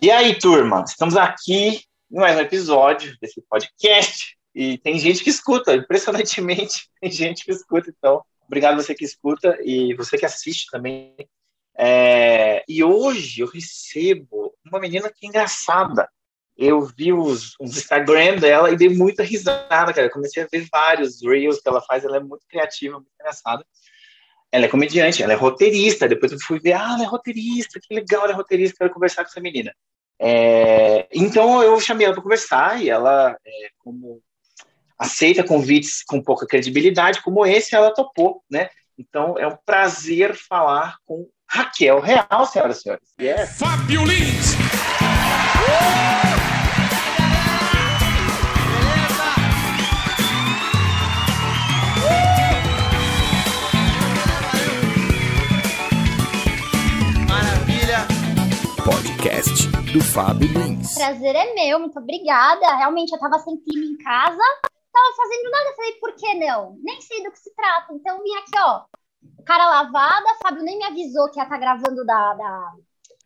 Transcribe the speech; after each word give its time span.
E 0.00 0.10
aí, 0.10 0.38
turma, 0.38 0.84
estamos 0.86 1.16
aqui 1.16 1.80
em 2.10 2.18
mais 2.18 2.36
um 2.36 2.40
episódio 2.40 3.16
desse 3.18 3.40
podcast 3.48 4.36
e 4.54 4.76
tem 4.76 4.98
gente 4.98 5.24
que 5.24 5.30
escuta, 5.30 5.74
impressionantemente 5.74 6.90
tem 7.00 7.10
gente 7.10 7.46
que 7.46 7.50
escuta, 7.50 7.88
então 7.88 8.22
obrigado 8.46 8.76
você 8.76 8.94
que 8.94 9.06
escuta 9.06 9.58
e 9.62 9.94
você 9.94 10.18
que 10.18 10.26
assiste 10.26 10.66
também. 10.70 11.16
É, 11.74 12.62
e 12.68 12.84
hoje 12.84 13.40
eu 13.40 13.48
recebo 13.48 14.54
uma 14.66 14.78
menina 14.78 15.08
que 15.08 15.24
é 15.24 15.28
engraçada. 15.30 16.06
Eu 16.58 16.82
vi 16.82 17.14
os, 17.14 17.54
os 17.58 17.78
Instagram 17.78 18.36
dela 18.36 18.70
e 18.70 18.76
dei 18.76 18.90
muita 18.90 19.22
risada, 19.22 19.94
cara. 19.94 20.08
Eu 20.08 20.12
comecei 20.12 20.42
a 20.42 20.48
ver 20.50 20.68
vários 20.70 21.22
reels 21.22 21.58
que 21.60 21.68
ela 21.68 21.80
faz, 21.80 22.04
ela 22.04 22.18
é 22.18 22.20
muito 22.20 22.46
criativa, 22.46 22.96
muito 22.96 23.12
engraçada. 23.18 23.64
Ela 24.52 24.66
é 24.66 24.68
comediante, 24.68 25.22
ela 25.22 25.32
é 25.32 25.36
roteirista. 25.36 26.08
Depois 26.08 26.32
eu 26.32 26.38
fui 26.40 26.58
ver, 26.58 26.72
ah, 26.72 26.94
ela 26.94 27.02
é 27.02 27.06
roteirista, 27.06 27.80
que 27.80 27.94
legal, 27.94 28.24
ela 28.24 28.32
é 28.32 28.36
roteirista, 28.36 28.76
quero 28.78 28.92
conversar 28.92 29.24
com 29.24 29.30
essa 29.30 29.40
menina. 29.40 29.72
É, 30.18 31.06
então 31.12 31.62
eu 31.62 31.78
chamei 31.80 32.06
ela 32.06 32.14
para 32.14 32.22
conversar 32.22 32.82
e 32.82 32.88
ela, 32.88 33.36
é, 33.44 33.68
como 33.78 34.20
aceita 34.98 35.44
convites 35.44 36.02
com 36.02 36.22
pouca 36.22 36.46
credibilidade, 36.46 37.22
como 37.22 37.44
esse, 37.44 37.74
ela 37.74 37.92
topou, 37.92 38.42
né? 38.50 38.70
Então 38.98 39.38
é 39.38 39.46
um 39.46 39.56
prazer 39.64 40.34
falar 40.34 40.96
com 41.04 41.28
Raquel 41.48 42.00
Real, 42.00 42.46
senhoras 42.46 42.78
e 42.78 42.82
senhores. 42.82 43.08
Yeah. 43.20 43.46
Fábio 43.46 44.04
Lins! 44.04 44.56
Podcast 59.26 59.68
do 59.92 60.00
Fábio 60.00 60.46
Lins. 60.46 60.94
Prazer 60.94 61.34
é 61.34 61.52
meu, 61.54 61.80
muito 61.80 61.98
obrigada. 61.98 62.76
Realmente 62.76 63.12
eu 63.12 63.18
tava 63.18 63.40
sem 63.40 63.56
clima 63.56 63.84
em 63.84 63.98
casa, 63.98 64.42
tava 64.92 65.16
fazendo 65.16 65.50
nada. 65.50 65.74
Falei, 65.74 65.92
por 65.94 66.14
que 66.14 66.34
não? 66.34 66.78
Nem 66.80 67.00
sei 67.00 67.24
do 67.24 67.32
que 67.32 67.38
se 67.40 67.52
trata. 67.56 67.92
Então 67.92 68.22
vim 68.22 68.32
aqui, 68.36 68.56
ó, 68.56 68.84
cara 69.44 69.68
lavada. 69.68 70.36
Fábio 70.40 70.62
nem 70.62 70.78
me 70.78 70.84
avisou 70.84 71.28
que 71.30 71.40
ia 71.40 71.42
estar 71.42 71.56
tá 71.56 71.60
gravando 71.60 72.04
da, 72.06 72.34
da, 72.34 72.72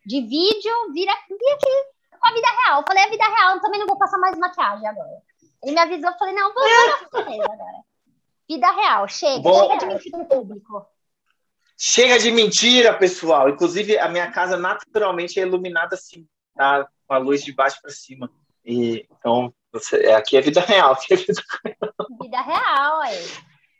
de 0.03 0.21
vídeo. 0.21 0.73
Vira, 0.91 1.13
vim 1.29 1.51
aqui 1.53 2.19
com 2.19 2.27
a 2.27 2.33
vida 2.33 2.47
real. 2.65 2.83
Falei, 2.87 3.03
a 3.03 3.09
vida 3.09 3.23
real, 3.23 3.59
também 3.59 3.79
não 3.79 3.87
vou 3.87 3.97
passar 3.99 4.17
mais 4.17 4.35
maquiagem 4.39 4.87
agora. 4.87 5.21
Ele 5.63 5.73
me 5.73 5.79
avisou, 5.81 6.11
falei, 6.17 6.33
não, 6.33 6.51
vou 6.51 6.63
agora. 7.13 7.83
Vida 8.49 8.71
real, 8.71 9.07
chega, 9.07 9.41
Bom, 9.41 9.69
chega 9.69 9.77
de 9.77 9.85
mentir 9.85 10.11
no 10.17 10.25
público. 10.25 10.83
Chega 11.83 12.19
de 12.19 12.29
mentira, 12.29 12.93
pessoal. 12.93 13.49
Inclusive, 13.49 13.97
a 13.97 14.07
minha 14.07 14.31
casa 14.31 14.55
naturalmente 14.55 15.39
é 15.39 15.41
iluminada 15.41 15.95
assim, 15.95 16.27
tá? 16.55 16.87
Com 17.07 17.13
a 17.15 17.17
luz 17.17 17.43
de 17.43 17.51
baixo 17.51 17.81
para 17.81 17.89
cima. 17.89 18.29
E, 18.63 19.07
então, 19.09 19.51
você, 19.73 20.05
é, 20.05 20.13
aqui 20.13 20.37
é 20.37 20.41
vida 20.41 20.61
real. 20.61 20.91
Aqui 20.91 21.11
é 21.11 21.17
vida 21.17 21.41
real, 21.65 22.07
vida 22.21 22.41
real 22.43 23.01
aí. 23.01 23.17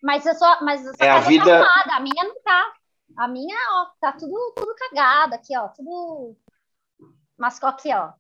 Mas 0.02 0.26
eu 0.26 0.34
mas 0.64 0.84
a 0.88 1.06
é 1.06 1.12
a 1.12 1.22
tá 1.22 1.28
vida... 1.28 1.46
tá 1.46 1.52
arrumada, 1.52 1.96
a 1.96 2.00
minha 2.00 2.24
não 2.24 2.42
tá. 2.42 2.74
A 3.20 3.28
minha, 3.28 3.56
ó, 3.74 3.86
tá 4.02 4.14
tudo, 4.14 4.54
tudo 4.56 4.74
cagado 4.74 5.36
aqui, 5.36 5.56
ó, 5.56 5.68
tudo 5.68 6.36
mascou 7.38 7.70
aqui, 7.70 7.94
ó. 7.94 8.14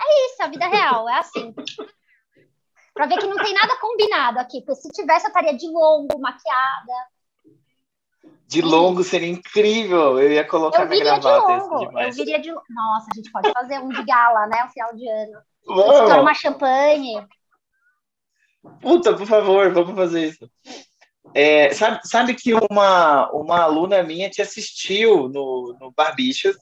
É 0.00 0.26
isso, 0.26 0.42
a 0.42 0.46
vida 0.46 0.68
real, 0.68 1.06
é 1.06 1.18
assim. 1.18 1.54
Pra 2.94 3.04
ver 3.04 3.18
que 3.18 3.26
não 3.26 3.36
tem 3.36 3.52
nada 3.52 3.76
combinado 3.76 4.38
aqui, 4.38 4.62
porque 4.62 4.80
se 4.80 4.88
tivesse 4.88 5.26
eu 5.26 5.28
estaria 5.28 5.54
de 5.54 5.66
longo, 5.66 6.18
maquiada, 6.18 6.94
de 8.46 8.62
longo 8.62 9.02
seria 9.02 9.28
incrível. 9.28 10.20
Eu 10.20 10.30
ia 10.30 10.46
colocar 10.46 10.82
eu 10.82 10.88
minha 10.88 11.04
gravata. 11.04 11.58
De 11.58 11.68
longo. 11.68 11.98
Eu 11.98 12.12
viria 12.12 12.40
de 12.40 12.50
Nossa, 12.50 13.08
a 13.12 13.16
gente 13.16 13.30
pode 13.30 13.52
fazer 13.52 13.78
um 13.80 13.88
de 13.88 14.04
gala, 14.04 14.46
né? 14.46 14.64
Um 14.64 14.70
final 14.70 14.94
de 14.94 15.08
ano. 15.08 15.38
Vamos. 15.66 16.12
uma 16.12 16.34
champanhe. 16.34 17.26
Puta, 18.80 19.14
por 19.14 19.26
favor, 19.26 19.72
vamos 19.72 19.94
fazer 19.94 20.28
isso. 20.28 20.50
É, 21.34 21.72
sabe, 21.74 22.00
sabe 22.04 22.34
que 22.34 22.54
uma, 22.54 23.30
uma 23.32 23.62
aluna 23.62 24.02
minha 24.02 24.30
te 24.30 24.40
assistiu 24.40 25.28
no, 25.28 25.76
no 25.80 25.92
Barbichas, 25.92 26.56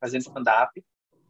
fazendo 0.00 0.22
stand-up, 0.22 0.82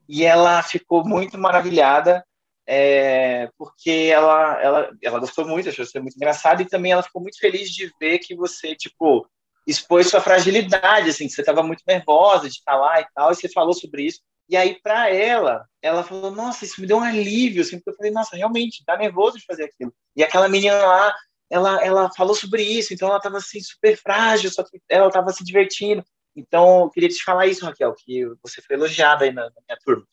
e 0.08 0.24
ela 0.24 0.62
ficou 0.62 1.06
muito 1.06 1.36
maravilhada, 1.38 2.24
é, 2.66 3.48
porque 3.58 4.10
ela, 4.12 4.60
ela, 4.62 4.90
ela 5.02 5.18
gostou 5.18 5.46
muito, 5.46 5.68
achou 5.68 5.84
você 5.84 5.98
muito 6.00 6.16
engraçado, 6.16 6.62
e 6.62 6.68
também 6.68 6.92
ela 6.92 7.02
ficou 7.02 7.20
muito 7.20 7.38
feliz 7.38 7.70
de 7.70 7.92
ver 7.98 8.18
que 8.18 8.34
você, 8.34 8.74
tipo, 8.74 9.26
expôs 9.66 10.08
sua 10.08 10.20
fragilidade, 10.20 11.10
assim, 11.10 11.26
que 11.26 11.32
você 11.32 11.42
estava 11.42 11.62
muito 11.62 11.82
nervosa 11.86 12.48
de 12.48 12.60
lá 12.66 13.00
e 13.00 13.06
tal, 13.14 13.32
e 13.32 13.34
você 13.34 13.48
falou 13.48 13.74
sobre 13.74 14.04
isso. 14.04 14.20
E 14.48 14.56
aí, 14.56 14.80
para 14.80 15.10
ela, 15.10 15.66
ela 15.82 16.04
falou: 16.04 16.30
Nossa, 16.30 16.64
isso 16.64 16.80
me 16.80 16.86
deu 16.86 16.98
um 16.98 17.02
alívio, 17.02 17.62
assim, 17.62 17.76
porque 17.78 17.90
eu 17.90 17.96
falei: 17.96 18.12
Nossa, 18.12 18.36
realmente, 18.36 18.84
tá 18.84 18.96
nervoso 18.96 19.38
de 19.38 19.44
fazer 19.44 19.64
aquilo. 19.64 19.92
E 20.14 20.22
aquela 20.22 20.48
menina 20.48 20.76
lá, 20.76 21.14
ela, 21.50 21.84
ela 21.84 22.10
falou 22.16 22.34
sobre 22.34 22.62
isso, 22.62 22.94
então 22.94 23.08
ela 23.08 23.18
estava 23.18 23.38
assim, 23.38 23.60
super 23.60 23.96
frágil, 23.96 24.50
só 24.50 24.62
que 24.62 24.80
ela 24.88 25.08
estava 25.08 25.32
se 25.32 25.44
divertindo. 25.44 26.04
Então, 26.34 26.82
eu 26.82 26.90
queria 26.90 27.08
te 27.08 27.22
falar 27.22 27.46
isso, 27.46 27.64
Raquel, 27.64 27.94
que 27.94 28.24
você 28.42 28.60
foi 28.62 28.76
elogiada 28.76 29.24
aí 29.24 29.32
na, 29.32 29.44
na 29.44 29.62
minha 29.66 29.78
turma. 29.84 30.06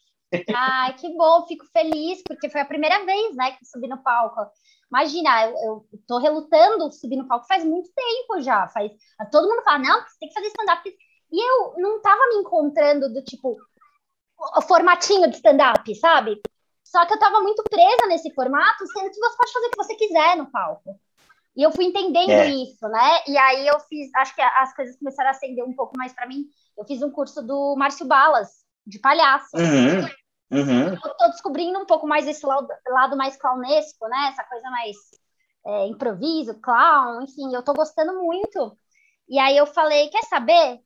Ai, 0.56 0.96
que 0.96 1.10
bom, 1.16 1.46
fico 1.48 1.66
feliz, 1.72 2.24
porque 2.26 2.50
foi 2.50 2.62
a 2.62 2.66
primeira 2.66 3.06
vez, 3.06 3.36
né, 3.36 3.52
que 3.52 3.66
subi 3.66 3.88
no 3.88 4.02
palco. 4.02 4.42
Imagina, 4.94 5.48
eu, 5.48 5.58
eu 5.92 6.00
tô 6.08 6.20
relutando 6.20 6.92
subir 6.92 7.16
no 7.16 7.28
palco 7.28 7.48
faz 7.48 7.66
muito 7.66 7.90
tempo 7.96 8.40
já. 8.42 8.68
Faz, 8.68 8.92
todo 9.32 9.50
mundo 9.50 9.64
fala, 9.64 9.80
não, 9.80 10.02
você 10.02 10.20
tem 10.20 10.30
que 10.30 10.36
fazer 10.36 10.48
stand-up. 10.50 10.98
E 11.32 11.44
eu 11.44 11.74
não 11.78 12.00
tava 12.00 12.28
me 12.30 12.36
encontrando 12.36 13.12
do 13.12 13.24
tipo, 13.24 13.58
o 14.56 14.62
formatinho 14.62 15.28
de 15.32 15.38
stand-up, 15.38 15.96
sabe? 15.96 16.40
Só 16.84 17.04
que 17.08 17.14
eu 17.16 17.18
tava 17.18 17.42
muito 17.42 17.64
presa 17.64 18.06
nesse 18.08 18.32
formato, 18.36 18.86
sendo 18.86 19.10
que 19.10 19.20
você 19.20 19.36
pode 19.36 19.54
fazer 19.54 19.66
o 19.66 19.72
que 19.72 19.78
você 19.78 19.96
quiser 19.96 20.38
no 20.38 20.52
palco. 20.52 20.96
E 21.58 21.64
eu 21.64 21.72
fui 21.72 21.86
entendendo 21.86 22.30
é. 22.30 22.50
isso, 22.50 22.88
né? 22.88 23.24
E 23.28 23.36
aí 23.36 23.68
eu 23.68 23.80
fiz, 23.80 24.14
acho 24.16 24.36
que 24.36 24.42
as 24.44 24.76
coisas 24.76 24.96
começaram 24.98 25.30
a 25.30 25.32
acender 25.32 25.66
um 25.66 25.74
pouco 25.74 25.98
mais 25.98 26.14
para 26.14 26.28
mim. 26.28 26.46
Eu 26.78 26.86
fiz 26.86 27.02
um 27.02 27.10
curso 27.10 27.42
do 27.42 27.76
Márcio 27.76 28.06
Balas, 28.06 28.64
de 28.86 29.00
palhaço. 29.00 29.58
Uhum. 29.58 30.08
Uhum. 30.54 30.94
Eu 30.94 31.18
tô 31.18 31.28
descobrindo 31.30 31.80
um 31.80 31.86
pouco 31.86 32.08
mais 32.08 32.28
esse 32.28 32.46
lado, 32.46 33.18
mais 33.18 33.36
clownesco, 33.36 34.08
né? 34.08 34.30
Essa 34.30 34.44
coisa 34.44 34.70
mais 34.70 34.96
é, 35.66 35.88
improviso, 35.88 36.60
clown, 36.62 37.22
enfim, 37.24 37.54
eu 37.54 37.64
tô 37.64 37.74
gostando 37.74 38.14
muito. 38.22 38.78
E 39.28 39.40
aí 39.40 39.58
eu 39.58 39.66
falei, 39.66 40.10
quer 40.10 40.24
saber? 40.24 40.80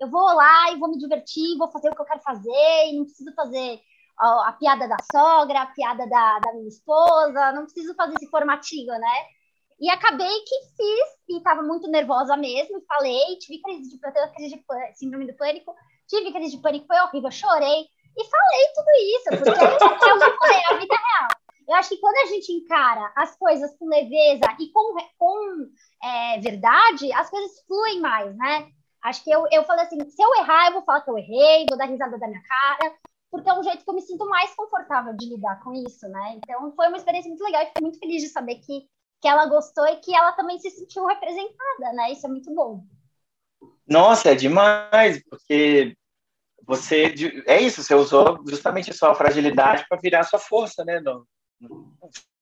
Eu 0.00 0.10
vou 0.10 0.24
lá 0.34 0.72
e 0.72 0.78
vou 0.78 0.90
me 0.90 0.98
divertir, 0.98 1.56
vou 1.56 1.70
fazer 1.70 1.88
o 1.88 1.94
que 1.94 2.02
eu 2.02 2.06
quero 2.06 2.20
fazer, 2.20 2.88
e 2.88 2.96
não 2.96 3.04
preciso 3.04 3.32
fazer 3.34 3.80
a, 4.18 4.48
a 4.48 4.52
piada 4.52 4.88
da 4.88 4.96
sogra, 5.10 5.62
a 5.62 5.66
piada 5.66 6.06
da, 6.08 6.38
da 6.40 6.52
minha 6.52 6.68
esposa, 6.68 7.52
não 7.52 7.62
preciso 7.64 7.94
fazer 7.94 8.14
esse 8.16 8.28
formatinho, 8.28 8.92
né? 8.92 9.26
E 9.80 9.88
acabei 9.90 10.40
que 10.40 10.56
fiz, 10.76 11.08
e 11.28 11.38
estava 11.38 11.62
muito 11.62 11.88
nervosa 11.88 12.36
mesmo, 12.36 12.84
falei, 12.86 13.38
tive 13.38 13.60
crise 13.60 13.90
de, 13.90 13.98
crise 14.34 14.56
de 14.56 14.98
síndrome 14.98 15.26
do 15.26 15.36
pânico, 15.36 15.74
tive 16.08 16.32
crise 16.32 16.56
de 16.56 16.62
pânico, 16.62 16.86
foi 16.86 16.98
horrível, 17.00 17.30
chorei, 17.30 17.86
e 18.16 18.24
falei 18.24 18.66
tudo 18.74 18.90
isso, 19.16 19.24
porque 19.30 19.48
é 19.48 20.14
o 20.14 20.18
que 20.18 20.24
eu 20.24 20.38
falei, 20.38 20.58
é 20.58 20.74
a 20.74 20.78
vida 20.78 20.94
real. 20.94 21.28
Eu 21.66 21.74
acho 21.76 21.88
que 21.88 21.98
quando 21.98 22.16
a 22.16 22.26
gente 22.26 22.52
encara 22.52 23.12
as 23.16 23.36
coisas 23.36 23.76
com 23.78 23.88
leveza 23.88 24.44
e 24.60 24.70
com, 24.70 24.96
com 25.18 25.68
é, 26.02 26.38
verdade, 26.40 27.12
as 27.12 27.30
coisas 27.30 27.60
fluem 27.66 28.00
mais, 28.00 28.36
né? 28.36 28.68
Acho 29.02 29.22
que 29.24 29.30
eu, 29.30 29.46
eu 29.50 29.64
falei 29.64 29.84
assim, 29.84 29.98
se 30.08 30.22
eu 30.22 30.34
errar, 30.36 30.68
eu 30.68 30.74
vou 30.74 30.82
falar 30.82 31.00
que 31.02 31.10
eu 31.10 31.18
errei, 31.18 31.66
vou 31.68 31.78
dar 31.78 31.86
risada 31.86 32.18
da 32.18 32.26
minha 32.26 32.42
cara, 32.42 32.94
porque 33.30 33.48
é 33.48 33.54
um 33.54 33.62
jeito 33.62 33.84
que 33.84 33.90
eu 33.90 33.94
me 33.94 34.02
sinto 34.02 34.26
mais 34.28 34.54
confortável 34.54 35.14
de 35.14 35.28
lidar 35.28 35.62
com 35.62 35.72
isso, 35.72 36.08
né? 36.08 36.36
Então 36.36 36.72
foi 36.72 36.88
uma 36.88 36.96
experiência 36.96 37.28
muito 37.28 37.44
legal 37.44 37.62
e 37.62 37.66
fico 37.66 37.82
muito 37.82 37.98
feliz 37.98 38.22
de 38.22 38.28
saber 38.28 38.56
que, 38.56 38.86
que 39.20 39.28
ela 39.28 39.46
gostou 39.46 39.86
e 39.86 39.96
que 39.96 40.14
ela 40.14 40.32
também 40.32 40.58
se 40.58 40.70
sentiu 40.70 41.06
representada, 41.06 41.92
né? 41.94 42.12
Isso 42.12 42.26
é 42.26 42.28
muito 42.28 42.54
bom. 42.54 42.84
Nossa, 43.86 44.30
é 44.30 44.34
demais, 44.34 45.22
porque 45.28 45.96
você 46.66 47.14
é 47.46 47.60
isso, 47.60 47.82
você 47.82 47.94
usou 47.94 48.42
justamente 48.48 48.90
a 48.90 48.94
sua 48.94 49.14
fragilidade 49.14 49.84
para 49.88 49.98
virar 50.00 50.24
sua 50.24 50.38
força, 50.38 50.84
né? 50.84 51.00
No, 51.00 51.26
no, 51.60 51.96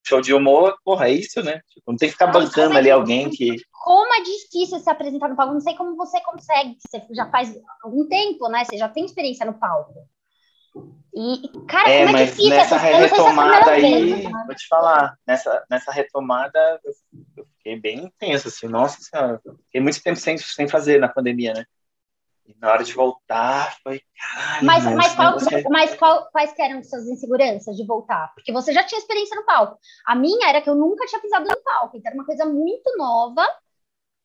show 0.04 0.20
de 0.20 0.34
humor, 0.34 0.76
porra, 0.84 1.08
é 1.08 1.12
isso, 1.12 1.42
né? 1.42 1.60
Tipo, 1.68 1.92
não 1.92 1.96
tem 1.96 2.08
que 2.08 2.14
ficar 2.14 2.26
bancando 2.26 2.76
ali 2.76 2.90
alguém 2.90 3.30
que. 3.30 3.56
Como 3.70 4.14
é 4.14 4.20
difícil 4.20 4.78
se 4.78 4.90
apresentar 4.90 5.28
no 5.28 5.36
palco. 5.36 5.54
Não 5.54 5.60
sei 5.60 5.74
como 5.74 5.96
você 5.96 6.20
consegue, 6.20 6.76
você 6.78 7.06
já 7.14 7.30
faz 7.30 7.56
algum 7.82 8.06
tempo, 8.08 8.48
né? 8.48 8.64
Você 8.64 8.76
já 8.76 8.88
tem 8.88 9.04
experiência 9.04 9.46
no 9.46 9.54
palco. 9.54 9.94
E, 11.14 11.48
cara, 11.68 11.90
é, 11.90 12.06
como 12.06 12.16
é 12.16 12.24
difícil 12.24 12.50
nessa 12.50 12.76
retomada 12.78 13.70
aí, 13.72 13.82
vez, 13.82 14.24
né? 14.24 14.44
vou 14.46 14.54
te 14.54 14.66
falar, 14.66 15.14
nessa, 15.26 15.62
nessa 15.70 15.92
retomada 15.92 16.80
eu, 16.82 16.92
eu 17.36 17.46
fiquei 17.58 17.78
bem 17.78 18.04
intenso, 18.04 18.48
assim, 18.48 18.66
nossa 18.66 18.98
senhora, 18.98 19.38
fiquei 19.66 19.82
muito 19.82 20.02
tempo 20.02 20.18
sem, 20.18 20.38
sem 20.38 20.66
fazer 20.66 20.98
na 20.98 21.08
pandemia, 21.08 21.52
né? 21.52 21.66
E 22.54 22.60
na 22.60 22.72
hora 22.72 22.84
de 22.84 22.92
voltar, 22.92 23.76
foi. 23.82 24.02
Caralho, 24.16 24.66
mas, 24.66 24.84
mas, 24.84 25.14
qual, 25.14 25.36
é... 25.38 25.68
mas 25.68 25.94
qual, 25.96 26.30
quais 26.30 26.54
eram 26.58 26.82
suas 26.82 27.06
inseguranças 27.08 27.76
de 27.76 27.86
voltar? 27.86 28.32
Porque 28.34 28.52
você 28.52 28.72
já 28.72 28.84
tinha 28.84 28.98
experiência 28.98 29.36
no 29.36 29.44
palco. 29.44 29.78
A 30.06 30.14
minha 30.14 30.48
era 30.48 30.60
que 30.60 30.70
eu 30.70 30.74
nunca 30.74 31.06
tinha 31.06 31.20
pisado 31.20 31.48
no 31.48 31.62
palco, 31.62 31.96
então 31.96 32.10
era 32.10 32.18
uma 32.18 32.26
coisa 32.26 32.44
muito 32.46 32.96
nova. 32.96 33.42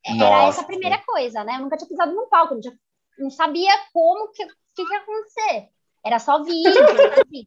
Era 0.05 0.17
Nossa. 0.17 0.47
essa 0.47 0.61
a 0.61 0.65
primeira 0.65 0.97
coisa, 1.05 1.43
né? 1.43 1.55
Eu 1.55 1.61
nunca 1.61 1.77
tinha 1.77 1.87
pisado 1.87 2.13
no 2.13 2.27
palco, 2.27 2.55
não, 2.55 2.61
não 3.19 3.29
sabia 3.29 3.71
como 3.93 4.31
que, 4.31 4.45
que, 4.45 4.85
que 4.85 4.93
ia 4.93 4.99
acontecer. 4.99 5.69
Era 6.05 6.19
só 6.19 6.43
vídeo, 6.43 6.71
assim. 7.25 7.45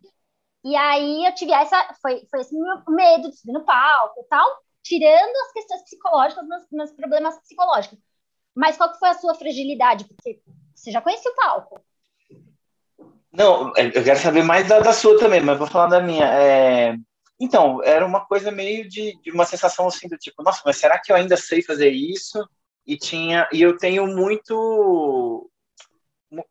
E 0.62 0.76
aí 0.76 1.24
eu 1.24 1.34
tive 1.34 1.52
essa, 1.52 1.94
foi, 2.02 2.26
foi 2.30 2.40
esse 2.40 2.54
meu 2.54 2.82
medo 2.88 3.30
de 3.30 3.36
subir 3.36 3.52
no 3.52 3.64
palco 3.64 4.20
e 4.20 4.24
tal, 4.24 4.46
tirando 4.82 5.36
as 5.46 5.52
questões 5.52 5.82
psicológicas, 5.82 6.46
meus, 6.46 6.66
meus 6.70 6.90
problemas 6.92 7.38
psicológicos. 7.40 7.98
Mas 8.54 8.76
qual 8.76 8.92
que 8.92 8.98
foi 8.98 9.08
a 9.08 9.14
sua 9.14 9.34
fragilidade? 9.34 10.04
Porque 10.04 10.42
você 10.80 10.90
já 10.90 11.00
conhecia 11.00 11.30
o 11.30 11.36
palco. 11.36 11.80
Não, 13.32 13.72
é, 13.76 13.86
eu 13.86 14.02
quero 14.02 14.18
saber 14.18 14.42
mais 14.42 14.66
da, 14.66 14.80
da 14.80 14.92
sua 14.92 15.18
também, 15.18 15.40
mas 15.40 15.58
vou 15.58 15.66
falar 15.66 15.86
da 15.86 16.00
minha. 16.00 16.26
É... 16.26 16.96
Então, 17.38 17.82
era 17.84 18.04
uma 18.04 18.24
coisa 18.24 18.50
meio 18.50 18.88
de, 18.88 19.18
de, 19.22 19.30
uma 19.30 19.44
sensação 19.44 19.86
assim 19.86 20.08
do 20.08 20.18
tipo, 20.18 20.42
nossa, 20.42 20.62
mas 20.64 20.76
será 20.76 20.98
que 20.98 21.12
eu 21.12 21.16
ainda 21.16 21.36
sei 21.36 21.62
fazer 21.62 21.90
isso? 21.90 22.46
E 22.86 22.96
tinha, 22.96 23.48
e 23.52 23.62
eu 23.62 23.76
tenho 23.76 24.06
muito 24.06 25.50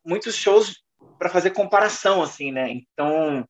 muitos 0.06 0.36
shows 0.36 0.84
para 1.18 1.30
fazer 1.30 1.52
comparação 1.52 2.22
assim, 2.22 2.52
né? 2.52 2.70
Então, 2.72 3.46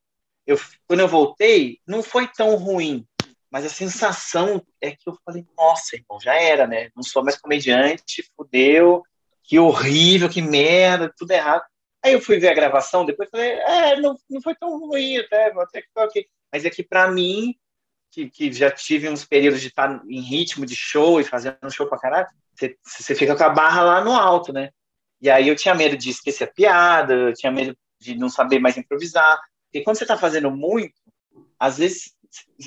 eu 0.46 0.58
quando 0.86 1.00
eu 1.00 1.08
voltei, 1.08 1.78
não 1.86 2.02
foi 2.02 2.26
tão 2.28 2.56
ruim, 2.56 3.06
mas 3.50 3.64
a 3.64 3.68
sensação 3.68 4.62
é 4.80 4.90
que 4.92 5.08
eu 5.08 5.16
falei, 5.24 5.44
nossa, 5.56 5.96
irmão, 5.96 6.20
já 6.20 6.34
era, 6.34 6.66
né? 6.66 6.90
Não 6.94 7.02
sou 7.02 7.22
mais 7.22 7.38
comediante, 7.38 8.28
fudeu, 8.36 9.02
que 9.42 9.58
horrível, 9.58 10.28
que 10.28 10.42
merda, 10.42 11.12
tudo 11.16 11.30
errado. 11.32 11.62
Aí 12.02 12.12
eu 12.14 12.20
fui 12.20 12.38
ver 12.38 12.48
a 12.48 12.54
gravação, 12.54 13.04
depois 13.04 13.28
falei, 13.30 13.50
é, 13.50 14.00
não, 14.00 14.16
não 14.28 14.40
foi 14.40 14.54
tão 14.54 14.78
ruim 14.78 15.18
até, 15.18 15.52
até 15.52 15.82
que 15.82 15.88
foi 15.92 16.04
ok. 16.04 16.26
Mas 16.52 16.64
é 16.64 16.70
que 16.70 16.82
para 16.82 17.10
mim, 17.10 17.54
que, 18.10 18.28
que 18.30 18.52
já 18.52 18.70
tive 18.70 19.08
uns 19.08 19.24
períodos 19.24 19.60
de 19.60 19.68
estar 19.68 20.02
em 20.08 20.20
ritmo 20.20 20.64
de 20.64 20.74
show 20.74 21.20
e 21.20 21.24
fazendo 21.24 21.58
um 21.62 21.70
show 21.70 21.86
pra 21.86 21.98
caralho, 21.98 22.26
você, 22.82 23.14
fica 23.14 23.36
com 23.36 23.44
a 23.44 23.50
barra 23.50 23.82
lá 23.82 24.04
no 24.04 24.12
alto, 24.12 24.52
né? 24.52 24.70
E 25.20 25.30
aí 25.30 25.48
eu 25.48 25.56
tinha 25.56 25.74
medo 25.74 25.96
de 25.96 26.10
esquecer 26.10 26.44
a 26.44 26.52
piada, 26.52 27.14
eu 27.14 27.34
tinha 27.34 27.52
medo 27.52 27.76
de 28.00 28.16
não 28.16 28.28
saber 28.28 28.58
mais 28.58 28.76
improvisar. 28.76 29.38
Porque 29.66 29.84
quando 29.84 29.96
você 29.96 30.04
está 30.04 30.16
fazendo 30.16 30.50
muito, 30.50 30.94
às 31.58 31.78
vezes 31.78 32.14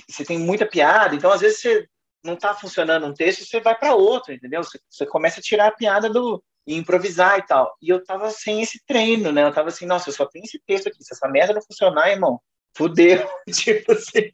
você 0.08 0.24
tem 0.24 0.38
muita 0.38 0.66
piada, 0.66 1.16
então 1.16 1.32
às 1.32 1.42
vezes 1.42 1.60
você 1.60 1.88
não 2.24 2.36
está 2.36 2.54
funcionando 2.54 3.06
um 3.06 3.14
texto, 3.14 3.46
você 3.46 3.60
vai 3.60 3.78
para 3.78 3.96
outro, 3.96 4.34
entendeu? 4.34 4.62
Você, 4.64 5.06
começa 5.06 5.40
a 5.40 5.44
tirar 5.44 5.68
a 5.68 5.72
piada 5.72 6.10
do 6.10 6.44
e 6.66 6.76
improvisar 6.76 7.40
e 7.40 7.42
tal. 7.44 7.76
E 7.82 7.90
eu 7.90 8.04
tava 8.04 8.30
sem 8.30 8.62
esse 8.62 8.84
treino, 8.86 9.32
né? 9.32 9.44
Eu 9.44 9.54
tava 9.54 9.70
assim, 9.70 9.86
nossa, 9.86 10.10
eu 10.10 10.14
só 10.14 10.26
tenho 10.26 10.46
esse 10.46 10.60
texto 10.66 10.88
aqui. 10.88 11.04
Se 11.04 11.14
essa 11.14 11.28
merda 11.28 11.54
não 11.54 11.62
funcionar, 11.62 12.10
irmão, 12.10 12.40
fudeu. 12.76 13.28
tipo 13.50 13.92
assim. 13.92 14.30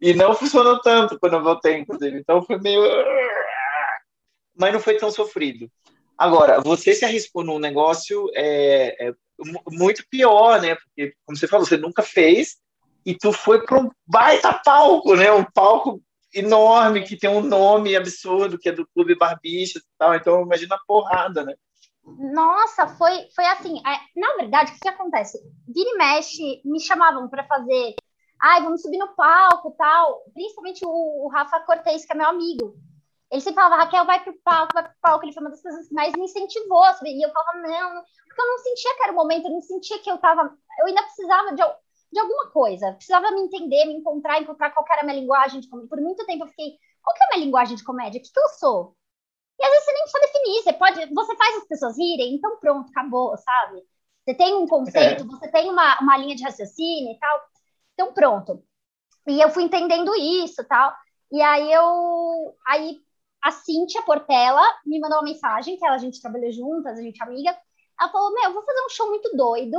E 0.00 0.14
não 0.14 0.34
funcionou 0.34 0.80
tanto 0.80 1.18
quando 1.18 1.34
eu 1.34 1.42
voltei, 1.42 1.78
inclusive. 1.78 2.18
Então 2.18 2.42
foi 2.42 2.58
meio. 2.58 2.82
Mas 4.58 4.72
não 4.72 4.80
foi 4.80 4.96
tão 4.96 5.10
sofrido. 5.10 5.70
Agora, 6.16 6.60
você 6.60 6.94
se 6.94 7.04
arriscou 7.04 7.44
num 7.44 7.58
negócio 7.58 8.30
é, 8.34 9.08
é, 9.08 9.12
muito 9.70 10.02
pior, 10.08 10.60
né? 10.62 10.74
Porque, 10.74 11.14
como 11.26 11.36
você 11.36 11.46
falou, 11.46 11.66
você 11.66 11.76
nunca 11.76 12.02
fez 12.02 12.56
e 13.04 13.14
tu 13.14 13.32
foi 13.32 13.64
para 13.64 13.78
um 13.78 13.90
baita 14.06 14.52
palco, 14.64 15.14
né? 15.14 15.30
Um 15.30 15.44
palco 15.44 16.00
enorme, 16.36 17.02
que 17.02 17.16
tem 17.16 17.30
um 17.30 17.42
nome 17.42 17.96
absurdo, 17.96 18.58
que 18.58 18.68
é 18.68 18.72
do 18.72 18.86
Clube 18.88 19.16
Barbichas 19.16 19.82
e 19.82 19.98
tal. 19.98 20.14
Então, 20.14 20.42
imagina 20.42 20.74
a 20.74 20.84
porrada, 20.86 21.42
né? 21.42 21.54
Nossa, 22.04 22.86
foi, 22.86 23.28
foi 23.34 23.44
assim. 23.46 23.82
Na 24.14 24.36
verdade, 24.36 24.70
o 24.70 24.74
que, 24.74 24.80
que 24.80 24.88
acontece? 24.88 25.38
Vira 25.66 25.90
e 25.90 25.96
mexe, 25.96 26.60
me 26.64 26.78
chamavam 26.78 27.28
para 27.28 27.44
fazer. 27.44 27.94
Ai, 28.40 28.62
vamos 28.62 28.82
subir 28.82 28.98
no 28.98 29.14
palco 29.14 29.74
tal. 29.76 30.22
Principalmente 30.32 30.84
o, 30.84 31.26
o 31.26 31.28
Rafa 31.28 31.60
Cortez, 31.60 32.04
que 32.04 32.12
é 32.12 32.16
meu 32.16 32.28
amigo. 32.28 32.76
Ele 33.30 33.40
sempre 33.40 33.60
falava, 33.60 33.82
Raquel, 33.82 34.04
vai 34.04 34.22
pro 34.22 34.38
palco, 34.44 34.74
vai 34.74 34.84
pro 34.84 34.92
palco. 35.00 35.24
Ele 35.24 35.32
foi 35.32 35.42
uma 35.42 35.50
das 35.50 35.62
pessoas 35.62 35.88
que 35.88 35.94
mais 35.94 36.12
me 36.12 36.24
incentivou. 36.24 36.84
E 37.04 37.26
eu 37.26 37.32
falava, 37.32 37.58
não, 37.58 38.02
porque 38.28 38.40
eu 38.40 38.46
não 38.46 38.58
sentia 38.58 38.94
que 38.94 39.02
era 39.02 39.12
o 39.12 39.16
momento, 39.16 39.46
eu 39.46 39.52
não 39.52 39.62
sentia 39.62 39.98
que 39.98 40.10
eu 40.10 40.18
tava. 40.18 40.54
Eu 40.78 40.86
ainda 40.86 41.02
precisava 41.02 41.54
de, 41.54 41.62
de 42.12 42.20
alguma 42.20 42.50
coisa. 42.50 42.92
Precisava 42.92 43.30
me 43.30 43.42
entender, 43.42 43.84
me 43.86 43.94
encontrar, 43.94 44.40
encontrar 44.40 44.70
qual 44.70 44.86
era 44.90 45.02
a 45.02 45.04
minha 45.04 45.20
linguagem 45.20 45.60
de 45.60 45.68
comédia. 45.68 45.88
Por 45.88 46.00
muito 46.00 46.24
tempo 46.26 46.44
eu 46.44 46.48
fiquei, 46.48 46.78
qual 47.02 47.16
que 47.16 47.22
é 47.22 47.26
a 47.26 47.30
minha 47.30 47.44
linguagem 47.46 47.76
de 47.76 47.84
comédia? 47.84 48.20
O 48.20 48.22
que, 48.22 48.32
que 48.32 48.40
eu 48.40 48.48
sou? 48.50 48.96
E 49.58 49.64
às 49.64 49.70
vezes 49.70 49.84
você 49.84 49.92
nem 49.92 50.02
precisa 50.02 50.26
definir, 50.26 50.62
você 50.62 50.72
pode, 50.72 51.14
você 51.14 51.36
faz 51.36 51.56
as 51.56 51.66
pessoas 51.66 51.98
rirem, 51.98 52.34
então 52.34 52.58
pronto, 52.58 52.90
acabou, 52.90 53.36
sabe? 53.38 53.82
Você 54.24 54.34
tem 54.34 54.54
um 54.54 54.66
conceito, 54.66 55.22
é. 55.22 55.26
você 55.26 55.48
tem 55.50 55.70
uma, 55.70 55.98
uma 56.00 56.16
linha 56.18 56.36
de 56.36 56.42
raciocínio 56.42 57.12
e 57.12 57.18
tal, 57.18 57.40
então 57.94 58.12
pronto. 58.12 58.62
E 59.26 59.40
eu 59.40 59.50
fui 59.50 59.64
entendendo 59.64 60.14
isso 60.14 60.64
tal. 60.64 60.94
E 61.32 61.42
aí 61.42 61.72
eu. 61.72 62.56
Aí 62.66 62.98
a 63.42 63.50
Cíntia 63.50 64.02
Portela 64.02 64.62
me 64.84 64.98
mandou 65.00 65.18
uma 65.18 65.24
mensagem, 65.24 65.76
que 65.76 65.84
ela, 65.84 65.96
a 65.96 65.98
gente 65.98 66.20
trabalhou 66.20 66.50
juntas, 66.52 66.98
a 66.98 67.02
gente 67.02 67.20
é 67.20 67.24
amiga. 67.24 67.56
Ela 68.00 68.10
falou: 68.10 68.32
Meu, 68.32 68.44
eu 68.44 68.52
vou 68.52 68.64
fazer 68.64 68.80
um 68.84 68.90
show 68.90 69.08
muito 69.08 69.36
doido 69.36 69.78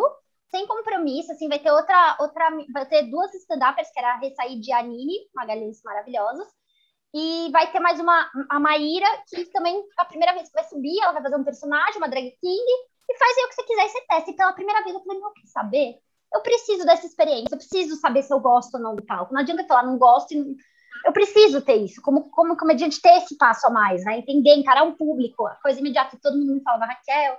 sem 0.49 0.65
compromisso, 0.65 1.31
assim, 1.31 1.49
vai 1.49 1.59
ter 1.59 1.71
outra, 1.71 2.17
outra, 2.19 2.49
vai 2.73 2.85
ter 2.85 3.03
duas 3.03 3.33
stand-uppers, 3.33 3.91
que 3.91 3.99
era 3.99 4.13
a 4.13 4.17
Ressaí 4.17 4.59
de 4.59 4.71
Anine, 4.71 5.29
Magalhães 5.35 5.81
maravilhosos, 5.83 6.47
e 7.13 7.49
vai 7.51 7.71
ter 7.71 7.79
mais 7.79 7.99
uma, 7.99 8.29
a 8.49 8.59
Maíra, 8.59 9.07
que 9.27 9.45
também, 9.47 9.81
a 9.97 10.05
primeira 10.05 10.33
vez 10.33 10.47
que 10.47 10.53
vai 10.53 10.63
subir, 10.65 10.99
ela 11.01 11.13
vai 11.13 11.23
fazer 11.23 11.35
um 11.35 11.43
personagem, 11.43 11.97
uma 11.97 12.09
drag 12.09 12.31
king, 12.39 12.71
e 13.09 13.17
faz 13.17 13.37
aí 13.37 13.43
o 13.45 13.49
que 13.49 13.55
você 13.55 13.63
quiser 13.63 13.85
e 13.85 13.89
você 13.89 14.01
testa. 14.07 14.31
E 14.31 14.35
pela 14.35 14.53
primeira 14.53 14.83
vez 14.83 14.95
eu 14.95 15.01
falei, 15.01 15.19
não, 15.19 15.33
quer 15.33 15.47
saber? 15.47 15.95
Eu 16.33 16.41
preciso 16.41 16.85
dessa 16.85 17.05
experiência, 17.05 17.53
eu 17.53 17.57
preciso 17.57 17.95
saber 17.95 18.21
se 18.23 18.33
eu 18.33 18.39
gosto 18.39 18.75
ou 18.75 18.81
não 18.81 18.95
do 18.95 19.05
palco. 19.05 19.33
Não 19.33 19.41
adianta 19.41 19.65
falar, 19.65 19.83
não 19.83 19.97
gosto, 19.97 20.33
eu 20.33 21.13
preciso 21.13 21.61
ter 21.61 21.75
isso, 21.75 22.01
como, 22.01 22.29
como 22.29 22.57
comediante, 22.57 23.01
ter 23.01 23.17
esse 23.17 23.37
passo 23.37 23.67
a 23.67 23.69
mais, 23.69 24.03
né? 24.03 24.19
Entender, 24.19 24.55
encarar 24.55 24.83
um 24.83 24.95
público, 24.95 25.45
a 25.47 25.55
coisa 25.55 25.79
imediata, 25.79 26.19
todo 26.21 26.37
mundo 26.37 26.55
me 26.55 26.61
falava, 26.61 26.85
Raquel, 26.85 27.37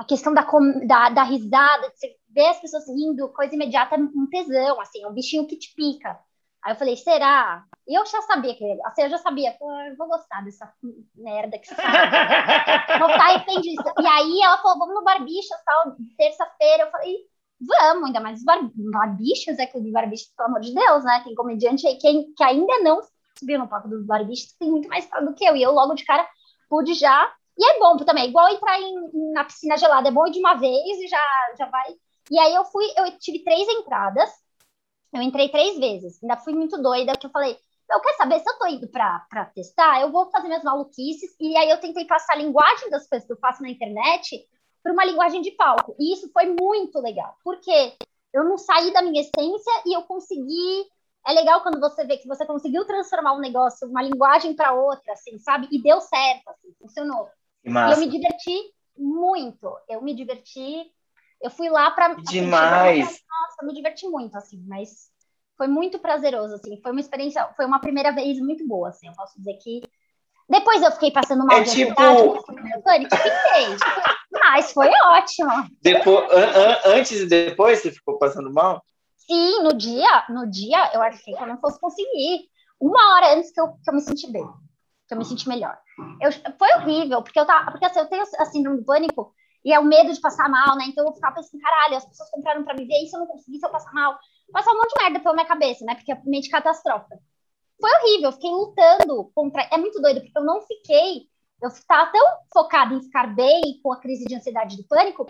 a 0.00 0.04
questão 0.04 0.32
da, 0.32 0.46
da, 0.86 1.10
da 1.10 1.22
risada, 1.22 1.90
de 1.90 1.98
você 1.98 2.16
ver 2.30 2.46
as 2.46 2.58
pessoas 2.58 2.88
rindo, 2.88 3.28
coisa 3.34 3.54
imediata, 3.54 3.96
é 3.96 3.98
um 3.98 4.26
tesão, 4.30 4.80
assim, 4.80 5.02
é 5.02 5.06
um 5.06 5.12
bichinho 5.12 5.46
que 5.46 5.58
te 5.58 5.74
pica. 5.74 6.18
Aí 6.64 6.72
eu 6.72 6.76
falei, 6.76 6.96
será? 6.96 7.64
Eu 7.86 8.06
já 8.06 8.22
sabia 8.22 8.54
que, 8.54 8.64
assim, 8.86 9.02
eu 9.02 9.10
já 9.10 9.18
sabia, 9.18 9.52
pô, 9.58 9.70
eu 9.82 9.94
vou 9.98 10.08
gostar 10.08 10.42
dessa 10.42 10.72
merda 11.14 11.58
que 11.58 11.66
você 11.66 11.74
ficar 11.76 13.28
arrependido. 13.28 13.82
E 14.00 14.06
aí 14.06 14.40
ela 14.42 14.56
falou, 14.62 14.78
vamos 14.78 14.94
no 14.94 15.04
Barbichas, 15.04 15.62
tal, 15.66 15.94
terça-feira. 16.16 16.84
Eu 16.84 16.90
falei, 16.90 17.16
vamos, 17.60 18.04
ainda 18.04 18.20
mais 18.20 18.42
bar 18.42 18.58
Barbichas, 18.74 19.58
é 19.58 19.66
clube 19.66 19.92
Barbichas, 19.92 20.32
pelo 20.34 20.48
amor 20.48 20.60
de 20.60 20.74
Deus, 20.74 21.04
né? 21.04 21.20
Tem 21.22 21.34
comediante 21.34 21.86
aí 21.86 21.96
que, 21.98 22.32
que 22.34 22.42
ainda 22.42 22.78
não 22.82 23.00
subiu 23.38 23.58
no 23.58 23.68
palco 23.68 23.88
dos 23.88 24.06
Barbichas, 24.06 24.54
tem 24.58 24.70
muito 24.70 24.88
mais 24.88 25.06
do 25.22 25.34
que 25.34 25.44
eu. 25.44 25.56
E 25.56 25.62
eu 25.62 25.72
logo 25.72 25.94
de 25.94 26.06
cara 26.06 26.26
pude 26.70 26.94
já 26.94 27.30
e 27.60 27.64
é 27.64 27.78
bom 27.78 27.96
também, 27.98 28.30
igual 28.30 28.48
entrar 28.48 28.80
em, 28.80 29.32
na 29.34 29.44
piscina 29.44 29.76
gelada, 29.76 30.08
é 30.08 30.12
bom 30.12 30.26
ir 30.26 30.30
de 30.30 30.38
uma 30.38 30.54
vez 30.54 30.98
e 30.98 31.06
já, 31.06 31.22
já 31.58 31.66
vai. 31.66 31.94
E 32.30 32.38
aí 32.38 32.54
eu 32.54 32.64
fui, 32.64 32.86
eu 32.96 33.18
tive 33.18 33.44
três 33.44 33.68
entradas, 33.68 34.30
eu 35.12 35.20
entrei 35.20 35.50
três 35.50 35.78
vezes, 35.78 36.22
ainda 36.22 36.38
fui 36.38 36.54
muito 36.54 36.80
doida, 36.80 37.12
que 37.18 37.26
eu 37.26 37.30
falei, 37.30 37.58
eu 37.90 38.00
quero 38.00 38.16
saber 38.16 38.40
se 38.40 38.50
eu 38.50 38.58
tô 38.58 38.66
indo 38.66 38.88
para 38.88 39.44
testar, 39.54 40.00
eu 40.00 40.10
vou 40.10 40.30
fazer 40.30 40.48
minhas 40.48 40.62
maluquices, 40.62 41.36
e 41.38 41.54
aí 41.56 41.68
eu 41.68 41.80
tentei 41.80 42.06
passar 42.06 42.32
a 42.32 42.36
linguagem 42.36 42.88
das 42.88 43.06
coisas 43.06 43.26
que 43.26 43.32
eu 43.32 43.38
faço 43.38 43.62
na 43.62 43.68
internet 43.68 44.48
para 44.82 44.92
uma 44.92 45.04
linguagem 45.04 45.42
de 45.42 45.50
palco. 45.50 45.94
E 45.98 46.14
isso 46.14 46.30
foi 46.32 46.46
muito 46.58 46.98
legal, 47.00 47.36
porque 47.44 47.94
eu 48.32 48.44
não 48.44 48.56
saí 48.56 48.92
da 48.92 49.02
minha 49.02 49.20
essência 49.20 49.82
e 49.84 49.94
eu 49.94 50.02
consegui. 50.02 50.86
É 51.26 51.32
legal 51.32 51.60
quando 51.62 51.78
você 51.78 52.06
vê 52.06 52.16
que 52.16 52.28
você 52.28 52.46
conseguiu 52.46 52.86
transformar 52.86 53.34
um 53.34 53.40
negócio, 53.40 53.86
uma 53.86 54.02
linguagem 54.02 54.54
para 54.54 54.72
outra, 54.72 55.12
assim, 55.12 55.38
sabe? 55.38 55.68
E 55.70 55.82
deu 55.82 56.00
certo, 56.00 56.48
assim, 56.48 56.72
funcionou. 56.80 57.28
E 57.64 57.68
eu 57.70 57.98
me 57.98 58.08
diverti 58.08 58.72
muito. 58.96 59.76
Eu 59.88 60.02
me 60.02 60.14
diverti. 60.14 60.84
Eu 61.42 61.50
fui 61.50 61.68
lá 61.68 61.90
para. 61.90 62.12
Assim, 62.12 62.22
Demais! 62.22 62.98
Nossa, 63.00 63.56
eu 63.62 63.66
me 63.66 63.74
diverti 63.74 64.06
muito, 64.06 64.36
assim, 64.36 64.62
mas 64.66 65.10
foi 65.56 65.66
muito 65.66 65.98
prazeroso, 65.98 66.54
assim. 66.54 66.80
Foi 66.82 66.92
uma 66.92 67.00
experiência, 67.00 67.46
foi 67.56 67.66
uma 67.66 67.80
primeira 67.80 68.12
vez 68.12 68.38
muito 68.38 68.66
boa, 68.66 68.88
assim. 68.88 69.08
Eu 69.08 69.14
posso 69.14 69.38
dizer 69.38 69.54
que. 69.54 69.80
Depois 70.48 70.82
eu 70.82 70.90
fiquei 70.90 71.12
passando 71.12 71.46
mal 71.46 71.58
é 71.58 71.62
de 71.62 71.70
tipo... 71.70 71.94
ansiedade, 72.00 73.04
fiquei. 73.04 73.76
mas 74.32 74.72
foi 74.72 74.88
ótimo. 74.88 75.50
Depois, 75.80 76.28
an, 76.32 76.44
an, 76.44 76.78
antes 76.96 77.20
e 77.20 77.26
depois 77.26 77.80
você 77.80 77.92
ficou 77.92 78.18
passando 78.18 78.52
mal? 78.52 78.82
Sim, 79.16 79.62
no 79.62 79.72
dia, 79.72 80.24
no 80.28 80.50
dia 80.50 80.90
eu 80.92 81.00
achei 81.02 81.34
que 81.34 81.40
eu 81.40 81.46
não 81.46 81.60
fosse 81.60 81.78
conseguir. 81.78 82.48
Uma 82.80 83.14
hora 83.14 83.34
antes 83.36 83.52
que 83.52 83.60
eu, 83.60 83.68
que 83.68 83.90
eu 83.90 83.94
me 83.94 84.00
senti 84.00 84.30
bem 84.32 84.44
que 85.10 85.14
eu 85.14 85.18
me 85.18 85.24
senti 85.24 85.48
melhor. 85.48 85.76
Eu, 86.20 86.30
foi 86.56 86.72
horrível, 86.76 87.20
porque 87.20 87.38
eu 87.38 87.44
tava, 87.44 87.72
porque 87.72 87.84
assim, 87.84 87.98
eu 87.98 88.06
tenho 88.06 88.22
a 88.22 88.44
síndrome 88.44 88.78
do 88.78 88.84
pânico 88.84 89.34
e 89.64 89.72
é 89.72 89.78
o 89.80 89.84
medo 89.84 90.12
de 90.12 90.20
passar 90.20 90.48
mal, 90.48 90.76
né? 90.76 90.84
Então 90.86 91.04
eu 91.04 91.12
ficava 91.12 91.34
pensando, 91.34 91.60
caralho, 91.60 91.96
as 91.96 92.06
pessoas 92.06 92.30
compraram 92.30 92.62
para 92.62 92.74
me 92.74 92.86
ver, 92.86 93.02
e 93.02 93.08
se 93.08 93.16
eu 93.16 93.20
não 93.20 93.26
conseguir, 93.26 93.58
se 93.58 93.66
eu 93.66 93.70
passar 93.70 93.92
mal? 93.92 94.16
Passar 94.52 94.70
um 94.70 94.76
monte 94.76 94.94
de 94.94 95.02
merda 95.02 95.20
pela 95.20 95.34
minha 95.34 95.46
cabeça, 95.46 95.84
né? 95.84 95.96
Porque 95.96 96.12
é 96.12 96.22
mente 96.24 96.48
catastrófica. 96.48 97.18
Foi 97.80 97.90
horrível, 97.90 98.28
eu 98.28 98.32
fiquei 98.32 98.50
lutando 98.50 99.32
contra. 99.34 99.62
É 99.72 99.76
muito 99.78 100.00
doido, 100.00 100.20
porque 100.20 100.38
eu 100.38 100.44
não 100.44 100.60
fiquei. 100.62 101.28
Eu 101.60 101.68
estava 101.68 102.10
tão 102.12 102.24
focada 102.52 102.94
em 102.94 103.02
ficar 103.02 103.34
bem 103.34 103.60
com 103.82 103.92
a 103.92 104.00
crise 104.00 104.24
de 104.24 104.34
ansiedade 104.36 104.76
do 104.76 104.86
pânico 104.86 105.26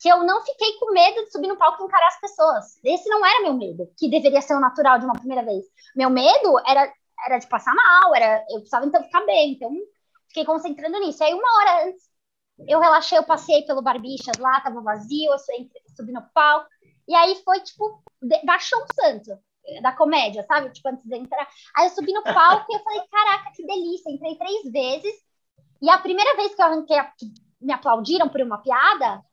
que 0.00 0.08
eu 0.08 0.24
não 0.24 0.42
fiquei 0.42 0.78
com 0.78 0.92
medo 0.92 1.24
de 1.24 1.30
subir 1.30 1.46
no 1.46 1.58
palco 1.58 1.82
e 1.82 1.86
encarar 1.86 2.08
as 2.08 2.20
pessoas. 2.20 2.80
Esse 2.82 3.06
não 3.10 3.24
era 3.24 3.42
meu 3.42 3.52
medo, 3.52 3.86
que 3.98 4.08
deveria 4.08 4.40
ser 4.40 4.54
o 4.54 4.60
natural 4.60 4.98
de 4.98 5.04
uma 5.04 5.12
primeira 5.12 5.44
vez. 5.44 5.66
Meu 5.94 6.08
medo 6.08 6.58
era 6.66 6.90
era 7.26 7.38
de 7.38 7.46
passar 7.46 7.74
mal, 7.74 8.14
era, 8.14 8.44
eu 8.50 8.58
precisava 8.58 8.86
então 8.86 9.02
ficar 9.02 9.24
bem, 9.26 9.52
então 9.52 9.70
fiquei 10.28 10.44
concentrando 10.44 10.98
nisso. 11.00 11.22
Aí 11.22 11.32
uma 11.34 11.58
hora 11.58 11.88
antes 11.88 12.10
eu 12.68 12.80
relaxei, 12.80 13.18
eu 13.18 13.24
passei 13.24 13.62
pelo 13.62 13.82
Barbichas 13.82 14.36
lá, 14.38 14.60
tava 14.60 14.80
vazio, 14.82 15.32
eu 15.32 15.38
subi 15.96 16.12
no 16.12 16.22
palco. 16.34 16.68
E 17.08 17.14
aí 17.14 17.34
foi, 17.44 17.60
tipo, 17.60 18.02
baixou 18.44 18.78
um 18.82 18.86
santo 18.94 19.38
da 19.82 19.92
comédia, 19.92 20.44
sabe? 20.44 20.70
Tipo, 20.70 20.88
antes 20.88 21.04
de 21.04 21.16
entrar. 21.16 21.48
Aí 21.76 21.86
eu 21.86 21.90
subi 21.90 22.12
no 22.12 22.22
palco 22.22 22.66
e 22.70 22.76
eu 22.76 22.80
falei, 22.80 23.02
caraca, 23.10 23.50
que 23.54 23.66
delícia. 23.66 24.10
Entrei 24.10 24.36
três 24.36 24.70
vezes. 24.70 25.14
E 25.82 25.88
a 25.90 25.98
primeira 25.98 26.36
vez 26.36 26.54
que 26.54 26.60
eu 26.60 26.66
arranquei, 26.66 26.98
a... 26.98 27.12
me 27.60 27.72
aplaudiram 27.72 28.28
por 28.28 28.40
uma 28.40 28.58
piada, 28.58 29.24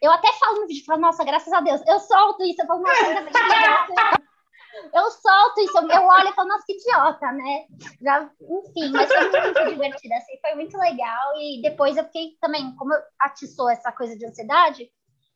eu 0.00 0.10
até 0.10 0.32
falo 0.32 0.62
no 0.62 0.66
vídeo, 0.66 0.84
falo, 0.84 1.00
nossa, 1.00 1.24
graças 1.24 1.52
a 1.52 1.60
Deus. 1.60 1.80
Eu 1.86 2.00
solto 2.00 2.42
isso, 2.42 2.62
eu 2.62 2.66
falo, 2.66 2.82
nossa, 2.82 3.06
ainda 3.06 3.20
bem 3.20 3.32
que 3.32 4.21
eu 4.92 5.10
solto 5.10 5.60
isso, 5.60 5.78
eu 5.78 6.02
olho 6.02 6.28
e 6.28 6.32
falo, 6.32 6.48
nossa, 6.48 6.64
que 6.66 6.72
idiota, 6.72 7.32
né? 7.32 7.66
Já, 8.00 8.30
enfim, 8.40 8.90
mas 8.90 9.08
foi 9.12 9.30
muito 9.30 9.68
divertido, 9.68 10.14
assim, 10.14 10.40
foi 10.40 10.54
muito 10.54 10.78
legal. 10.78 11.36
E 11.36 11.60
depois 11.62 11.96
eu 11.96 12.04
fiquei 12.04 12.36
também, 12.40 12.74
como 12.76 12.92
atiçou 13.20 13.68
essa 13.68 13.92
coisa 13.92 14.16
de 14.16 14.26
ansiedade, 14.26 14.90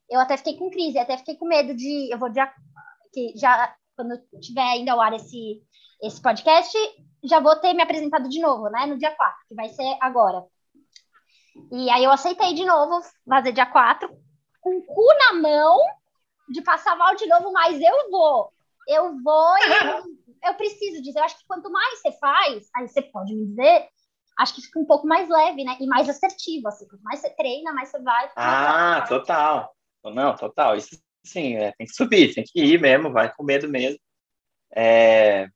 eu 0.08 0.20
até 0.20 0.36
fiquei 0.36 0.56
com 0.56 0.70
crise, 0.70 0.98
até 0.98 1.16
fiquei 1.18 1.36
com 1.36 1.46
medo 1.46 1.74
de. 1.74 2.12
Eu 2.12 2.18
vou 2.18 2.30
dia. 2.30 2.50
Que 3.12 3.32
já, 3.36 3.74
quando 3.96 4.18
tiver 4.40 4.62
ainda 4.62 4.92
ao 4.92 5.00
ar 5.00 5.12
esse, 5.14 5.62
esse 6.02 6.20
podcast, 6.20 6.76
já 7.24 7.40
vou 7.40 7.56
ter 7.56 7.72
me 7.72 7.82
apresentado 7.82 8.28
de 8.28 8.40
novo, 8.40 8.68
né? 8.68 8.86
No 8.86 8.98
dia 8.98 9.14
4, 9.14 9.36
que 9.48 9.54
vai 9.54 9.68
ser 9.68 9.96
agora. 10.00 10.44
E 11.72 11.90
aí 11.90 12.04
eu 12.04 12.10
aceitei 12.10 12.54
de 12.54 12.64
novo 12.64 13.00
fazer 13.26 13.52
dia 13.52 13.66
4, 13.66 14.08
com 14.60 14.76
o 14.76 14.82
cu 14.82 15.06
na 15.18 15.40
mão, 15.40 15.78
de 16.48 16.62
passar 16.62 16.96
mal 16.96 17.14
de 17.16 17.26
novo, 17.26 17.52
mas 17.52 17.80
eu 17.80 18.10
vou 18.10 18.52
eu 18.86 19.20
vou 19.22 19.58
eu, 19.58 20.50
eu 20.50 20.54
preciso 20.54 21.02
dizer, 21.02 21.18
eu 21.18 21.24
acho 21.24 21.38
que 21.38 21.46
quanto 21.46 21.70
mais 21.70 22.00
você 22.00 22.12
faz, 22.12 22.68
aí 22.74 22.88
você 22.88 23.02
pode 23.02 23.34
me 23.34 23.46
dizer, 23.46 23.88
acho 24.38 24.54
que 24.54 24.62
fica 24.62 24.78
um 24.78 24.86
pouco 24.86 25.06
mais 25.06 25.28
leve, 25.28 25.64
né? 25.64 25.76
E 25.80 25.86
mais 25.86 26.08
assertivo, 26.08 26.68
assim, 26.68 26.86
quanto 26.86 27.02
mais 27.02 27.20
você 27.20 27.30
treina, 27.30 27.72
mais 27.72 27.88
você 27.88 28.00
vai. 28.00 28.30
Ah, 28.36 29.04
total. 29.08 29.74
Não, 30.04 30.36
total. 30.36 30.76
Isso 30.76 31.00
sim, 31.24 31.56
é, 31.56 31.72
tem 31.72 31.86
que 31.86 31.92
subir, 31.92 32.34
tem 32.34 32.44
que 32.44 32.62
ir 32.62 32.80
mesmo, 32.80 33.12
vai 33.12 33.32
com 33.32 33.42
medo 33.42 33.68
mesmo. 33.68 33.98
É, 34.74 35.48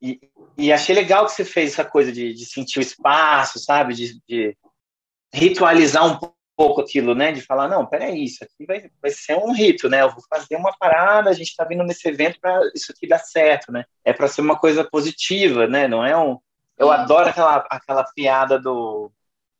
e, 0.00 0.20
e, 0.56 0.72
achei 0.72 0.94
legal 0.94 1.24
que 1.24 1.32
você 1.32 1.44
fez 1.44 1.72
essa 1.72 1.84
coisa 1.84 2.12
de, 2.12 2.32
de 2.32 2.44
sentir 2.44 2.78
o 2.78 2.82
espaço, 2.82 3.58
sabe? 3.58 3.94
De, 3.94 4.20
de, 4.28 4.56
ritualizar 5.32 6.06
um 6.06 6.18
pouco 6.56 6.80
aquilo, 6.80 7.14
né? 7.14 7.30
De 7.30 7.42
falar, 7.42 7.68
não, 7.68 7.86
peraí, 7.86 8.24
isso 8.24 8.42
aqui 8.42 8.64
vai, 8.66 8.90
vai 9.00 9.10
ser 9.10 9.36
um 9.36 9.52
rito, 9.52 9.88
né? 9.88 10.02
Eu 10.02 10.10
vou 10.10 10.22
fazer 10.28 10.56
uma 10.56 10.76
parada, 10.76 11.28
a 11.28 11.32
gente 11.34 11.48
está 11.48 11.64
vindo 11.64 11.84
nesse 11.84 12.08
evento 12.08 12.40
para 12.40 12.58
isso 12.74 12.90
aqui 12.90 13.06
dar 13.06 13.18
certo, 13.18 13.70
né? 13.70 13.84
É 14.04 14.12
para 14.12 14.26
ser 14.26 14.40
uma 14.40 14.58
coisa 14.58 14.82
positiva, 14.82 15.66
né? 15.66 15.86
Não 15.86 16.04
é 16.04 16.16
um. 16.16 16.38
Eu 16.78 16.90
adoro 16.90 17.28
aquela, 17.28 17.66
aquela 17.70 18.04
piada 18.14 18.58
do, 18.58 19.12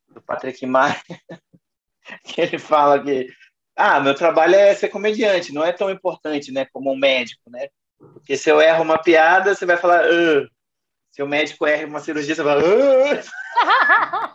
do 0.09 0.21
Patrick 0.21 0.65
Maia, 0.65 0.99
que 2.25 2.41
ele 2.41 2.57
fala 2.57 3.01
que, 3.01 3.27
ah, 3.75 3.99
meu 3.99 4.15
trabalho 4.15 4.55
é 4.55 4.73
ser 4.73 4.89
comediante, 4.89 5.53
não 5.53 5.63
é 5.63 5.71
tão 5.71 5.89
importante, 5.89 6.51
né? 6.51 6.65
Como 6.73 6.91
um 6.91 6.97
médico, 6.97 7.49
né? 7.49 7.67
Porque 7.97 8.35
se 8.35 8.49
eu 8.49 8.59
erro 8.59 8.83
uma 8.83 9.01
piada, 9.01 9.53
você 9.53 9.65
vai 9.65 9.77
falar, 9.77 10.03
ah. 10.03 10.47
se 11.11 11.21
o 11.21 11.27
médico 11.27 11.65
erra 11.65 11.85
uma 11.85 11.99
cirurgia, 11.99 12.33
você 12.33 12.43
vai 12.43 12.59
falar, 12.59 13.23
ah. 13.61 14.33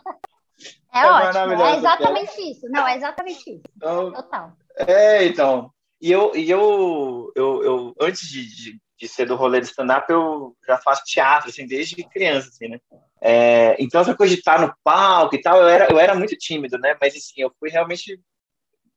É, 0.93 0.99
é 0.99 1.11
ótimo, 1.11 1.63
é 1.63 1.77
exatamente 1.77 2.51
isso. 2.51 2.69
Não, 2.69 2.87
é 2.87 2.95
exatamente 2.95 3.49
isso. 3.49 3.63
Então, 3.75 4.13
Total. 4.13 4.53
É, 4.77 5.25
então. 5.25 5.71
E 5.99 6.11
eu, 6.11 6.35
e 6.35 6.49
eu, 6.49 7.31
eu, 7.35 7.63
eu 7.63 7.95
antes 7.99 8.27
de, 8.29 8.45
de, 8.45 8.81
de 8.99 9.07
ser 9.07 9.25
do 9.25 9.35
rolê 9.35 9.59
de 9.59 9.67
stand-up, 9.67 10.05
eu 10.11 10.55
já 10.67 10.77
faço 10.77 11.03
teatro, 11.05 11.49
assim, 11.49 11.65
desde 11.65 11.95
criança, 12.03 12.49
assim, 12.49 12.67
né? 12.67 12.79
É, 13.21 13.75
então, 13.79 14.01
essa 14.01 14.13
coisa 14.13 14.33
de 14.33 14.39
estar 14.39 14.59
no 14.59 14.75
palco 14.83 15.35
e 15.35 15.41
tal, 15.41 15.61
eu 15.61 15.67
era, 15.67 15.91
eu 15.91 15.97
era 15.97 16.13
muito 16.13 16.35
tímido, 16.37 16.77
né? 16.77 16.95
Mas, 17.01 17.15
assim, 17.15 17.41
eu 17.41 17.51
fui 17.59 17.69
realmente 17.69 18.19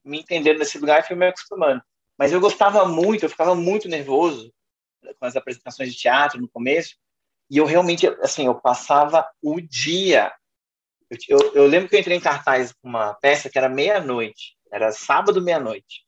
me 0.05 0.21
entendendo 0.21 0.59
nesse 0.59 0.79
lugar 0.79 1.01
e 1.01 1.07
fui 1.07 1.17
me 1.17 1.27
acostumando. 1.27 1.81
Mas 2.19 2.33
eu 2.33 2.41
gostava 2.41 2.85
muito, 2.85 3.25
eu 3.25 3.31
ficava 3.31 3.55
muito 3.55 3.89
nervoso 3.89 4.53
com 5.19 5.27
as 5.27 5.37
apresentações 5.37 5.93
de 5.93 5.99
teatro 5.99 6.41
no 6.41 6.49
começo, 6.49 6.97
e 7.49 7.59
eu 7.59 7.65
realmente, 7.65 8.07
assim, 8.21 8.47
eu 8.47 8.55
passava 8.55 9.27
o 9.41 9.61
dia 9.61 10.33
eu, 11.29 11.53
eu, 11.55 11.67
lembro 11.67 11.89
que 11.89 11.97
eu 11.97 12.01
entrei 12.01 12.17
em 12.17 12.21
cartaz 12.21 12.73
com 12.73 12.89
uma 12.89 13.15
peça 13.15 13.49
que 13.49 13.59
era 13.59 13.69
meia-noite, 13.69 14.57
era 14.73 14.91
sábado 14.93 15.41
meia-noite. 15.41 16.05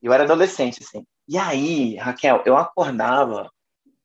Eu 0.00 0.12
era 0.12 0.24
adolescente, 0.24 0.80
assim. 0.82 1.04
E 1.26 1.36
aí, 1.36 1.96
Raquel, 1.96 2.42
eu 2.46 2.56
acordava 2.56 3.50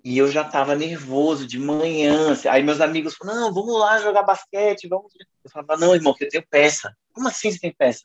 e 0.04 0.18
eu 0.18 0.30
já 0.30 0.42
estava 0.42 0.76
nervoso 0.76 1.46
de 1.46 1.60
manhã. 1.60 2.32
Assim. 2.32 2.48
Aí 2.48 2.64
meus 2.64 2.82
amigos 2.82 3.16
falaram, 3.16 3.42
não, 3.42 3.54
vamos 3.54 3.80
lá 3.80 4.00
jogar 4.00 4.24
basquete, 4.24 4.88
vamos... 4.88 5.14
Eu 5.44 5.52
falava, 5.52 5.78
não, 5.78 5.94
irmão, 5.94 6.14
que 6.14 6.26
eu 6.26 6.30
tenho 6.30 6.46
peça. 6.50 6.94
Como 7.14 7.28
assim 7.28 7.52
você 7.52 7.60
tem 7.60 7.74
peça? 7.74 8.04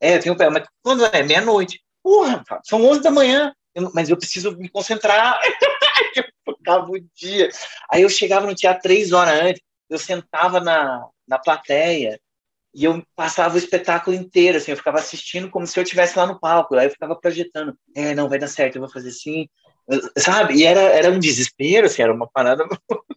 É, 0.00 0.16
eu 0.16 0.20
tenho 0.20 0.36
peça. 0.36 0.50
Mas 0.50 0.66
quando 0.82 1.04
é? 1.04 1.22
Meia-noite. 1.22 1.80
Porra, 2.02 2.42
são 2.64 2.84
11 2.84 3.02
da 3.02 3.10
manhã. 3.10 3.52
Eu, 3.74 3.90
mas 3.94 4.08
eu 4.08 4.16
preciso 4.16 4.56
me 4.56 4.68
concentrar. 4.68 5.38
eu 6.46 6.56
ficava 6.56 6.90
o 6.90 7.00
dia. 7.14 7.50
Aí 7.90 8.02
eu 8.02 8.08
chegava 8.08 8.46
no 8.46 8.54
teatro 8.54 8.82
três 8.82 9.12
horas 9.12 9.40
antes, 9.40 9.62
eu 9.88 9.98
sentava 9.98 10.58
na, 10.60 11.06
na 11.26 11.38
plateia 11.38 12.20
e 12.76 12.84
eu 12.84 13.02
passava 13.16 13.54
o 13.54 13.58
espetáculo 13.58 14.14
inteiro, 14.14 14.58
assim, 14.58 14.70
eu 14.70 14.76
ficava 14.76 14.98
assistindo 14.98 15.50
como 15.50 15.66
se 15.66 15.78
eu 15.78 15.82
estivesse 15.82 16.18
lá 16.18 16.26
no 16.26 16.38
palco, 16.38 16.74
aí 16.74 16.86
eu 16.86 16.90
ficava 16.90 17.16
projetando, 17.16 17.74
é, 17.94 18.14
não, 18.14 18.28
vai 18.28 18.38
dar 18.38 18.48
certo, 18.48 18.76
eu 18.76 18.82
vou 18.82 18.90
fazer 18.90 19.08
assim, 19.08 19.48
sabe? 20.18 20.56
E 20.56 20.64
era, 20.64 20.80
era 20.80 21.10
um 21.10 21.18
desespero, 21.18 21.86
assim, 21.86 22.02
era 22.02 22.12
uma 22.12 22.28
parada... 22.28 22.64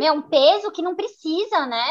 É 0.00 0.12
um 0.12 0.22
peso 0.22 0.70
que 0.70 0.80
não 0.80 0.94
precisa, 0.94 1.66
né? 1.66 1.84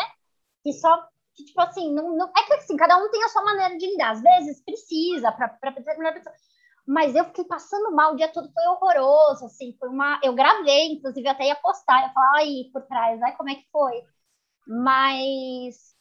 Que 0.64 0.72
só, 0.72 0.96
que, 1.36 1.44
tipo 1.44 1.60
assim, 1.60 1.94
não, 1.94 2.16
não, 2.16 2.32
é 2.38 2.44
que 2.46 2.54
assim, 2.54 2.78
cada 2.78 2.96
um 2.98 3.12
tem 3.12 3.22
a 3.22 3.28
sua 3.28 3.44
maneira 3.44 3.78
de 3.78 3.86
lidar, 3.86 4.12
às 4.12 4.22
vezes 4.22 4.64
precisa 4.64 5.30
para 5.32 5.72
determinada 5.72 6.16
pessoa, 6.16 6.34
mas 6.88 7.14
eu 7.16 7.26
fiquei 7.26 7.44
passando 7.44 7.92
mal 7.94 8.14
o 8.14 8.16
dia 8.16 8.32
todo, 8.32 8.50
foi 8.54 8.64
horroroso, 8.68 9.46
assim, 9.46 9.76
foi 9.78 9.90
uma, 9.90 10.22
eu 10.24 10.34
gravei, 10.34 10.94
inclusive 10.94 11.28
até 11.28 11.48
ia 11.48 11.56
postar, 11.56 12.08
eu 12.08 12.14
falar 12.14 12.38
aí 12.38 12.70
por 12.72 12.82
trás, 12.84 13.22
aí 13.22 13.34
como 13.34 13.50
é 13.50 13.56
que 13.56 13.68
foi? 13.70 14.02
Mas 14.68 15.96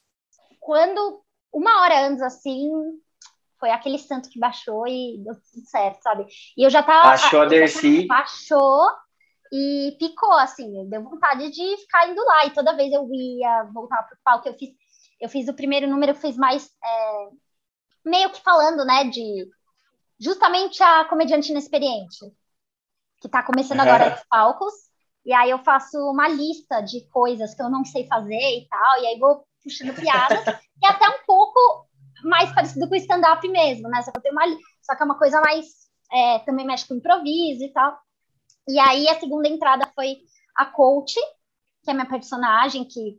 quando 0.60 1.22
uma 1.52 1.82
hora 1.82 2.06
antes 2.08 2.22
assim, 2.22 2.70
foi 3.58 3.70
aquele 3.70 3.98
santo 3.98 4.28
que 4.28 4.38
baixou 4.38 4.86
e 4.86 5.18
deu 5.18 5.34
tudo 5.34 5.66
certo, 5.66 6.02
sabe? 6.02 6.26
E 6.56 6.64
eu 6.64 6.70
já 6.70 6.82
tava. 6.82 7.08
Baixou 7.08 7.40
a 7.42 7.46
Dercy. 7.46 8.06
Baixou 8.06 8.90
e 9.52 9.96
picou, 9.98 10.32
assim, 10.32 10.88
deu 10.88 11.02
vontade 11.02 11.50
de 11.50 11.76
ficar 11.78 12.08
indo 12.08 12.22
lá. 12.24 12.46
E 12.46 12.50
toda 12.50 12.76
vez 12.76 12.92
eu 12.92 13.08
ia 13.12 13.64
voltar 13.72 14.02
pro 14.02 14.18
palco, 14.24 14.48
eu 14.48 14.54
fiz, 14.54 14.70
eu 15.20 15.28
fiz 15.28 15.48
o 15.48 15.54
primeiro 15.54 15.88
número, 15.88 16.12
eu 16.12 16.16
fiz 16.16 16.36
mais 16.36 16.68
é, 16.84 17.28
meio 18.04 18.30
que 18.30 18.42
falando, 18.42 18.84
né, 18.84 19.04
de 19.04 19.48
justamente 20.18 20.82
a 20.82 21.04
comediante 21.04 21.50
inexperiente, 21.50 22.18
que 23.20 23.28
tá 23.28 23.42
começando 23.42 23.80
agora 23.80 24.14
os 24.14 24.24
palcos. 24.28 24.74
E 25.26 25.32
aí 25.32 25.50
eu 25.50 25.58
faço 25.58 25.98
uma 26.08 26.28
lista 26.28 26.80
de 26.80 27.00
coisas 27.08 27.52
que 27.52 27.60
eu 27.60 27.68
não 27.68 27.84
sei 27.84 28.06
fazer 28.06 28.32
e 28.32 28.68
tal, 28.70 29.02
e 29.02 29.06
aí 29.08 29.18
vou 29.18 29.44
puxando 29.60 29.92
piadas, 29.92 30.44
que 30.44 30.86
é 30.86 30.88
até 30.88 31.08
um 31.08 31.26
pouco 31.26 31.58
mais 32.22 32.54
parecido 32.54 32.88
com 32.88 32.94
o 32.94 32.96
stand-up 32.96 33.46
mesmo, 33.48 33.88
né? 33.88 34.02
Só 34.02 34.12
que, 34.12 34.18
eu 34.18 34.22
tenho 34.22 34.34
uma, 34.34 34.46
só 34.82 34.94
que 34.94 35.02
é 35.02 35.04
uma 35.04 35.18
coisa 35.18 35.40
mais. 35.40 35.66
É, 36.12 36.38
também 36.40 36.64
mexe 36.64 36.86
com 36.86 36.94
improviso 36.94 37.64
e 37.64 37.72
tal. 37.72 37.98
E 38.68 38.78
aí 38.78 39.08
a 39.08 39.18
segunda 39.18 39.48
entrada 39.48 39.90
foi 39.96 40.18
a 40.56 40.64
coach, 40.66 41.18
que 41.82 41.90
é 41.90 41.92
minha 41.92 42.06
personagem, 42.06 42.84
que 42.84 43.18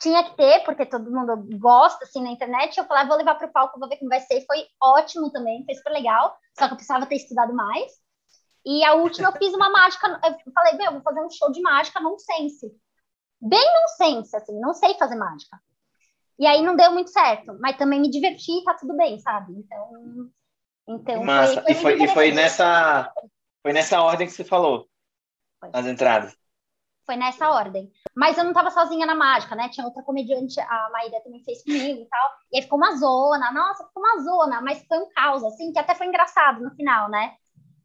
tinha 0.00 0.24
que 0.24 0.36
ter, 0.36 0.64
porque 0.64 0.86
todo 0.86 1.10
mundo 1.10 1.36
gosta, 1.56 2.04
assim, 2.04 2.20
na 2.20 2.32
internet. 2.32 2.76
Eu 2.76 2.84
falei, 2.84 3.04
ah, 3.04 3.06
vou 3.06 3.16
levar 3.16 3.36
para 3.36 3.46
o 3.46 3.52
palco, 3.52 3.78
vou 3.78 3.88
ver 3.88 3.98
como 3.98 4.08
vai 4.08 4.20
ser. 4.20 4.44
Foi 4.44 4.64
ótimo 4.82 5.30
também, 5.30 5.64
foi 5.64 5.76
super 5.76 5.92
legal. 5.92 6.36
Só 6.58 6.66
que 6.66 6.72
eu 6.72 6.76
precisava 6.76 7.06
ter 7.06 7.16
estudado 7.16 7.54
mais. 7.54 7.92
E 8.70 8.84
a 8.84 8.92
última 8.92 9.28
eu 9.28 9.32
fiz 9.32 9.54
uma 9.54 9.70
mágica, 9.70 10.20
eu 10.22 10.52
falei, 10.52 10.74
meu, 10.74 10.92
vou 10.92 11.00
fazer 11.00 11.22
um 11.22 11.30
show 11.30 11.50
de 11.50 11.62
mágica 11.62 12.00
nonsense. 12.00 12.70
Bem 13.40 13.66
nonsense, 13.80 14.36
assim, 14.36 14.60
não 14.60 14.74
sei 14.74 14.92
fazer 14.98 15.16
mágica. 15.16 15.58
E 16.38 16.46
aí 16.46 16.60
não 16.60 16.76
deu 16.76 16.92
muito 16.92 17.08
certo, 17.08 17.56
mas 17.60 17.78
também 17.78 17.98
me 17.98 18.10
diverti 18.10 18.52
e 18.52 18.64
tá 18.64 18.74
tudo 18.74 18.94
bem, 18.94 19.18
sabe? 19.20 19.54
Então, 19.54 20.30
então 20.86 21.24
Massa. 21.24 21.62
Foi, 21.62 21.74
foi 21.74 21.94
e, 21.94 21.96
foi, 21.96 22.04
e 22.04 22.08
foi 22.08 22.32
nessa 22.32 23.10
foi 23.62 23.72
nessa 23.72 24.02
ordem 24.02 24.26
que 24.26 24.34
você 24.34 24.44
falou 24.44 24.86
foi. 25.58 25.70
as 25.72 25.86
entradas. 25.86 26.36
Foi 27.06 27.16
nessa 27.16 27.48
ordem. 27.48 27.90
Mas 28.14 28.36
eu 28.36 28.44
não 28.44 28.52
tava 28.52 28.70
sozinha 28.70 29.06
na 29.06 29.14
mágica, 29.14 29.56
né? 29.56 29.70
Tinha 29.70 29.86
outra 29.86 30.02
comediante, 30.02 30.60
a 30.60 30.90
Maíra 30.92 31.22
também 31.22 31.42
fez 31.42 31.64
comigo 31.64 32.02
e 32.02 32.06
tal. 32.06 32.30
E 32.52 32.58
aí 32.58 32.62
ficou 32.62 32.76
uma 32.76 32.94
zona. 32.96 33.50
Nossa, 33.50 33.86
ficou 33.86 34.02
uma 34.02 34.22
zona, 34.22 34.60
mas 34.60 34.84
foi 34.86 34.98
um 34.98 35.08
caos, 35.08 35.42
assim, 35.42 35.72
que 35.72 35.78
até 35.78 35.94
foi 35.94 36.06
engraçado 36.06 36.62
no 36.62 36.70
final, 36.72 37.08
né? 37.08 37.34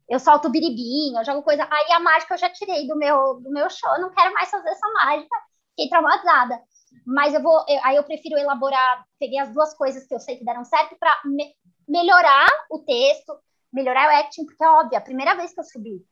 Eu 0.08 0.18
solto 0.18 0.50
biribinho, 0.50 1.18
eu 1.18 1.24
jogo 1.24 1.42
coisa. 1.42 1.66
Aí 1.70 1.92
a 1.92 2.00
mágica 2.00 2.34
eu 2.34 2.38
já 2.38 2.50
tirei 2.50 2.86
do 2.86 2.96
meu, 2.96 3.40
do 3.40 3.50
meu 3.50 3.68
show, 3.70 4.00
não 4.00 4.10
quero 4.10 4.32
mais 4.34 4.50
fazer 4.50 4.68
essa 4.68 4.86
mágica, 4.92 5.36
fiquei 5.70 5.88
traumatizada. 5.88 6.60
Mas 7.06 7.34
eu 7.34 7.42
vou, 7.42 7.64
eu, 7.68 7.80
aí 7.82 7.96
eu 7.96 8.04
prefiro 8.04 8.38
elaborar, 8.38 9.04
peguei 9.18 9.38
as 9.38 9.52
duas 9.52 9.74
coisas 9.74 10.06
que 10.06 10.14
eu 10.14 10.20
sei 10.20 10.36
que 10.36 10.44
deram 10.44 10.64
certo 10.64 10.96
para 10.98 11.20
me, 11.24 11.54
melhorar 11.88 12.48
o 12.70 12.78
texto, 12.80 13.36
melhorar 13.72 14.08
o 14.08 14.20
acting, 14.20 14.44
porque 14.46 14.62
é 14.62 14.68
óbvio, 14.68 14.98
a 14.98 15.02
primeira 15.02 15.34
vez 15.34 15.52
que 15.52 15.60
eu 15.60 15.64
subi, 15.64 16.06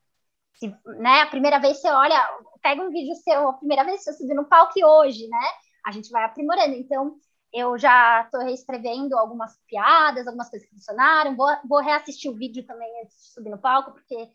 se, 0.55 0.69
né, 0.99 1.23
a 1.23 1.27
primeira 1.27 1.61
vez 1.61 1.81
você 1.81 1.89
olha, 1.89 2.39
pega 2.61 2.83
um 2.83 2.91
vídeo 2.91 3.15
seu, 3.17 3.49
a 3.49 3.53
primeira 3.55 3.85
vez 3.85 4.03
que 4.03 4.11
eu 4.11 4.15
subi 4.15 4.35
no 4.35 4.45
palco 4.45 4.75
hoje, 4.85 5.29
né, 5.29 5.49
a 5.87 5.93
gente 5.93 6.11
vai 6.11 6.25
aprimorando. 6.25 6.75
Então, 6.75 7.17
eu 7.53 7.77
já 7.77 8.23
estou 8.23 8.41
reescrevendo 8.41 9.17
algumas 9.17 9.59
piadas, 9.69 10.27
algumas 10.27 10.49
coisas 10.49 10.67
que 10.67 10.75
funcionaram. 10.75 11.37
Vou, 11.37 11.49
vou 11.69 11.81
reassistir 11.81 12.31
o 12.31 12.37
vídeo 12.37 12.65
também 12.67 12.89
antes 13.03 13.17
de 13.17 13.33
subir 13.33 13.51
no 13.51 13.59
palco, 13.59 13.93
porque 13.93 14.31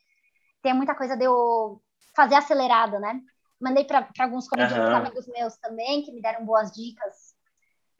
tem 0.62 0.74
muita 0.74 0.93
coisa 0.93 1.17
de 1.17 1.24
eu 1.25 1.81
fazer 2.15 2.36
acelerado, 2.36 3.00
né? 3.00 3.19
Mandei 3.59 3.86
para 3.86 4.07
alguns 4.19 4.47
comediantes 4.47 4.89
uhum. 4.89 4.95
amigos 4.95 5.27
meus 5.27 5.57
também, 5.57 6.03
que 6.03 6.12
me 6.12 6.21
deram 6.21 6.45
boas 6.45 6.71
dicas. 6.71 7.36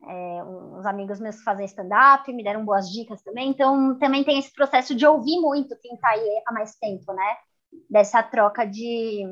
É, 0.04 0.44
uns 0.44 0.86
amigos 0.86 1.20
meus 1.20 1.38
que 1.38 1.44
fazem 1.44 1.66
stand-up 1.66 2.32
me 2.32 2.44
deram 2.44 2.64
boas 2.64 2.88
dicas 2.88 3.24
também. 3.24 3.50
Então, 3.50 3.98
também 3.98 4.24
tem 4.24 4.38
esse 4.38 4.54
processo 4.54 4.94
de 4.94 5.08
ouvir 5.08 5.40
muito 5.40 5.76
quem 5.80 5.96
está 5.96 6.10
aí 6.10 6.44
há 6.46 6.54
mais 6.54 6.76
tempo, 6.76 7.12
né? 7.12 7.38
Dessa 7.90 8.22
troca 8.22 8.66
de, 8.66 9.24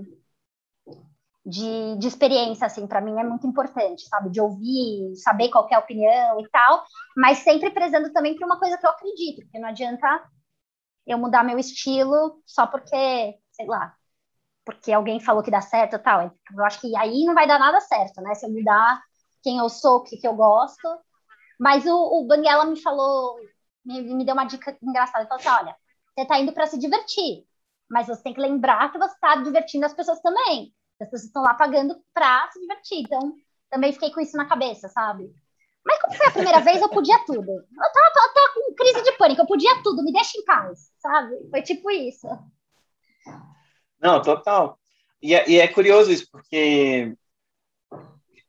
de, 1.46 1.98
de 1.98 2.08
experiência, 2.08 2.66
assim, 2.66 2.88
para 2.88 3.02
mim 3.02 3.20
é 3.20 3.24
muito 3.24 3.46
importante, 3.46 4.08
sabe? 4.08 4.32
De 4.32 4.42
ouvir, 4.42 5.16
saber 5.18 5.50
qual 5.50 5.68
é 5.72 5.76
a 5.76 5.80
opinião 5.80 6.40
e 6.40 6.50
tal, 6.50 6.84
mas 7.16 7.40
sempre 7.40 7.70
prezando 7.70 8.12
também 8.12 8.36
para 8.36 8.46
uma 8.46 8.60
coisa 8.60 8.78
que 8.78 8.86
eu 8.86 8.90
acredito, 8.90 9.42
porque 9.42 9.60
não 9.60 9.70
adianta 9.70 10.24
eu 11.06 11.18
mudar 11.20 11.44
meu 11.44 11.60
estilo 11.60 12.42
só 12.46 12.66
porque, 12.66 13.38
sei 13.52 13.68
lá, 13.68 13.94
porque 14.66 14.92
alguém 14.92 15.20
falou 15.20 15.44
que 15.44 15.52
dá 15.52 15.62
certo 15.62 15.96
e 15.96 16.00
tal. 16.00 16.32
Eu 16.58 16.66
acho 16.66 16.82
que 16.82 16.96
aí 16.98 17.24
não 17.26 17.36
vai 17.36 17.48
dar 17.48 17.60
nada 17.60 17.80
certo, 17.82 18.22
né? 18.22 18.34
Se 18.34 18.48
eu 18.48 18.52
mudar 18.52 19.02
quem 19.44 19.60
eu 19.60 19.70
sou, 19.70 19.98
o 19.98 20.04
que, 20.04 20.18
que 20.18 20.28
eu 20.28 20.36
gosto. 20.36 20.88
Mas 21.60 21.86
o, 21.86 21.94
o 21.96 22.26
Banguela 22.28 22.66
me 22.66 22.82
falou, 22.82 23.38
me, 23.86 24.02
me 24.02 24.26
deu 24.26 24.34
uma 24.34 24.46
dica 24.46 24.76
engraçada. 24.82 25.20
Ele 25.20 25.28
falou 25.28 25.42
assim: 25.42 25.66
olha, 25.66 25.76
você 26.16 26.22
está 26.24 26.40
indo 26.40 26.52
para 26.52 26.66
se 26.68 26.80
divertir, 26.80 27.46
mas 27.90 28.08
você 28.08 28.24
tem 28.24 28.34
que 28.34 28.42
lembrar 28.42 28.92
que 28.92 28.98
você 28.98 29.14
está 29.14 29.36
divertindo 29.36 29.86
as 29.86 29.94
pessoas 29.94 30.20
também. 30.22 30.74
As 31.02 31.10
pessoas 31.10 31.26
estão 31.26 31.44
lá 31.44 31.54
pagando 31.54 31.96
para 32.14 32.50
se 32.52 32.60
divertir. 32.60 33.00
Então, 33.00 33.34
também 33.70 33.94
fiquei 33.94 34.12
com 34.12 34.22
isso 34.22 34.38
na 34.38 34.46
cabeça, 34.46 34.88
sabe? 34.90 35.34
Mas 35.86 36.02
como 36.02 36.16
foi 36.16 36.28
a 36.28 36.32
primeira 36.32 36.60
vez, 36.62 36.82
eu 36.82 36.90
podia 36.90 37.20
tudo. 37.26 37.52
Eu 37.52 37.92
tava, 37.94 38.28
eu 38.28 38.34
tava 38.34 38.54
com 38.56 38.74
crise 38.74 39.04
de 39.04 39.12
pânico, 39.18 39.42
eu 39.42 39.46
podia 39.46 39.84
tudo, 39.84 40.04
me 40.04 40.12
deixa 40.12 40.38
em 40.38 40.44
paz, 40.44 40.92
sabe? 40.98 41.48
Foi 41.50 41.62
tipo 41.62 41.92
isso. 41.92 42.28
Não, 44.02 44.22
total. 44.22 44.80
E 45.22 45.36
é, 45.36 45.50
e 45.50 45.60
é 45.60 45.68
curioso 45.68 46.12
isso, 46.12 46.28
porque 46.32 47.16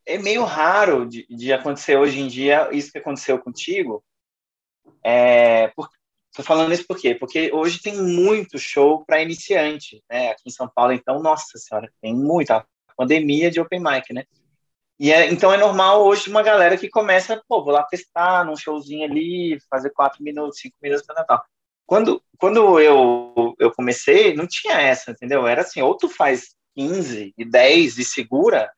é 0.07 0.19
meio 0.19 0.45
raro 0.45 1.07
de, 1.07 1.27
de, 1.29 1.53
acontecer 1.53 1.97
hoje 1.97 2.21
em 2.21 2.29
dia 2.29 2.69
isso 2.73 2.93
que 2.93 2.99
aconteceu 2.99 3.39
contigo. 3.39 4.05
É, 5.03 5.69
por, 5.69 5.89
tô 6.37 6.43
falando 6.43 6.73
isso 6.73 6.87
por 6.87 6.99
quê? 6.99 7.15
Porque 7.15 7.51
hoje 7.53 7.81
tem 7.81 7.97
muito 7.97 8.59
show 8.59 9.05
para 9.05 9.23
iniciante, 9.23 10.03
né? 10.09 10.31
Aqui 10.31 10.43
em 10.47 10.51
São 10.51 10.69
Paulo, 10.69 10.93
então, 10.93 11.21
nossa 11.21 11.59
senhora, 11.59 11.91
tem 12.03 12.15
muita 12.15 12.65
pandemia 12.97 13.51
de 13.51 13.59
open 13.59 13.81
mic, 13.81 14.13
né? 14.13 14.25
E 14.99 15.13
é, 15.13 15.31
então 15.31 15.53
é 15.53 15.57
normal 15.57 16.05
hoje 16.05 16.29
uma 16.31 16.43
galera 16.43 16.77
que 16.77 16.89
começa, 16.89 17.43
pô, 17.49 17.63
vou 17.65 17.73
lá 17.73 17.83
testar 17.83 18.45
num 18.45 18.57
showzinho 18.57 19.05
ali, 19.05 19.59
fazer 19.71 19.91
quatro 19.91 20.23
minutos, 20.23 20.59
cinco 20.59 20.77
minutos, 20.83 21.07
tal, 21.07 21.27
tal. 21.27 21.45
Quando, 21.87 22.23
quando 22.39 22.81
eu, 22.81 23.55
eu 23.59 23.73
comecei, 23.73 24.35
não 24.35 24.47
tinha 24.47 24.81
essa, 24.81 25.13
entendeu? 25.13 25.47
Era 25.47 25.63
assim, 25.63 25.81
ou 25.81 25.97
tu 25.97 26.09
faz 26.09 26.55
15 26.77 27.35
e 27.37 27.45
10 27.45 27.99
e 27.99 28.05
segura, 28.05 28.71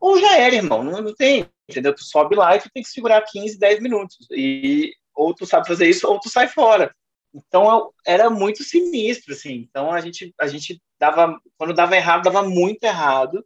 ou 0.00 0.18
já 0.18 0.38
era, 0.38 0.54
irmão, 0.54 0.82
não, 0.82 1.02
não 1.02 1.14
tem, 1.14 1.48
entendeu? 1.68 1.94
Tu 1.94 2.02
sobe 2.02 2.34
lá 2.34 2.56
e 2.56 2.60
tu 2.60 2.70
tem 2.72 2.82
que 2.82 2.88
segurar 2.88 3.22
15, 3.22 3.58
10 3.58 3.80
minutos. 3.80 4.26
E 4.30 4.92
ou 5.18 5.34
tu 5.34 5.44
sabe 5.44 5.66
fazer 5.66 5.88
isso, 5.88 6.06
ou 6.06 6.20
tu 6.20 6.30
sai 6.30 6.46
fora. 6.46 6.94
Então 7.34 7.68
eu, 7.70 7.94
era 8.06 8.30
muito 8.30 8.62
sinistro, 8.62 9.34
assim. 9.34 9.66
Então 9.68 9.92
a 9.92 10.00
gente, 10.00 10.32
a 10.40 10.46
gente 10.46 10.80
dava, 10.98 11.38
quando 11.58 11.74
dava 11.74 11.96
errado, 11.96 12.22
dava 12.22 12.42
muito 12.42 12.84
errado. 12.84 13.44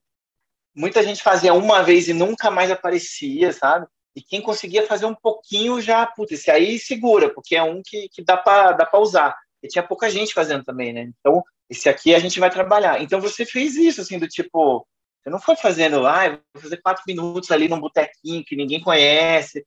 Muita 0.74 1.02
gente 1.02 1.22
fazia 1.22 1.54
uma 1.54 1.82
vez 1.82 2.08
e 2.08 2.12
nunca 2.12 2.50
mais 2.50 2.70
aparecia, 2.70 3.52
sabe? 3.52 3.86
E 4.14 4.20
quem 4.20 4.42
conseguia 4.42 4.86
fazer 4.86 5.06
um 5.06 5.14
pouquinho 5.14 5.80
já, 5.80 6.06
putz, 6.06 6.32
esse 6.32 6.50
aí 6.50 6.78
segura, 6.78 7.32
porque 7.32 7.56
é 7.56 7.62
um 7.62 7.80
que, 7.82 8.08
que 8.10 8.22
dá 8.22 8.36
para 8.36 8.72
dá 8.72 8.90
usar. 8.98 9.34
E 9.62 9.68
tinha 9.68 9.82
pouca 9.82 10.10
gente 10.10 10.34
fazendo 10.34 10.64
também, 10.64 10.92
né? 10.92 11.10
Então, 11.18 11.42
esse 11.70 11.88
aqui 11.88 12.14
a 12.14 12.18
gente 12.18 12.38
vai 12.38 12.50
trabalhar. 12.50 13.00
Então, 13.02 13.20
você 13.20 13.46
fez 13.46 13.76
isso, 13.76 14.00
assim, 14.02 14.18
do 14.18 14.28
tipo, 14.28 14.86
você 15.22 15.30
não 15.30 15.38
foi 15.38 15.54
fazendo, 15.56 16.06
ah, 16.06 16.38
vou 16.52 16.62
fazer 16.62 16.78
quatro 16.78 17.02
minutos 17.06 17.50
ali 17.50 17.68
num 17.68 17.80
botequinho 17.80 18.44
que 18.44 18.56
ninguém 18.56 18.80
conhece. 18.80 19.64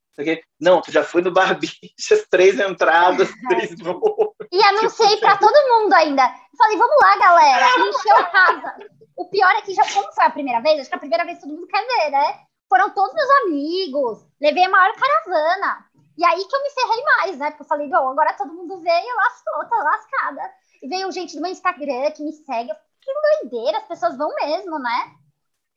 Não, 0.59 0.81
tu 0.81 0.91
já 0.91 1.03
foi 1.03 1.21
no 1.21 1.31
Barbichas, 1.31 2.25
três 2.29 2.59
entradas, 2.59 3.29
três 3.47 3.77
voos. 3.79 4.33
E 4.51 4.61
anunciei 4.61 5.17
para 5.17 5.37
todo 5.37 5.53
mundo 5.53 5.93
ainda. 5.93 6.23
Falei, 6.57 6.77
vamos 6.77 6.95
lá, 7.01 7.17
galera, 7.17 7.67
encheu 7.79 8.31
casa. 8.31 8.75
O 9.15 9.29
pior 9.29 9.51
é 9.55 9.61
que 9.61 9.73
já, 9.73 9.83
como 9.93 10.11
foi 10.13 10.25
a 10.25 10.29
primeira 10.29 10.61
vez, 10.61 10.79
acho 10.79 10.89
que 10.89 10.95
a 10.95 10.99
primeira 10.99 11.25
vez 11.25 11.39
todo 11.39 11.53
mundo 11.53 11.67
quer 11.67 11.85
ver, 11.85 12.11
né? 12.11 12.45
foram 12.69 12.89
todos 12.91 13.13
meus 13.13 13.29
amigos, 13.43 14.25
levei 14.41 14.65
a 14.65 14.69
maior 14.69 14.93
caravana. 14.95 15.85
E 16.17 16.25
aí 16.25 16.45
que 16.45 16.55
eu 16.55 16.63
me 16.63 16.69
ferrei 16.69 17.03
mais, 17.03 17.37
né? 17.37 17.49
Porque 17.51 17.63
eu 17.63 17.67
falei, 17.67 17.89
bom, 17.89 18.09
agora 18.09 18.33
todo 18.33 18.53
mundo 18.53 18.79
veio, 18.79 19.15
lascou, 19.15 19.69
tá 19.69 19.83
lascada. 19.83 20.41
E 20.81 20.87
veio 20.87 21.11
gente 21.11 21.35
do 21.35 21.41
meu 21.41 21.51
Instagram 21.51 22.11
que 22.11 22.23
me 22.23 22.31
segue. 22.31 22.71
Que 23.01 23.11
doideira, 23.41 23.79
as 23.79 23.87
pessoas 23.87 24.17
vão 24.17 24.33
mesmo, 24.35 24.79
né? 24.79 25.13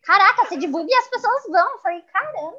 Caraca, 0.09 0.47
você 0.47 0.57
divulga 0.57 0.91
e 0.91 0.95
as 0.95 1.09
pessoas 1.09 1.45
vão. 1.51 1.73
Eu 1.73 1.79
falei, 1.81 2.01
caramba, 2.01 2.59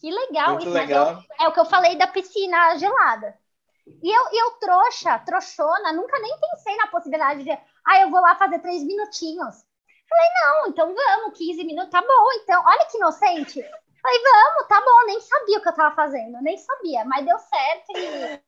que 0.00 0.10
legal 0.10 0.52
Muito 0.52 0.68
isso. 0.68 0.72
Legal. 0.72 1.22
Eu, 1.38 1.44
é 1.44 1.48
o 1.48 1.52
que 1.52 1.60
eu 1.60 1.66
falei 1.66 1.98
da 1.98 2.06
piscina 2.06 2.78
gelada. 2.78 3.38
E 3.86 4.10
eu, 4.10 4.24
eu 4.32 4.52
trouxa, 4.52 5.18
trouxona, 5.18 5.92
nunca 5.92 6.18
nem 6.18 6.40
pensei 6.40 6.74
na 6.76 6.86
possibilidade 6.86 7.44
de, 7.44 7.50
ah, 7.50 8.00
eu 8.00 8.10
vou 8.10 8.22
lá 8.22 8.34
fazer 8.36 8.58
três 8.60 8.82
minutinhos. 8.82 9.66
Falei, 10.08 10.28
não, 10.42 10.66
então 10.68 10.94
vamos, 10.94 11.36
15 11.36 11.62
minutos, 11.62 11.90
tá 11.90 12.00
bom, 12.00 12.32
então, 12.36 12.64
olha 12.64 12.86
que 12.86 12.96
inocente. 12.96 13.62
Falei, 14.00 14.22
vamos, 14.22 14.66
tá 14.66 14.80
bom, 14.80 15.06
nem 15.06 15.20
sabia 15.20 15.58
o 15.58 15.62
que 15.62 15.68
eu 15.68 15.74
tava 15.74 15.94
fazendo, 15.94 16.40
nem 16.40 16.56
sabia, 16.56 17.04
mas 17.04 17.26
deu 17.26 17.38
certo 17.38 17.90
e, 17.96 18.40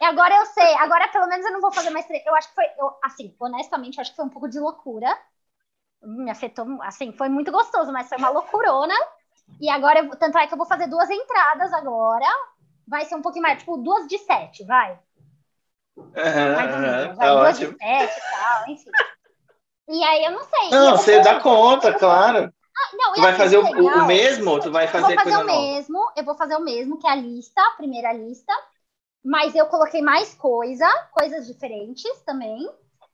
e 0.00 0.04
agora 0.04 0.36
eu 0.36 0.46
sei, 0.46 0.74
agora 0.74 1.08
pelo 1.08 1.26
menos 1.26 1.44
eu 1.44 1.52
não 1.52 1.60
vou 1.60 1.72
fazer 1.72 1.90
mais 1.90 2.06
três. 2.06 2.24
Eu 2.24 2.36
acho 2.36 2.48
que 2.50 2.54
foi, 2.54 2.66
eu, 2.78 2.96
assim, 3.02 3.34
honestamente, 3.40 3.96
eu 3.96 4.02
acho 4.02 4.10
que 4.12 4.16
foi 4.16 4.26
um 4.26 4.30
pouco 4.30 4.48
de 4.48 4.60
loucura. 4.60 5.18
Me 6.02 6.30
afetou, 6.30 6.66
assim, 6.82 7.12
foi 7.12 7.28
muito 7.28 7.52
gostoso, 7.52 7.92
mas 7.92 8.08
foi 8.08 8.18
uma 8.18 8.30
loucurona. 8.30 8.94
E 9.60 9.70
agora, 9.70 10.00
eu, 10.00 10.10
tanto 10.16 10.38
é 10.38 10.46
que 10.46 10.54
eu 10.54 10.58
vou 10.58 10.66
fazer 10.66 10.88
duas 10.88 11.08
entradas 11.08 11.72
agora. 11.72 12.26
Vai 12.86 13.04
ser 13.04 13.14
um 13.14 13.22
pouquinho 13.22 13.42
mais, 13.42 13.58
tipo, 13.58 13.76
duas 13.76 14.06
de 14.08 14.18
sete, 14.18 14.64
vai. 14.64 14.98
Uhum, 15.96 16.14
vai, 16.14 17.14
tá 17.16 17.34
duas 17.34 17.56
ótimo. 17.56 17.72
de 17.72 17.78
sete 17.78 18.18
e 18.18 18.30
tal, 18.30 18.68
enfim. 18.68 18.90
E 19.88 20.04
aí 20.04 20.24
eu 20.24 20.30
não 20.32 20.42
sei. 20.42 20.70
Não, 20.70 20.96
você 20.96 21.20
dá 21.20 21.40
conta, 21.40 21.92
claro. 21.92 22.52
Ah, 22.74 22.96
não, 22.96 23.12
tu 23.12 23.20
vai 23.20 23.34
fazer 23.34 23.58
o, 23.58 23.62
o, 23.62 24.06
mesmo? 24.06 24.58
Tu 24.60 24.70
vai 24.70 24.88
fazer 24.88 25.12
eu 25.12 25.16
vou 25.16 25.24
fazer 25.24 25.36
o 25.36 25.44
mesmo, 25.44 25.98
nova? 25.98 26.12
eu 26.16 26.24
vou 26.24 26.34
fazer 26.34 26.56
o 26.56 26.60
mesmo, 26.60 26.98
que 26.98 27.06
é 27.06 27.10
a 27.10 27.14
lista, 27.14 27.60
a 27.60 27.76
primeira 27.76 28.12
lista. 28.12 28.52
Mas 29.24 29.54
eu 29.54 29.66
coloquei 29.66 30.02
mais 30.02 30.34
coisa, 30.34 30.88
coisas 31.12 31.46
diferentes 31.46 32.10
também. 32.22 32.68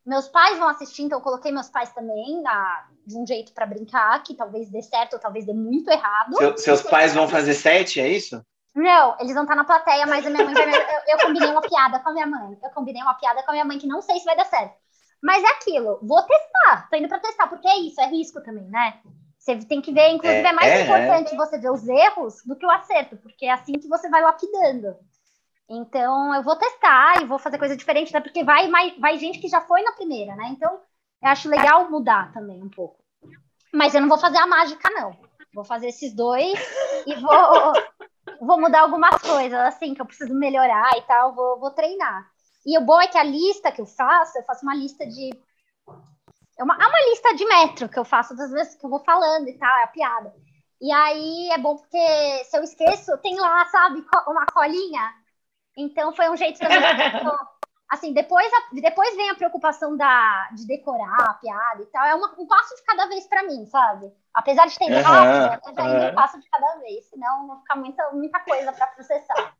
Meus 0.09 0.27
pais 0.27 0.59
vão 0.59 0.69
assistir, 0.69 1.03
então 1.03 1.19
eu 1.19 1.23
coloquei 1.23 1.53
meus 1.53 1.69
pais 1.69 1.93
também 1.93 2.41
na, 2.41 2.87
de 3.07 3.15
um 3.15 3.27
jeito 3.27 3.53
para 3.53 3.67
brincar, 3.67 4.23
que 4.23 4.35
talvez 4.35 4.71
dê 4.71 4.81
certo 4.81 5.13
ou 5.13 5.19
talvez 5.19 5.45
dê 5.45 5.53
muito 5.53 5.91
errado. 5.91 6.35
Seu, 6.35 6.57
seus 6.57 6.81
pais 6.81 7.15
vão 7.15 7.29
fazer 7.29 7.53
sete, 7.53 8.01
é 8.01 8.09
isso? 8.09 8.43
Não, 8.75 9.17
eles 9.21 9.35
vão 9.35 9.43
estar 9.43 9.55
na 9.55 9.67
plateia, 9.67 10.07
mas 10.07 10.27
a 10.27 10.31
minha 10.31 10.47
mãe 10.47 10.55
vai, 10.55 10.65
eu, 10.65 11.01
eu 11.09 11.19
combinei 11.27 11.51
uma 11.51 11.61
piada 11.61 11.99
com 11.99 12.09
a 12.09 12.13
minha 12.15 12.27
mãe. 12.27 12.57
Eu 12.63 12.71
combinei 12.71 13.03
uma 13.03 13.13
piada 13.15 13.43
com 13.43 13.51
a 13.51 13.53
minha 13.53 13.67
mãe 13.67 13.79
que 13.79 13.87
não 13.87 14.01
sei 14.01 14.19
se 14.19 14.25
vai 14.25 14.35
dar 14.35 14.47
certo. 14.47 14.75
Mas 15.23 15.45
é 15.45 15.49
aquilo, 15.49 15.99
vou 16.03 16.23
testar, 16.23 16.89
tô 16.89 16.97
indo 16.97 17.09
para 17.09 17.19
testar, 17.19 17.47
porque 17.49 17.69
é 17.69 17.77
isso, 17.77 18.01
é 18.01 18.07
risco 18.07 18.41
também, 18.41 18.65
né? 18.65 19.01
Você 19.39 19.57
tem 19.57 19.83
que 19.83 19.93
ver, 19.93 20.09
inclusive, 20.09 20.41
é, 20.41 20.51
é 20.51 20.53
mais 20.55 20.73
é, 20.73 20.83
importante 20.85 21.35
é. 21.35 21.37
você 21.37 21.59
ver 21.59 21.71
os 21.71 21.87
erros 21.87 22.37
do 22.47 22.57
que 22.57 22.65
o 22.65 22.71
acerto, 22.71 23.19
porque 23.19 23.45
é 23.45 23.53
assim 23.53 23.73
que 23.73 23.89
você 23.89 24.09
vai 24.09 24.23
lapidando. 24.23 24.97
Então, 25.69 26.35
eu 26.35 26.43
vou 26.43 26.57
testar 26.57 27.21
e 27.21 27.27
vou 27.27 27.39
fazer 27.39 27.59
coisa 27.59 27.77
diferente, 27.77 28.09
até 28.09 28.21
porque 28.21 28.43
vai, 28.43 28.71
vai, 28.71 28.99
vai 28.99 29.19
gente 29.19 29.39
que 29.39 29.49
já 29.49 29.61
foi 29.61 29.83
na 29.83 29.93
primeira, 29.93 30.35
né? 30.35 30.49
Então, 30.51 30.81
eu 31.23 31.29
acho 31.29 31.49
legal 31.49 31.91
mudar 31.91 32.33
também 32.33 32.63
um 32.63 32.71
pouco. 32.71 33.03
Mas 33.73 33.95
eu 33.95 34.01
não 34.01 34.09
vou 34.09 34.19
fazer 34.19 34.39
a 34.39 34.47
mágica, 34.47 34.89
não. 34.91 35.15
Vou 35.55 35.65
fazer 35.65 35.89
esses 35.89 36.15
dois 36.15 36.59
e 37.07 37.15
vou, 37.21 37.73
vou 38.41 38.61
mudar 38.61 38.81
algumas 38.81 39.21
coisas, 39.21 39.59
assim, 39.61 39.95
que 39.95 40.01
eu 40.01 40.07
preciso 40.07 40.35
melhorar 40.35 40.97
e 40.97 41.03
tal, 41.03 41.35
vou, 41.35 41.59
vou 41.59 41.71
treinar. 41.71 42.27
E 42.65 42.77
o 42.79 42.81
bom 42.81 43.01
é 43.01 43.07
que 43.07 43.19
a 43.19 43.23
lista 43.23 43.71
que 43.71 43.81
eu 43.81 43.87
faço, 43.87 44.39
eu 44.39 44.45
faço 44.45 44.63
uma 44.63 44.75
lista 44.75 45.07
de. 45.07 45.31
É 46.59 46.65
uma, 46.65 46.75
é 46.75 46.87
uma 46.87 47.11
lista 47.11 47.35
de 47.35 47.45
metro 47.47 47.89
que 47.89 47.99
eu 47.99 48.05
faço 48.05 48.35
das 48.35 48.51
vezes 48.51 48.75
que 48.75 48.85
eu 48.85 48.91
vou 48.91 49.01
falando 49.01 49.49
e 49.49 49.57
tal, 49.59 49.77
é 49.79 49.85
a 49.85 49.89
piada. 49.89 50.35
E 50.81 50.93
aí 50.93 51.51
é 51.51 51.59
bom 51.59 51.77
porque 51.77 52.45
se 52.45 52.57
eu 52.57 52.63
esqueço, 52.63 53.17
tem 53.19 53.39
lá, 53.39 53.67
sabe, 53.67 54.05
uma 54.27 54.47
colinha. 54.47 55.15
Então 55.79 56.13
foi 56.13 56.29
um 56.29 56.37
jeito 56.37 56.59
também. 56.59 56.79
assim, 57.89 58.13
depois, 58.13 58.51
depois 58.73 59.17
vem 59.17 59.31
a 59.31 59.35
preocupação 59.35 59.97
da, 59.97 60.51
de 60.53 60.67
decorar 60.67 61.31
a 61.31 61.35
piada 61.35 61.83
e 61.83 61.87
tal. 61.87 62.05
É 62.05 62.15
uma, 62.15 62.35
um 62.39 62.47
passo 62.47 62.75
de 62.77 62.83
cada 62.83 63.07
vez 63.07 63.27
para 63.27 63.45
mim, 63.45 63.65
sabe? 63.67 64.13
Apesar 64.35 64.67
de 64.67 64.77
ter 64.77 64.93
uhum, 64.93 65.01
rápido, 65.01 65.79
eu 65.79 65.85
uhum. 65.85 66.09
um 66.09 66.15
passo 66.15 66.39
de 66.41 66.49
cada 66.51 66.77
vez, 66.81 67.07
senão 67.07 67.47
não 67.47 67.61
fica 67.61 67.77
muita, 67.77 68.11
muita 68.11 68.41
coisa 68.41 68.73
para 68.73 68.89
processar. 68.89 69.55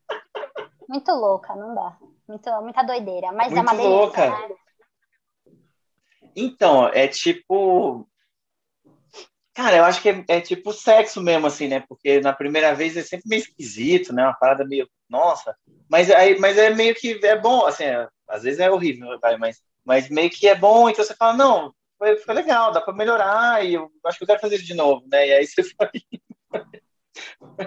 Muito 0.87 1.11
louca, 1.11 1.55
não 1.55 1.73
dá. 1.73 1.97
Muito, 2.27 2.61
muita 2.61 2.83
doideira, 2.83 3.31
mas 3.31 3.51
Muito 3.51 3.57
é 3.57 3.61
uma 3.61 3.71
delícia, 3.71 3.89
louca. 3.89 4.29
Né? 4.29 4.55
Então, 6.35 6.87
é 6.89 7.07
tipo. 7.07 8.07
Cara, 9.53 9.77
eu 9.77 9.83
acho 9.83 10.01
que 10.01 10.09
é, 10.09 10.25
é, 10.27 10.41
tipo 10.41 10.71
sexo 10.71 11.21
mesmo, 11.21 11.47
assim, 11.47 11.67
né? 11.67 11.83
Porque 11.87 12.21
na 12.21 12.31
primeira 12.31 12.73
vez 12.73 12.95
é 12.95 13.01
sempre 13.03 13.27
meio 13.27 13.41
esquisito, 13.41 14.13
né? 14.13 14.23
Uma 14.23 14.33
parada 14.33 14.65
meio, 14.65 14.87
nossa. 15.09 15.55
Mas, 15.89 16.09
aí, 16.11 16.39
mas 16.39 16.57
é 16.57 16.69
meio 16.69 16.93
que 16.95 17.19
é 17.25 17.35
bom, 17.37 17.65
assim, 17.65 17.83
é, 17.83 18.07
às 18.27 18.43
vezes 18.43 18.59
é 18.59 18.69
horrível, 18.69 19.07
mas, 19.39 19.61
mas 19.83 20.09
meio 20.09 20.29
que 20.29 20.47
é 20.47 20.55
bom, 20.55 20.89
então 20.89 21.03
você 21.03 21.15
fala, 21.15 21.33
não, 21.33 21.73
foi, 21.97 22.17
foi 22.17 22.33
legal, 22.35 22.71
dá 22.71 22.79
pra 22.79 22.93
melhorar, 22.93 23.65
e 23.65 23.73
eu 23.73 23.91
acho 24.05 24.17
que 24.17 24.23
eu 24.23 24.27
quero 24.27 24.39
fazer 24.39 24.55
isso 24.55 24.65
de 24.65 24.75
novo, 24.75 25.05
né? 25.11 25.27
E 25.27 25.33
aí 25.33 25.47
você 25.47 25.61
vai 25.79 25.91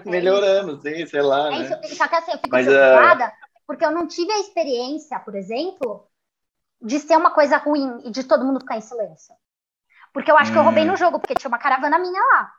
melhorando, 0.07 0.77
assim, 0.77 1.05
sei 1.07 1.23
lá. 1.23 1.49
É 1.49 1.51
né? 1.51 1.81
Isso, 1.85 1.97
só 1.97 2.09
que 2.09 2.15
assim, 2.15 2.33
eu 2.33 2.39
fico 2.39 2.51
mas, 2.51 2.67
preocupada, 2.67 3.27
uh... 3.27 3.61
porque 3.67 3.85
eu 3.85 3.91
não 3.91 4.07
tive 4.07 4.33
a 4.33 4.39
experiência, 4.39 5.19
por 5.21 5.35
exemplo, 5.35 6.09
de 6.81 6.99
ser 6.99 7.17
uma 7.17 7.31
coisa 7.31 7.57
ruim 7.57 8.01
e 8.05 8.11
de 8.11 8.25
todo 8.25 8.45
mundo 8.45 8.61
ficar 8.61 8.77
em 8.77 8.81
silêncio. 8.81 9.35
Porque 10.13 10.31
eu 10.31 10.37
acho 10.37 10.51
hum. 10.51 10.55
que 10.55 10.59
eu 10.59 10.65
roubei 10.65 10.85
no 10.85 10.93
hum. 10.93 10.97
jogo, 10.97 11.19
porque 11.19 11.35
tinha 11.35 11.49
uma 11.49 11.59
caravana 11.59 11.99
minha 11.99 12.21
lá. 12.21 12.53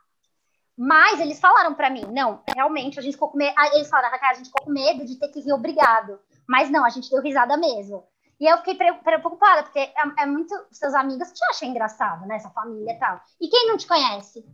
Mas 0.76 1.20
eles 1.20 1.38
falaram 1.38 1.72
para 1.74 1.88
mim, 1.88 2.04
não, 2.10 2.42
realmente, 2.54 2.98
a 2.98 3.02
gente 3.02 3.14
ficou 3.14 3.28
com 3.28 3.38
medo. 3.38 3.54
Eles 3.74 3.88
falaram, 3.88 4.10
Raquel, 4.10 4.30
a 4.30 4.34
gente 4.34 4.46
ficou 4.46 4.64
com 4.64 4.72
medo 4.72 5.04
de 5.04 5.18
ter 5.18 5.28
que 5.28 5.40
rir 5.40 5.52
obrigado. 5.52 6.18
Mas 6.48 6.68
não, 6.70 6.84
a 6.84 6.90
gente 6.90 7.10
deu 7.10 7.22
risada 7.22 7.56
mesmo. 7.56 8.04
E 8.40 8.46
eu 8.46 8.58
fiquei 8.58 8.74
preocupada, 8.74 9.62
porque 9.62 9.78
é, 9.78 9.92
é 10.18 10.26
muito. 10.26 10.52
Seus 10.72 10.92
amigos 10.94 11.32
te 11.32 11.44
acham 11.50 11.68
engraçado, 11.68 12.26
né? 12.26 12.36
Essa 12.36 12.50
família 12.50 12.92
e 12.92 12.98
tal. 12.98 13.20
E 13.40 13.48
quem 13.48 13.68
não 13.68 13.76
te 13.76 13.86
conhece? 13.86 14.44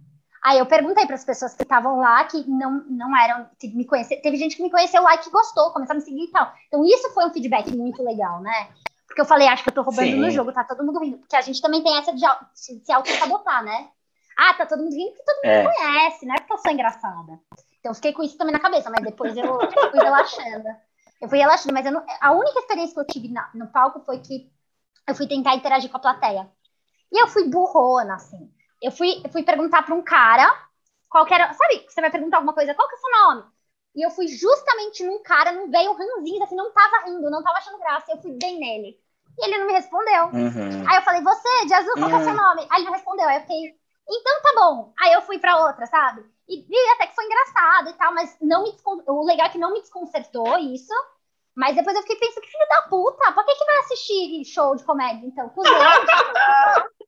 Aí 0.43 0.59
eu 0.59 0.67
perguntei 0.67 1.07
para 1.07 1.15
as 1.15 1.25
pessoas 1.25 1.55
que 1.55 1.63
estavam 1.63 1.99
lá, 1.99 2.25
que 2.25 2.49
não, 2.49 2.85
não 2.89 3.17
eram, 3.17 3.49
que 3.59 3.69
me 3.69 3.85
conheceram. 3.85 4.23
Teve 4.23 4.37
gente 4.37 4.57
que 4.57 4.63
me 4.63 4.71
conheceu 4.71 5.03
lá 5.03 5.15
e 5.15 5.19
que 5.19 5.31
gostou, 5.31 5.71
começou 5.71 5.93
a 5.93 5.97
me 5.97 6.03
seguir 6.03 6.25
e 6.25 6.31
tal. 6.31 6.53
Então 6.69 6.85
isso 6.85 7.11
foi 7.13 7.27
um 7.27 7.33
feedback 7.33 7.75
muito 7.77 8.03
legal, 8.03 8.41
né? 8.41 8.69
Porque 9.07 9.21
eu 9.21 9.27
falei, 9.27 9.49
acho 9.49 9.63
que 9.63 9.69
eu 9.69 9.75
tô 9.75 9.83
roubando 9.83 10.07
Sim. 10.07 10.21
no 10.21 10.31
jogo, 10.31 10.53
tá 10.53 10.65
todo 10.65 10.85
mundo 10.85 11.01
rindo. 11.01 11.19
Porque 11.19 11.37
a 11.37 11.41
gente 11.41 11.61
também 11.61 11.83
tem 11.83 11.99
essa 11.99 12.13
de 12.13 12.25
se 12.55 12.93
auto-sabotar, 12.93 13.65
né? 13.65 13.89
Ah, 14.41 14.55
tá 14.55 14.65
todo 14.65 14.83
mundo 14.83 14.95
rindo 14.95 15.11
porque 15.11 15.25
todo 15.25 15.37
mundo 15.37 15.69
é. 15.69 15.75
conhece, 15.75 16.25
não 16.25 16.35
é 16.35 16.39
porque 16.39 16.53
eu 16.55 16.59
sou 16.59 16.73
engraçada. 16.73 17.39
Então 17.79 17.91
eu 17.91 17.95
fiquei 17.95 18.13
com 18.15 18.23
isso 18.23 18.39
também 18.39 18.55
na 18.55 18.61
cabeça, 18.61 18.89
mas 18.89 19.05
depois 19.05 19.37
eu, 19.37 19.59
fui 19.91 20.01
relaxando. 20.01 20.69
Eu 21.21 21.29
fui 21.29 21.39
relaxando, 21.39 21.75
mas 21.75 21.85
não, 21.85 22.03
a 22.21 22.33
única 22.33 22.61
experiência 22.61 22.95
que 22.95 23.01
eu 23.01 23.07
tive 23.07 23.29
na, 23.29 23.51
no 23.53 23.67
palco 23.67 24.01
foi 24.01 24.19
que 24.21 24.51
eu 25.07 25.15
fui 25.15 25.27
tentar 25.27 25.55
interagir 25.55 25.91
com 25.91 25.99
a 25.99 26.01
plateia. 26.01 26.51
E 27.13 27.23
eu 27.23 27.29
fui 27.29 27.49
burrona, 27.49 28.15
assim. 28.15 28.51
Eu 28.81 28.91
fui, 28.91 29.21
eu 29.23 29.31
fui 29.31 29.43
perguntar 29.43 29.83
para 29.83 29.95
um 29.95 30.03
cara 30.03 30.51
qual 31.09 31.27
era. 31.31 31.53
Sabe, 31.53 31.85
você 31.87 32.01
vai 32.01 32.11
perguntar 32.11 32.39
alguma 32.39 32.55
coisa, 32.55 32.75
qual 32.75 32.89
que 32.89 32.95
é 32.95 32.99
o 32.99 33.01
seu 33.01 33.11
nome? 33.11 33.45
E 33.95 34.07
eu 34.07 34.11
fui 34.11 34.29
justamente 34.29 35.05
num 35.05 35.23
cara, 35.23 35.53
num 35.53 35.71
velho 35.71 35.93
ranzinho, 35.93 36.43
assim, 36.43 36.55
não 36.55 36.73
tava 36.73 37.05
rindo, 37.05 37.31
não 37.31 37.43
tava 37.43 37.59
achando 37.59 37.79
graça. 37.79 38.13
Eu 38.13 38.23
fui 38.23 38.33
bem 38.39 38.59
nele. 38.59 38.97
E 39.39 39.45
ele 39.45 39.59
não 39.59 39.67
me 39.67 39.73
respondeu. 39.73 40.27
Uhum. 40.27 40.89
Aí 40.89 40.97
eu 40.97 41.03
falei, 41.03 41.23
você, 41.23 41.67
de 41.67 41.75
azul, 41.75 41.93
qual 41.95 42.09
uhum. 42.09 42.17
é 42.17 42.21
o 42.21 42.25
seu 42.25 42.31
uhum. 42.31 42.37
nome? 42.37 42.67
Aí 42.71 42.79
ele 42.79 42.85
não 42.87 42.93
respondeu. 42.93 43.29
Aí 43.29 43.37
eu 43.37 43.41
fiquei, 43.41 43.80
então 44.09 44.43
tá 44.43 44.53
bom. 44.55 44.93
Aí 45.01 45.13
eu 45.13 45.23
fui 45.23 45.39
pra 45.39 45.67
outra, 45.67 45.87
sabe? 45.87 46.25
E, 46.49 46.67
e 46.69 46.89
até 46.93 47.07
que 47.07 47.15
foi 47.15 47.25
engraçado 47.25 47.91
e 47.91 47.93
tal, 47.95 48.13
mas 48.13 48.37
não 48.41 48.65
me 48.65 48.77
o 49.07 49.25
legal 49.25 49.47
é 49.47 49.51
que 49.51 49.59
não 49.59 49.73
me 49.73 49.81
desconcertou 49.81 50.59
isso. 50.59 50.93
Mas 51.55 51.77
depois 51.77 51.97
eu 51.97 52.03
fiquei 52.03 52.17
pensando, 52.17 52.43
que 52.43 52.51
filho 52.51 52.69
da 52.69 52.83
puta, 52.83 53.33
por 53.33 53.45
que, 53.45 53.55
que 53.55 53.65
vai 53.65 53.77
assistir 53.79 54.45
show 54.45 54.75
de 54.77 54.85
comédia, 54.85 55.27
então? 55.27 55.53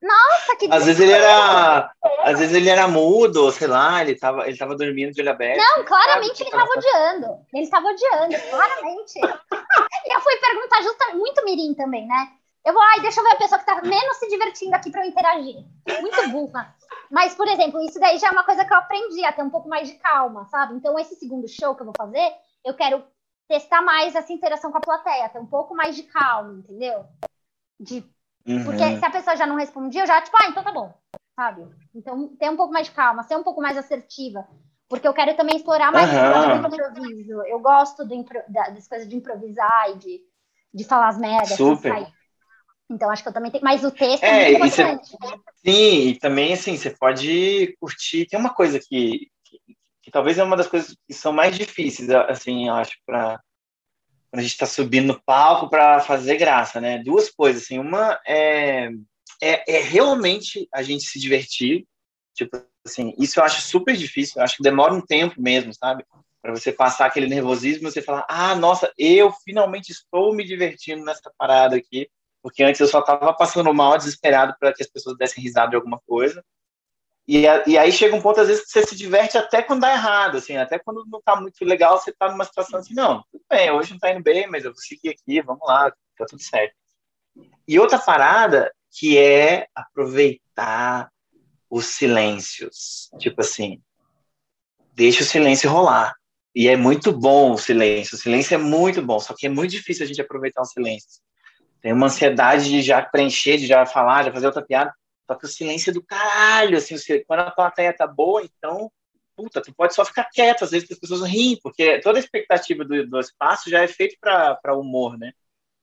Nossa, 0.00 0.56
que 0.56 0.68
Às 0.70 0.84
vezes 0.86 1.00
ele 1.00 1.12
era. 1.12 1.92
Às 2.22 2.38
vezes 2.38 2.54
ele 2.54 2.68
era 2.68 2.86
mudo, 2.86 3.50
sei 3.50 3.66
lá, 3.66 4.00
ele 4.00 4.16
tava, 4.16 4.46
ele 4.46 4.56
tava 4.56 4.76
dormindo 4.76 5.12
de 5.12 5.20
olho 5.20 5.30
aberto. 5.30 5.58
Não, 5.58 5.84
claramente 5.84 6.40
ele 6.40 6.50
tava 6.50 6.70
odiando. 6.76 7.46
Ele 7.52 7.68
tava 7.68 7.88
odiando, 7.88 8.36
claramente. 8.50 9.18
e 10.06 10.14
eu 10.14 10.20
fui 10.20 10.36
perguntar 10.36 10.82
justamente, 10.82 11.16
muito 11.16 11.44
mirim 11.44 11.74
também, 11.74 12.06
né? 12.06 12.28
Eu 12.68 12.74
vou, 12.74 12.82
ai, 12.82 13.00
deixa 13.00 13.20
eu 13.20 13.24
ver 13.24 13.32
a 13.32 13.36
pessoa 13.36 13.58
que 13.58 13.64
tá 13.64 13.80
menos 13.80 14.16
se 14.18 14.28
divertindo 14.28 14.76
aqui 14.76 14.90
para 14.90 15.04
eu 15.04 15.08
interagir. 15.08 15.64
Muito 16.00 16.28
burra. 16.30 16.74
Mas, 17.10 17.34
por 17.34 17.48
exemplo, 17.48 17.80
isso 17.80 17.98
daí 17.98 18.18
já 18.18 18.28
é 18.28 18.30
uma 18.30 18.44
coisa 18.44 18.64
que 18.64 18.72
eu 18.72 18.76
aprendi 18.76 19.24
a 19.24 19.32
ter 19.32 19.42
um 19.42 19.48
pouco 19.48 19.68
mais 19.68 19.88
de 19.88 19.94
calma, 19.94 20.44
sabe? 20.50 20.74
Então, 20.74 20.98
esse 20.98 21.16
segundo 21.16 21.48
show 21.48 21.74
que 21.74 21.80
eu 21.80 21.86
vou 21.86 21.94
fazer, 21.96 22.30
eu 22.62 22.74
quero 22.74 23.02
testar 23.48 23.80
mais 23.80 24.14
essa 24.14 24.32
interação 24.32 24.70
com 24.70 24.76
a 24.76 24.82
plateia, 24.82 25.30
ter 25.30 25.38
um 25.38 25.46
pouco 25.46 25.74
mais 25.74 25.96
de 25.96 26.02
calma, 26.02 26.58
entendeu? 26.58 27.06
De 27.80 28.04
Uhum. 28.48 28.64
Porque 28.64 28.96
se 28.96 29.04
a 29.04 29.10
pessoa 29.10 29.36
já 29.36 29.46
não 29.46 29.56
respondia, 29.56 30.02
eu 30.02 30.06
já, 30.06 30.22
tipo, 30.22 30.36
ah, 30.40 30.48
então 30.48 30.64
tá 30.64 30.72
bom, 30.72 30.94
sabe? 31.36 31.66
Então, 31.94 32.28
ter 32.36 32.50
um 32.50 32.56
pouco 32.56 32.72
mais 32.72 32.86
de 32.86 32.94
calma, 32.94 33.22
ser 33.22 33.36
um 33.36 33.42
pouco 33.42 33.60
mais 33.60 33.76
assertiva. 33.76 34.48
Porque 34.88 35.06
eu 35.06 35.12
quero 35.12 35.36
também 35.36 35.56
explorar 35.56 35.92
mais 35.92 36.10
uhum. 36.10 36.62
o 36.62 36.66
improviso. 36.66 37.42
Eu 37.42 37.60
gosto 37.60 38.06
do 38.06 38.14
impro 38.14 38.42
das 38.48 38.88
coisas 38.88 39.06
de 39.06 39.16
improvisar 39.16 39.90
e 39.90 39.98
de, 39.98 40.20
de 40.72 40.84
falar 40.84 41.08
as 41.08 41.18
merdas. 41.18 41.58
Super. 41.58 42.10
Então, 42.90 43.10
acho 43.10 43.22
que 43.22 43.28
eu 43.28 43.32
também 43.32 43.50
tenho. 43.50 43.64
Mas 43.64 43.84
o 43.84 43.90
texto 43.90 44.24
é, 44.24 44.54
é 44.54 44.58
muito 44.58 44.72
importante. 44.72 45.08
Cê... 45.08 45.16
Sim, 45.64 46.08
e 46.08 46.18
também, 46.18 46.52
assim, 46.52 46.76
você 46.76 46.90
pode 46.90 47.76
curtir. 47.80 48.26
Tem 48.26 48.38
uma 48.38 48.54
coisa 48.54 48.78
que, 48.78 49.30
que, 49.44 49.58
que, 50.02 50.10
talvez 50.10 50.38
é 50.38 50.44
uma 50.44 50.56
das 50.56 50.68
coisas 50.68 50.96
que 51.06 51.12
são 51.12 51.32
mais 51.32 51.56
difíceis, 51.56 52.08
assim, 52.10 52.68
eu 52.68 52.74
acho, 52.74 52.96
para 53.04 53.40
quando 54.30 54.40
a 54.40 54.42
gente 54.42 54.52
está 54.52 54.66
subindo 54.66 55.06
no 55.06 55.22
palco 55.22 55.70
para 55.70 56.00
fazer 56.00 56.36
graça, 56.36 56.80
né? 56.80 56.98
Duas 57.02 57.30
coisas, 57.30 57.62
assim, 57.62 57.78
uma 57.78 58.18
é, 58.26 58.90
é, 59.42 59.76
é, 59.76 59.80
realmente 59.80 60.68
a 60.72 60.82
gente 60.82 61.04
se 61.04 61.18
divertir, 61.18 61.86
tipo 62.34 62.62
assim, 62.84 63.14
isso 63.18 63.40
eu 63.40 63.44
acho 63.44 63.62
super 63.62 63.96
difícil, 63.96 64.34
eu 64.36 64.44
acho 64.44 64.56
que 64.56 64.62
demora 64.62 64.92
um 64.92 65.00
tempo 65.00 65.40
mesmo, 65.40 65.72
sabe? 65.74 66.04
Para 66.42 66.52
você 66.52 66.72
passar 66.72 67.06
aquele 67.06 67.26
nervosismo 67.26 67.88
e 67.88 67.90
você 67.90 68.02
falar, 68.02 68.26
ah, 68.28 68.54
nossa, 68.54 68.92
eu 68.98 69.32
finalmente 69.44 69.92
estou 69.92 70.34
me 70.34 70.44
divertindo 70.44 71.04
nessa 71.04 71.32
parada 71.36 71.76
aqui, 71.76 72.08
porque 72.42 72.62
antes 72.62 72.80
eu 72.80 72.86
só 72.86 73.00
estava 73.00 73.32
passando 73.34 73.72
mal, 73.74 73.96
desesperado 73.96 74.54
para 74.58 74.72
que 74.72 74.82
as 74.82 74.88
pessoas 74.88 75.16
dessem 75.16 75.42
risada 75.42 75.70
de 75.70 75.76
alguma 75.76 75.98
coisa. 76.06 76.44
E, 77.26 77.42
e 77.66 77.76
aí 77.76 77.92
chega 77.92 78.16
um 78.16 78.22
ponto, 78.22 78.40
às 78.40 78.48
vezes, 78.48 78.64
que 78.64 78.70
você 78.70 78.86
se 78.86 78.96
diverte 78.96 79.36
até 79.36 79.62
quando 79.62 79.80
dá 79.80 79.92
errado, 79.92 80.38
assim, 80.38 80.56
até 80.56 80.78
quando 80.78 81.04
não 81.06 81.20
tá 81.20 81.36
muito 81.36 81.62
legal, 81.62 81.98
você 81.98 82.10
tá 82.10 82.30
numa 82.30 82.44
situação 82.44 82.80
assim, 82.80 82.94
não, 82.94 83.22
tudo 83.30 83.44
bem, 83.50 83.70
hoje 83.70 83.92
não 83.92 83.98
tá 83.98 84.10
indo 84.10 84.22
bem, 84.22 84.46
mas 84.46 84.64
eu 84.64 84.72
vou 84.72 84.80
seguir 84.80 85.10
aqui, 85.10 85.42
vamos 85.42 85.66
lá, 85.66 85.90
tá 86.16 86.24
tudo 86.26 86.42
certo. 86.42 86.74
E 87.66 87.78
outra 87.78 87.98
parada 87.98 88.72
que 88.90 89.18
é 89.18 89.66
aproveitar 89.74 91.10
os 91.70 91.86
silêncios. 91.86 93.10
Tipo 93.18 93.42
assim, 93.42 93.82
deixa 94.94 95.22
o 95.22 95.26
silêncio 95.26 95.70
rolar. 95.70 96.14
E 96.54 96.66
é 96.66 96.76
muito 96.76 97.12
bom 97.12 97.52
o 97.52 97.58
silêncio. 97.58 98.16
O 98.16 98.18
silêncio 98.18 98.54
é 98.54 98.58
muito 98.58 99.02
bom, 99.02 99.20
só 99.20 99.34
que 99.36 99.46
é 99.46 99.50
muito 99.50 99.70
difícil 99.70 100.04
a 100.04 100.06
gente 100.08 100.20
aproveitar 100.20 100.62
o 100.62 100.64
silêncio. 100.64 101.20
Tem 101.80 101.92
uma 101.92 102.06
ansiedade 102.06 102.68
de 102.68 102.82
já 102.82 103.02
preencher, 103.02 103.56
de 103.56 103.66
já 103.66 103.86
falar, 103.86 104.24
de 104.24 104.32
fazer 104.32 104.46
outra 104.46 104.64
piada. 104.64 104.92
Só 105.26 105.34
que 105.36 105.44
o 105.44 105.48
silêncio 105.48 105.90
é 105.90 105.92
do 105.92 106.02
caralho, 106.02 106.78
assim, 106.78 106.96
quando 107.26 107.40
a 107.40 107.50
plateia 107.50 107.92
tá 107.92 108.06
boa, 108.06 108.42
então, 108.42 108.90
puta, 109.36 109.60
tu 109.60 109.74
pode 109.74 109.94
só 109.94 110.04
ficar 110.04 110.24
quieto, 110.24 110.64
às 110.64 110.70
vezes 110.70 110.90
as 110.90 110.98
pessoas 110.98 111.22
riem, 111.22 111.58
porque 111.62 112.00
toda 112.00 112.18
a 112.18 112.20
expectativa 112.20 112.84
do, 112.84 113.06
do 113.06 113.20
espaço 113.20 113.68
já 113.68 113.82
é 113.82 113.86
feito 113.86 114.16
para 114.20 114.74
humor, 114.74 115.18
né? 115.18 115.32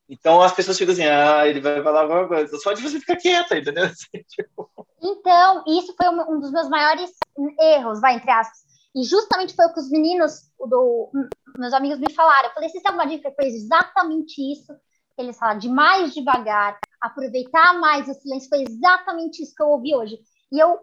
Então 0.09 0.41
as 0.41 0.53
pessoas 0.53 0.77
ficam 0.77 0.93
assim, 0.93 1.05
ah, 1.05 1.47
ele 1.47 1.61
vai 1.61 1.81
falar 1.81 2.01
alguma 2.01 2.27
coisa, 2.27 2.57
só 2.57 2.73
de 2.73 2.81
você 2.81 2.99
ficar 2.99 3.15
quieta, 3.17 3.57
entendeu? 3.57 3.85
Assim, 3.85 4.23
tipo... 4.27 4.69
Então, 5.01 5.63
isso 5.67 5.95
foi 5.95 6.09
um, 6.09 6.39
dos 6.39 6.51
meus 6.51 6.69
maiores 6.69 7.11
erros, 7.59 7.99
vai, 7.99 8.15
entre 8.15 8.29
aspas. 8.29 8.59
E 8.95 9.03
justamente 9.03 9.55
foi 9.55 9.65
o 9.65 9.73
que 9.73 9.79
os 9.79 9.89
meninos, 9.89 10.51
do, 10.59 11.11
meus 11.57 11.73
amigos 11.73 11.99
me 11.99 12.13
falaram. 12.13 12.49
Eu 12.49 12.53
falei, 12.53 12.69
vocês 12.69 12.83
têm 12.83 12.93
uma 12.93 13.05
dica? 13.05 13.33
Foi 13.35 13.45
exatamente 13.45 14.39
isso. 14.51 14.73
Eles 15.17 15.37
falaram 15.37 15.59
de 15.59 15.69
mais 15.69 16.13
devagar, 16.13 16.77
aproveitar 16.99 17.79
mais 17.79 18.07
o 18.07 18.13
silêncio. 18.13 18.49
Foi 18.49 18.63
exatamente 18.63 19.41
isso 19.41 19.55
que 19.55 19.63
eu 19.63 19.69
ouvi 19.69 19.95
hoje. 19.95 20.19
E 20.51 20.59
eu 20.59 20.79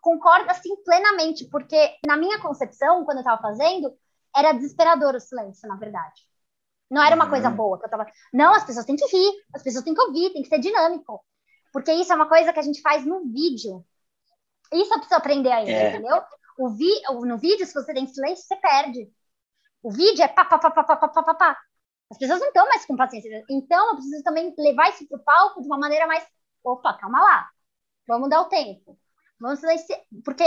concordo 0.00 0.50
assim 0.50 0.76
plenamente, 0.84 1.44
porque 1.46 1.96
na 2.06 2.16
minha 2.16 2.40
concepção, 2.40 3.04
quando 3.04 3.18
eu 3.18 3.22
estava 3.22 3.40
fazendo, 3.40 3.92
era 4.36 4.52
desesperador 4.52 5.14
o 5.14 5.20
silêncio, 5.20 5.68
na 5.68 5.76
verdade. 5.76 6.22
Não 6.90 7.02
era 7.02 7.16
uma 7.16 7.24
uhum. 7.24 7.30
coisa 7.30 7.50
boa 7.50 7.78
que 7.78 7.86
eu 7.86 7.90
tava. 7.90 8.06
Não, 8.32 8.54
as 8.54 8.64
pessoas 8.64 8.86
têm 8.86 8.96
que 8.96 9.06
rir, 9.06 9.32
as 9.54 9.62
pessoas 9.62 9.84
têm 9.84 9.94
que 9.94 10.00
ouvir, 10.00 10.32
tem 10.32 10.42
que 10.42 10.48
ser 10.48 10.58
dinâmico. 10.58 11.24
Porque 11.72 11.92
isso 11.92 12.12
é 12.12 12.16
uma 12.16 12.28
coisa 12.28 12.52
que 12.52 12.60
a 12.60 12.62
gente 12.62 12.80
faz 12.80 13.04
no 13.04 13.24
vídeo. 13.24 13.84
Isso 14.72 14.92
eu 14.92 14.98
preciso 14.98 15.16
aprender 15.16 15.50
ainda, 15.50 15.70
é. 15.70 15.88
entendeu? 15.90 16.22
O 16.58 16.70
vi... 16.70 16.90
No 17.24 17.38
vídeo, 17.38 17.66
se 17.66 17.74
você 17.74 17.92
tem 17.92 18.06
silêncio, 18.06 18.44
você 18.44 18.56
perde. 18.56 19.10
O 19.82 19.90
vídeo 19.90 20.22
é 20.22 20.28
pá, 20.28 20.44
pá, 20.44 20.58
pá, 20.58 20.70
pá, 20.70 20.84
pá, 20.84 20.96
pá, 20.96 21.22
pá, 21.22 21.34
pá. 21.34 21.58
As 22.10 22.18
pessoas 22.18 22.40
não 22.40 22.48
estão 22.48 22.68
mais 22.68 22.86
com 22.86 22.96
paciência. 22.96 23.44
Então, 23.50 23.90
eu 23.90 23.96
preciso 23.96 24.22
também 24.22 24.54
levar 24.56 24.90
isso 24.90 25.06
para 25.08 25.18
o 25.18 25.24
palco 25.24 25.60
de 25.60 25.66
uma 25.66 25.78
maneira 25.78 26.06
mais. 26.06 26.26
Opa, 26.62 26.94
calma 26.94 27.20
lá. 27.20 27.50
Vamos 28.06 28.30
dar 28.30 28.42
o 28.42 28.48
tempo. 28.48 28.98
Vamos. 29.40 29.60
Porque, 30.24 30.44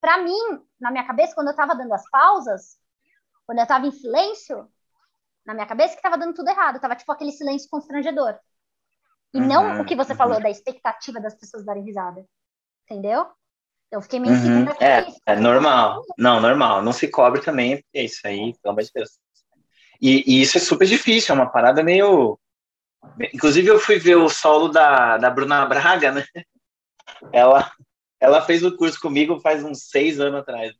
para 0.00 0.18
mim, 0.18 0.38
na 0.80 0.90
minha 0.90 1.06
cabeça, 1.06 1.34
quando 1.34 1.48
eu 1.48 1.52
estava 1.52 1.74
dando 1.74 1.92
as 1.92 2.08
pausas, 2.10 2.78
quando 3.46 3.58
eu 3.58 3.62
estava 3.62 3.86
em 3.86 3.90
silêncio, 3.92 4.70
na 5.48 5.54
minha 5.54 5.66
cabeça 5.66 5.94
que 5.94 6.00
estava 6.00 6.18
dando 6.18 6.34
tudo 6.34 6.50
errado. 6.50 6.78
Tava 6.78 6.94
tipo 6.94 7.10
aquele 7.10 7.32
silêncio 7.32 7.70
constrangedor. 7.70 8.38
E 9.32 9.40
uhum, 9.40 9.46
não 9.46 9.80
o 9.80 9.84
que 9.84 9.96
você 9.96 10.12
uhum. 10.12 10.18
falou 10.18 10.40
da 10.40 10.50
expectativa 10.50 11.18
das 11.20 11.34
pessoas 11.34 11.64
darem 11.64 11.82
risada. 11.82 12.22
Entendeu? 12.84 13.26
Eu 13.90 14.02
fiquei 14.02 14.20
meio 14.20 14.34
uhum, 14.34 14.66
é, 14.78 15.06
é 15.24 15.36
normal. 15.36 16.04
Não, 16.18 16.40
normal. 16.40 16.82
Não 16.82 16.92
se 16.92 17.08
cobre 17.08 17.40
também, 17.40 17.82
é 17.94 18.04
isso 18.04 18.20
aí, 18.26 18.52
pelo 18.62 18.72
amor 18.72 18.82
de 18.82 18.90
Deus. 18.92 19.18
E, 20.00 20.24
e, 20.26 20.42
isso 20.42 20.58
é 20.58 20.60
super 20.60 20.86
difícil, 20.86 21.34
é 21.34 21.38
uma 21.38 21.50
parada 21.50 21.82
meio. 21.82 22.38
Inclusive, 23.32 23.68
eu 23.68 23.78
fui 23.78 23.98
ver 23.98 24.16
o 24.16 24.28
solo 24.28 24.68
da, 24.68 25.18
da 25.18 25.30
Bruna 25.30 25.66
Braga, 25.66 26.12
né? 26.12 26.24
Ela, 27.32 27.70
ela 28.20 28.42
fez 28.42 28.62
o 28.62 28.76
curso 28.76 29.00
comigo 29.00 29.40
faz 29.40 29.64
uns 29.64 29.88
seis 29.88 30.20
anos 30.20 30.40
atrás. 30.40 30.72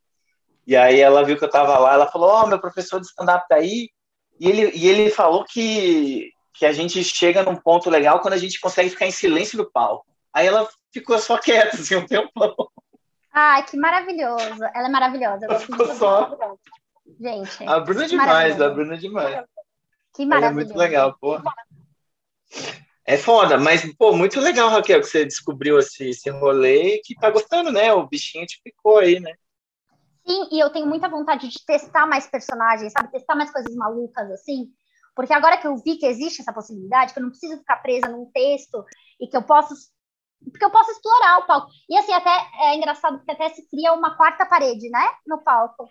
E 0.65 0.75
aí 0.75 0.99
ela 0.99 1.23
viu 1.23 1.37
que 1.37 1.43
eu 1.43 1.49
tava 1.49 1.77
lá, 1.79 1.93
ela 1.93 2.11
falou, 2.11 2.29
ó, 2.29 2.43
oh, 2.43 2.47
meu 2.47 2.59
professor 2.59 2.99
de 2.99 3.07
stand-up 3.07 3.47
tá 3.47 3.55
aí, 3.55 3.89
e 4.39 4.47
ele, 4.47 4.71
e 4.75 4.87
ele 4.87 5.09
falou 5.09 5.43
que, 5.43 6.31
que 6.53 6.65
a 6.65 6.71
gente 6.71 7.03
chega 7.03 7.43
num 7.43 7.55
ponto 7.55 7.89
legal 7.89 8.19
quando 8.19 8.35
a 8.35 8.37
gente 8.37 8.59
consegue 8.59 8.89
ficar 8.89 9.07
em 9.07 9.11
silêncio 9.11 9.57
no 9.57 9.69
palco. 9.69 10.05
Aí 10.31 10.45
ela 10.45 10.69
ficou 10.93 11.17
só 11.17 11.37
quieta, 11.37 11.75
assim, 11.75 11.95
um 11.95 12.05
tempão. 12.05 12.55
Ai, 13.33 13.63
que 13.65 13.77
maravilhoso. 13.77 14.63
Ela 14.73 14.87
é 14.87 14.89
maravilhosa. 14.89 15.45
Ela 15.45 15.59
ficou 15.59 15.87
só. 15.95 16.37
Gente. 17.19 17.67
A 17.67 17.79
Bruna 17.79 18.05
é 18.05 18.07
demais, 18.07 18.61
a 18.61 18.69
Bruna 18.69 18.93
é 18.93 18.97
demais. 18.97 19.45
Que 20.15 20.25
maravilhoso. 20.25 20.61
é 20.61 20.65
muito 20.65 20.77
legal, 20.77 21.17
pô. 21.19 21.37
É 23.05 23.17
foda, 23.17 23.57
mas, 23.57 23.83
pô, 23.95 24.13
muito 24.13 24.39
legal, 24.39 24.69
Raquel, 24.69 25.01
que 25.01 25.07
você 25.07 25.25
descobriu 25.25 25.79
esse, 25.79 26.09
esse 26.09 26.29
rolê 26.29 26.95
e 26.95 27.01
que 27.01 27.15
tá 27.15 27.29
gostando, 27.29 27.71
né? 27.71 27.91
O 27.91 28.07
bichinho 28.07 28.45
te 28.45 28.61
picou 28.63 28.99
aí, 28.99 29.19
né? 29.19 29.33
Sim, 30.25 30.47
e 30.51 30.59
eu 30.59 30.69
tenho 30.69 30.85
muita 30.85 31.09
vontade 31.09 31.47
de 31.47 31.65
testar 31.65 32.05
mais 32.05 32.27
personagens, 32.27 32.93
sabe? 32.93 33.11
Testar 33.11 33.35
mais 33.35 33.51
coisas 33.51 33.75
malucas, 33.75 34.29
assim. 34.31 34.69
Porque 35.15 35.33
agora 35.33 35.57
que 35.57 35.67
eu 35.67 35.75
vi 35.77 35.97
que 35.97 36.05
existe 36.05 36.41
essa 36.41 36.53
possibilidade, 36.53 37.13
que 37.13 37.19
eu 37.19 37.23
não 37.23 37.31
preciso 37.31 37.57
ficar 37.57 37.77
presa 37.77 38.07
num 38.07 38.29
texto 38.31 38.85
e 39.19 39.27
que 39.27 39.35
eu 39.35 39.41
posso 39.41 39.73
porque 40.51 40.63
eu 40.63 40.71
posso 40.71 40.91
explorar 40.91 41.39
o 41.39 41.45
palco. 41.45 41.69
E 41.89 41.97
assim, 41.97 42.13
até 42.13 42.31
é 42.61 42.75
engraçado 42.75 43.17
porque 43.17 43.31
até 43.31 43.49
se 43.49 43.67
cria 43.69 43.91
uma 43.91 44.15
quarta 44.15 44.45
parede, 44.45 44.89
né, 44.89 45.05
no 45.27 45.43
palco. 45.43 45.89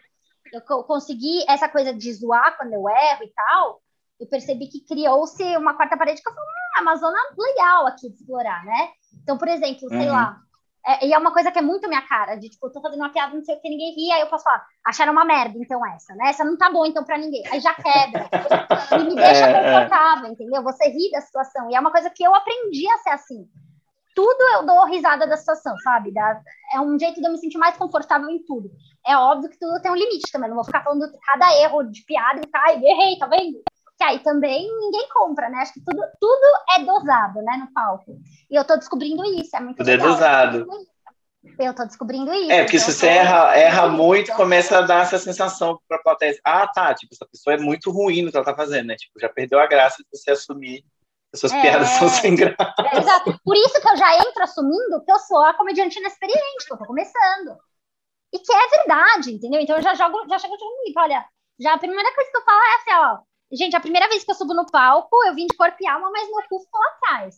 Eu 0.53 0.63
consegui 0.85 1.45
essa 1.49 1.69
coisa 1.69 1.93
de 1.93 2.13
zoar 2.13 2.57
quando 2.57 2.73
eu 2.73 2.89
erro 2.89 3.25
e 3.25 3.33
tal, 3.35 3.81
eu 4.21 4.27
percebi 4.27 4.67
que 4.67 4.81
criou-se 4.81 5.57
uma 5.57 5.75
quarta 5.75 5.97
parede 5.97 6.23
que 6.23 6.29
eu 6.29 6.35
falei, 6.35 6.49
é 6.77 6.81
uma 6.83 6.97
zona 6.97 7.19
legal 7.37 7.87
aqui 7.87 8.09
de 8.09 8.17
explorar, 8.17 8.65
né? 8.65 8.89
Então, 9.23 9.39
por 9.39 9.49
exemplo, 9.49 9.89
sei 9.89 10.09
uhum. 10.09 10.13
lá, 10.13 10.41
é, 10.89 11.07
e 11.07 11.13
é 11.13 11.19
uma 11.19 11.33
coisa 11.33 11.53
que 11.53 11.59
é 11.59 11.63
muito 11.63 11.87
minha 11.87 12.01
cara, 12.01 12.37
de 12.37 12.49
tipo, 12.49 12.67
eu 12.67 12.73
tô 12.73 12.81
fazendo 12.81 13.01
uma 13.01 13.11
piada, 13.11 13.35
não 13.35 13.45
sei 13.45 13.57
o 13.57 13.61
que, 13.61 13.69
ninguém 13.69 13.95
ri, 13.95 14.11
aí 14.11 14.21
eu 14.23 14.27
posso 14.29 14.45
falar, 14.45 14.65
acharam 14.87 15.13
uma 15.13 15.25
merda, 15.25 15.59
então 15.59 15.85
essa, 15.87 16.15
né? 16.15 16.31
Essa 16.31 16.45
não 16.45 16.57
tá 16.57 16.71
boa, 16.71 16.89
então, 16.89 17.05
pra 17.05 17.19
ninguém. 17.19 17.43
Aí 17.51 17.61
já 17.61 17.75
quebra. 17.75 18.29
e 18.99 19.05
me 19.05 19.15
deixa 19.15 19.47
é, 19.47 19.51
é. 19.51 19.81
confortável, 19.81 20.33
entendeu? 20.33 20.63
Você 20.63 20.89
ri 20.89 21.11
da 21.11 21.21
situação. 21.21 21.71
E 21.71 21.75
é 21.75 21.81
uma 21.81 21.91
coisa 21.91 22.09
que 22.09 22.23
eu 22.23 22.35
aprendi 22.35 22.89
a 22.89 22.99
ser 22.99 23.11
assim. 23.11 23.47
Tudo 24.18 24.42
eu 24.54 24.66
dou 24.66 24.85
risada 24.87 25.28
da 25.28 25.37
situação, 25.37 25.78
sabe? 25.78 26.12
Da, 26.12 26.40
é 26.74 26.81
um 26.81 26.98
jeito 26.98 27.20
de 27.20 27.26
eu 27.28 27.31
me 27.31 27.38
sentir 27.38 27.57
mais 27.57 27.76
confortável 27.76 28.28
em 28.28 28.44
tudo. 28.44 28.68
É 29.07 29.16
óbvio 29.16 29.48
que 29.48 29.57
tudo 29.57 29.81
tem 29.81 29.92
um 29.92 29.94
limite 29.94 30.33
também. 30.33 30.48
Não 30.48 30.57
vou 30.57 30.64
ficar 30.64 30.83
falando 30.83 31.09
cada 31.24 31.54
erro 31.62 31.85
de 31.85 32.04
piada 32.04 32.40
e 32.40 32.46
ficar, 32.46 32.74
errei, 32.74 33.16
tá 33.16 33.28
vendo? 33.28 33.59
que 33.96 34.04
aí 34.04 34.18
também 34.20 34.68
ninguém 34.81 35.09
compra, 35.09 35.48
né? 35.48 35.59
Acho 35.59 35.74
que 35.74 35.81
tudo, 35.85 36.00
tudo 36.20 36.42
é 36.76 36.85
dosado, 36.85 37.42
né, 37.42 37.57
no 37.59 37.72
palco. 37.72 38.16
E 38.50 38.54
eu 38.57 38.64
tô 38.64 38.76
descobrindo 38.76 39.24
isso, 39.24 39.57
é 39.57 39.61
muito 39.61 39.76
tudo 39.76 39.88
é 39.88 39.92
legal. 39.92 40.09
É 40.09 40.12
dosado. 40.12 40.66
Eu 41.59 41.74
tô 41.74 41.85
descobrindo 41.85 42.33
isso. 42.33 42.50
É, 42.50 42.62
porque 42.62 42.76
então 42.76 42.88
se 42.88 42.92
você 42.92 43.07
erra, 43.07 43.57
erra 43.57 43.88
muito, 43.88 44.33
começa 44.35 44.78
a 44.78 44.83
dar 44.83 45.02
essa 45.02 45.18
sensação 45.18 45.81
pra 45.88 45.98
plateia. 45.98 46.37
Ah, 46.44 46.66
tá, 46.66 46.94
tipo, 46.94 47.14
essa 47.14 47.26
pessoa 47.26 47.54
é 47.54 47.59
muito 47.59 47.90
ruim 47.90 48.22
no 48.22 48.31
que 48.31 48.37
ela 48.37 48.46
tá 48.46 48.54
fazendo, 48.54 48.87
né? 48.87 48.96
Tipo, 48.96 49.18
já 49.20 49.28
perdeu 49.28 49.61
a 49.61 49.66
graça 49.66 49.96
de 50.02 50.09
você 50.12 50.33
assumir 50.33 50.85
que 51.33 51.38
suas 51.38 51.53
é, 51.53 51.62
piadas 51.62 51.88
são 51.91 52.09
sem 52.09 52.35
graça. 52.35 52.75
É, 52.93 52.99
exato. 52.99 53.38
Por 53.45 53.57
isso 53.57 53.81
que 53.81 53.88
eu 53.88 53.97
já 53.97 54.14
entro 54.17 54.43
assumindo 54.43 55.05
que 55.05 55.12
eu 55.12 55.19
sou 55.19 55.45
a 55.45 55.55
comediante 55.55 55.99
inexperiente, 55.99 56.67
que 56.67 56.73
eu 56.73 56.79
tô 56.79 56.87
começando. 56.87 57.57
E 58.33 58.38
que 58.38 58.53
é 58.53 58.69
verdade, 58.69 59.33
entendeu? 59.33 59.61
Então 59.61 59.77
eu 59.77 59.83
já 59.83 59.95
jogo, 59.95 60.27
já 60.29 60.38
chego 60.38 60.57
de 60.57 60.99
olha, 60.99 61.25
já 61.59 61.75
a 61.75 61.79
primeira 61.79 62.14
coisa 62.14 62.31
que 62.31 62.37
eu 62.37 62.45
falo 62.45 62.61
é 62.61 62.75
assim, 62.77 62.93
ó, 62.93 63.19
Gente, 63.51 63.75
a 63.75 63.81
primeira 63.81 64.09
vez 64.09 64.25
que 64.25 64.31
eu 64.31 64.35
subo 64.35 64.53
no 64.53 64.67
palco, 64.67 65.17
eu 65.27 65.35
vim 65.35 65.47
de 65.47 65.57
corpo 65.57 65.77
e 65.81 65.87
alma, 65.87 66.11
mas 66.11 66.29
meu 66.29 66.43
cu 66.49 66.61
ficou 66.61 66.81
lá 66.81 66.87
atrás. 66.88 67.37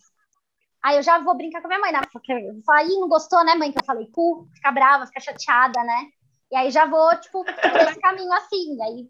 Aí 0.83 0.97
eu 0.97 1.03
já 1.03 1.19
vou 1.19 1.37
brincar 1.37 1.61
com 1.61 1.69
a 1.69 1.69
minha 1.69 1.81
mãe, 1.81 1.93
né? 1.93 2.01
Porque 2.13 2.33
eu 2.33 2.61
falo, 2.65 2.89
Ih, 2.89 2.99
não 2.99 3.09
gostou, 3.09 3.45
né, 3.45 3.55
mãe? 3.55 3.71
Que 3.71 3.79
eu 3.79 3.85
falei 3.85 4.07
cu, 4.11 4.49
fica 4.55 4.73
brava, 4.73 5.07
fica 5.07 5.21
chateada, 5.21 5.85
né? 5.85 6.07
E 6.51 6.57
aí 6.57 6.71
já 6.71 6.85
vou, 6.87 7.15
tipo, 7.21 7.45
esse 7.49 8.01
caminho 8.01 8.33
assim. 8.33 8.83
Aí 8.83 9.09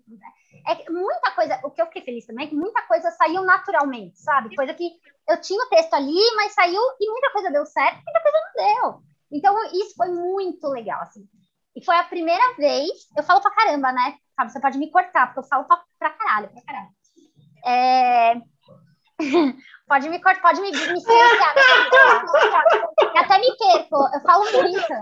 é 0.66 0.90
muita 0.90 1.30
coisa. 1.32 1.60
O 1.64 1.70
que 1.70 1.80
eu 1.80 1.86
fiquei 1.86 2.02
feliz 2.02 2.26
também 2.26 2.46
é 2.46 2.48
que 2.48 2.54
muita 2.54 2.82
coisa 2.82 3.10
saiu 3.12 3.42
naturalmente, 3.42 4.18
sabe? 4.18 4.54
Coisa 4.54 4.74
que 4.74 4.90
eu 5.28 5.40
tinha 5.40 5.62
o 5.62 5.68
texto 5.68 5.94
ali, 5.94 6.18
mas 6.36 6.52
saiu 6.52 6.82
e 7.00 7.10
muita 7.10 7.30
coisa 7.32 7.50
deu 7.50 7.66
certo, 7.66 8.02
muita 8.04 8.22
coisa 8.22 8.38
não 8.38 8.64
deu. 8.64 9.02
Então, 9.32 9.54
isso 9.72 9.94
foi 9.96 10.08
muito 10.08 10.68
legal, 10.68 11.02
assim. 11.02 11.24
E 11.74 11.84
foi 11.84 11.96
a 11.96 12.04
primeira 12.04 12.54
vez, 12.56 12.88
eu 13.16 13.22
falo 13.22 13.40
pra 13.40 13.50
caramba, 13.52 13.92
né? 13.92 14.16
Sabe, 14.34 14.52
você 14.52 14.60
pode 14.60 14.78
me 14.78 14.90
cortar, 14.90 15.26
porque 15.26 15.40
eu 15.40 15.44
falo 15.44 15.64
pra, 15.64 15.80
pra 15.98 16.10
caralho, 16.10 16.50
pra 16.50 16.62
caralho. 16.62 16.88
É... 17.64 18.34
pode 19.86 20.08
me 20.08 20.20
cortar, 20.20 20.42
pode 20.42 20.60
me, 20.60 20.70
me 20.70 20.76
silenciar. 21.00 21.54
Eu 22.98 23.16
até 23.16 23.38
me 23.38 23.56
perco, 23.56 24.08
eu 24.14 24.20
falo 24.20 24.44
muito. 24.52 24.94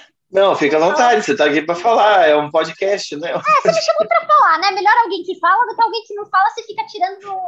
Não, 0.30 0.54
fica 0.54 0.76
à 0.76 0.80
vontade, 0.80 1.22
você 1.22 1.36
tá 1.36 1.46
aqui 1.46 1.60
para 1.60 1.74
falar, 1.74 2.28
é 2.28 2.36
um 2.36 2.50
podcast, 2.52 3.16
né? 3.16 3.30
É, 3.30 3.60
você 3.62 3.72
me 3.72 3.82
chamou 3.82 4.06
para 4.06 4.26
falar, 4.26 4.58
né? 4.58 4.70
Melhor 4.70 4.96
alguém 4.98 5.24
que 5.24 5.38
fala 5.40 5.66
do 5.66 5.74
que 5.74 5.82
alguém 5.82 6.04
que 6.04 6.14
não 6.14 6.24
fala, 6.26 6.50
você 6.50 6.62
fica 6.62 6.86
tirando 6.86 7.18
do, 7.18 7.38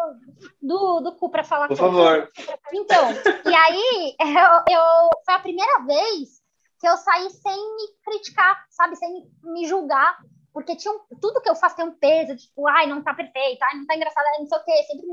do, 0.61 1.01
do 1.01 1.17
cu 1.17 1.31
para 1.31 1.45
falar. 1.45 1.69
Por 1.69 1.77
favor. 1.77 2.29
Então, 2.73 3.11
e 3.47 3.55
aí, 3.55 4.17
eu, 4.21 4.75
eu, 4.77 5.11
foi 5.25 5.35
a 5.35 5.39
primeira 5.39 5.79
vez 5.87 6.43
que 6.81 6.89
eu 6.89 6.97
saí 6.97 7.31
sem 7.31 7.77
me 7.77 7.85
criticar, 8.05 8.65
sabe? 8.69 8.97
Sem 8.97 9.31
me 9.45 9.65
julgar, 9.69 10.19
porque 10.53 10.75
tinha 10.75 10.93
um, 10.93 11.01
tudo 11.21 11.41
que 11.41 11.49
eu 11.49 11.55
faço 11.55 11.77
tem 11.77 11.85
um 11.85 11.95
peso, 11.95 12.37
tipo, 12.37 12.67
ai, 12.67 12.87
não 12.89 13.01
tá 13.01 13.15
perfeito, 13.15 13.63
ai, 13.63 13.79
não 13.79 13.87
tá 13.87 13.95
engraçado, 13.95 14.25
não 14.41 14.47
sei 14.47 14.59
o 14.59 14.65
quê, 14.65 14.83
sempre... 14.89 15.07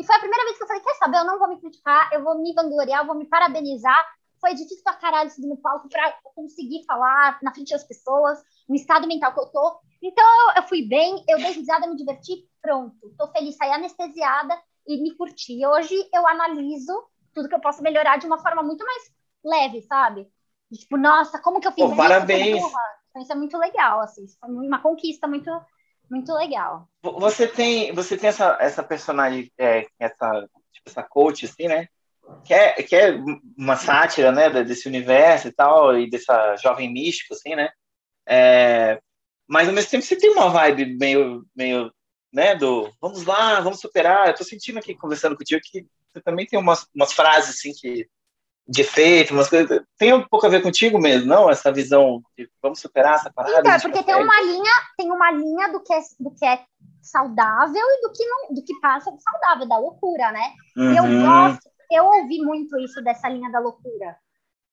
E 0.00 0.04
foi 0.04 0.16
a 0.16 0.18
primeira 0.18 0.44
vez 0.46 0.56
que 0.56 0.64
eu 0.64 0.66
falei, 0.66 0.82
quer 0.82 0.94
saber, 0.94 1.18
eu 1.18 1.24
não 1.24 1.38
vou 1.38 1.48
me 1.48 1.60
criticar, 1.60 2.12
eu 2.12 2.24
vou 2.24 2.36
me 2.42 2.52
vangloriar, 2.52 3.02
eu 3.02 3.06
vou 3.06 3.14
me 3.14 3.26
parabenizar. 3.26 4.04
Foi 4.44 4.52
difícil 4.52 4.84
pra 4.84 4.92
caralho 4.92 5.30
subir 5.30 5.46
no 5.46 5.56
palco 5.56 5.88
pra 5.88 6.18
conseguir 6.34 6.84
falar 6.84 7.38
na 7.42 7.50
frente 7.50 7.72
das 7.72 7.82
pessoas, 7.82 8.42
no 8.68 8.74
estado 8.74 9.06
mental 9.08 9.32
que 9.32 9.40
eu 9.40 9.46
tô. 9.46 9.80
Então, 10.02 10.22
eu, 10.22 10.62
eu 10.62 10.68
fui 10.68 10.86
bem, 10.86 11.24
eu 11.26 11.38
dei 11.38 11.52
risada, 11.52 11.86
me 11.86 11.96
diverti, 11.96 12.46
pronto. 12.60 12.94
Tô 13.16 13.26
feliz, 13.28 13.56
saí 13.56 13.70
anestesiada 13.70 14.54
e 14.86 15.02
me 15.02 15.16
curti. 15.16 15.64
Hoje 15.64 15.94
eu 16.12 16.28
analiso 16.28 16.92
tudo 17.32 17.48
que 17.48 17.54
eu 17.54 17.60
posso 17.60 17.82
melhorar 17.82 18.18
de 18.18 18.26
uma 18.26 18.38
forma 18.38 18.62
muito 18.62 18.84
mais 18.84 19.04
leve, 19.42 19.80
sabe? 19.80 20.28
Tipo, 20.70 20.98
nossa, 20.98 21.40
como 21.40 21.58
que 21.58 21.66
eu 21.66 21.72
fiz 21.72 21.82
Pô, 21.82 21.92
isso? 21.92 21.96
Parabéns. 21.96 22.62
Então, 23.08 23.22
isso 23.22 23.32
é 23.32 23.36
muito 23.36 23.56
legal, 23.56 24.00
assim. 24.00 24.24
Isso 24.24 24.36
foi 24.38 24.50
uma 24.50 24.82
conquista 24.82 25.26
muito, 25.26 25.50
muito 26.10 26.34
legal. 26.34 26.86
Você 27.02 27.48
tem, 27.48 27.94
você 27.94 28.18
tem 28.18 28.28
essa, 28.28 28.58
essa 28.60 28.82
personagem, 28.82 29.50
é, 29.56 29.86
essa, 29.98 30.46
tipo, 30.70 30.90
essa 30.90 31.02
coach, 31.02 31.46
assim, 31.46 31.66
né? 31.66 31.88
Que 32.44 32.54
é, 32.54 32.72
que 32.82 32.94
é 32.94 33.18
uma 33.56 33.76
sátira, 33.76 34.30
né, 34.30 34.50
desse 34.62 34.86
universo 34.88 35.48
e 35.48 35.52
tal, 35.52 35.98
e 35.98 36.08
dessa 36.08 36.56
jovem 36.56 36.92
místico, 36.92 37.34
assim, 37.34 37.54
né? 37.54 37.70
É, 38.26 39.00
mas, 39.48 39.68
ao 39.68 39.74
mesmo 39.74 39.90
tempo, 39.90 40.04
você 40.04 40.16
tem 40.16 40.30
uma 40.30 40.48
vibe 40.48 40.96
meio, 40.96 41.44
meio 41.54 41.92
né, 42.32 42.54
do 42.54 42.90
vamos 43.00 43.24
lá, 43.24 43.60
vamos 43.60 43.80
superar. 43.80 44.28
Eu 44.28 44.34
tô 44.34 44.44
sentindo 44.44 44.78
aqui, 44.78 44.94
conversando 44.94 45.36
contigo, 45.36 45.60
que 45.62 45.86
você 46.12 46.20
também 46.22 46.46
tem 46.46 46.58
umas, 46.58 46.86
umas 46.94 47.12
frases, 47.12 47.56
assim, 47.56 47.72
que 47.72 48.08
de 48.66 48.80
efeito, 48.80 49.34
umas 49.34 49.48
coisas. 49.48 49.82
Tem 49.98 50.12
um 50.14 50.26
pouco 50.26 50.46
a 50.46 50.48
ver 50.48 50.62
contigo 50.62 50.98
mesmo, 50.98 51.26
não? 51.26 51.50
Essa 51.50 51.70
visão 51.70 52.22
de 52.36 52.48
vamos 52.62 52.80
superar 52.80 53.16
essa 53.16 53.30
parada? 53.30 53.60
Então, 53.60 53.72
é 53.72 53.80
porque 53.80 54.02
tem 54.02 54.14
uma 54.14 54.40
linha, 54.40 54.72
tem 54.96 55.12
uma 55.12 55.30
linha 55.30 55.70
do 55.70 55.80
que 55.82 55.92
é, 55.92 56.00
do 56.18 56.30
que 56.30 56.46
é 56.46 56.64
saudável 57.02 57.82
e 57.82 58.00
do 58.00 58.12
que 58.12 58.24
não, 58.24 58.54
do 58.54 58.64
que 58.64 58.80
passa 58.80 59.12
de 59.12 59.22
saudável, 59.22 59.68
da 59.68 59.78
loucura, 59.78 60.32
né? 60.32 60.52
Uhum. 60.76 60.94
Eu 60.94 61.26
gosto, 61.26 61.68
eu 61.90 62.04
ouvi 62.04 62.38
muito 62.42 62.78
isso 62.78 63.02
dessa 63.02 63.28
linha 63.28 63.50
da 63.50 63.58
loucura. 63.58 64.16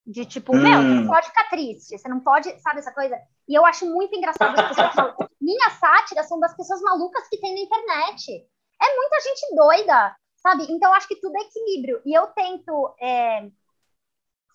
De 0.06 0.26
tipo, 0.26 0.54
meu, 0.54 0.82
você 0.82 0.88
não 0.88 1.04
hum. 1.04 1.08
pode 1.08 1.28
ficar 1.28 1.50
triste, 1.50 1.97
você 1.97 2.10
não 2.10 2.19
pode, 2.19 2.60
sabe 2.62 2.80
essa 2.80 2.91
coisa? 2.91 3.15
E 3.47 3.54
eu 3.54 3.65
acho 3.65 3.86
muito 3.86 4.15
engraçado 4.15 4.60
as 4.60 4.69
pessoas 4.69 4.93
falam, 4.93 5.15
minhas 5.39 5.74
sátiras 5.74 6.28
são 6.28 6.39
das 6.39 6.56
pessoas 6.56 6.82
malucas 6.82 7.28
que 7.30 7.39
tem 7.39 7.54
na 7.54 7.62
internet. 7.62 8.47
É 8.82 8.95
muita 8.95 9.21
gente 9.21 9.56
doida, 9.56 10.15
sabe? 10.38 10.63
Então 10.69 10.89
eu 10.89 10.95
acho 10.95 11.08
que 11.08 11.19
tudo 11.19 11.36
é 11.38 11.41
equilíbrio. 11.41 12.02
E 12.04 12.17
eu 12.17 12.28
tento 12.28 12.95
é, 13.00 13.47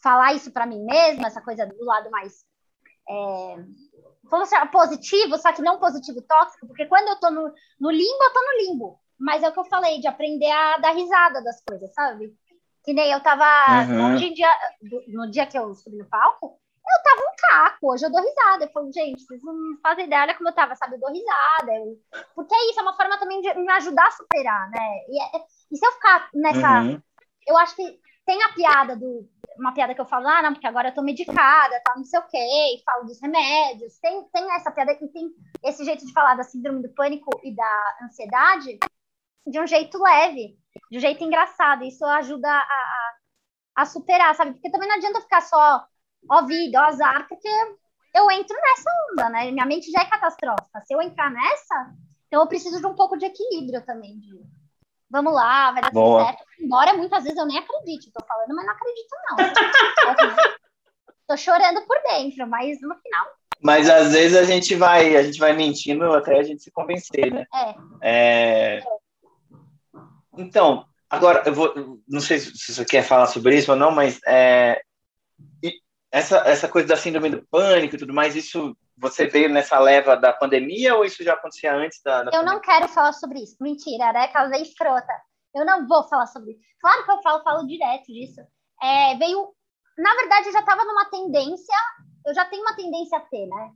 falar 0.02 0.34
isso 0.34 0.50
para 0.50 0.66
mim 0.66 0.84
mesma, 0.84 1.28
essa 1.28 1.40
coisa 1.40 1.64
do 1.64 1.84
lado 1.84 2.10
mais 2.10 2.44
é, 3.08 3.56
vamos 4.30 4.52
assim, 4.52 4.66
positivo, 4.68 5.38
só 5.38 5.52
que 5.52 5.62
não 5.62 5.78
positivo 5.78 6.20
tóxico, 6.22 6.66
porque 6.66 6.86
quando 6.86 7.08
eu 7.08 7.20
tô 7.20 7.30
no, 7.30 7.52
no 7.80 7.90
limbo, 7.90 8.24
eu 8.24 8.32
tô 8.32 8.40
no 8.40 8.58
limbo. 8.58 9.00
Mas 9.18 9.42
é 9.42 9.48
o 9.48 9.52
que 9.52 9.58
eu 9.58 9.64
falei, 9.64 10.00
de 10.00 10.06
aprender 10.06 10.50
a 10.50 10.76
dar 10.78 10.90
risada 10.90 11.42
das 11.42 11.62
coisas, 11.62 11.92
sabe? 11.94 12.34
Que 12.86 12.94
nem 12.94 13.10
eu 13.10 13.20
tava. 13.20 13.44
Uhum. 13.90 14.12
No, 14.12 14.16
dia, 14.16 14.50
no 15.08 15.30
dia 15.30 15.46
que 15.46 15.58
eu 15.58 15.74
subi 15.74 15.98
no 15.98 16.08
palco, 16.08 16.46
eu 16.88 17.02
tava 17.02 17.20
um 17.20 17.36
caco. 17.36 17.92
Hoje 17.92 18.06
eu 18.06 18.10
dou 18.10 18.22
risada. 18.22 18.64
Eu 18.64 18.70
falo, 18.70 18.92
gente, 18.92 19.22
vocês 19.22 19.42
não 19.42 19.54
fazem 19.82 20.06
ideia, 20.06 20.22
olha 20.22 20.34
como 20.34 20.48
eu 20.48 20.54
tava, 20.54 20.74
sabe? 20.76 20.94
Eu 20.94 21.00
dou 21.00 21.10
risada. 21.10 21.72
Eu... 21.74 21.98
Porque 22.34 22.54
é 22.54 22.70
isso, 22.70 22.78
é 22.78 22.82
uma 22.82 22.96
forma 22.96 23.18
também 23.18 23.42
de 23.42 23.52
me 23.54 23.72
ajudar 23.72 24.06
a 24.06 24.12
superar, 24.12 24.70
né? 24.70 24.98
E, 25.08 25.20
é, 25.20 25.44
e 25.72 25.76
se 25.76 25.84
eu 25.84 25.92
ficar 25.92 26.30
nessa. 26.32 26.80
Uhum. 26.80 27.02
Eu 27.46 27.58
acho 27.58 27.76
que 27.76 28.00
tem 28.24 28.42
a 28.42 28.52
piada 28.52 28.96
do 28.96 29.28
uma 29.58 29.72
piada 29.72 29.94
que 29.94 30.00
eu 30.00 30.06
falo, 30.06 30.28
ah, 30.28 30.42
não, 30.42 30.52
porque 30.52 30.66
agora 30.66 30.88
eu 30.88 30.94
tô 30.94 31.02
medicada, 31.02 31.80
tá, 31.84 31.94
não 31.96 32.04
sei 32.04 32.20
o 32.20 32.26
quê, 32.28 32.38
e 32.38 32.82
falo 32.84 33.04
dos 33.04 33.20
remédios. 33.20 33.98
Tem, 33.98 34.22
tem 34.32 34.52
essa 34.52 34.70
piada 34.70 34.94
que 34.94 35.08
tem 35.08 35.30
esse 35.64 35.84
jeito 35.84 36.04
de 36.06 36.12
falar 36.12 36.34
da 36.34 36.42
síndrome 36.42 36.82
do 36.82 36.94
pânico 36.94 37.30
e 37.42 37.54
da 37.54 37.96
ansiedade 38.02 38.78
de 39.46 39.60
um 39.60 39.66
jeito 39.66 39.98
leve, 40.02 40.58
de 40.90 40.98
um 40.98 41.00
jeito 41.00 41.22
engraçado. 41.24 41.84
Isso 41.84 42.04
ajuda 42.04 42.48
a, 42.48 42.60
a 42.60 43.16
a 43.76 43.84
superar, 43.84 44.34
sabe? 44.34 44.52
Porque 44.52 44.70
também 44.70 44.88
não 44.88 44.96
adianta 44.96 45.20
ficar 45.20 45.42
só, 45.42 45.84
ó 46.30 46.42
vida, 46.46 46.80
ó 46.80 46.84
azar, 46.86 47.28
porque 47.28 47.48
eu 48.14 48.30
entro 48.30 48.56
nessa 48.56 48.90
onda, 49.12 49.28
né? 49.28 49.50
Minha 49.50 49.66
mente 49.66 49.90
já 49.90 50.00
é 50.00 50.06
catastrófica. 50.06 50.80
Se 50.86 50.94
eu 50.94 51.02
entrar 51.02 51.30
nessa, 51.30 51.92
então 52.26 52.40
eu 52.40 52.46
preciso 52.46 52.80
de 52.80 52.86
um 52.86 52.94
pouco 52.94 53.18
de 53.18 53.26
equilíbrio 53.26 53.84
também. 53.84 54.18
De, 54.18 54.40
vamos 55.10 55.34
lá, 55.34 55.72
vai 55.72 55.82
dar 55.82 55.92
Boa. 55.92 56.20
tudo 56.20 56.26
certo. 56.26 56.44
Embora 56.58 56.94
muitas 56.94 57.22
vezes 57.22 57.38
eu 57.38 57.44
nem 57.44 57.58
acredite, 57.58 58.10
tô 58.10 58.24
falando, 58.24 58.54
mas 58.54 58.64
não 58.64 58.72
acredito, 58.72 59.16
não. 59.28 59.36
tô 61.28 61.36
chorando 61.36 61.86
por 61.86 62.00
dentro, 62.02 62.46
mas 62.46 62.80
no 62.80 62.94
final. 62.94 63.26
Mas 63.62 63.90
às 63.90 64.12
vezes 64.12 64.36
a 64.36 64.44
gente 64.44 64.74
vai, 64.74 65.16
a 65.16 65.22
gente 65.22 65.38
vai 65.38 65.52
mentindo 65.52 66.10
até 66.14 66.38
a 66.38 66.42
gente 66.42 66.62
se 66.62 66.70
convencer, 66.70 67.32
né? 67.32 67.46
É. 68.02 68.78
é... 68.78 68.82
Então, 70.36 70.86
agora 71.08 71.42
eu 71.46 71.54
vou, 71.54 72.00
não 72.08 72.20
sei 72.20 72.38
se 72.38 72.74
você 72.74 72.84
quer 72.84 73.02
falar 73.02 73.26
sobre 73.26 73.56
isso 73.56 73.70
ou 73.70 73.76
não, 73.76 73.90
mas 73.90 74.20
é, 74.26 74.80
essa, 76.10 76.38
essa 76.48 76.68
coisa 76.68 76.88
da 76.88 76.96
síndrome 76.96 77.30
do 77.30 77.46
pânico 77.46 77.94
e 77.94 77.98
tudo 77.98 78.14
mais, 78.14 78.34
isso 78.34 78.76
você 78.96 79.26
veio 79.26 79.50
nessa 79.50 79.78
leva 79.78 80.16
da 80.16 80.32
pandemia 80.32 80.94
ou 80.94 81.04
isso 81.04 81.22
já 81.22 81.34
acontecia 81.34 81.74
antes 81.74 82.00
da, 82.02 82.22
da 82.22 82.30
Eu 82.30 82.40
pandemia? 82.40 82.52
não 82.54 82.60
quero 82.60 82.88
falar 82.88 83.12
sobre 83.12 83.40
isso. 83.40 83.56
Mentira, 83.60 84.12
né? 84.12 84.24
Aquela 84.24 84.58
escrota. 84.58 85.12
Eu 85.54 85.64
não 85.64 85.86
vou 85.86 86.04
falar 86.08 86.26
sobre 86.26 86.52
isso. 86.52 86.60
Claro 86.80 87.04
que 87.04 87.10
eu 87.10 87.22
falo, 87.22 87.42
falo 87.42 87.66
direto 87.66 88.06
disso. 88.06 88.40
É, 88.82 89.14
veio. 89.16 89.54
Na 89.98 90.14
verdade, 90.14 90.48
eu 90.48 90.52
já 90.52 90.60
estava 90.60 90.84
numa 90.84 91.04
tendência. 91.10 91.74
Eu 92.26 92.34
já 92.34 92.44
tenho 92.46 92.62
uma 92.62 92.74
tendência 92.74 93.18
a 93.18 93.20
ter, 93.20 93.46
né? 93.46 93.70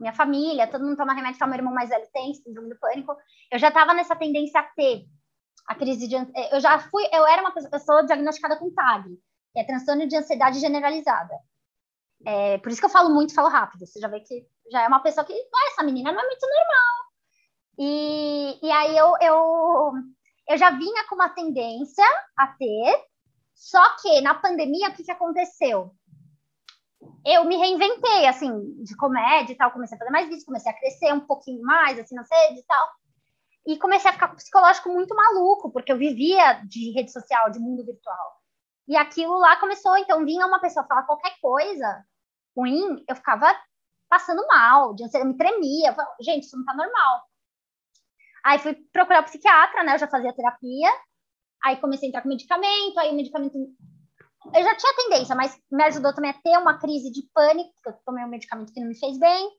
Minha 0.00 0.12
família, 0.12 0.66
todo 0.66 0.84
mundo 0.84 0.96
toma 0.96 1.14
remédio, 1.14 1.46
meu 1.46 1.54
irmão 1.54 1.72
mais 1.72 1.88
velho 1.88 2.06
tem, 2.12 2.34
síndrome 2.34 2.68
do 2.68 2.78
pânico. 2.78 3.16
Eu 3.50 3.58
já 3.58 3.68
estava 3.68 3.94
nessa 3.94 4.16
tendência 4.16 4.60
a 4.60 4.64
ter 4.64 5.04
a 5.66 5.74
crise 5.74 6.06
de. 6.08 6.14
Eu 6.52 6.60
já 6.60 6.78
fui. 6.78 7.04
Eu 7.12 7.26
era 7.26 7.42
uma 7.42 7.52
pessoa 7.52 8.04
diagnosticada 8.04 8.56
com 8.56 8.72
TAG, 8.72 9.08
que 9.52 9.60
é 9.60 9.64
transtorno 9.64 10.06
de 10.06 10.16
ansiedade 10.16 10.60
generalizada. 10.60 11.34
É, 12.24 12.58
por 12.58 12.70
isso 12.70 12.80
que 12.80 12.86
eu 12.86 12.90
falo 12.90 13.10
muito, 13.10 13.34
falo 13.34 13.48
rápido. 13.48 13.86
Você 13.86 14.00
já 14.00 14.08
vê 14.08 14.20
que 14.20 14.46
já 14.70 14.82
é 14.82 14.88
uma 14.88 15.00
pessoa 15.00 15.24
que, 15.24 15.32
ah, 15.32 15.68
essa 15.72 15.82
menina 15.82 16.12
não 16.12 16.20
é 16.20 16.26
muito 16.26 16.46
normal. 16.46 17.06
E, 17.78 18.58
e 18.62 18.70
aí 18.70 18.96
eu, 18.96 19.12
eu, 19.20 19.92
eu 20.48 20.56
já 20.56 20.70
vinha 20.70 21.06
com 21.08 21.14
uma 21.14 21.28
tendência 21.28 22.04
a 22.36 22.46
ter, 22.46 23.04
só 23.54 23.96
que 23.96 24.20
na 24.22 24.34
pandemia, 24.34 24.88
o 24.88 24.94
que, 24.94 25.04
que 25.04 25.10
aconteceu? 25.10 25.90
Eu 27.24 27.44
me 27.44 27.56
reinventei, 27.56 28.26
assim, 28.26 28.82
de 28.82 28.96
comédia 28.96 29.52
e 29.52 29.56
tal, 29.56 29.72
comecei 29.72 29.96
a 29.96 29.98
fazer 29.98 30.10
mais 30.10 30.26
vídeos, 30.26 30.44
comecei 30.44 30.70
a 30.70 30.78
crescer 30.78 31.12
um 31.12 31.20
pouquinho 31.20 31.60
mais, 31.62 31.98
assim, 31.98 32.14
não 32.14 32.24
sei, 32.24 32.58
e 32.58 32.62
tal. 32.64 32.88
E 33.66 33.78
comecei 33.78 34.10
a 34.10 34.12
ficar 34.12 34.28
com 34.28 34.34
o 34.34 34.36
psicológico 34.36 34.88
muito 34.88 35.14
maluco, 35.14 35.72
porque 35.72 35.90
eu 35.90 35.98
vivia 35.98 36.62
de 36.68 36.92
rede 36.92 37.12
social, 37.12 37.50
de 37.50 37.58
mundo 37.58 37.84
virtual. 37.84 38.36
E 38.86 38.96
aquilo 38.96 39.36
lá 39.38 39.56
começou, 39.56 39.96
então 39.98 40.24
vinha 40.24 40.46
uma 40.46 40.60
pessoa 40.60 40.86
falar 40.86 41.02
qualquer 41.02 41.36
coisa, 41.40 42.04
ruim, 42.56 43.04
eu 43.08 43.16
ficava 43.16 43.52
passando 44.08 44.46
mal, 44.46 44.94
eu 44.98 45.24
me 45.24 45.36
tremia. 45.36 45.90
Eu 45.90 45.94
falava, 45.94 46.16
Gente, 46.20 46.44
isso 46.44 46.56
não 46.56 46.64
tá 46.64 46.74
normal. 46.74 47.22
Aí 48.44 48.58
fui 48.60 48.74
procurar 48.92 49.20
o 49.20 49.24
psiquiatra, 49.24 49.82
né? 49.82 49.94
Eu 49.94 49.98
já 49.98 50.06
fazia 50.06 50.32
terapia. 50.32 50.88
Aí 51.64 51.76
comecei 51.78 52.06
a 52.06 52.10
entrar 52.10 52.22
com 52.22 52.28
medicamento, 52.28 52.98
aí 52.98 53.10
o 53.10 53.14
medicamento. 53.14 53.58
Eu 54.54 54.62
já 54.62 54.76
tinha 54.76 54.94
tendência, 54.94 55.34
mas 55.34 55.60
me 55.70 55.82
ajudou 55.84 56.14
também 56.14 56.30
a 56.30 56.40
ter 56.40 56.56
uma 56.56 56.78
crise 56.78 57.10
de 57.10 57.28
pânico, 57.34 57.72
porque 57.74 57.88
eu 57.88 58.04
tomei 58.04 58.24
um 58.24 58.28
medicamento 58.28 58.72
que 58.72 58.80
não 58.80 58.88
me 58.88 58.98
fez 58.98 59.18
bem. 59.18 59.50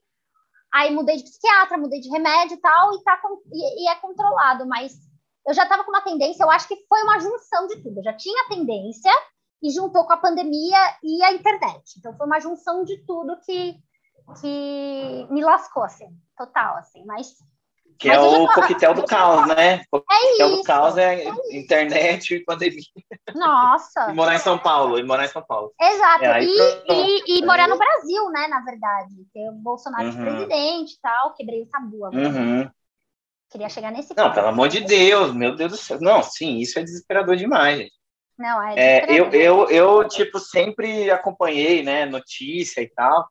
Aí 0.72 0.94
mudei 0.94 1.16
de 1.16 1.24
psiquiatra, 1.24 1.78
mudei 1.78 2.00
de 2.00 2.10
remédio 2.10 2.56
e 2.56 2.60
tal, 2.60 2.94
e, 2.94 3.02
tá 3.02 3.16
com... 3.18 3.40
e, 3.52 3.84
e 3.84 3.88
é 3.88 3.94
controlado, 3.96 4.66
mas 4.66 4.92
eu 5.46 5.54
já 5.54 5.62
estava 5.62 5.82
com 5.82 5.90
uma 5.90 6.02
tendência, 6.02 6.42
eu 6.42 6.50
acho 6.50 6.68
que 6.68 6.76
foi 6.88 7.02
uma 7.02 7.18
junção 7.18 7.66
de 7.66 7.82
tudo. 7.82 7.98
Eu 7.98 8.04
já 8.04 8.12
tinha 8.12 8.48
tendência, 8.48 9.10
e 9.62 9.70
juntou 9.70 10.04
com 10.06 10.12
a 10.12 10.18
pandemia 10.18 10.78
e 11.02 11.22
a 11.24 11.32
internet. 11.32 11.98
Então 11.98 12.16
foi 12.16 12.26
uma 12.26 12.40
junção 12.40 12.84
de 12.84 13.04
tudo 13.04 13.38
que, 13.40 13.76
que 14.40 15.26
me 15.30 15.42
lascou, 15.42 15.82
assim, 15.82 16.08
total, 16.36 16.76
assim, 16.76 17.04
mas... 17.04 17.34
Que 17.98 18.08
é 18.08 18.16
mas 18.16 18.32
é 18.32 18.38
o 18.38 18.46
coquetel 18.46 18.94
do 18.94 19.04
caos, 19.04 19.48
né? 19.48 19.82
O 19.90 20.00
coquetel 20.00 20.46
é 20.46 20.56
do 20.56 20.62
caos 20.62 20.96
é, 20.96 21.24
é 21.24 21.56
internet 21.58 22.32
e 22.32 22.44
pandemia. 22.44 22.84
Nossa! 23.34 24.10
e 24.10 24.14
morar 24.14 24.36
em 24.36 24.38
São 24.38 24.56
Paulo, 24.56 24.98
e 24.98 25.02
morar 25.02 25.24
em 25.24 25.28
São 25.28 25.42
Paulo. 25.42 25.72
Exato, 25.80 26.24
é, 26.24 26.44
e, 26.44 26.48
e, 26.48 27.38
e, 27.38 27.44
morar 27.44 27.66
no 27.66 27.76
Brasil, 27.76 28.30
né, 28.30 28.46
na 28.46 28.60
verdade. 28.60 29.14
Ter 29.34 29.48
o 29.48 29.52
Bolsonaro 29.52 30.04
uhum. 30.04 30.10
de 30.10 30.16
presidente 30.16 30.92
e 30.92 31.00
tal, 31.00 31.34
quebrei 31.34 31.62
o 31.62 31.66
tabu 31.66 32.04
agora. 32.06 32.28
Uhum. 32.28 32.70
Queria 33.50 33.68
chegar 33.68 33.90
nesse 33.90 34.14
Não, 34.16 34.32
pelo 34.32 34.48
amor 34.48 34.68
de 34.68 34.80
Deus, 34.80 35.34
meu 35.34 35.56
Deus 35.56 35.72
do 35.72 35.76
céu. 35.76 35.98
Não, 36.00 36.22
sim, 36.22 36.58
isso 36.58 36.78
é 36.78 36.82
desesperador 36.82 37.34
demais, 37.34 37.78
gente. 37.78 37.98
Não, 38.38 38.62
é, 38.62 38.74
é 38.76 39.06
eu, 39.10 39.32
eu, 39.32 39.68
eu, 39.68 40.08
tipo, 40.08 40.38
sempre 40.38 41.10
acompanhei, 41.10 41.82
né, 41.82 42.06
notícia 42.06 42.80
e 42.80 42.88
tal, 42.88 43.28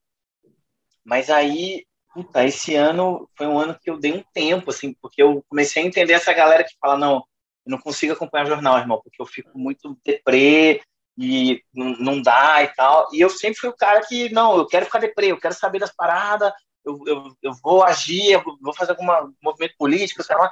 mas 1.05 1.29
aí, 1.29 1.86
puta, 2.17 2.43
esse 2.43 2.73
ano 2.73 3.29
foi 3.37 3.45
um 3.45 3.59
ano 3.59 3.77
que 3.79 3.91
eu 3.91 3.99
dei 3.99 4.11
um 4.11 4.23
tempo, 4.33 4.71
assim, 4.71 4.91
porque 4.99 5.21
eu 5.21 5.43
comecei 5.47 5.83
a 5.83 5.85
entender 5.85 6.13
essa 6.13 6.33
galera 6.33 6.63
que 6.63 6.75
fala, 6.81 6.97
não, 6.97 7.17
eu 7.63 7.71
não 7.71 7.77
consigo 7.77 8.13
acompanhar 8.13 8.47
jornal, 8.47 8.79
irmão, 8.79 8.99
porque 9.03 9.21
eu 9.21 9.25
fico 9.27 9.55
muito 9.55 9.95
deprê 10.03 10.81
e 11.15 11.61
não, 11.71 11.91
não 11.99 12.21
dá 12.21 12.63
e 12.63 12.69
tal, 12.69 13.07
e 13.13 13.21
eu 13.21 13.29
sempre 13.29 13.59
fui 13.59 13.69
o 13.69 13.75
cara 13.75 14.01
que, 14.01 14.29
não, 14.29 14.57
eu 14.57 14.65
quero 14.65 14.87
ficar 14.87 14.97
deprê, 14.97 15.27
eu 15.27 15.39
quero 15.39 15.53
saber 15.53 15.77
das 15.77 15.93
paradas, 15.93 16.51
eu, 16.83 16.99
eu, 17.05 17.37
eu 17.43 17.51
vou 17.61 17.83
agir, 17.83 18.31
eu 18.31 18.43
vou 18.61 18.73
fazer 18.73 18.93
algum 18.93 19.05
movimento 19.39 19.75
político, 19.77 20.23
sei 20.23 20.35
lá, 20.35 20.49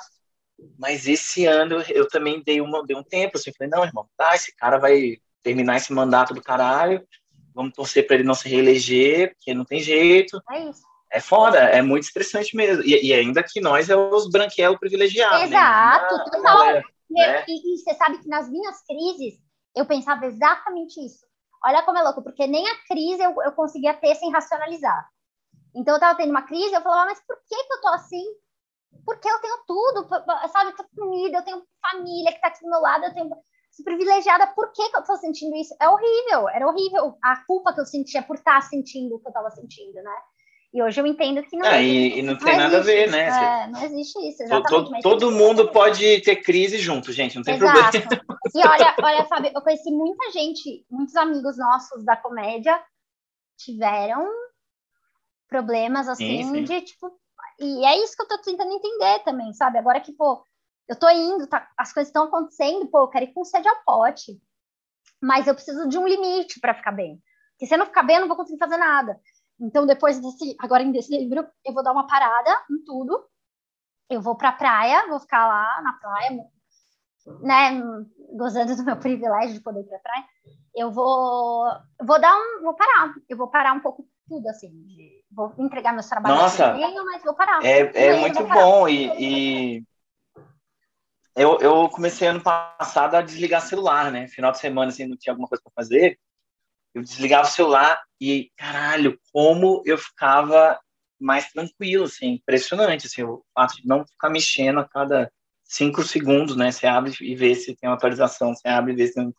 mas 0.77 1.07
esse 1.07 1.47
ano 1.47 1.81
eu 1.89 2.07
também 2.07 2.43
dei, 2.45 2.61
uma, 2.61 2.85
dei 2.85 2.95
um 2.95 3.03
tempo, 3.03 3.39
assim, 3.39 3.51
falei, 3.57 3.71
não, 3.71 3.83
irmão, 3.83 4.07
tá, 4.15 4.35
esse 4.35 4.55
cara 4.55 4.77
vai 4.77 5.17
terminar 5.41 5.77
esse 5.77 5.91
mandato 5.91 6.31
do 6.31 6.43
caralho, 6.43 7.03
vamos 7.55 7.73
torcer 7.73 8.05
para 8.05 8.17
ele 8.17 8.23
não 8.23 8.35
se 8.35 8.47
reeleger, 8.47 9.33
porque 9.33 9.51
não 9.51 9.65
tem 9.65 9.79
jeito. 9.79 10.39
É 10.51 10.69
isso. 10.69 10.94
É 11.15 11.19
foda, 11.19 11.57
é 11.57 11.81
muito 11.81 12.03
estressante 12.03 12.55
mesmo. 12.55 12.83
E, 12.83 13.07
e 13.07 13.13
ainda 13.13 13.43
que 13.43 13.61
nós 13.61 13.89
é 13.89 13.95
os 13.95 14.29
branquelos 14.29 14.79
privilegiados. 14.79 15.39
Né? 15.39 15.45
Exato, 15.45 16.15
né? 16.15 16.23
total. 16.25 16.65
né? 17.09 17.45
e, 17.47 17.73
e, 17.73 17.77
você 17.77 17.93
sabe 17.93 18.17
que 18.19 18.27
nas 18.27 18.49
minhas 18.49 18.83
crises 18.85 19.39
eu 19.75 19.85
pensava 19.85 20.25
exatamente 20.25 20.99
isso. 21.05 21.25
Olha 21.63 21.83
como 21.83 21.97
é 21.97 22.03
louco, 22.03 22.21
porque 22.21 22.45
nem 22.45 22.67
a 22.67 22.75
crise 22.87 23.23
eu, 23.23 23.35
eu 23.41 23.51
conseguia 23.53 23.93
ter 23.93 24.15
sem 24.15 24.31
racionalizar. 24.31 25.07
Então 25.75 25.95
eu 25.95 25.99
tava 25.99 26.15
tendo 26.17 26.29
uma 26.29 26.43
crise, 26.43 26.73
eu 26.73 26.81
falava, 26.81 27.07
mas 27.07 27.19
por 27.25 27.37
que, 27.47 27.55
que 27.55 27.73
eu 27.73 27.81
tô 27.81 27.87
assim? 27.89 28.23
porque 29.03 29.29
eu 29.29 29.39
tenho 29.39 29.57
tudo, 29.67 30.07
sabe? 30.51 30.71
Eu 30.71 30.75
tenho 30.75 30.89
comida, 30.95 31.37
eu 31.37 31.43
tenho 31.43 31.63
família 31.81 32.31
que 32.31 32.37
está 32.37 32.47
aqui 32.47 32.63
do 32.63 32.69
meu 32.69 32.79
lado, 32.79 33.05
eu 33.05 33.13
tenho 33.13 33.29
sou 33.71 33.83
privilegiada, 33.83 34.47
por 34.47 34.71
que, 34.71 34.89
que 34.89 34.95
eu 34.95 35.01
estou 35.01 35.17
sentindo 35.17 35.55
isso? 35.55 35.75
É 35.81 35.89
horrível, 35.89 36.47
era 36.47 36.65
horrível 36.65 37.17
a 37.21 37.43
culpa 37.45 37.73
que 37.73 37.81
eu 37.81 37.85
sentia 37.85 38.23
por 38.23 38.37
estar 38.37 38.55
tá 38.55 38.61
sentindo 38.61 39.15
o 39.15 39.19
que 39.19 39.27
eu 39.27 39.31
estava 39.31 39.51
sentindo, 39.51 40.01
né? 40.01 40.15
E 40.75 40.83
hoje 40.83 40.99
eu 40.99 41.07
entendo 41.07 41.41
que 41.41 41.55
não. 41.55 41.65
É, 41.65 41.81
e, 41.81 42.19
e, 42.19 42.21
não 42.21 42.37
tem 42.37 42.51
não 42.51 42.63
nada 42.63 42.79
a 42.79 42.81
ver, 42.81 43.09
né? 43.09 43.27
É, 43.27 43.67
não 43.67 43.81
existe 43.81 44.19
isso. 44.27 44.43
Exatamente, 44.43 45.01
todo, 45.01 45.19
todo 45.19 45.31
mundo 45.31 45.71
pode 45.71 46.19
ter 46.19 46.35
crise 46.35 46.77
junto, 46.79 47.13
gente, 47.13 47.37
não 47.37 47.43
tem 47.43 47.55
Exato. 47.55 48.01
problema. 48.01 48.25
E 48.53 48.67
olha, 48.67 48.95
olha, 49.01 49.25
Fábio, 49.25 49.51
eu 49.55 49.61
conheci 49.61 49.89
muita 49.89 50.31
gente, 50.31 50.85
muitos 50.91 51.15
amigos 51.15 51.57
nossos 51.57 52.03
da 52.03 52.17
comédia 52.17 52.77
tiveram 53.57 54.29
problemas 55.47 56.09
assim 56.09 56.43
sim, 56.43 56.51
sim. 56.51 56.63
de 56.65 56.81
tipo 56.81 57.09
e 57.57 57.85
é 57.85 58.03
isso 58.03 58.13
que 58.13 58.23
eu 58.23 58.27
tô 58.27 58.37
tentando 58.41 58.73
entender 58.73 59.19
também, 59.19 59.53
sabe? 59.53 59.77
Agora 59.77 60.01
que, 60.01 60.11
pô, 60.11 60.43
eu 60.89 60.99
tô 60.99 61.09
indo, 61.09 61.47
tá, 61.47 61.69
as 61.77 61.93
coisas 61.93 62.09
estão 62.09 62.25
acontecendo, 62.25 62.87
pô, 62.87 62.99
eu 62.99 63.07
quero 63.07 63.25
ir 63.25 63.33
com 63.33 63.45
sede 63.45 63.69
ao 63.69 63.81
pote. 63.85 64.37
Mas 65.21 65.47
eu 65.47 65.55
preciso 65.55 65.87
de 65.87 65.97
um 65.97 66.05
limite 66.05 66.59
para 66.59 66.75
ficar 66.75 66.91
bem. 66.91 67.21
Porque 67.51 67.65
se 67.65 67.73
eu 67.73 67.77
não 67.77 67.85
ficar 67.85 68.03
bem, 68.03 68.17
eu 68.17 68.21
não 68.21 68.27
vou 68.27 68.35
conseguir 68.35 68.59
fazer 68.59 68.75
nada. 68.77 69.17
Então, 69.59 69.85
depois 69.85 70.19
desse, 70.19 70.55
agora 70.59 70.83
em 70.83 70.91
dezembro, 70.91 71.47
eu 71.65 71.73
vou 71.73 71.83
dar 71.83 71.91
uma 71.91 72.07
parada 72.07 72.51
em 72.69 72.83
tudo. 72.83 73.23
Eu 74.09 74.21
vou 74.21 74.35
pra 74.35 74.51
praia, 74.51 75.07
vou 75.07 75.19
ficar 75.19 75.47
lá 75.47 75.81
na 75.81 75.93
praia, 75.93 76.45
né, 77.41 77.81
gozando 78.33 78.75
do 78.75 78.83
meu 78.83 78.97
privilégio 78.99 79.53
de 79.53 79.61
poder 79.61 79.81
ir 79.81 79.85
pra 79.85 79.99
praia. 79.99 80.23
Eu 80.75 80.91
vou, 80.91 81.65
vou 82.03 82.19
dar 82.19 82.35
um, 82.35 82.63
vou 82.63 82.75
parar. 82.75 83.13
Eu 83.29 83.37
vou 83.37 83.47
parar 83.47 83.73
um 83.73 83.79
pouco 83.79 84.07
tudo, 84.27 84.47
assim, 84.49 84.69
de, 84.83 85.23
vou 85.31 85.53
entregar 85.57 85.93
meus 85.93 86.07
trabalhos 86.07 86.39
Nossa, 86.39 86.73
meio, 86.73 87.05
mas 87.05 87.23
vou 87.23 87.33
parar. 87.33 87.63
É, 87.63 87.79
é 87.79 88.19
muito 88.19 88.43
bom 88.47 88.87
e, 88.87 89.77
e, 89.77 89.83
eu, 91.35 91.59
eu 91.59 91.89
comecei 91.89 92.27
ano 92.27 92.41
passado 92.41 93.15
a 93.15 93.21
desligar 93.21 93.61
celular, 93.61 94.11
né? 94.11 94.27
Final 94.27 94.51
de 94.51 94.59
semana, 94.59 94.89
assim, 94.89 95.05
não 95.05 95.17
tinha 95.17 95.33
alguma 95.33 95.47
coisa 95.47 95.61
para 95.63 95.83
fazer, 95.83 96.17
eu 96.95 97.01
desligava 97.01 97.47
o 97.47 97.51
celular 97.51 98.01
e, 98.19 98.49
caralho, 98.57 99.19
como 99.31 99.83
eu 99.85 99.97
ficava 99.97 100.79
mais 101.19 101.51
tranquilo, 101.51 102.05
assim, 102.05 102.33
impressionante, 102.33 103.07
assim, 103.07 103.23
o 103.23 103.43
fato 103.53 103.75
de 103.75 103.87
não 103.87 104.05
ficar 104.05 104.29
mexendo 104.29 104.79
a 104.79 104.87
cada 104.87 105.31
cinco 105.63 106.03
segundos, 106.03 106.55
né? 106.55 106.71
Você 106.71 106.87
abre 106.87 107.13
e 107.21 107.35
vê 107.35 107.53
se 107.53 107.75
tem 107.75 107.89
uma 107.89 107.95
atualização, 107.95 108.55
você 108.55 108.67
abre 108.67 108.93
e 108.93 108.95
vê 108.95 109.07
se 109.07 109.13
tem 109.13 109.33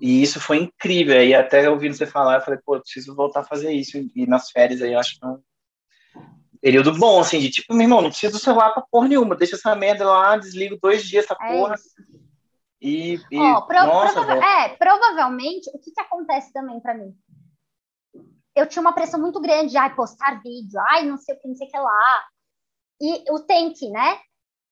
e 0.00 0.22
isso 0.22 0.40
foi 0.40 0.58
incrível. 0.58 1.22
E 1.22 1.34
até 1.34 1.68
ouvindo 1.68 1.94
você 1.94 2.06
falar, 2.06 2.36
eu 2.36 2.40
falei, 2.40 2.58
pô, 2.64 2.76
eu 2.76 2.80
preciso 2.80 3.14
voltar 3.14 3.40
a 3.40 3.44
fazer 3.44 3.72
isso. 3.72 3.98
E 4.14 4.26
nas 4.26 4.50
férias 4.50 4.80
aí, 4.80 4.92
eu 4.92 4.98
acho 4.98 5.18
que 5.18 5.24
é 5.24 5.28
um 5.28 5.38
período 6.60 6.92
bom, 6.96 7.20
assim, 7.20 7.38
de 7.38 7.50
tipo, 7.50 7.74
meu 7.74 7.84
irmão, 7.84 8.00
não 8.00 8.10
preciso 8.10 8.32
do 8.32 8.38
celular 8.38 8.70
pra 8.70 8.84
porra 8.90 9.08
nenhuma. 9.08 9.36
Deixa 9.36 9.56
essa 9.56 9.74
merda 9.76 10.06
lá, 10.06 10.36
desligo 10.36 10.78
dois 10.80 11.04
dias 11.04 11.24
essa 11.24 11.34
é 11.34 11.52
porra. 11.52 11.74
Isso. 11.74 12.27
E, 12.80 13.14
e 13.30 13.40
oh, 13.40 13.62
pro, 13.62 13.86
nossa, 13.86 14.24
prova 14.24 14.34
é, 14.34 14.68
provavelmente 14.76 15.68
o 15.74 15.78
que, 15.78 15.90
que 15.90 16.00
acontece 16.00 16.52
também 16.52 16.80
para 16.80 16.94
mim? 16.94 17.12
Eu 18.54 18.66
tinha 18.68 18.80
uma 18.80 18.92
pressão 18.92 19.20
muito 19.20 19.40
grande 19.40 19.70
de, 19.70 19.76
ai, 19.76 19.94
postar 19.94 20.40
vídeo, 20.42 20.80
ai, 20.90 21.04
não 21.04 21.16
sei 21.16 21.34
o 21.34 21.40
que, 21.40 21.48
não 21.48 21.54
sei 21.54 21.66
o 21.66 21.70
que 21.70 21.78
lá. 21.78 22.24
E 23.00 23.24
o 23.30 23.44
que, 23.72 23.90
né? 23.90 24.18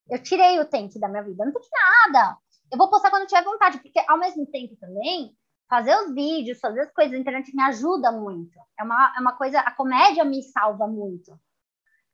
Eu 0.09 0.21
tirei 0.21 0.59
o 0.59 0.67
que 0.67 0.99
da 0.99 1.07
minha 1.07 1.23
vida, 1.23 1.45
não 1.45 1.51
tem 1.51 1.61
nada. 1.71 2.37
Eu 2.71 2.77
vou 2.77 2.89
postar 2.89 3.09
quando 3.09 3.23
eu 3.23 3.27
tiver 3.27 3.43
vontade, 3.43 3.79
porque 3.79 4.03
ao 4.07 4.17
mesmo 4.17 4.45
tempo 4.47 4.75
também, 4.77 5.33
fazer 5.69 5.95
os 5.97 6.13
vídeos, 6.13 6.59
fazer 6.59 6.81
as 6.81 6.91
coisas 6.91 7.13
na 7.13 7.19
internet 7.19 7.53
me 7.53 7.63
ajuda 7.63 8.11
muito. 8.11 8.57
É 8.79 8.83
uma, 8.83 9.13
é 9.17 9.21
uma 9.21 9.37
coisa, 9.37 9.59
a 9.59 9.71
comédia 9.71 10.23
me 10.23 10.43
salva 10.43 10.87
muito. 10.87 11.37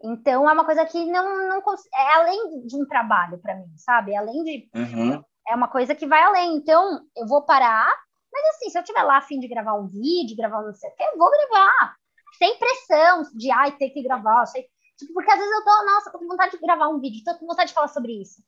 Então, 0.04 0.50
é 0.50 0.54
uma 0.54 0.66
coisa 0.66 0.86
que 0.86 1.06
não, 1.06 1.48
não 1.48 1.62
é 1.96 2.14
além 2.16 2.68
de 2.68 2.76
um 2.76 2.86
trabalho 2.86 3.40
para 3.40 3.56
mim, 3.56 3.72
sabe? 3.78 4.12
É 4.14 4.18
além 4.18 4.44
de. 4.44 4.70
Uhum. 4.76 5.24
É 5.48 5.56
uma 5.56 5.68
coisa 5.68 5.94
que 5.96 6.08
vai 6.08 6.22
além. 6.24 6.56
Então, 6.56 7.02
eu 7.16 7.28
vou 7.28 7.46
parar, 7.46 7.94
mas 8.32 8.56
assim, 8.56 8.70
se 8.70 8.78
eu 8.78 8.84
tiver 8.84 9.04
lá 9.04 9.18
a 9.18 9.22
fim 9.22 9.40
de 9.40 9.48
gravar 9.48 9.76
um 9.76 9.88
vídeo, 9.88 10.38
gravar 10.38 10.62
não 10.64 10.74
sei 10.74 10.90
o 10.90 10.96
quê, 10.96 11.04
eu 11.04 11.18
vou 11.18 11.30
gravar. 11.30 11.96
Sem 12.38 12.58
pressão 12.58 13.24
de, 13.36 13.52
ai, 13.52 13.72
ter 13.78 13.90
que 13.90 14.02
gravar. 14.02 14.46
Sei... 14.46 14.66
Tipo, 14.98 15.14
porque 15.14 15.32
às 15.32 15.38
vezes 15.38 15.54
eu 15.54 15.64
tô, 15.64 15.86
nossa, 15.86 16.12
tô 16.12 16.20
com 16.20 16.28
vontade 16.28 16.52
de 16.52 16.58
gravar 16.60 16.88
um 16.88 17.00
vídeo, 17.00 17.24
tô 17.24 17.38
com 17.38 17.48
vontade 17.48 17.70
de 17.70 17.74
falar 17.74 17.88
sobre 17.88 18.22
isso. 18.22 18.42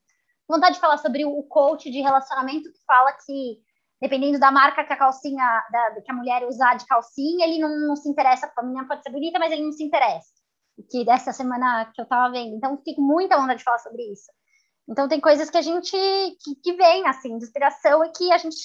Vontade 0.47 0.75
de 0.75 0.81
falar 0.81 0.97
sobre 0.97 1.25
o 1.25 1.43
coach 1.43 1.89
de 1.89 2.01
relacionamento 2.01 2.71
que 2.71 2.83
fala 2.85 3.11
que 3.13 3.59
dependendo 4.01 4.39
da 4.39 4.51
marca 4.51 4.83
que 4.83 4.93
a 4.93 4.97
calcinha, 4.97 5.63
da, 5.71 6.01
que 6.01 6.11
a 6.11 6.13
mulher 6.13 6.45
usar 6.45 6.75
de 6.75 6.85
calcinha, 6.85 7.45
ele 7.45 7.59
não, 7.59 7.87
não 7.87 7.95
se 7.95 8.09
interessa, 8.09 8.51
a 8.55 8.63
menina 8.63 8.87
pode 8.87 9.03
ser 9.03 9.09
bonita, 9.09 9.39
mas 9.39 9.51
ele 9.51 9.63
não 9.63 9.71
se 9.71 9.83
interessa. 9.83 10.29
Que 10.91 11.05
dessa 11.05 11.31
semana 11.31 11.91
que 11.93 12.01
eu 12.01 12.05
tava 12.05 12.31
vendo. 12.31 12.55
Então, 12.55 12.79
fico 12.83 13.01
muita 13.01 13.37
vontade 13.37 13.59
de 13.59 13.63
falar 13.63 13.79
sobre 13.79 14.03
isso. 14.11 14.29
Então, 14.87 15.07
tem 15.07 15.19
coisas 15.19 15.49
que 15.49 15.57
a 15.57 15.61
gente, 15.61 15.91
que, 15.91 16.55
que 16.63 16.73
vem, 16.73 17.07
assim, 17.07 17.37
de 17.37 17.45
inspiração 17.45 18.03
e 18.05 18.11
que 18.11 18.31
a 18.31 18.37
gente 18.37 18.55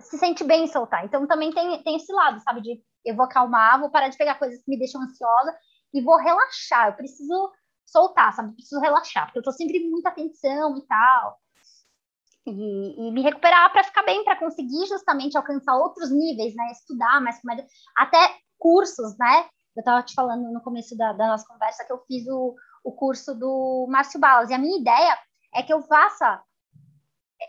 se 0.00 0.18
sente 0.18 0.44
bem 0.44 0.64
em 0.64 0.68
soltar. 0.68 1.04
Então, 1.04 1.26
também 1.26 1.52
tem, 1.52 1.82
tem 1.82 1.96
esse 1.96 2.12
lado, 2.12 2.40
sabe, 2.40 2.60
de 2.62 2.82
eu 3.04 3.14
vou 3.14 3.24
acalmar, 3.24 3.80
vou 3.80 3.90
parar 3.90 4.08
de 4.08 4.16
pegar 4.16 4.38
coisas 4.38 4.62
que 4.62 4.70
me 4.70 4.78
deixam 4.78 5.00
ansiosa 5.02 5.54
e 5.94 6.00
vou 6.00 6.16
relaxar. 6.16 6.88
Eu 6.88 6.94
preciso 6.94 7.52
soltar, 7.84 8.32
sabe? 8.32 8.50
Eu 8.50 8.54
preciso 8.54 8.80
relaxar, 8.80 9.26
porque 9.26 9.38
eu 9.38 9.42
tô 9.42 9.52
sempre 9.52 9.88
muita 9.88 10.08
atenção 10.08 10.76
e 10.76 10.86
tal 10.86 11.38
e, 12.46 13.08
e 13.08 13.12
me 13.12 13.22
recuperar 13.22 13.72
para 13.72 13.84
ficar 13.84 14.04
bem, 14.04 14.24
para 14.24 14.38
conseguir 14.38 14.86
justamente 14.86 15.36
alcançar 15.36 15.74
outros 15.76 16.10
níveis, 16.10 16.54
né? 16.54 16.70
Estudar 16.70 17.20
mais 17.20 17.40
até 17.96 18.36
cursos, 18.58 19.16
né? 19.18 19.48
Eu 19.76 19.80
estava 19.80 20.02
te 20.02 20.14
falando 20.14 20.50
no 20.52 20.62
começo 20.62 20.96
da, 20.96 21.12
da, 21.12 21.28
nossa 21.28 21.46
conversa 21.46 21.84
que 21.84 21.92
eu 21.92 22.02
fiz 22.06 22.26
o, 22.28 22.54
o 22.84 22.92
curso 22.92 23.34
do 23.34 23.86
Márcio 23.90 24.18
Balas, 24.18 24.50
e 24.50 24.54
a 24.54 24.58
minha 24.58 24.80
ideia 24.80 25.18
é 25.54 25.62
que 25.62 25.72
eu 25.72 25.82
faça. 25.82 26.42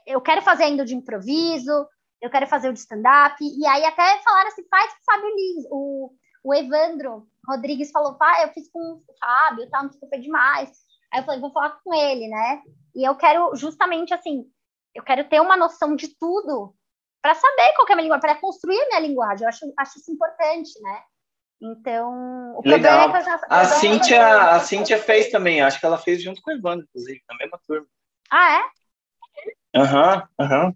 Eu 0.06 0.22
quero 0.22 0.42
fazer 0.42 0.64
ainda 0.64 0.86
de 0.86 0.96
improviso, 0.96 1.88
eu 2.22 2.30
quero 2.30 2.48
fazer 2.48 2.70
o 2.70 2.74
de 2.74 2.80
stand-up, 2.80 3.38
e 3.42 3.66
aí 3.66 3.86
até 3.86 4.22
falaram 4.22 4.48
assim: 4.48 4.68
faz 4.70 4.92
com 4.94 5.00
o 5.00 5.06
Fábio 5.06 5.36
Lins, 5.36 5.66
o, 5.70 6.14
o 6.44 6.54
Evandro 6.54 7.28
Rodrigues 7.48 7.92
falou, 7.92 8.16
pai, 8.16 8.44
eu 8.44 8.54
fiz 8.54 8.70
com 8.70 8.80
o 8.80 9.04
Fábio, 9.20 9.70
tá, 9.70 9.84
não 9.84 9.92
foi 9.92 10.20
demais. 10.20 10.70
Aí 11.12 11.22
eu 11.22 11.26
falei, 11.26 11.40
vou 11.40 11.52
falar 11.52 11.80
com 11.84 11.94
ele, 11.94 12.28
né? 12.28 12.62
E 12.94 13.08
eu 13.08 13.16
quero 13.16 13.56
justamente 13.56 14.14
assim, 14.14 14.46
eu 14.94 15.04
quero 15.04 15.28
ter 15.30 15.40
uma 15.40 15.56
noção 15.56 15.96
de 15.96 16.10
tudo 16.18 16.76
para 17.22 17.36
saber 17.36 17.74
qual 17.76 17.88
é 17.88 17.94
a 17.94 17.96
minha 17.96 18.04
língua, 18.04 18.20
para 18.20 18.36
construir 18.36 18.80
a 18.82 18.88
minha 18.88 19.00
linguagem. 19.00 19.44
Eu 19.44 19.50
acho, 19.50 19.74
acho 19.78 20.00
isso 20.00 20.12
importante, 20.12 20.82
né? 20.82 21.04
Então, 21.62 22.56
o 22.56 22.62
Legal. 22.64 23.16
É 23.16 23.24
já, 23.24 23.40
a 23.50 23.66
Cíntia, 23.66 24.52
a 24.52 24.60
Cíntia 24.60 24.98
fez 24.98 25.30
também, 25.30 25.62
acho 25.62 25.80
que 25.80 25.86
ela 25.86 25.98
fez 25.98 26.22
junto 26.22 26.42
com 26.42 26.52
o 26.52 26.54
Evandro, 26.54 26.86
inclusive, 26.88 27.22
na 27.28 27.36
mesma 27.38 27.60
turma. 27.66 27.88
Ah, 28.30 28.54
é? 28.54 29.80
Aham, 29.80 30.16
uhum, 30.16 30.46
aham. 30.46 30.66
Uhum. 30.66 30.76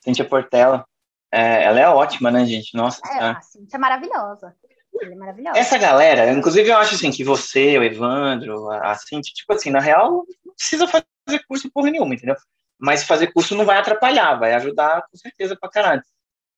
Cíntia 0.00 0.24
Portela. 0.24 0.86
É, 1.32 1.64
ela 1.64 1.80
é 1.80 1.88
ótima, 1.88 2.30
né, 2.30 2.44
gente? 2.44 2.76
Nossa. 2.76 3.00
É, 3.06 3.30
a 3.30 3.40
Cíntia 3.40 3.76
é 3.76 3.80
maravilhosa. 3.80 4.54
É 5.00 5.14
maravilhosa. 5.14 5.58
Essa 5.58 5.78
galera, 5.78 6.30
inclusive 6.32 6.68
eu 6.68 6.76
acho 6.76 6.94
assim 6.94 7.10
que 7.10 7.22
você, 7.22 7.78
o 7.78 7.82
Evandro, 7.82 8.70
a 8.70 8.94
Cíntia, 8.94 9.32
tipo 9.34 9.52
assim, 9.52 9.70
na 9.70 9.80
real, 9.80 10.24
não 10.44 10.54
precisa 10.54 10.86
fazer 10.86 11.44
curso 11.46 11.70
porra 11.70 11.90
nenhuma, 11.90 12.14
entendeu? 12.14 12.36
mas 12.80 13.04
fazer 13.04 13.32
curso 13.32 13.54
não 13.54 13.66
vai 13.66 13.76
atrapalhar, 13.76 14.36
vai 14.36 14.54
ajudar 14.54 15.02
com 15.02 15.16
certeza 15.16 15.54
pra 15.54 15.68
caralho. 15.68 16.02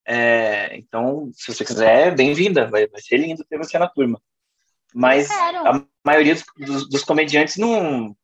É, 0.06 0.76
então, 0.76 1.30
se 1.32 1.52
você 1.52 1.64
quiser, 1.64 2.14
bem-vinda, 2.14 2.66
vai, 2.68 2.86
vai 2.88 3.00
ser 3.00 3.18
lindo 3.18 3.44
ter 3.44 3.58
você 3.58 3.78
na 3.78 3.88
turma. 3.88 4.20
Mas 4.94 5.30
a 5.30 5.82
maioria 6.04 6.36
dos, 6.58 6.88
dos, 6.88 7.04
comediantes 7.04 7.56
não, 7.56 8.14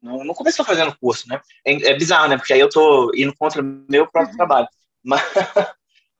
não, 0.00 0.24
não, 0.24 0.34
começou 0.34 0.64
fazendo 0.64 0.96
curso, 0.98 1.28
né? 1.28 1.40
É, 1.64 1.90
é, 1.90 1.94
bizarro, 1.94 2.28
né? 2.28 2.36
Porque 2.36 2.52
aí 2.52 2.60
eu 2.60 2.70
tô 2.70 3.12
indo 3.14 3.34
contra 3.36 3.60
o 3.60 3.84
meu 3.88 4.06
próprio 4.06 4.32
uhum. 4.32 4.36
trabalho. 4.36 4.68
Mas, 5.02 5.22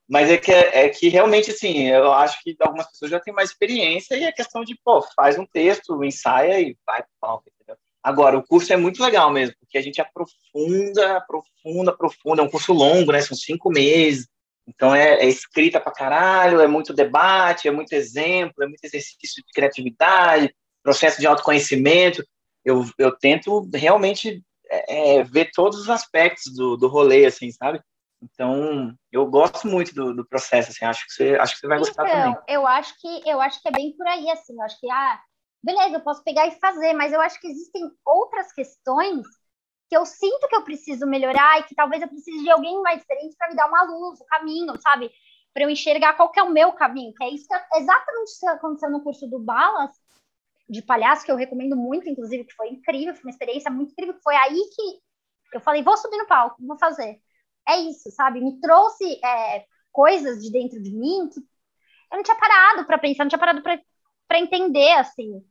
mas 0.07 0.29
é, 0.29 0.37
que, 0.37 0.51
é 0.51 0.89
que 0.89 1.09
realmente, 1.09 1.51
assim, 1.51 1.87
eu 1.87 2.11
acho 2.13 2.41
que 2.43 2.55
algumas 2.59 2.87
pessoas 2.87 3.09
já 3.09 3.19
têm 3.19 3.33
mais 3.33 3.49
experiência 3.49 4.15
e 4.15 4.25
é 4.25 4.31
questão 4.31 4.63
de, 4.63 4.77
pô, 4.83 5.01
faz 5.15 5.39
um 5.39 5.45
texto, 5.45 6.03
ensaia 6.03 6.59
e 6.61 6.77
vai 6.85 7.01
pro 7.01 7.11
palco, 7.19 7.49
entendeu? 7.55 7.77
Agora, 8.03 8.37
o 8.37 8.45
curso 8.45 8.71
é 8.71 8.77
muito 8.77 9.03
legal 9.03 9.31
mesmo, 9.31 9.55
porque 9.59 9.77
a 9.77 9.81
gente 9.81 9.99
aprofunda, 9.99 11.17
aprofunda, 11.17 11.91
aprofunda. 11.91 12.41
É 12.41 12.45
um 12.45 12.49
curso 12.49 12.73
longo, 12.73 13.11
né? 13.11 13.21
São 13.21 13.35
cinco 13.35 13.69
meses. 13.69 14.27
Então, 14.67 14.93
é, 14.93 15.13
é 15.21 15.25
escrita 15.25 15.79
pra 15.79 15.93
caralho, 15.93 16.59
é 16.59 16.67
muito 16.67 16.93
debate, 16.93 17.67
é 17.67 17.71
muito 17.71 17.93
exemplo, 17.93 18.63
é 18.63 18.67
muito 18.67 18.83
exercício 18.83 19.41
de 19.43 19.53
criatividade, 19.53 20.53
processo 20.83 21.19
de 21.19 21.25
autoconhecimento. 21.25 22.23
Eu, 22.65 22.85
eu 22.97 23.17
tento 23.17 23.67
realmente 23.73 24.43
é, 24.69 25.19
é, 25.19 25.23
ver 25.23 25.51
todos 25.53 25.79
os 25.79 25.89
aspectos 25.89 26.53
do, 26.53 26.75
do 26.75 26.87
rolê, 26.89 27.25
assim, 27.25 27.49
sabe? 27.51 27.81
Então, 28.21 28.93
eu 29.11 29.25
gosto 29.27 29.67
muito 29.67 29.93
do, 29.93 30.13
do 30.13 30.27
processo, 30.27 30.71
assim, 30.71 30.83
acho 30.83 31.05
que 31.05 31.13
você, 31.13 31.35
acho 31.35 31.53
que 31.53 31.59
você 31.59 31.67
vai 31.67 31.77
gostar 31.77 32.03
então, 32.03 32.33
também. 32.33 32.43
Eu 32.47 32.67
acho 32.67 32.93
que 32.99 33.29
eu 33.29 33.39
acho 33.39 33.61
que 33.61 33.69
é 33.69 33.71
bem 33.71 33.95
por 33.95 34.07
aí, 34.07 34.29
assim, 34.31 34.53
eu 34.53 34.61
acho 34.63 34.79
que 34.79 34.89
ah, 34.89 35.19
beleza, 35.63 35.95
eu 35.95 36.01
posso 36.01 36.23
pegar 36.23 36.47
e 36.47 36.59
fazer, 36.59 36.93
mas 36.93 37.13
eu 37.13 37.21
acho 37.21 37.39
que 37.39 37.47
existem 37.47 37.89
outras 38.05 38.51
questões 38.51 39.25
que 39.89 39.95
eu 39.95 40.05
sinto 40.05 40.47
que 40.47 40.55
eu 40.55 40.63
preciso 40.63 41.05
melhorar 41.05 41.59
e 41.59 41.63
que 41.63 41.75
talvez 41.75 42.01
eu 42.01 42.07
precise 42.07 42.43
de 42.43 42.49
alguém 42.49 42.81
mais 42.81 43.01
diferente 43.01 43.35
para 43.37 43.49
me 43.49 43.55
dar 43.55 43.67
uma 43.67 43.83
luz, 43.83 44.19
o 44.19 44.23
um 44.23 44.27
caminho, 44.27 44.73
sabe? 44.81 45.11
Para 45.53 45.63
eu 45.63 45.69
enxergar 45.69 46.13
qual 46.13 46.29
que 46.31 46.39
é 46.39 46.43
o 46.43 46.51
meu 46.51 46.73
caminho, 46.73 47.13
que 47.13 47.23
é 47.23 47.29
isso 47.29 47.47
que 47.47 47.55
é 47.55 47.79
exatamente 47.79 48.29
isso 48.29 48.39
que 48.39 48.47
aconteceu 48.47 48.89
no 48.89 49.01
curso 49.01 49.27
do 49.27 49.39
Balas, 49.39 49.91
de 50.69 50.81
palhaço, 50.81 51.25
que 51.25 51.31
eu 51.31 51.37
recomendo 51.37 51.75
muito, 51.75 52.09
inclusive, 52.09 52.43
que 52.43 52.53
foi 52.53 52.69
incrível, 52.69 53.15
foi 53.15 53.23
uma 53.23 53.31
experiência 53.31 53.71
muito 53.71 53.91
incrível, 53.93 54.15
foi 54.21 54.35
aí 54.35 54.61
que 54.75 54.99
eu 55.53 55.61
falei, 55.61 55.81
vou 55.81 55.95
subir 55.95 56.17
no 56.17 56.27
palco, 56.27 56.57
vou 56.59 56.77
fazer. 56.77 57.21
É 57.67 57.77
isso, 57.77 58.11
sabe? 58.11 58.41
Me 58.41 58.59
trouxe 58.59 59.19
é, 59.23 59.65
coisas 59.91 60.43
de 60.43 60.51
dentro 60.51 60.81
de 60.81 60.91
mim 60.91 61.29
que 61.29 61.39
eu 61.39 62.17
não 62.17 62.23
tinha 62.23 62.37
parado 62.37 62.85
para 62.85 62.97
pensar, 62.97 63.23
não 63.23 63.29
tinha 63.29 63.39
parado 63.39 63.61
para 63.61 64.39
entender, 64.39 64.91
assim, 64.93 65.41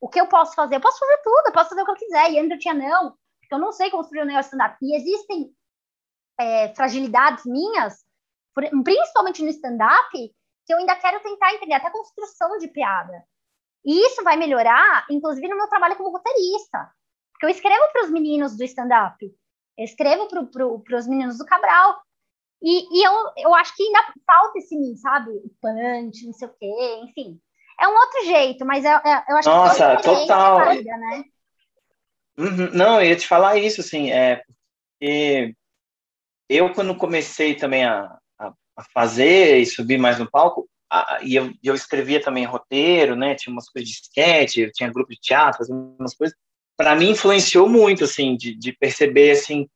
o 0.00 0.08
que 0.08 0.20
eu 0.20 0.26
posso 0.28 0.54
fazer. 0.54 0.76
Eu 0.76 0.80
posso 0.80 0.98
fazer 0.98 1.18
tudo, 1.22 1.46
eu 1.46 1.52
posso 1.52 1.70
fazer 1.70 1.82
o 1.82 1.84
que 1.84 1.90
eu 1.90 1.96
quiser. 1.96 2.30
E 2.32 2.38
ainda 2.38 2.58
tinha 2.58 2.74
não, 2.74 3.16
porque 3.44 3.54
eu 3.54 3.58
não 3.58 3.72
sei 3.72 3.90
construir 3.90 4.22
um 4.22 4.26
negócio 4.26 4.48
stand-up. 4.48 4.76
E 4.82 4.96
existem 4.96 5.54
é, 6.38 6.74
fragilidades 6.74 7.44
minhas, 7.44 8.04
principalmente 8.84 9.42
no 9.42 9.50
stand-up, 9.50 10.10
que 10.66 10.72
eu 10.72 10.78
ainda 10.78 10.96
quero 10.96 11.20
tentar 11.20 11.54
entender, 11.54 11.74
até 11.74 11.90
construção 11.90 12.58
de 12.58 12.68
piada. 12.68 13.24
E 13.84 14.06
isso 14.06 14.24
vai 14.24 14.36
melhorar, 14.36 15.06
inclusive, 15.10 15.46
no 15.46 15.56
meu 15.56 15.68
trabalho 15.68 15.96
como 15.96 16.10
roteirista. 16.10 16.90
Porque 17.32 17.46
eu 17.46 17.50
escrevo 17.50 17.92
para 17.92 18.04
os 18.04 18.10
meninos 18.10 18.56
do 18.56 18.64
stand-up, 18.64 19.24
eu 19.76 19.84
escrevo 19.84 20.28
para 20.28 20.98
os 20.98 21.06
meninos 21.06 21.38
do 21.38 21.44
Cabral. 21.44 22.00
E, 22.62 22.98
e, 22.98 23.06
eu, 23.06 23.12
eu 23.36 23.54
acho 23.54 23.76
que 23.76 23.82
ainda 23.82 24.14
falta 24.26 24.58
esse 24.58 24.74
mim, 24.74 24.96
sabe? 24.96 25.30
O 25.30 25.50
punch, 25.60 26.24
não 26.24 26.32
sei 26.32 26.48
o 26.48 26.54
quê, 26.58 27.00
enfim. 27.02 27.38
É 27.78 27.88
um 27.88 27.94
outro 27.94 28.24
jeito, 28.24 28.64
mas 28.64 28.84
é, 28.84 28.88
é, 28.88 29.24
eu 29.28 29.36
acho 29.36 29.48
Nossa, 29.48 29.96
que 29.96 30.08
é 30.08 30.14
total. 30.14 30.58
Válida, 30.58 30.96
né? 30.96 31.24
Uhum. 32.36 32.70
Não, 32.72 33.00
eu 33.00 33.10
ia 33.10 33.16
te 33.16 33.26
falar 33.26 33.58
isso, 33.58 33.80
assim, 33.80 34.10
é 34.10 34.42
porque 34.98 35.54
eu, 36.48 36.72
quando 36.72 36.96
comecei 36.96 37.54
também 37.54 37.84
a, 37.84 38.16
a, 38.38 38.52
a 38.76 38.84
fazer 38.92 39.58
e 39.58 39.66
subir 39.66 39.98
mais 39.98 40.18
no 40.18 40.30
palco, 40.30 40.68
a, 40.90 41.20
e 41.22 41.34
eu, 41.34 41.52
eu 41.62 41.74
escrevia 41.74 42.20
também 42.20 42.44
roteiro, 42.44 43.16
né, 43.16 43.34
tinha 43.34 43.52
umas 43.52 43.68
coisas 43.68 43.88
de 43.88 43.96
sketch, 43.96 44.72
tinha 44.74 44.92
grupo 44.92 45.10
de 45.10 45.20
teatro, 45.20 45.64
umas 45.98 46.14
coisas, 46.14 46.36
para 46.76 46.94
mim 46.96 47.10
influenciou 47.10 47.68
muito, 47.68 48.04
assim, 48.04 48.36
de, 48.36 48.54
de 48.54 48.72
perceber, 48.72 49.32
assim, 49.32 49.68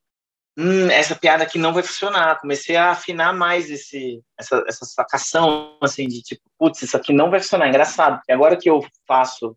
hum, 0.57 0.89
essa 0.91 1.15
piada 1.15 1.43
aqui 1.43 1.57
não 1.57 1.73
vai 1.73 1.81
funcionar. 1.81 2.39
Comecei 2.39 2.75
a 2.75 2.91
afinar 2.91 3.33
mais 3.33 3.69
esse, 3.71 4.21
essa, 4.37 4.63
essa 4.67 4.85
sacação, 4.85 5.77
assim, 5.81 6.07
de 6.07 6.21
tipo, 6.21 6.41
putz, 6.57 6.81
isso 6.81 6.97
aqui 6.97 7.13
não 7.13 7.29
vai 7.29 7.39
funcionar. 7.39 7.69
Engraçado, 7.69 8.21
e 8.27 8.33
agora 8.33 8.57
que 8.57 8.69
eu 8.69 8.85
faço 9.07 9.55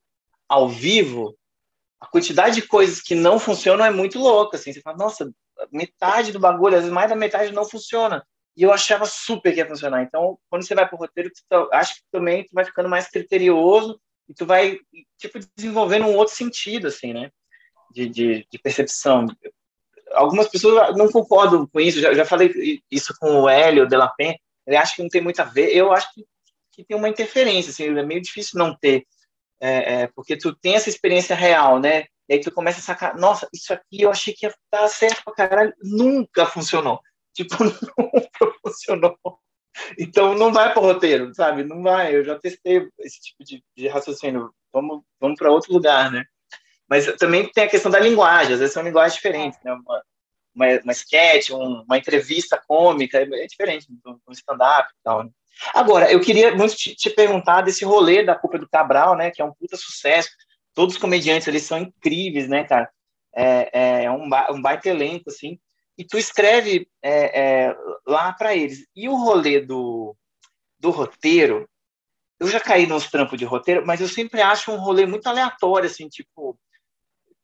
ao 0.48 0.68
vivo, 0.68 1.36
a 2.02 2.06
quantidade 2.06 2.56
de 2.56 2.66
coisas 2.66 3.00
que 3.00 3.14
não 3.14 3.38
funcionam 3.38 3.84
é 3.84 3.90
muito 3.90 4.18
louca, 4.18 4.56
assim. 4.56 4.72
Você 4.72 4.80
fala, 4.80 4.96
nossa, 4.96 5.32
metade 5.70 6.32
do 6.32 6.40
bagulho, 6.40 6.74
às 6.74 6.82
vezes 6.82 6.92
mais 6.92 7.08
da 7.08 7.14
metade 7.14 7.52
não 7.52 7.64
funciona. 7.64 8.26
E 8.56 8.64
eu 8.64 8.72
achava 8.72 9.06
super 9.06 9.52
que 9.52 9.58
ia 9.58 9.68
funcionar. 9.68 10.02
Então, 10.02 10.36
quando 10.50 10.66
você 10.66 10.74
vai 10.74 10.86
pro 10.86 10.98
roteiro, 10.98 11.30
tu 11.30 11.42
tá, 11.48 11.78
acho 11.78 11.94
que 11.94 12.00
também 12.10 12.44
tu 12.44 12.50
vai 12.52 12.64
ficando 12.64 12.88
mais 12.88 13.08
criterioso 13.08 14.00
e 14.28 14.34
tu 14.34 14.44
vai, 14.44 14.78
tipo, 15.16 15.38
desenvolvendo 15.56 16.06
um 16.06 16.16
outro 16.16 16.34
sentido, 16.34 16.88
assim, 16.88 17.12
né? 17.12 17.30
De, 17.94 18.08
de, 18.08 18.46
de 18.50 18.58
percepção 18.58 19.28
algumas 20.14 20.48
pessoas 20.48 20.96
não 20.96 21.10
concordam 21.10 21.66
com 21.66 21.80
isso, 21.80 22.00
já, 22.00 22.12
já 22.14 22.24
falei 22.24 22.82
isso 22.90 23.14
com 23.18 23.42
o 23.42 23.48
Hélio 23.48 23.88
Delapen, 23.88 24.38
ele 24.66 24.76
acha 24.76 24.94
que 24.94 25.02
não 25.02 25.08
tem 25.08 25.22
muito 25.22 25.40
a 25.40 25.44
ver, 25.44 25.74
eu 25.74 25.92
acho 25.92 26.12
que, 26.12 26.24
que 26.72 26.84
tem 26.84 26.96
uma 26.96 27.08
interferência, 27.08 27.70
assim, 27.70 27.84
é 27.84 28.02
meio 28.02 28.20
difícil 28.20 28.58
não 28.58 28.76
ter, 28.76 29.04
é, 29.62 30.02
é, 30.02 30.06
porque 30.08 30.36
tu 30.36 30.52
tem 30.56 30.74
essa 30.74 30.88
experiência 30.88 31.36
real, 31.36 31.78
né? 31.78 32.06
E 32.28 32.34
aí 32.34 32.40
tu 32.40 32.50
começa 32.50 32.80
a 32.80 32.82
sacar, 32.82 33.16
nossa, 33.16 33.48
isso 33.54 33.72
aqui 33.72 34.02
eu 34.02 34.10
achei 34.10 34.34
que 34.34 34.44
ia 34.44 34.54
dar 34.72 34.88
certo 34.88 35.22
pra 35.24 35.34
caralho, 35.34 35.72
nunca 35.80 36.44
funcionou. 36.46 37.00
Tipo, 37.34 37.64
nunca 37.64 38.54
funcionou. 38.60 39.16
Então 39.98 40.34
não 40.34 40.52
vai 40.52 40.70
para 40.70 40.82
o 40.82 40.84
roteiro, 40.84 41.34
sabe? 41.34 41.64
Não 41.64 41.82
vai. 41.82 42.14
Eu 42.14 42.22
já 42.22 42.38
testei 42.38 42.86
esse 42.98 43.18
tipo 43.20 43.42
de, 43.42 43.64
de 43.74 43.88
raciocínio. 43.88 44.52
Vamos, 44.70 45.02
vamos 45.18 45.38
para 45.38 45.50
outro 45.50 45.72
lugar, 45.72 46.10
né? 46.10 46.26
Mas 46.86 47.06
também 47.16 47.50
tem 47.50 47.64
a 47.64 47.68
questão 47.68 47.90
da 47.90 47.98
linguagem. 47.98 48.52
Às 48.52 48.58
vezes 48.58 48.74
são 48.74 48.82
linguagens 48.82 49.14
diferentes, 49.14 49.58
né? 49.64 49.72
Uma, 49.72 50.02
uma, 50.54 50.66
uma 50.82 50.92
sketch, 50.92 51.50
um, 51.52 51.82
uma 51.82 51.96
entrevista 51.96 52.62
cômica 52.68 53.18
é, 53.18 53.46
diferente 53.46 53.86
do, 53.88 54.20
do 54.26 54.32
stand-up 54.32 54.90
e 54.90 55.02
tal. 55.02 55.24
Né? 55.24 55.30
Agora, 55.74 56.10
eu 56.10 56.20
queria 56.20 56.54
muito 56.54 56.76
te, 56.76 56.94
te, 56.94 57.10
perguntar 57.10 57.62
desse 57.62 57.84
rolê 57.84 58.24
da 58.24 58.34
Culpa 58.34 58.58
do 58.58 58.68
Cabral, 58.68 59.16
né? 59.16 59.30
Que 59.30 59.42
é 59.42 59.44
um 59.44 59.52
puta 59.52 59.76
sucesso. 59.76 60.30
Todos 60.74 60.94
os 60.94 61.00
comediantes 61.00 61.46
eles 61.48 61.62
são 61.62 61.78
incríveis, 61.78 62.48
né, 62.48 62.64
cara? 62.64 62.90
É, 63.34 64.04
é 64.04 64.10
um, 64.10 64.28
ba 64.28 64.48
um 64.50 64.60
baita 64.60 64.88
elenco, 64.88 65.28
assim 65.28 65.58
e 65.96 66.04
tu 66.04 66.18
escreve 66.18 66.88
é, 67.02 67.40
é, 67.40 67.76
lá 68.06 68.32
para 68.32 68.54
eles. 68.54 68.86
E 68.94 69.08
o 69.08 69.14
rolê 69.14 69.60
do, 69.60 70.16
do 70.78 70.90
roteiro, 70.90 71.68
eu 72.40 72.48
já 72.48 72.58
caí 72.58 72.86
nos 72.86 73.08
trampos 73.08 73.38
de 73.38 73.44
roteiro, 73.44 73.86
mas 73.86 74.00
eu 74.00 74.08
sempre 74.08 74.40
acho 74.40 74.72
um 74.72 74.80
rolê 74.80 75.06
muito 75.06 75.26
aleatório, 75.26 75.88
assim, 75.88 76.08
tipo, 76.08 76.58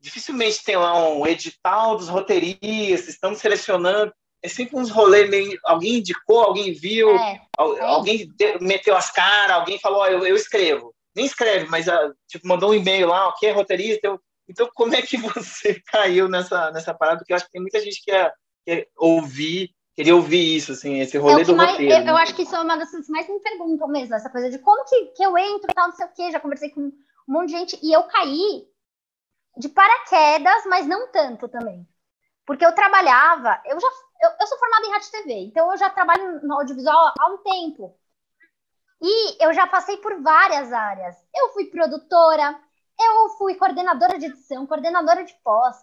dificilmente 0.01 0.65
tem 0.65 0.77
lá 0.77 1.09
um 1.09 1.27
edital 1.27 1.97
dos 1.97 2.09
roteiristas, 2.09 3.09
estamos 3.09 3.39
selecionando, 3.39 4.13
é 4.43 4.49
sempre 4.49 4.77
uns 4.77 4.91
rolês 4.91 5.29
meio, 5.29 5.59
alguém 5.65 5.97
indicou, 5.97 6.41
alguém 6.41 6.73
viu, 6.73 7.11
é, 7.11 7.35
é. 7.35 7.83
alguém 7.83 8.33
meteu 8.61 8.97
as 8.97 9.11
caras, 9.11 9.57
alguém 9.57 9.79
falou, 9.79 10.03
oh, 10.03 10.07
eu, 10.07 10.27
eu 10.27 10.37
escrevo. 10.37 10.95
Nem 11.15 11.27
escreve, 11.27 11.67
mas 11.67 11.89
uh, 11.89 12.15
tipo, 12.29 12.47
mandou 12.47 12.71
um 12.71 12.75
e-mail 12.75 13.09
lá, 13.09 13.29
ok, 13.29 13.51
roteirista, 13.51 14.07
eu, 14.07 14.21
então, 14.49 14.69
como 14.75 14.95
é 14.95 15.03
que 15.03 15.17
você 15.17 15.81
caiu 15.91 16.29
nessa, 16.29 16.71
nessa 16.71 16.95
parada? 16.95 17.19
Porque 17.19 17.33
eu 17.33 17.37
acho 17.37 17.47
que 17.47 17.53
tem 17.53 17.61
muita 17.61 17.81
gente 17.81 17.99
que 17.99 18.11
quer, 18.11 18.33
quer 18.65 18.89
ouvir, 18.97 19.71
queria 19.95 20.15
ouvir 20.15 20.57
isso, 20.57 20.73
assim, 20.73 21.01
esse 21.01 21.19
rolê 21.19 21.43
é 21.43 21.45
do 21.45 21.57
mais, 21.57 21.73
roteiro. 21.73 21.93
Eu, 21.93 22.05
né? 22.05 22.11
eu, 22.13 22.17
acho 22.17 22.35
que 22.35 22.43
isso 22.43 22.55
é 22.55 22.61
uma 22.61 22.77
das 22.77 22.91
coisas 22.91 23.07
que 23.07 23.13
mais 23.13 23.29
me 23.29 23.41
perguntam 23.41 23.89
mesmo, 23.89 24.15
essa 24.15 24.31
coisa 24.31 24.49
de 24.49 24.59
como 24.61 24.85
que, 24.85 25.07
que 25.07 25.23
eu 25.23 25.37
entro, 25.37 25.69
tal, 25.75 25.89
não 25.89 25.97
sei 25.97 26.07
o 26.07 26.13
quê. 26.15 26.31
Já 26.31 26.39
conversei 26.39 26.71
com 26.71 26.83
um 26.83 26.93
monte 27.27 27.49
de 27.49 27.59
gente 27.59 27.79
e 27.83 27.93
eu 27.93 28.05
caí 28.05 28.67
de 29.57 29.69
paraquedas, 29.69 30.65
mas 30.67 30.87
não 30.87 31.11
tanto 31.11 31.49
também. 31.49 31.85
Porque 32.47 32.65
eu 32.65 32.75
trabalhava, 32.75 33.61
eu 33.67 33.79
já 33.79 33.89
eu, 34.21 34.31
eu 34.41 34.47
sou 34.47 34.59
formada 34.59 34.87
em 34.87 34.91
rádio 34.91 35.09
e 35.09 35.13
TV, 35.13 35.33
então 35.45 35.71
eu 35.71 35.77
já 35.77 35.91
trabalho 35.91 36.41
no 36.47 36.55
audiovisual 36.55 37.15
há 37.19 37.27
um 37.31 37.39
tempo. 37.39 37.99
E 39.01 39.45
eu 39.45 39.53
já 39.55 39.67
passei 39.67 39.97
por 39.99 40.21
várias 40.23 40.73
áreas. 40.73 41.17
Eu 41.35 41.51
fui 41.51 41.67
produtora, 41.67 42.61
eu 42.99 43.29
fui 43.39 43.55
coordenadora 43.55 44.19
de 44.19 44.27
edição, 44.27 44.67
coordenadora 44.67 45.25
de 45.25 45.35
pós. 45.45 45.77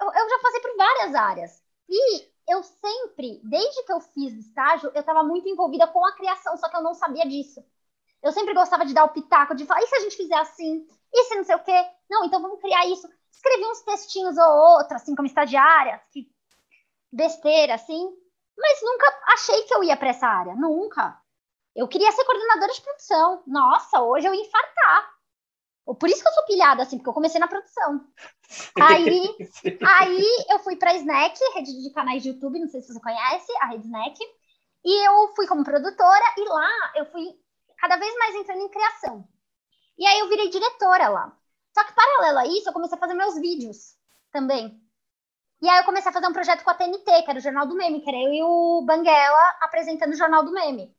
Eu, 0.00 0.06
eu 0.06 0.28
já 0.28 0.38
passei 0.42 0.60
por 0.60 0.76
várias 0.76 1.14
áreas. 1.14 1.62
E 1.88 2.28
eu 2.48 2.62
sempre, 2.62 3.40
desde 3.44 3.84
que 3.84 3.92
eu 3.92 4.00
fiz 4.00 4.34
estágio, 4.34 4.90
eu 4.94 5.00
estava 5.00 5.22
muito 5.22 5.48
envolvida 5.48 5.86
com 5.86 6.04
a 6.04 6.16
criação, 6.16 6.56
só 6.56 6.68
que 6.68 6.76
eu 6.76 6.82
não 6.82 6.94
sabia 6.94 7.26
disso. 7.26 7.64
Eu 8.22 8.32
sempre 8.32 8.54
gostava 8.54 8.84
de 8.84 8.94
dar 8.94 9.04
o 9.04 9.10
pitaco, 9.10 9.54
de 9.54 9.64
falar, 9.64 9.82
e 9.82 9.86
se 9.86 9.94
a 9.94 10.00
gente 10.00 10.16
fizer 10.16 10.38
assim? 10.38 10.86
E 11.12 11.24
se 11.24 11.36
não 11.36 11.44
sei 11.44 11.54
o 11.54 11.62
quê? 11.62 11.84
Não, 12.10 12.24
então 12.24 12.42
vamos 12.42 12.60
criar 12.60 12.84
isso. 12.86 13.08
Escrevi 13.30 13.64
uns 13.64 13.82
textinhos 13.82 14.36
ou 14.36 14.48
outros, 14.48 14.92
assim, 14.92 15.14
como 15.14 15.26
estagiária, 15.26 16.00
que 16.10 16.28
besteira, 17.16 17.74
assim. 17.74 18.08
Mas 18.56 18.80
nunca 18.82 19.20
achei 19.32 19.62
que 19.62 19.74
eu 19.74 19.82
ia 19.82 19.96
para 19.96 20.10
essa 20.10 20.26
área, 20.26 20.54
nunca. 20.54 21.20
Eu 21.74 21.88
queria 21.88 22.10
ser 22.12 22.24
coordenadora 22.24 22.72
de 22.72 22.80
produção. 22.80 23.42
Nossa, 23.46 24.00
hoje 24.00 24.26
eu 24.26 24.34
ia 24.34 24.42
infartar. 24.42 25.16
Por 26.00 26.08
isso 26.08 26.22
que 26.22 26.28
eu 26.28 26.32
sou 26.32 26.46
pilhada, 26.46 26.82
assim, 26.82 26.96
porque 26.96 27.08
eu 27.08 27.14
comecei 27.14 27.38
na 27.38 27.46
produção. 27.46 28.04
Aí, 28.80 29.36
aí 29.84 30.46
eu 30.50 30.60
fui 30.60 30.76
pra 30.76 30.94
Snack, 30.94 31.36
rede 31.54 31.82
de 31.82 31.90
canais 31.90 32.22
de 32.22 32.28
YouTube, 32.28 32.60
não 32.60 32.68
sei 32.68 32.80
se 32.80 32.92
você 32.92 33.00
conhece, 33.00 33.52
a 33.60 33.66
rede 33.66 33.86
Snack. 33.86 34.18
E 34.84 35.06
eu 35.06 35.34
fui 35.34 35.48
como 35.48 35.64
produtora, 35.64 36.24
e 36.36 36.48
lá 36.48 36.92
eu 36.94 37.06
fui 37.06 37.24
cada 37.76 37.96
vez 37.96 38.16
mais 38.18 38.34
entrando 38.36 38.62
em 38.62 38.68
criação. 38.68 39.28
E 39.98 40.06
aí 40.06 40.20
eu 40.20 40.28
virei 40.28 40.48
diretora 40.48 41.08
lá. 41.08 41.36
Só 41.74 41.84
que 41.84 41.92
paralelo 41.92 42.38
a 42.38 42.46
isso, 42.46 42.68
eu 42.68 42.72
comecei 42.72 42.96
a 42.96 43.00
fazer 43.00 43.14
meus 43.14 43.34
vídeos 43.34 43.96
também. 44.30 44.80
E 45.62 45.68
aí 45.68 45.78
eu 45.78 45.84
comecei 45.84 46.10
a 46.10 46.12
fazer 46.12 46.26
um 46.26 46.32
projeto 46.32 46.62
com 46.62 46.70
a 46.70 46.74
TNT, 46.74 47.22
que 47.22 47.30
era 47.30 47.38
o 47.38 47.42
Jornal 47.42 47.66
do 47.66 47.74
Meme, 47.74 48.00
que 48.00 48.08
era 48.08 48.18
eu 48.18 48.32
e 48.32 48.42
o 48.42 48.82
Banguela 48.82 49.56
apresentando 49.60 50.12
o 50.12 50.16
Jornal 50.16 50.44
do 50.44 50.52
Meme. 50.52 50.94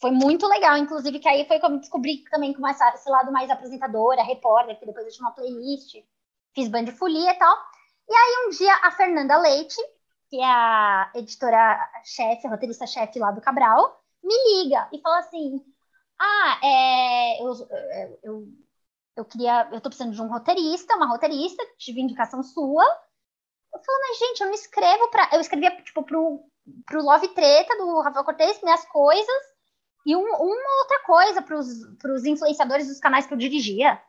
Foi 0.00 0.10
muito 0.10 0.46
legal, 0.46 0.76
inclusive, 0.76 1.18
que 1.18 1.28
aí 1.28 1.46
foi 1.46 1.58
como 1.58 1.80
descobri 1.80 2.22
também 2.30 2.52
com 2.52 2.66
esse 2.68 3.10
lado 3.10 3.32
mais 3.32 3.50
apresentadora, 3.50 4.22
repórter, 4.22 4.78
que 4.78 4.86
depois 4.86 5.06
eu 5.06 5.12
tinha 5.12 5.26
uma 5.26 5.34
playlist, 5.34 5.96
fiz 6.54 6.68
band 6.68 6.86
folia 6.92 7.30
e 7.30 7.38
tal. 7.38 7.56
E 8.08 8.14
aí 8.14 8.46
um 8.46 8.50
dia 8.50 8.74
a 8.82 8.90
Fernanda 8.90 9.38
Leite, 9.38 9.80
que 10.30 10.40
é 10.40 10.44
a 10.44 11.10
editora-chefe, 11.14 12.46
roteirista-chefe 12.48 13.18
lá 13.18 13.30
do 13.30 13.40
Cabral, 13.40 14.02
me 14.22 14.34
liga 14.64 14.88
e 14.92 15.00
fala 15.00 15.18
assim: 15.20 15.64
Ah, 16.18 16.60
é, 16.62 17.42
eu, 17.42 17.52
eu, 18.22 18.48
eu 19.16 19.24
queria, 19.24 19.68
eu 19.72 19.80
tô 19.80 19.88
precisando 19.88 20.14
de 20.14 20.22
um 20.22 20.28
roteirista, 20.28 20.96
uma 20.96 21.06
roteirista, 21.08 21.62
tive 21.78 22.00
indicação 22.00 22.42
sua. 22.42 22.84
Eu 23.76 23.84
falei, 23.84 24.00
mas 24.08 24.18
gente, 24.18 24.40
eu 24.40 24.46
não 24.46 24.54
escrevo 24.54 25.08
pra. 25.08 25.28
Eu 25.32 25.40
escrevia, 25.40 25.70
tipo, 25.82 26.02
pro, 26.02 26.40
pro 26.86 27.02
Love 27.02 27.28
Treta 27.28 27.76
do 27.76 28.00
Rafael 28.00 28.24
Cortez, 28.24 28.60
minhas 28.62 28.84
coisas 28.86 29.56
e 30.06 30.14
um, 30.14 30.22
uma 30.22 30.78
outra 30.82 31.00
coisa 31.00 31.42
para 31.42 31.56
os 31.58 32.24
influenciadores 32.24 32.86
dos 32.86 33.00
canais 33.00 33.26
que 33.26 33.34
eu 33.34 33.38
dirigia. 33.38 34.00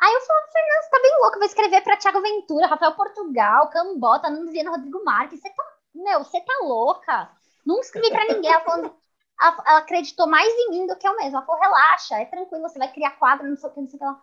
Aí 0.00 0.14
eu 0.14 0.20
falava, 0.20 0.46
Fernando, 0.52 0.82
você 0.82 0.90
tá 0.90 1.00
bem 1.02 1.18
louco, 1.20 1.38
vai 1.38 1.48
escrever 1.48 1.80
para 1.82 1.96
Thiago 1.96 2.22
Ventura, 2.22 2.68
Rafael 2.68 2.94
Portugal, 2.94 3.68
Cambota, 3.68 4.30
Nando 4.30 4.52
Viana, 4.52 4.70
Rodrigo 4.70 5.04
Marques. 5.04 5.40
Você 5.40 5.50
tá, 5.50 5.64
meu, 5.92 6.22
você 6.22 6.40
tá 6.40 6.52
louca. 6.62 7.30
Não 7.66 7.80
escrevi 7.80 8.10
para 8.10 8.32
ninguém. 8.32 8.52
Ela, 8.52 8.60
falou, 8.60 8.84
ela, 9.42 9.64
ela, 9.66 9.78
acreditou 9.80 10.28
mais 10.28 10.48
em 10.48 10.70
mim 10.70 10.86
do 10.86 10.96
que 10.96 11.06
eu 11.06 11.16
mesma. 11.16 11.38
Ela 11.38 11.46
falou, 11.46 11.60
relaxa, 11.60 12.14
é 12.14 12.24
tranquilo, 12.24 12.62
você 12.62 12.78
vai 12.78 12.92
criar 12.92 13.18
quadro, 13.18 13.48
não 13.48 13.56
sei 13.56 13.68
o 13.68 13.72
que, 13.72 13.80
não 13.80 13.88
sei 13.88 13.96
o 13.96 13.98
que 13.98 14.04
lá. 14.04 14.22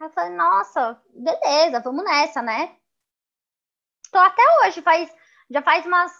Aí 0.00 0.06
eu 0.06 0.10
falei, 0.10 0.36
nossa, 0.36 1.02
beleza, 1.12 1.80
vamos 1.80 2.04
nessa, 2.04 2.40
né? 2.40 2.76
Tô 4.10 4.18
até 4.18 4.42
hoje, 4.62 4.82
faz, 4.82 5.12
já 5.50 5.62
faz 5.62 5.86
umas. 5.86 6.12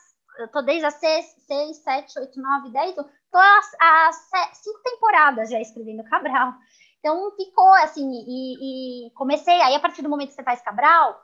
Tô 0.52 0.62
desde 0.62 0.86
as 0.86 0.94
6, 0.94 1.24
6 1.46 1.76
7, 1.78 2.18
8, 2.20 2.40
9, 2.40 2.70
10 2.70 2.94
tô 2.94 3.38
há, 3.38 4.10
cinco 4.54 4.78
temporadas 4.84 5.50
já 5.50 5.60
escrevendo 5.60 6.04
Cabral. 6.04 6.54
Então 6.98 7.30
ficou 7.36 7.72
assim, 7.74 8.08
e, 8.10 9.06
e, 9.06 9.10
comecei, 9.12 9.60
aí 9.62 9.74
a 9.74 9.80
partir 9.80 10.02
do 10.02 10.08
momento 10.08 10.28
que 10.28 10.34
você 10.34 10.42
faz 10.42 10.60
Cabral, 10.62 11.20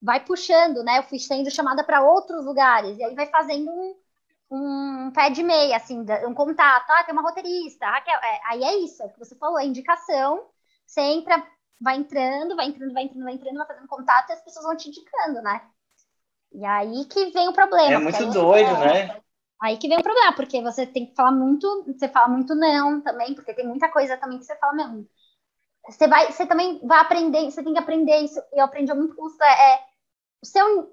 vai 0.00 0.24
puxando, 0.24 0.82
né? 0.82 0.98
Eu 0.98 1.04
fui 1.04 1.18
sendo 1.18 1.50
chamada 1.50 1.84
para 1.84 2.02
outros 2.02 2.44
lugares, 2.44 2.98
e 2.98 3.04
aí 3.04 3.14
vai 3.14 3.26
fazendo 3.26 3.70
um, 3.70 5.06
um 5.06 5.10
pé 5.12 5.30
de 5.30 5.42
meia, 5.42 5.76
assim, 5.76 6.04
um 6.26 6.34
contato. 6.34 6.90
Ah, 6.90 7.04
tem 7.04 7.12
uma 7.12 7.22
roteirista. 7.22 7.86
Ah, 7.86 8.02
é, 8.06 8.40
aí 8.46 8.64
é 8.64 8.76
isso, 8.78 9.02
é 9.02 9.06
o 9.06 9.10
que 9.10 9.18
você 9.18 9.36
falou, 9.36 9.58
é 9.58 9.64
indicação. 9.66 10.48
Você 10.86 11.00
entra, 11.00 11.42
vai 11.80 11.96
entrando, 11.96 12.56
vai 12.56 12.66
entrando, 12.66 12.92
vai 12.92 13.04
entrando, 13.04 13.24
vai 13.24 13.34
entrando, 13.34 13.58
vai 13.58 13.66
fazendo 13.66 13.88
contato 13.88 14.30
e 14.30 14.32
as 14.32 14.42
pessoas 14.42 14.64
vão 14.66 14.76
te 14.76 14.88
indicando, 14.88 15.40
né? 15.42 15.71
E 16.54 16.64
aí 16.64 17.04
que 17.06 17.30
vem 17.30 17.48
o 17.48 17.52
problema. 17.52 17.94
É 17.94 17.98
muito 17.98 18.30
doido, 18.30 18.70
é, 18.82 19.06
né? 19.08 19.20
Aí 19.62 19.76
que 19.76 19.88
vem 19.88 19.98
o 19.98 20.02
problema, 20.02 20.32
porque 20.32 20.60
você 20.60 20.86
tem 20.86 21.06
que 21.06 21.14
falar 21.14 21.30
muito, 21.30 21.84
você 21.86 22.08
fala 22.08 22.28
muito 22.28 22.54
não 22.54 23.00
também, 23.00 23.34
porque 23.34 23.54
tem 23.54 23.66
muita 23.66 23.88
coisa 23.88 24.16
também 24.16 24.38
que 24.38 24.44
você 24.44 24.56
fala 24.56 24.72
não. 24.74 25.06
Você 25.88 26.06
vai, 26.06 26.30
você 26.30 26.46
também 26.46 26.80
vai 26.84 26.98
aprender, 26.98 27.44
você 27.44 27.62
tem 27.62 27.72
que 27.72 27.78
aprender 27.78 28.18
isso. 28.18 28.40
Eu 28.52 28.64
aprendi 28.64 28.92
muito 28.92 29.14
com 29.14 29.28
isso, 29.28 29.42
é, 29.42 29.74
é 29.74 29.80
o 30.42 30.46
seu, 30.46 30.90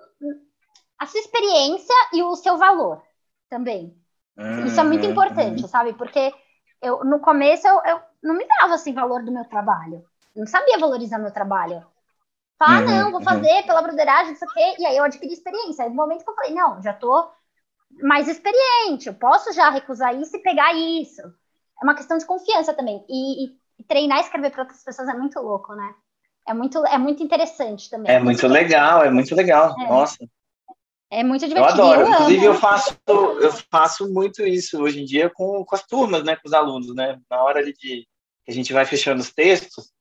a 0.99 1.05
sua 1.05 1.19
experiência 1.19 1.95
e 2.13 2.21
o 2.21 2.35
seu 2.35 2.57
valor 2.57 3.01
também. 3.49 3.95
Uhum, 4.37 4.65
isso 4.65 4.79
é 4.79 4.83
muito 4.83 5.03
uhum. 5.05 5.11
importante, 5.11 5.67
sabe? 5.67 5.93
Porque 5.93 6.33
eu 6.81 7.03
no 7.03 7.19
começo 7.19 7.67
eu, 7.67 7.81
eu 7.85 8.01
não 8.23 8.35
me 8.35 8.47
dava 8.47 8.75
assim 8.75 8.93
valor 8.93 9.23
do 9.23 9.31
meu 9.31 9.45
trabalho. 9.45 10.05
Eu 10.35 10.41
não 10.41 10.47
sabia 10.47 10.77
valorizar 10.77 11.17
meu 11.17 11.31
trabalho. 11.31 11.85
Falar, 12.59 12.79
ah, 12.79 12.81
uhum, 12.81 12.87
não, 12.87 13.11
vou 13.11 13.19
uhum. 13.21 13.25
fazer 13.25 13.63
pela 13.63 13.81
broderagem, 13.81 14.31
não 14.31 14.35
sei 14.35 14.47
o 14.47 14.51
quê. 14.51 14.75
E 14.79 14.85
aí 14.85 14.97
eu 14.97 15.03
adquiri 15.05 15.31
experiência. 15.31 15.85
Aí 15.85 15.89
no 15.89 15.95
momento 15.95 16.25
que 16.25 16.29
eu 16.29 16.35
falei, 16.35 16.53
não, 16.53 16.81
já 16.83 16.91
tô 16.91 17.31
mais 18.01 18.27
experiente, 18.27 19.07
eu 19.07 19.13
posso 19.13 19.53
já 19.53 19.69
recusar 19.69 20.13
isso 20.13 20.35
e 20.35 20.41
pegar 20.41 20.73
isso. 20.73 21.21
É 21.21 21.83
uma 21.83 21.95
questão 21.95 22.17
de 22.17 22.25
confiança 22.25 22.73
também. 22.73 23.03
E, 23.09 23.45
e 23.45 23.83
treinar 23.87 24.17
e 24.17 24.21
escrever 24.21 24.51
para 24.51 24.63
outras 24.63 24.83
pessoas 24.83 25.07
é 25.07 25.13
muito 25.13 25.39
louco, 25.39 25.73
né? 25.73 25.95
É 26.45 26.53
muito, 26.53 26.85
é 26.85 26.97
muito 26.97 27.23
interessante 27.23 27.89
também. 27.89 28.13
É 28.13 28.19
muito 28.19 28.45
legal, 28.45 29.05
é 29.05 29.09
muito 29.09 29.33
legal. 29.33 29.73
É. 29.79 29.87
Nossa. 29.87 30.17
É 31.09 31.23
muito 31.23 31.47
divertido. 31.47 31.81
Eu 31.81 31.85
adoro. 31.85 32.01
Eu 32.01 32.07
Inclusive, 32.09 32.45
eu 32.45 32.53
faço, 32.55 32.99
eu 33.07 33.51
faço 33.71 34.13
muito 34.13 34.43
isso 34.43 34.81
hoje 34.81 35.01
em 35.01 35.05
dia 35.05 35.31
com, 35.33 35.63
com 35.63 35.75
as 35.75 35.83
turmas, 35.83 36.25
né? 36.25 36.35
Com 36.35 36.47
os 36.47 36.53
alunos, 36.53 36.93
né? 36.93 37.17
Na 37.29 37.41
hora 37.41 37.63
de 37.63 37.71
que 37.71 38.05
a 38.47 38.51
gente 38.51 38.73
vai 38.73 38.85
fechando 38.85 39.21
os 39.21 39.31
textos, 39.31 39.91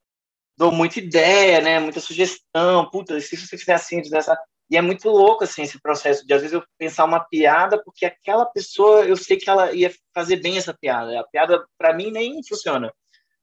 dou 0.58 0.72
muita 0.72 0.98
ideia, 0.98 1.60
né? 1.60 1.78
Muita 1.78 2.00
sugestão. 2.00 2.90
Puta, 2.90 3.18
se 3.20 3.36
você 3.36 3.56
fizer 3.56 3.74
assim, 3.74 4.02
dessa 4.02 4.36
E 4.68 4.76
é 4.76 4.82
muito 4.82 5.08
louco, 5.08 5.44
assim, 5.44 5.62
esse 5.62 5.80
processo 5.80 6.26
de, 6.26 6.34
às 6.34 6.42
vezes, 6.42 6.52
eu 6.52 6.62
pensar 6.76 7.04
uma 7.04 7.20
piada 7.20 7.80
porque 7.82 8.04
aquela 8.04 8.44
pessoa, 8.44 9.04
eu 9.04 9.16
sei 9.16 9.36
que 9.36 9.48
ela 9.48 9.72
ia 9.72 9.90
fazer 10.12 10.36
bem 10.36 10.58
essa 10.58 10.74
piada. 10.74 11.18
A 11.18 11.24
piada, 11.24 11.64
para 11.78 11.94
mim, 11.94 12.10
nem 12.10 12.42
funciona. 12.46 12.92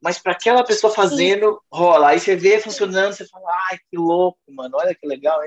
Mas 0.01 0.19
para 0.19 0.33
aquela 0.33 0.63
pessoa 0.63 0.93
fazendo, 0.93 1.53
Sim. 1.53 1.57
rola. 1.71 2.09
Aí 2.09 2.19
você 2.19 2.35
vê 2.35 2.59
funcionando, 2.59 3.13
você 3.13 3.25
fala, 3.25 3.49
ai, 3.71 3.77
que 3.89 3.97
louco, 3.97 4.37
mano, 4.49 4.75
olha 4.77 4.93
que 4.93 5.07
legal. 5.07 5.39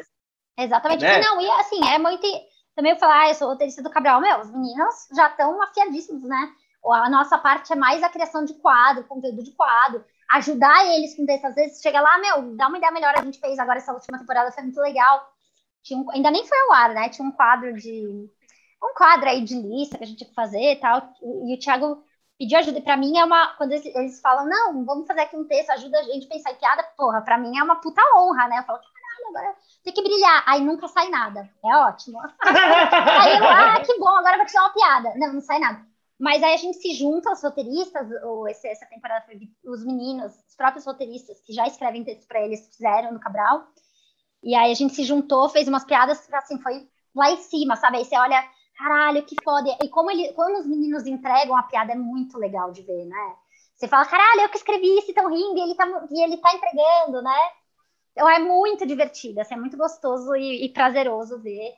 Exatamente. 0.59 1.03
Né? 1.03 1.21
Não, 1.21 1.41
e 1.41 1.51
assim, 1.61 1.87
é 1.87 1.99
muito. 1.99 2.27
Também 2.75 2.93
eu 2.93 2.99
falar, 2.99 3.25
ah, 3.25 3.29
eu 3.29 3.35
sou 3.35 3.49
roteirista 3.49 3.83
do 3.83 3.91
Cabral, 3.91 4.21
meu, 4.21 4.41
os 4.41 4.51
meninos 4.51 5.07
já 5.15 5.29
estão 5.29 5.61
afiadíssimos, 5.63 6.23
né? 6.23 6.51
A 6.85 7.11
nossa 7.11 7.37
parte 7.37 7.73
é 7.73 7.77
mais 7.77 8.03
a 8.03 8.09
criação 8.09 8.45
de 8.45 8.55
quadro, 8.55 9.05
conteúdo 9.05 9.43
de 9.43 9.51
quadro, 9.53 10.03
ajudar 10.31 10.87
eles 10.95 11.17
com 11.17 11.27
texto. 11.27 11.47
Às 11.47 11.55
vezes 11.55 11.81
chega 11.81 12.01
lá, 12.01 12.19
meu, 12.19 12.57
dá 12.57 12.69
uma 12.69 12.79
ideia 12.79 12.93
melhor. 12.93 13.15
A 13.17 13.25
gente 13.25 13.41
fez 13.41 13.59
agora 13.59 13.79
essa 13.79 13.93
última 13.93 14.19
temporada, 14.19 14.53
foi 14.53 14.63
muito 14.63 14.81
legal. 14.81 15.33
Tinha 15.83 15.99
um, 15.99 16.11
ainda 16.11 16.31
nem 16.31 16.47
foi 16.47 16.59
ao 16.59 16.73
ar, 16.73 16.91
né? 16.91 17.09
Tinha 17.09 17.27
um 17.27 17.33
quadro 17.33 17.75
de. 17.75 18.31
Um 18.83 18.95
quadro 18.95 19.29
aí 19.29 19.43
de 19.43 19.55
lista 19.55 19.99
que 19.99 20.05
a 20.05 20.07
gente 20.07 20.19
tinha 20.19 20.29
que 20.29 20.35
fazer 20.35 20.73
e 20.73 20.77
tal. 20.77 21.13
E, 21.23 21.53
e 21.53 21.55
o 21.57 21.59
Thiago 21.59 22.03
pediu 22.39 22.59
ajuda. 22.59 22.79
E 22.79 22.83
pra 22.83 22.97
mim 22.97 23.17
é 23.17 23.25
uma. 23.25 23.55
Quando 23.55 23.73
eles, 23.73 23.87
eles, 23.87 24.21
falam, 24.21 24.47
não, 24.47 24.85
vamos 24.85 25.07
fazer 25.07 25.23
aqui 25.23 25.37
um 25.37 25.47
texto, 25.47 25.71
ajuda 25.71 25.99
a 25.99 26.03
gente 26.05 26.27
a 26.27 26.29
pensar 26.29 26.53
em 26.53 26.57
piada, 26.57 26.83
porra, 26.97 27.23
pra 27.23 27.39
mim 27.39 27.57
é 27.59 27.63
uma 27.63 27.77
puta 27.77 28.03
honra, 28.17 28.49
né? 28.49 28.59
Eu 28.59 28.65
falo, 28.65 28.79
caralho, 28.79 29.37
agora 29.37 29.57
tem 29.83 29.93
que 29.93 30.03
brilhar. 30.03 30.45
Aí 30.47 30.61
nunca 30.61 30.89
sai 30.89 31.09
nada. 31.09 31.49
É 31.65 31.77
ótimo. 31.77 32.21
aí 32.41 33.39
eu, 33.39 33.45
ah, 33.45 33.81
que 33.85 33.99
bom, 33.99 34.09
agora 34.09 34.37
vou 34.37 34.47
tirar 34.47 34.63
uma 34.63 34.75
piada. 34.75 35.13
Não, 35.17 35.33
não 35.33 35.41
sai 35.41 35.59
nada. 35.59 35.89
Mas 36.19 36.43
aí 36.43 36.55
a 36.55 36.57
gente 36.57 36.79
se 36.79 36.95
junta, 36.95 37.31
os 37.31 37.43
roteiristas, 37.43 38.09
ou 38.25 38.49
esse, 38.49 38.67
essa 38.67 38.87
temporada 38.87 39.25
foi 39.25 39.41
os 39.65 39.85
meninos, 39.85 40.35
os 40.49 40.57
próprios 40.57 40.85
roteiristas 40.85 41.41
que 41.41 41.53
já 41.53 41.67
escrevem 41.67 42.03
texto 42.03 42.27
para 42.27 42.45
eles, 42.45 42.69
fizeram 42.75 43.13
no 43.13 43.21
Cabral. 43.21 43.69
E 44.43 44.55
aí 44.55 44.73
a 44.73 44.75
gente 44.75 44.95
se 44.95 45.05
juntou, 45.05 45.49
fez 45.49 45.69
umas 45.69 45.85
piadas, 45.85 46.29
assim, 46.33 46.59
foi 46.61 46.89
lá 47.15 47.31
em 47.31 47.37
cima, 47.37 47.77
sabe? 47.77 47.99
Aí 47.99 48.05
você 48.05 48.17
olha, 48.17 48.45
caralho, 48.77 49.25
que 49.25 49.37
foda. 49.45 49.77
E 49.83 49.89
como 49.89 50.11
ele, 50.11 50.33
quando 50.33 50.59
os 50.59 50.67
meninos 50.67 51.07
entregam 51.07 51.57
a 51.57 51.63
piada, 51.63 51.93
é 51.93 51.97
muito 51.97 52.37
legal 52.37 52.73
de 52.73 52.83
ver, 52.83 53.05
né? 53.05 53.37
Você 53.77 53.87
fala, 53.87 54.05
caralho, 54.05 54.41
eu 54.41 54.49
que 54.49 54.57
escrevi 54.57 54.99
isso, 54.99 55.11
estão 55.11 55.31
rindo, 55.31 55.57
e 55.57 55.61
ele, 55.61 55.75
tá, 55.77 55.87
e 56.11 56.21
ele 56.21 56.37
tá 56.39 56.53
entregando, 56.53 57.23
né? 57.23 57.39
Então 58.11 58.29
é 58.29 58.41
muito 58.41 58.85
divertido, 58.85 59.41
assim, 59.41 59.55
é 59.55 59.57
muito 59.57 59.77
gostoso 59.77 60.35
e, 60.35 60.65
e 60.65 60.69
prazeroso 60.71 61.39
ver 61.41 61.77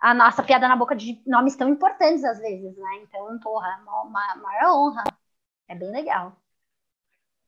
a 0.00 0.14
nossa 0.14 0.42
piada 0.42 0.66
na 0.66 0.76
boca 0.76 0.96
de 0.96 1.20
nomes 1.26 1.56
tão 1.56 1.68
importantes 1.68 2.24
às 2.24 2.38
vezes, 2.38 2.76
né? 2.76 3.00
Então, 3.02 3.38
porra, 3.40 3.80
uma 4.04 4.36
maior 4.36 4.74
honra. 4.74 5.04
É 5.68 5.74
bem 5.74 5.90
legal. 5.90 6.36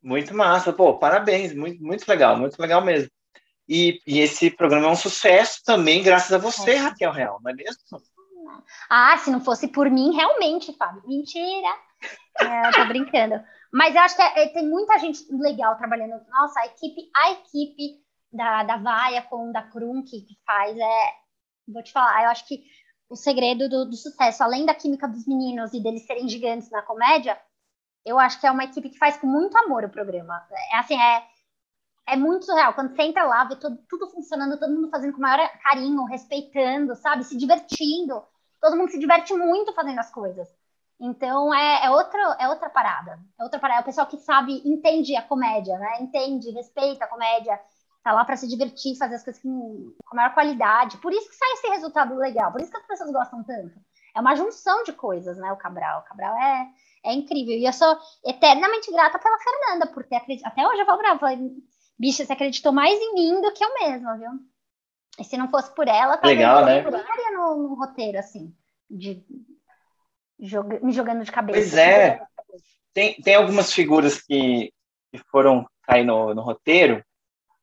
Muito 0.02 0.34
massa, 0.34 0.72
pô, 0.72 0.98
parabéns, 0.98 1.54
muito, 1.54 1.82
muito 1.82 2.06
legal, 2.08 2.36
muito 2.36 2.58
legal 2.60 2.82
mesmo. 2.82 3.10
E, 3.68 4.00
e 4.06 4.18
esse 4.18 4.50
programa 4.50 4.88
é 4.88 4.90
um 4.90 4.96
sucesso 4.96 5.62
também, 5.64 6.02
graças 6.02 6.32
a 6.32 6.38
você, 6.38 6.72
é. 6.72 6.76
Raquel 6.76 7.12
Real, 7.12 7.40
não 7.42 7.50
é 7.50 7.54
mesmo? 7.54 7.80
Ah, 8.90 9.16
se 9.16 9.30
não 9.30 9.40
fosse 9.40 9.68
por 9.68 9.88
mim, 9.88 10.14
realmente, 10.14 10.76
Fábio. 10.76 11.02
Mentira. 11.06 11.68
É, 12.40 12.70
tô 12.72 12.84
brincando. 12.86 13.42
Mas 13.72 13.94
eu 13.94 14.02
acho 14.02 14.16
que 14.16 14.22
é, 14.22 14.42
é, 14.42 14.48
tem 14.48 14.68
muita 14.68 14.98
gente 14.98 15.24
legal 15.30 15.76
trabalhando. 15.76 16.20
Nossa, 16.28 16.60
a 16.60 16.66
equipe, 16.66 17.10
a 17.16 17.30
equipe 17.32 18.02
da, 18.32 18.64
da 18.64 18.76
Vaia 18.76 19.22
com 19.22 19.52
da 19.52 19.62
Krum 19.62 20.02
que, 20.02 20.20
que 20.20 20.36
faz 20.44 20.76
é, 20.76 21.12
vou 21.72 21.82
te 21.82 21.92
falar, 21.92 22.24
eu 22.24 22.30
acho 22.30 22.46
que 22.46 22.64
o 23.08 23.16
segredo 23.16 23.68
do, 23.68 23.84
do, 23.90 23.96
sucesso, 23.96 24.42
além 24.42 24.64
da 24.64 24.74
química 24.74 25.06
dos 25.06 25.26
meninos 25.26 25.72
e 25.74 25.82
deles 25.82 26.06
serem 26.06 26.28
gigantes 26.28 26.70
na 26.70 26.82
comédia, 26.82 27.38
eu 28.04 28.18
acho 28.18 28.40
que 28.40 28.46
é 28.46 28.50
uma 28.50 28.64
equipe 28.64 28.88
que 28.88 28.98
faz 28.98 29.16
com 29.16 29.26
muito 29.26 29.56
amor 29.58 29.84
o 29.84 29.90
programa. 29.90 30.42
É 30.72 30.78
assim, 30.78 30.98
é, 31.00 31.24
é 32.08 32.16
muito 32.16 32.46
surreal. 32.46 32.74
Quando 32.74 32.94
você 32.94 33.02
entra 33.02 33.24
lá, 33.24 33.44
vê 33.44 33.56
todo, 33.56 33.78
tudo 33.88 34.08
funcionando, 34.08 34.58
todo 34.58 34.72
mundo 34.72 34.90
fazendo 34.90 35.12
com 35.12 35.18
o 35.18 35.22
maior 35.22 35.46
carinho, 35.62 36.04
respeitando, 36.04 36.96
sabe? 36.96 37.24
Se 37.24 37.36
divertindo. 37.36 38.22
Todo 38.60 38.76
mundo 38.76 38.90
se 38.90 38.98
diverte 38.98 39.34
muito 39.34 39.72
fazendo 39.72 39.98
as 39.98 40.10
coisas. 40.10 40.48
Então 40.98 41.52
é, 41.52 41.86
é, 41.86 41.90
outro, 41.90 42.18
é 42.38 42.48
outra 42.48 42.70
parada. 42.70 43.18
É 43.38 43.42
outra 43.42 43.60
parada. 43.60 43.80
É 43.80 43.82
o 43.82 43.86
pessoal 43.86 44.06
que 44.06 44.18
sabe, 44.18 44.62
entende 44.64 45.14
a 45.16 45.22
comédia, 45.22 45.78
né? 45.78 46.00
Entende, 46.00 46.50
respeita 46.50 47.04
a 47.04 47.08
comédia, 47.08 47.60
tá 48.02 48.12
lá 48.12 48.24
para 48.24 48.36
se 48.36 48.48
divertir, 48.48 48.96
fazer 48.98 49.14
as 49.14 49.24
coisas 49.24 49.40
com, 49.42 49.94
com 50.04 50.16
maior 50.16 50.34
qualidade. 50.34 50.98
Por 50.98 51.12
isso 51.12 51.28
que 51.28 51.36
sai 51.36 51.52
esse 51.52 51.68
resultado 51.68 52.16
legal, 52.16 52.50
por 52.50 52.60
isso 52.60 52.70
que 52.70 52.76
as 52.76 52.86
pessoas 52.86 53.12
gostam 53.12 53.42
tanto. 53.44 53.78
É 54.14 54.20
uma 54.20 54.34
junção 54.34 54.82
de 54.82 54.92
coisas, 54.92 55.38
né? 55.38 55.50
O 55.52 55.56
Cabral. 55.56 56.00
O 56.00 56.04
Cabral 56.04 56.36
é, 56.36 56.66
é 57.04 57.14
incrível. 57.14 57.54
E 57.54 57.64
eu 57.64 57.72
sou 57.72 57.96
eternamente 58.24 58.90
grata 58.90 59.18
pela 59.18 59.38
Fernanda, 59.38 59.86
por 59.86 60.04
ter 60.04 60.16
acreditado. 60.16 60.52
Até 60.52 60.66
hoje 60.66 60.80
eu 60.80 60.86
falo 60.86 60.98
pra 60.98 61.10
ela, 61.10 61.18
falei, 61.18 61.50
bicha, 61.98 62.24
você 62.24 62.32
acreditou 62.32 62.72
mais 62.72 62.98
em 62.98 63.14
mim 63.14 63.40
do 63.40 63.52
que 63.52 63.64
eu 63.64 63.72
mesma, 63.74 64.18
viu? 64.18 64.30
E 65.18 65.24
se 65.24 65.36
não 65.36 65.48
fosse 65.48 65.74
por 65.74 65.88
ela, 65.88 66.16
talvez 66.16 66.38
Legal, 66.38 66.60
eu 66.60 66.66
né? 66.66 66.78
estaria 66.80 67.30
no, 67.32 67.68
no, 67.68 67.74
roteiro, 67.74 68.18
assim, 68.18 68.54
de, 68.90 69.22
joga, 70.40 70.80
me 70.80 70.92
jogando 70.92 71.24
de 71.24 71.30
cabeça. 71.30 71.58
Pois 71.58 71.74
é. 71.74 72.20
Tem, 72.94 73.14
tem 73.22 73.34
algumas 73.34 73.72
figuras 73.72 74.20
que, 74.20 74.72
que 75.10 75.18
foram 75.30 75.66
cair 75.82 76.04
no, 76.04 76.34
no 76.34 76.42
roteiro, 76.42 77.02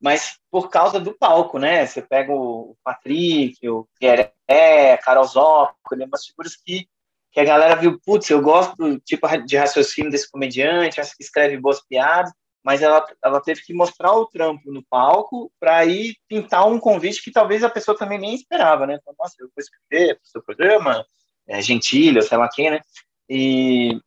mas 0.00 0.38
por 0.50 0.70
causa 0.70 0.98
do 0.98 1.12
palco, 1.12 1.58
né? 1.58 1.86
Você 1.86 2.00
pega 2.00 2.32
o 2.32 2.76
Patrick, 2.82 3.68
o 3.68 3.86
Pierre, 3.98 4.32
a 4.48 4.98
Carol 4.98 5.24
Zócoli, 5.24 6.04
umas 6.04 6.24
figuras 6.24 6.56
que, 6.56 6.88
que 7.30 7.40
a 7.40 7.44
galera 7.44 7.76
viu, 7.76 8.00
putz, 8.04 8.30
eu 8.30 8.40
gosto 8.40 8.74
do 8.76 8.98
tipo 9.00 9.28
de 9.44 9.56
raciocínio 9.56 10.10
desse 10.10 10.30
comediante, 10.30 11.00
acho 11.00 11.16
que 11.16 11.22
escreve 11.22 11.58
boas 11.58 11.80
piadas, 11.86 12.32
mas 12.64 12.82
ela, 12.82 13.06
ela 13.22 13.40
teve 13.40 13.62
que 13.62 13.74
mostrar 13.74 14.12
o 14.12 14.26
trampo 14.26 14.72
no 14.72 14.82
palco 14.88 15.52
para 15.60 15.76
aí 15.76 16.16
pintar 16.26 16.66
um 16.66 16.78
convite 16.78 17.22
que 17.22 17.30
talvez 17.30 17.62
a 17.62 17.70
pessoa 17.70 17.96
também 17.96 18.18
nem 18.18 18.34
esperava, 18.34 18.86
né? 18.86 18.98
Então, 19.00 19.14
Nossa, 19.18 19.34
eu 19.38 19.46
vou 19.46 19.52
escrever 19.58 20.14
para 20.14 20.24
o 20.24 20.28
seu 20.28 20.42
programa, 20.42 21.04
é, 21.46 21.60
Gentilha, 21.60 22.22
sei 22.22 22.38
lá 22.38 22.48
quem, 22.48 22.70
né? 22.70 22.80
E, 23.28 24.00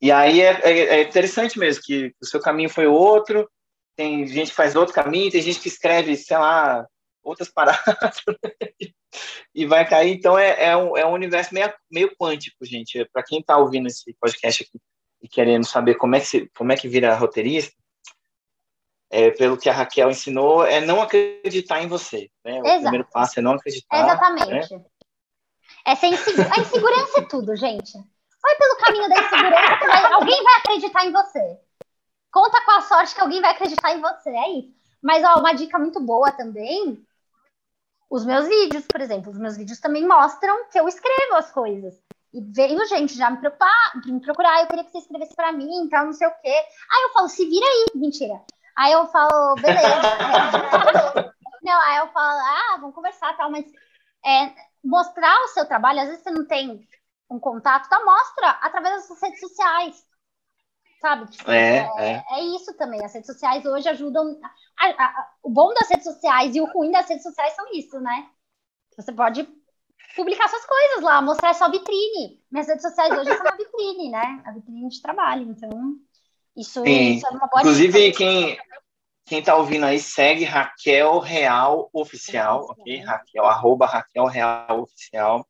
e 0.00 0.12
aí 0.12 0.40
é, 0.40 0.60
é, 0.62 0.78
é 0.98 1.02
interessante 1.02 1.58
mesmo 1.58 1.82
que 1.82 2.14
o 2.20 2.26
seu 2.26 2.40
caminho 2.40 2.70
foi 2.70 2.86
outro, 2.86 3.48
tem 3.96 4.26
gente 4.26 4.50
que 4.50 4.56
faz 4.56 4.76
outro 4.76 4.94
caminho, 4.94 5.30
tem 5.30 5.40
gente 5.40 5.58
que 5.58 5.68
escreve, 5.68 6.16
sei 6.16 6.36
lá, 6.36 6.86
outras 7.22 7.48
paradas 7.48 7.82
e 9.54 9.66
vai 9.66 9.88
cair. 9.88 10.14
Então 10.14 10.38
é, 10.38 10.66
é, 10.66 10.76
um, 10.76 10.96
é 10.96 11.06
um 11.06 11.12
universo 11.12 11.52
meio, 11.52 11.72
meio 11.90 12.14
quântico, 12.16 12.64
gente. 12.64 13.04
Para 13.06 13.24
quem 13.24 13.40
está 13.40 13.56
ouvindo 13.56 13.86
esse 13.86 14.14
podcast 14.20 14.62
aqui 14.62 14.78
e 15.22 15.28
querendo 15.28 15.66
saber 15.66 15.96
como 15.96 16.14
é 16.14 16.20
que, 16.20 16.26
se, 16.26 16.50
como 16.56 16.72
é 16.72 16.76
que 16.76 16.88
vira 16.88 17.14
roteirista, 17.14 17.74
é, 19.10 19.30
pelo 19.30 19.56
que 19.56 19.68
a 19.68 19.72
Raquel 19.72 20.10
ensinou, 20.10 20.64
é 20.64 20.80
não 20.80 21.00
acreditar 21.00 21.82
em 21.82 21.88
você. 21.88 22.30
Né? 22.44 22.60
O 22.60 22.66
Exato. 22.66 22.82
primeiro 22.82 23.08
passo 23.10 23.38
é 23.38 23.42
não 23.42 23.52
acreditar. 23.52 24.02
Exatamente. 24.02 24.74
Né? 24.74 24.84
Essa 25.86 26.06
insegu 26.06 26.42
a 26.42 26.60
insegurança 26.60 27.20
é 27.20 27.22
tudo, 27.22 27.56
gente. 27.56 27.92
Vai 28.42 28.56
pelo 28.56 28.76
caminho 28.76 29.08
da 29.08 29.14
insegurança, 29.20 29.86
vai, 29.86 30.12
alguém 30.12 30.42
vai 30.42 30.54
acreditar 30.58 31.06
em 31.06 31.12
você. 31.12 31.58
Conta 32.36 32.60
com 32.66 32.70
a 32.72 32.82
sorte 32.82 33.14
que 33.14 33.20
alguém 33.22 33.40
vai 33.40 33.52
acreditar 33.52 33.94
em 33.94 34.00
você, 34.02 34.28
é 34.28 34.50
isso. 34.58 34.76
Mas, 35.02 35.24
ó, 35.24 35.40
uma 35.40 35.54
dica 35.54 35.78
muito 35.78 35.98
boa 35.98 36.30
também, 36.30 37.02
os 38.10 38.26
meus 38.26 38.46
vídeos, 38.46 38.84
por 38.86 39.00
exemplo, 39.00 39.32
os 39.32 39.38
meus 39.38 39.56
vídeos 39.56 39.80
também 39.80 40.06
mostram 40.06 40.68
que 40.68 40.78
eu 40.78 40.86
escrevo 40.86 41.34
as 41.34 41.50
coisas. 41.50 41.94
E 42.34 42.42
veio 42.42 42.86
gente 42.88 43.16
já 43.16 43.30
me, 43.30 43.38
preocupar, 43.38 44.02
me 44.04 44.20
procurar, 44.20 44.60
eu 44.60 44.66
queria 44.66 44.84
que 44.84 44.90
você 44.90 44.98
escrevesse 44.98 45.34
para 45.34 45.50
mim, 45.50 45.66
então 45.76 46.04
não 46.04 46.12
sei 46.12 46.26
o 46.28 46.34
quê. 46.42 46.50
Aí 46.92 47.02
eu 47.04 47.12
falo, 47.14 47.28
se 47.30 47.48
vira 47.48 47.64
aí, 47.64 47.86
mentira. 47.94 48.38
Aí 48.76 48.92
eu 48.92 49.06
falo, 49.06 49.54
beleza. 49.54 49.80
não, 51.64 51.80
aí 51.80 51.96
eu 51.96 52.08
falo, 52.08 52.38
ah, 52.38 52.76
vamos 52.78 52.94
conversar 52.94 53.34
tal, 53.38 53.50
mas 53.50 53.64
é, 54.26 54.52
mostrar 54.84 55.42
o 55.44 55.48
seu 55.48 55.64
trabalho, 55.64 56.00
às 56.00 56.08
vezes 56.08 56.22
você 56.22 56.30
não 56.32 56.46
tem 56.46 56.86
um 57.30 57.40
contato, 57.40 57.88
tá? 57.88 58.04
Mostra 58.04 58.50
através 58.60 59.08
das 59.08 59.22
redes 59.22 59.40
sociais 59.40 60.05
sabe? 61.00 61.30
Tipo, 61.30 61.50
é, 61.50 61.88
é, 61.98 62.12
é, 62.12 62.24
é. 62.30 62.44
isso 62.56 62.74
também. 62.76 63.04
As 63.04 63.12
redes 63.12 63.26
sociais 63.26 63.64
hoje 63.64 63.88
ajudam. 63.88 64.38
A, 64.78 64.86
a, 64.86 65.04
a, 65.04 65.30
o 65.42 65.50
bom 65.50 65.72
das 65.74 65.88
redes 65.88 66.04
sociais 66.04 66.54
e 66.54 66.60
o 66.60 66.66
ruim 66.66 66.90
das 66.90 67.08
redes 67.08 67.22
sociais 67.22 67.54
são 67.54 67.72
isso, 67.72 68.00
né? 68.00 68.28
Você 68.96 69.12
pode 69.12 69.46
publicar 70.14 70.48
suas 70.48 70.64
coisas 70.64 71.02
lá, 71.02 71.20
mostrar 71.20 71.54
sua 71.54 71.68
vitrine. 71.68 72.42
Minhas 72.50 72.66
redes 72.66 72.82
sociais 72.82 73.12
hoje 73.12 73.34
são 73.36 73.46
uma 73.46 73.56
vitrine, 73.56 74.10
né? 74.10 74.42
A 74.44 74.52
vitrine 74.52 74.88
de 74.88 75.02
trabalho. 75.02 75.42
Então, 75.50 75.70
isso, 76.56 76.84
isso 76.86 77.26
é 77.26 77.30
uma 77.30 77.46
boa 77.46 77.60
Inclusive, 77.60 78.06
dica. 78.06 78.18
quem, 78.18 78.58
quem 79.26 79.42
tá 79.42 79.56
ouvindo 79.56 79.84
aí, 79.84 79.98
segue 79.98 80.44
Raquel 80.44 81.18
Real 81.18 81.90
Oficial, 81.92 82.66
ok? 82.70 82.98
Raquel, 83.00 83.44
arroba 83.44 83.86
Raquel 83.86 84.26
Real 84.26 84.82
Oficial. 84.82 85.46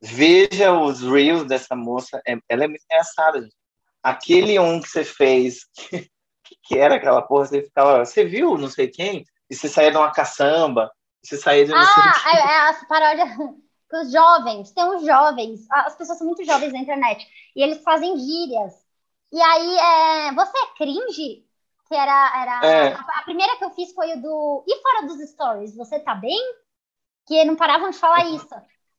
Veja 0.00 0.72
os 0.72 1.02
reels 1.02 1.46
dessa 1.46 1.74
moça. 1.74 2.22
É, 2.26 2.36
ela 2.48 2.64
é 2.64 2.68
muito 2.68 2.84
engraçada, 2.84 3.40
gente 3.40 3.63
aquele 4.04 4.58
um 4.58 4.80
que 4.80 4.88
você 4.88 5.04
fez, 5.04 5.64
que, 5.74 6.10
que 6.62 6.78
era 6.78 6.96
aquela 6.96 7.22
porra, 7.22 7.46
você 7.46 7.62
ficava, 7.62 8.04
você 8.04 8.24
viu 8.24 8.58
não 8.58 8.68
sei 8.68 8.88
quem, 8.88 9.24
e 9.50 9.54
você 9.54 9.68
saía 9.68 9.90
de 9.90 9.96
uma 9.96 10.12
caçamba, 10.12 10.92
você 11.22 11.36
saía 11.36 11.64
de 11.64 11.70
não 11.70 11.78
Ah, 11.78 12.14
é, 12.26 12.38
é 12.38 12.60
as 12.68 12.86
paródias 12.86 13.30
com 13.90 14.02
os 14.02 14.12
jovens, 14.12 14.72
tem 14.72 14.84
uns 14.84 15.04
jovens, 15.04 15.66
as 15.70 15.96
pessoas 15.96 16.18
são 16.18 16.26
muito 16.26 16.44
jovens 16.44 16.72
na 16.72 16.80
internet, 16.80 17.26
e 17.56 17.62
eles 17.62 17.82
fazem 17.82 18.16
gírias. 18.16 18.84
E 19.32 19.40
aí, 19.40 19.78
é, 19.78 20.32
você 20.32 20.56
é 20.56 20.76
cringe? 20.76 21.44
Que 21.88 21.94
era, 21.94 22.42
era 22.42 22.66
é. 22.66 22.92
a, 22.94 23.00
a, 23.00 23.22
primeira 23.24 23.56
que 23.56 23.64
eu 23.64 23.70
fiz 23.70 23.92
foi 23.92 24.14
o 24.14 24.22
do. 24.22 24.64
E 24.66 24.80
fora 24.80 25.06
dos 25.06 25.20
stories, 25.28 25.76
você 25.76 25.98
tá 25.98 26.14
bem? 26.14 26.40
que 27.26 27.44
não 27.44 27.56
paravam 27.56 27.90
de 27.90 27.98
falar 27.98 28.26
isso. 28.26 28.48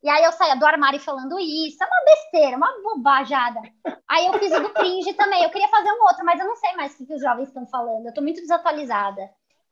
E 0.05 0.09
aí 0.09 0.23
eu 0.23 0.31
saía 0.33 0.55
do 0.55 0.65
armário 0.67 0.99
falando 0.99 1.39
isso, 1.39 1.83
é 1.83 1.87
uma 1.87 2.05
besteira, 2.05 2.57
uma 2.57 2.71
bobajada. 2.83 3.59
Aí 4.07 4.27
eu 4.27 4.33
fiz 4.37 4.53
o 4.53 4.59
do 4.59 4.69
cringe 4.69 5.11
também, 5.15 5.41
eu 5.43 5.49
queria 5.49 5.67
fazer 5.67 5.91
um 5.91 6.03
outro, 6.03 6.23
mas 6.23 6.39
eu 6.39 6.45
não 6.45 6.55
sei 6.55 6.75
mais 6.75 6.93
o 6.93 6.97
que, 6.97 7.07
que 7.07 7.15
os 7.15 7.21
jovens 7.21 7.47
estão 7.47 7.65
falando, 7.65 8.05
eu 8.05 8.13
tô 8.13 8.21
muito 8.21 8.39
desatualizada. 8.39 9.27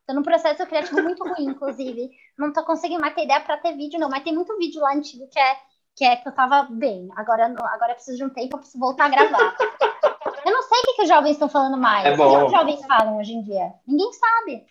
Tô 0.08 0.14
num 0.16 0.24
processo 0.24 0.66
criativo 0.66 1.04
muito 1.04 1.24
ruim, 1.24 1.52
inclusive. 1.52 2.10
Não 2.36 2.52
tô 2.52 2.66
conseguindo 2.66 3.00
mais 3.00 3.14
ter 3.14 3.26
ideia 3.26 3.42
para 3.42 3.58
ter 3.58 3.78
vídeo, 3.78 4.00
não, 4.00 4.10
mas 4.10 4.24
tem 4.24 4.34
muito 4.34 4.58
vídeo 4.58 4.82
lá 4.82 4.96
antigo 4.96 5.30
que 5.30 5.40
é 5.40 5.56
que 5.96 6.04
é 6.04 6.16
que 6.16 6.28
eu 6.28 6.34
tava 6.34 6.64
bem. 6.64 7.10
Agora, 7.16 7.46
agora 7.46 7.92
eu 7.92 7.96
preciso 7.96 8.18
de 8.18 8.24
um 8.24 8.30
tempo, 8.32 8.56
eu 8.56 8.60
preciso 8.60 8.80
voltar 8.80 9.06
a 9.06 9.10
gravar. 9.10 9.56
eu 10.44 10.52
não 10.52 10.64
sei 10.64 10.80
o 10.80 10.82
que, 10.82 10.94
que 10.96 11.04
os 11.04 11.10
jovens 11.10 11.34
estão 11.34 11.48
falando 11.48 11.78
mais. 11.78 12.06
É 12.08 12.18
bom. 12.18 12.26
O 12.26 12.40
que 12.40 12.46
os 12.46 12.52
jovens 12.52 12.84
falam 12.88 13.20
hoje 13.20 13.34
em 13.34 13.44
dia? 13.44 13.72
Ninguém 13.86 14.12
sabe. 14.14 14.66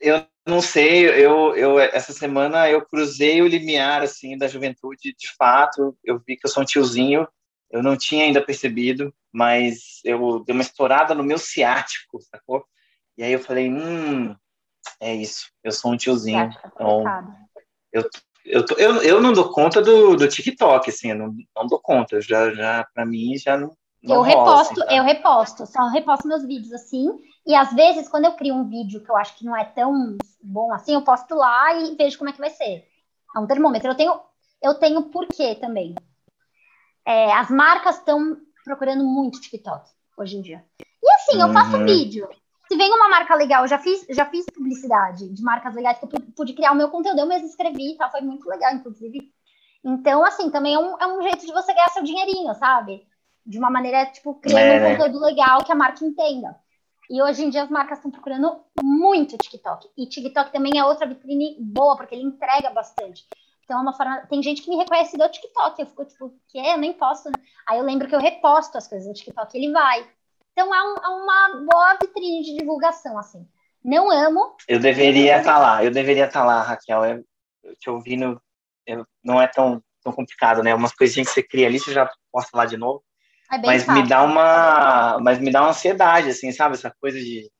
Eu 0.00 0.26
não 0.46 0.60
sei, 0.60 1.06
eu, 1.08 1.54
eu 1.54 1.78
essa 1.78 2.12
semana 2.12 2.68
eu 2.68 2.84
cruzei 2.84 3.40
o 3.40 3.46
limiar 3.46 4.02
assim 4.02 4.36
da 4.36 4.48
juventude, 4.48 5.14
de 5.16 5.34
fato, 5.36 5.96
eu 6.02 6.18
vi 6.18 6.36
que 6.36 6.46
eu 6.46 6.50
sou 6.50 6.62
um 6.62 6.66
tiozinho, 6.66 7.26
eu 7.70 7.82
não 7.82 7.96
tinha 7.96 8.24
ainda 8.24 8.44
percebido, 8.44 9.14
mas 9.32 10.00
eu 10.04 10.42
dei 10.44 10.52
uma 10.52 10.62
estourada 10.62 11.14
no 11.14 11.22
meu 11.22 11.38
ciático, 11.38 12.20
sacou? 12.20 12.64
E 13.16 13.22
aí 13.22 13.32
eu 13.32 13.38
falei, 13.38 13.70
hum, 13.70 14.34
é 15.00 15.14
isso, 15.14 15.46
eu 15.62 15.70
sou 15.70 15.92
um 15.92 15.96
tiozinho. 15.96 16.50
Então, 16.66 17.04
eu, 17.92 18.08
eu, 18.44 18.66
tô, 18.66 18.74
eu, 18.74 18.96
eu 19.02 19.20
não 19.20 19.32
dou 19.32 19.52
conta 19.52 19.80
do, 19.80 20.16
do 20.16 20.28
TikTok, 20.28 20.90
assim, 20.90 21.10
eu 21.10 21.18
não, 21.18 21.34
não 21.54 21.66
dou 21.68 21.80
conta, 21.80 22.20
já, 22.20 22.52
já 22.52 22.84
para 22.92 23.06
mim 23.06 23.38
já 23.38 23.56
não. 23.56 23.76
não 24.02 24.16
eu 24.16 24.22
rola, 24.22 24.56
reposto, 24.56 24.82
assim, 24.82 24.96
eu 24.96 25.04
reposto, 25.04 25.66
só 25.66 25.88
reposto 25.88 26.26
meus 26.26 26.44
vídeos 26.44 26.72
assim, 26.72 27.08
e 27.46 27.54
às 27.54 27.72
vezes 27.72 28.08
quando 28.08 28.24
eu 28.24 28.32
crio 28.32 28.54
um 28.54 28.68
vídeo 28.68 29.02
que 29.02 29.10
eu 29.10 29.16
acho 29.16 29.36
que 29.36 29.44
não 29.44 29.56
é 29.56 29.64
tão 29.64 30.16
bom 30.42 30.72
assim, 30.72 30.94
eu 30.94 31.02
posto 31.02 31.34
lá 31.34 31.74
e 31.74 31.94
vejo 31.94 32.18
como 32.18 32.30
é 32.30 32.32
que 32.32 32.40
vai 32.40 32.50
ser. 32.50 32.86
É 33.34 33.38
um 33.38 33.46
termômetro. 33.46 33.88
Eu 33.90 33.94
tenho, 33.94 34.20
eu 34.60 34.74
tenho 34.74 35.02
porquê 35.04 35.54
também. 35.54 35.94
É, 37.04 37.32
as 37.32 37.50
marcas 37.50 37.96
estão 37.98 38.36
procurando 38.64 39.04
muito 39.04 39.40
TikTok 39.40 39.90
hoje 40.16 40.36
em 40.36 40.42
dia. 40.42 40.64
E 41.02 41.10
assim, 41.14 41.40
eu 41.40 41.52
faço 41.52 41.76
Uhum. 41.78 41.84
vídeo. 41.84 42.28
Se 42.68 42.76
vem 42.76 42.92
uma 42.92 43.08
marca 43.08 43.34
legal, 43.34 43.64
eu 43.64 43.68
já 43.68 43.78
fiz, 43.78 44.06
já 44.10 44.24
fiz 44.26 44.46
publicidade 44.46 45.28
de 45.28 45.42
marcas 45.42 45.74
legais 45.74 45.98
que 45.98 46.04
eu 46.04 46.08
pude, 46.08 46.32
pude 46.32 46.54
criar 46.54 46.72
o 46.72 46.76
meu 46.76 46.88
conteúdo, 46.88 47.18
eu 47.18 47.26
mesmo 47.26 47.46
escrevi, 47.46 47.96
tá? 47.96 48.08
Foi 48.08 48.20
muito 48.20 48.48
legal, 48.48 48.72
inclusive. 48.72 49.32
Então, 49.84 50.24
assim, 50.24 50.48
também 50.50 50.74
é 50.74 50.78
um, 50.78 50.96
é 50.98 51.06
um 51.06 51.22
jeito 51.22 51.44
de 51.44 51.52
você 51.52 51.74
ganhar 51.74 51.88
seu 51.88 52.02
dinheirinho, 52.04 52.54
sabe? 52.54 53.06
De 53.44 53.58
uma 53.58 53.68
maneira, 53.68 54.06
tipo, 54.06 54.36
criando 54.36 54.72
É, 54.72 54.88
um 54.88 54.96
conteúdo 54.96 55.18
legal 55.18 55.64
que 55.64 55.72
a 55.72 55.74
marca 55.74 56.04
entenda. 56.04 56.56
E 57.12 57.20
hoje 57.20 57.44
em 57.44 57.50
dia 57.50 57.62
as 57.64 57.68
marcas 57.68 57.98
estão 57.98 58.10
procurando 58.10 58.58
muito 58.82 59.36
TikTok. 59.36 59.86
E 59.98 60.06
TikTok 60.06 60.50
também 60.50 60.78
é 60.78 60.84
outra 60.84 61.06
vitrine 61.06 61.58
boa, 61.60 61.94
porque 61.94 62.14
ele 62.14 62.24
entrega 62.24 62.70
bastante. 62.70 63.26
Então 63.64 63.78
é 63.78 63.82
uma 63.82 63.92
forma. 63.92 64.26
Tem 64.30 64.42
gente 64.42 64.62
que 64.62 64.70
me 64.70 64.76
reconhece 64.76 65.18
do 65.18 65.28
TikTok. 65.28 65.78
Eu 65.78 65.86
fico 65.86 66.06
tipo, 66.06 66.34
que? 66.48 66.58
Eu 66.58 66.78
nem 66.78 66.94
posto. 66.94 67.28
né? 67.28 67.34
Aí 67.68 67.78
eu 67.78 67.84
lembro 67.84 68.08
que 68.08 68.14
eu 68.14 68.18
reposto 68.18 68.78
as 68.78 68.88
coisas 68.88 69.06
do 69.06 69.12
TikTok 69.12 69.54
ele 69.58 69.70
vai. 69.70 70.10
Então 70.52 70.74
é, 70.74 70.82
um- 70.82 70.96
é 71.04 71.08
uma 71.08 71.66
boa 71.70 71.98
vitrine 72.00 72.42
de 72.44 72.56
divulgação, 72.56 73.18
assim. 73.18 73.46
Não 73.84 74.10
amo, 74.10 74.56
Eu 74.66 74.78
deveria 74.80 75.38
estar 75.38 75.58
lá, 75.58 75.84
eu 75.84 75.90
deveria 75.90 76.24
estar 76.26 76.44
lá, 76.46 76.62
Raquel. 76.62 77.04
Eu, 77.04 77.24
eu 77.64 77.76
te 77.76 77.90
ouvindo, 77.90 78.40
eu- 78.86 79.04
não 79.22 79.38
é 79.40 79.46
tão, 79.48 79.82
tão 80.02 80.12
complicado, 80.14 80.62
né? 80.62 80.74
Umas 80.74 80.94
coisinhas 80.94 81.28
que 81.28 81.34
você 81.34 81.42
cria 81.42 81.66
ali, 81.66 81.78
você 81.78 81.92
já 81.92 82.08
posta 82.32 82.56
lá 82.56 82.64
de 82.64 82.78
novo. 82.78 83.02
É 83.52 83.66
Mas 83.66 83.84
fácil. 83.84 84.02
me 84.02 84.08
dá 84.08 84.22
uma, 84.22 85.18
mas 85.20 85.38
me 85.38 85.50
dá 85.50 85.60
uma 85.62 85.70
ansiedade, 85.70 86.28
assim, 86.30 86.50
sabe? 86.52 86.74
Essa 86.74 86.94
coisa 87.00 87.18
de 87.18 87.50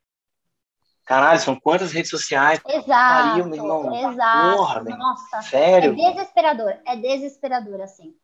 caralho, 1.05 1.40
são 1.40 1.59
quantas 1.59 1.93
redes 1.93 2.11
sociais? 2.11 2.61
Exato. 2.66 2.88
pariu, 2.88 3.45
meu 3.47 3.55
irmão. 3.57 3.95
Exato. 3.95 4.57
Porra, 4.57 4.82
meu. 4.82 4.97
Nossa. 4.97 5.38
É 5.38 5.43
Sério? 5.43 5.95
desesperador. 5.95 6.74
É 6.86 6.97
desesperador, 6.97 7.80
assim. 7.80 8.14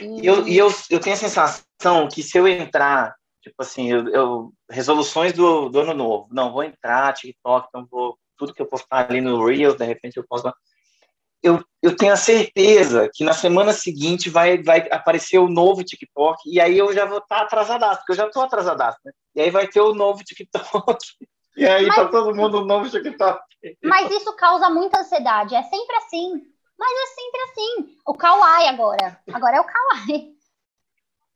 E, 0.00 0.26
eu, 0.26 0.46
e 0.46 0.56
eu, 0.56 0.68
eu 0.90 1.00
tenho 1.00 1.14
a 1.14 1.18
sensação 1.18 2.08
que 2.12 2.22
se 2.22 2.38
eu 2.38 2.46
entrar, 2.46 3.14
tipo 3.42 3.56
assim, 3.60 3.90
eu, 3.90 4.08
eu- 4.08 4.52
resoluções 4.70 5.32
do, 5.32 5.68
do 5.68 5.80
ano 5.80 5.94
novo, 5.94 6.28
não, 6.30 6.52
vou 6.52 6.62
entrar, 6.62 7.12
TikTok, 7.14 7.66
então 7.68 7.86
vou, 7.90 8.18
tudo 8.36 8.52
que 8.52 8.60
eu 8.62 8.66
postar 8.66 9.10
ali 9.10 9.20
no 9.20 9.44
Reels, 9.44 9.76
de 9.76 9.84
repente 9.84 10.16
eu 10.16 10.26
posto 10.26 10.44
lá. 10.46 10.54
Eu, 11.42 11.62
eu 11.82 11.94
tenho 11.96 12.12
a 12.12 12.16
certeza 12.16 13.08
que 13.14 13.22
na 13.24 13.32
semana 13.32 13.72
seguinte 13.72 14.28
vai, 14.28 14.60
vai 14.62 14.88
aparecer 14.90 15.38
o 15.38 15.48
novo 15.48 15.84
TikTok, 15.84 16.42
e 16.46 16.60
aí 16.60 16.76
eu 16.76 16.92
já 16.92 17.04
vou 17.04 17.18
estar 17.18 17.42
atrasadaço, 17.42 17.98
porque 18.00 18.12
eu 18.12 18.16
já 18.16 18.26
estou 18.26 18.42
atrasadaço, 18.42 18.98
né? 19.04 19.12
E 19.36 19.40
aí 19.40 19.50
vai 19.50 19.68
ter 19.68 19.80
o 19.80 19.94
novo 19.94 20.22
TikTok. 20.24 20.98
E 21.56 21.66
aí 21.66 21.86
tá 21.88 22.02
Mas- 22.02 22.10
todo 22.10 22.34
mundo 22.34 22.60
no 22.60 22.66
novo 22.66 22.88
TikTok. 22.90 23.40
Mas 23.82 24.10
isso 24.10 24.32
causa 24.36 24.68
muita 24.70 25.00
ansiedade. 25.00 25.54
É 25.54 25.62
sempre 25.64 25.96
assim. 25.96 26.42
Mas 26.78 26.90
é 26.92 27.06
sempre 27.14 27.40
assim. 27.42 27.96
O 28.06 28.14
Kawaii 28.14 28.68
agora. 28.68 29.20
Agora 29.32 29.56
é 29.56 29.60
o 29.60 29.64
Kawaii. 29.64 30.32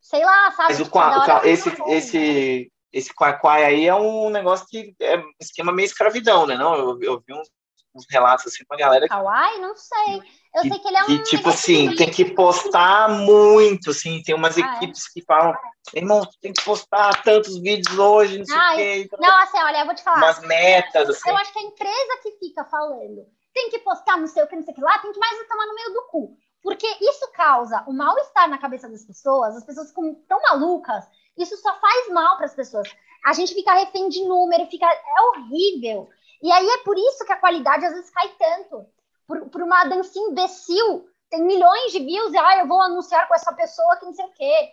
Sei 0.01 0.25
lá, 0.25 0.51
sabe? 0.53 0.69
Mas 0.75 0.81
o, 0.81 0.91
qua- 0.91 1.41
é 1.45 1.49
esse, 1.49 1.73
esse, 1.89 2.73
esse 2.93 3.15
quaquai 3.15 3.65
aí 3.65 3.87
é 3.87 3.95
um 3.95 4.31
negócio 4.31 4.67
que 4.69 4.95
é 5.01 5.19
um 5.19 5.33
esquema 5.41 5.73
meio 5.73 5.87
escravidão, 5.87 6.47
né? 6.47 6.57
Não, 6.57 6.75
eu, 6.77 6.99
eu 7.03 7.23
vi 7.27 7.33
uns, 7.35 7.49
uns 7.95 8.07
relatos 8.11 8.47
assim 8.47 8.65
com 8.65 8.75
a 8.75 8.77
galera 8.79 9.05
que, 9.07 9.09
Kawaii? 9.11 9.61
Não 9.61 9.77
sei. 9.77 10.17
Eu 10.55 10.63
Que- 10.63 10.69
sei 10.69 10.79
que 10.79 10.89
ele 10.89 10.97
é 10.97 11.03
um. 11.03 11.07
que, 11.07 11.23
tipo 11.25 11.49
assim, 11.49 11.95
tem 11.97 12.11
que 12.11 12.25
postar 12.35 13.09
muito, 13.09 13.91
assim, 13.91 14.23
tem 14.23 14.35
umas 14.35 14.57
Ah, 14.57 14.61
é? 14.61 14.77
equipes 14.77 15.09
que 15.09 15.23
falam, 15.25 15.55
irmão, 15.95 16.27
tem 16.41 16.53
que 16.53 16.63
postar 16.65 17.23
tantos 17.23 17.59
vídeos 17.59 17.99
hoje, 17.99 18.39
não 18.39 18.47
sei 18.47 18.57
Ah, 18.57 18.73
o 18.73 18.77
quê, 18.77 19.03
então, 19.05 19.19
Não, 19.21 19.43
assim, 19.43 19.59
olha, 19.63 19.79
eu 19.81 19.87
vou 19.87 19.95
te 19.95 20.03
falar. 20.03 20.19
umas 20.19 20.41
metas, 20.41 21.09
assim. 21.09 21.31
Eu 21.31 21.37
acho 21.37 21.53
que 21.53 21.59
a 21.59 21.63
empresa 21.63 22.19
que 22.23 22.33
fica 22.39 22.65
falando 22.65 23.27
tem 23.55 23.71
que 23.71 23.79
postar 23.81 24.17
não 24.17 24.27
sei 24.27 24.43
o 24.43 24.47
que, 24.47 24.57
não 24.57 24.63
sei 24.63 24.73
o 24.73 24.75
que 24.75 24.83
lá, 24.83 24.99
tem 24.99 25.13
que 25.13 25.19
mais 25.19 25.49
tomar 25.49 25.67
no 25.67 25.75
meio 25.75 25.93
do 25.93 26.03
cu. 26.11 26.37
Porque 26.63 26.87
isso 27.01 27.31
causa 27.33 27.85
um 27.89 27.93
mal-estar 27.93 28.49
na 28.49 28.57
cabeça 28.57 28.89
das 28.89 29.05
pessoas, 29.05 29.57
as 29.57 29.65
pessoas 29.65 29.89
ficam 29.89 30.15
tão 30.29 30.41
malucas, 30.43 31.05
isso 31.37 31.57
só 31.57 31.75
faz 31.81 32.09
mal 32.11 32.37
para 32.37 32.47
as 32.47 32.55
pessoas. 32.55 32.89
A 33.25 33.33
gente 33.33 33.53
fica 33.55 33.75
refém 33.75 34.09
de 34.09 34.23
número, 34.25 34.67
fica 34.71 34.87
é 34.87 35.23
horrível. 35.23 36.09
E 36.43 36.51
aí 36.51 36.69
é 36.69 36.79
por 36.79 36.97
isso 36.99 37.25
que 37.25 37.33
a 37.33 37.37
qualidade 37.39 37.85
às 37.87 37.93
vezes 37.93 38.11
cai 38.11 38.29
tanto. 38.31 38.87
Por, 39.27 39.49
por 39.51 39.63
uma 39.63 39.85
dancinha 39.85 40.29
imbecil, 40.31 41.09
tem 41.31 41.43
milhões 41.45 41.93
de 41.93 42.01
views, 42.01 42.33
e 42.33 42.39
ah, 42.39 42.59
eu 42.59 42.67
vou 42.69 42.81
anunciar 42.81 43.27
com 43.29 43.35
essa 43.35 43.53
pessoa 43.55 43.97
que 43.97 44.05
não 44.05 44.13
sei 44.13 44.25
o 44.27 44.33
quê. 44.33 44.73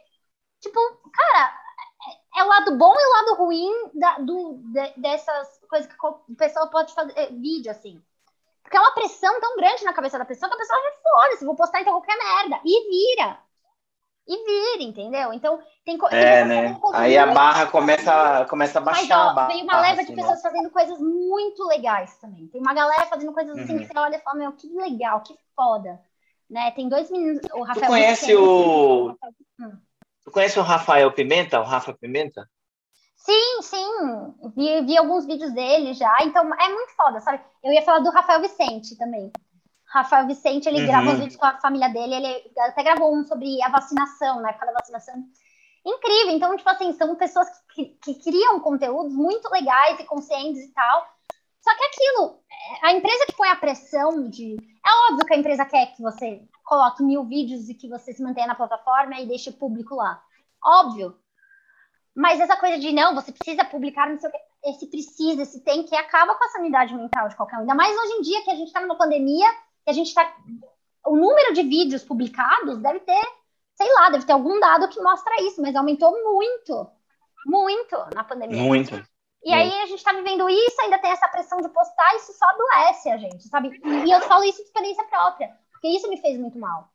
Tipo, 0.61 0.79
cara, 1.13 1.53
é 2.37 2.43
o 2.43 2.47
lado 2.47 2.77
bom 2.77 2.93
e 2.97 3.05
o 3.05 3.11
lado 3.11 3.35
ruim 3.35 3.91
da- 3.93 4.17
do, 4.19 4.53
de- 4.73 4.93
dessas 4.97 5.59
coisas 5.69 5.87
que 5.91 5.95
a 6.07 6.13
pessoa 6.37 6.67
pode 6.69 6.93
fazer 6.93 7.13
é, 7.17 7.27
vídeo, 7.27 7.71
assim. 7.71 8.01
Porque 8.63 8.77
é 8.77 8.79
uma 8.81 8.93
pressão 8.93 9.39
tão 9.41 9.57
grande 9.57 9.85
na 9.85 9.93
cabeça 9.93 10.19
da 10.19 10.25
pessoa 10.25 10.49
que 10.49 10.55
a 10.55 10.59
pessoa 10.59 10.79
já 10.81 10.91
foda-se, 11.03 11.45
vou 11.45 11.55
postar 11.55 11.81
então 11.81 11.93
qualquer 11.93 12.17
merda. 12.17 12.61
E 12.65 12.89
vira. 13.17 13.39
E 14.31 14.45
vira, 14.45 14.83
entendeu? 14.83 15.33
Então, 15.33 15.57
tem, 15.83 15.97
tem 15.97 16.07
É, 16.19 16.45
né? 16.45 16.79
Aí 16.93 17.17
a 17.17 17.25
barra 17.25 17.65
começa, 17.65 18.45
começa 18.47 18.77
a 18.77 18.81
mas 18.81 18.99
baixar 18.99 19.17
a 19.17 19.31
ó, 19.31 19.33
barra. 19.33 19.47
veio 19.47 19.63
uma 19.63 19.81
leva 19.81 19.95
de 19.95 20.01
assim, 20.03 20.15
né? 20.15 20.21
pessoas 20.21 20.41
fazendo 20.43 20.69
coisas 20.69 20.99
muito 20.99 21.65
legais 21.67 22.15
também. 22.19 22.45
Tem 22.47 22.61
uma 22.61 22.75
galera 22.75 23.07
fazendo 23.07 23.33
coisas 23.33 23.57
assim 23.57 23.73
Uhum. 23.73 23.79
que 23.79 23.87
você 23.87 23.97
olha 23.97 24.17
e 24.17 24.21
fala, 24.21 24.37
meu, 24.37 24.51
que 24.51 24.67
legal, 24.71 25.21
que 25.21 25.35
foda. 25.55 25.99
Né? 26.47 26.69
Tem 26.71 26.87
dois 26.87 27.09
meninos, 27.09 27.39
o 27.45 27.49
Tu 27.49 27.63
Rafael 27.63 27.87
conhece 27.87 28.27
Vicente- 28.27 28.35
o... 28.37 29.17
Tu 30.23 30.31
conhece 30.31 30.59
o 30.59 30.63
Rafael 30.63 31.11
Pimenta, 31.11 31.59
o 31.59 31.63
Rafa 31.63 31.91
Pimenta? 31.93 32.47
Sim, 33.15 33.61
sim. 33.63 34.33
Vi, 34.55 34.81
vi 34.85 34.95
alguns 34.97 35.25
vídeos 35.25 35.51
dele 35.53 35.93
já. 35.93 36.15
Então, 36.21 36.43
é 36.53 36.69
muito 36.69 36.91
foda, 36.95 37.19
sabe? 37.19 37.41
Eu 37.63 37.73
ia 37.73 37.81
falar 37.81 37.99
do 37.99 38.11
Rafael 38.11 38.41
Vicente 38.41 38.95
também. 38.95 39.31
Rafael 39.89 40.27
Vicente, 40.27 40.67
ele 40.67 40.81
Uhum. 40.81 40.87
grava 40.87 41.09
uns 41.09 41.19
vídeos 41.19 41.35
com 41.35 41.45
a 41.45 41.59
família 41.59 41.89
dele. 41.89 42.15
Ele 42.15 42.51
até 42.59 42.83
gravou 42.83 43.15
um 43.15 43.25
sobre 43.25 43.61
a 43.63 43.69
vacinação, 43.69 44.41
na 44.41 44.49
época 44.49 44.67
da 44.67 44.73
vacinação. 44.73 45.15
Incrível. 45.85 46.35
Então, 46.35 46.55
tipo 46.55 46.69
assim, 46.69 46.93
são 46.93 47.15
pessoas 47.15 47.47
que, 47.73 47.97
que 48.03 48.15
criam 48.15 48.59
conteúdos 48.59 49.13
muito 49.13 49.49
legais 49.49 49.99
e 49.99 50.03
conscientes 50.03 50.63
e 50.63 50.73
tal. 50.73 51.07
Só 51.61 51.75
que 51.75 51.83
aquilo, 51.83 52.39
é, 52.49 52.87
a 52.87 52.93
empresa 52.93 53.25
que 53.25 53.35
põe 53.35 53.49
a 53.49 53.55
pressão 53.55 54.29
de. 54.29 54.55
É 54.55 55.11
óbvio 55.11 55.25
que 55.25 55.33
a 55.33 55.37
empresa 55.37 55.65
quer 55.65 55.87
que 55.87 56.01
você 56.01 56.41
coloque 56.63 57.03
mil 57.03 57.23
vídeos 57.25 57.67
e 57.67 57.73
que 57.73 57.89
você 57.89 58.13
se 58.13 58.21
mantenha 58.21 58.47
na 58.47 58.55
plataforma 58.55 59.19
e 59.19 59.27
deixe 59.27 59.49
o 59.49 59.53
público 59.53 59.95
lá. 59.95 60.21
Óbvio. 60.63 61.17
Mas 62.15 62.39
essa 62.39 62.55
coisa 62.57 62.77
de 62.77 62.91
não, 62.91 63.15
você 63.15 63.31
precisa 63.31 63.63
publicar, 63.65 64.09
não 64.09 64.19
sei 64.19 64.29
o 64.29 64.31
que, 64.31 64.39
esse 64.65 64.87
precisa, 64.87 65.43
esse 65.43 65.63
tem, 65.63 65.83
que 65.83 65.95
acaba 65.95 66.35
com 66.35 66.43
a 66.43 66.49
sanidade 66.49 66.93
mental 66.93 67.29
de 67.29 67.35
qualquer 67.35 67.57
um. 67.57 67.61
Ainda 67.61 67.75
mais 67.75 67.97
hoje 67.97 68.13
em 68.13 68.21
dia 68.21 68.43
que 68.43 68.51
a 68.51 68.55
gente 68.55 68.67
está 68.67 68.81
numa 68.81 68.97
pandemia, 68.97 69.47
que 69.89 69.91
a 69.91 69.93
gente 69.93 70.07
está. 70.07 70.35
O 71.05 71.15
número 71.15 71.53
de 71.53 71.63
vídeos 71.63 72.03
publicados 72.03 72.77
deve 72.77 72.99
ter, 72.99 73.27
sei 73.73 73.91
lá, 73.93 74.09
deve 74.09 74.25
ter 74.25 74.33
algum 74.33 74.59
dado 74.59 74.87
que 74.87 75.01
mostra 75.01 75.41
isso, 75.41 75.61
mas 75.61 75.75
aumentou 75.75 76.11
muito. 76.11 76.87
Muito 77.45 77.97
na 78.13 78.23
pandemia. 78.23 78.61
Muito. 78.61 79.03
E 79.43 79.53
aí 79.53 79.73
a 79.81 79.85
gente 79.85 80.03
tá 80.03 80.11
vivendo 80.11 80.49
isso, 80.49 80.81
ainda 80.81 80.99
tem 80.99 81.11
essa 81.11 81.27
pressão 81.29 81.59
de 81.61 81.69
postar, 81.69 82.13
isso 82.17 82.33
só 82.33 82.45
adoece 82.49 83.09
a 83.09 83.17
gente, 83.17 83.47
sabe? 83.47 83.81
E 84.05 84.11
eu 84.11 84.19
falo 84.21 84.43
isso 84.43 84.57
de 84.57 84.65
experiência 84.65 85.03
própria, 85.05 85.57
porque 85.71 85.87
isso 85.87 86.09
me 86.09 86.17
fez 86.19 86.37
muito 86.37 86.59
mal. 86.59 86.89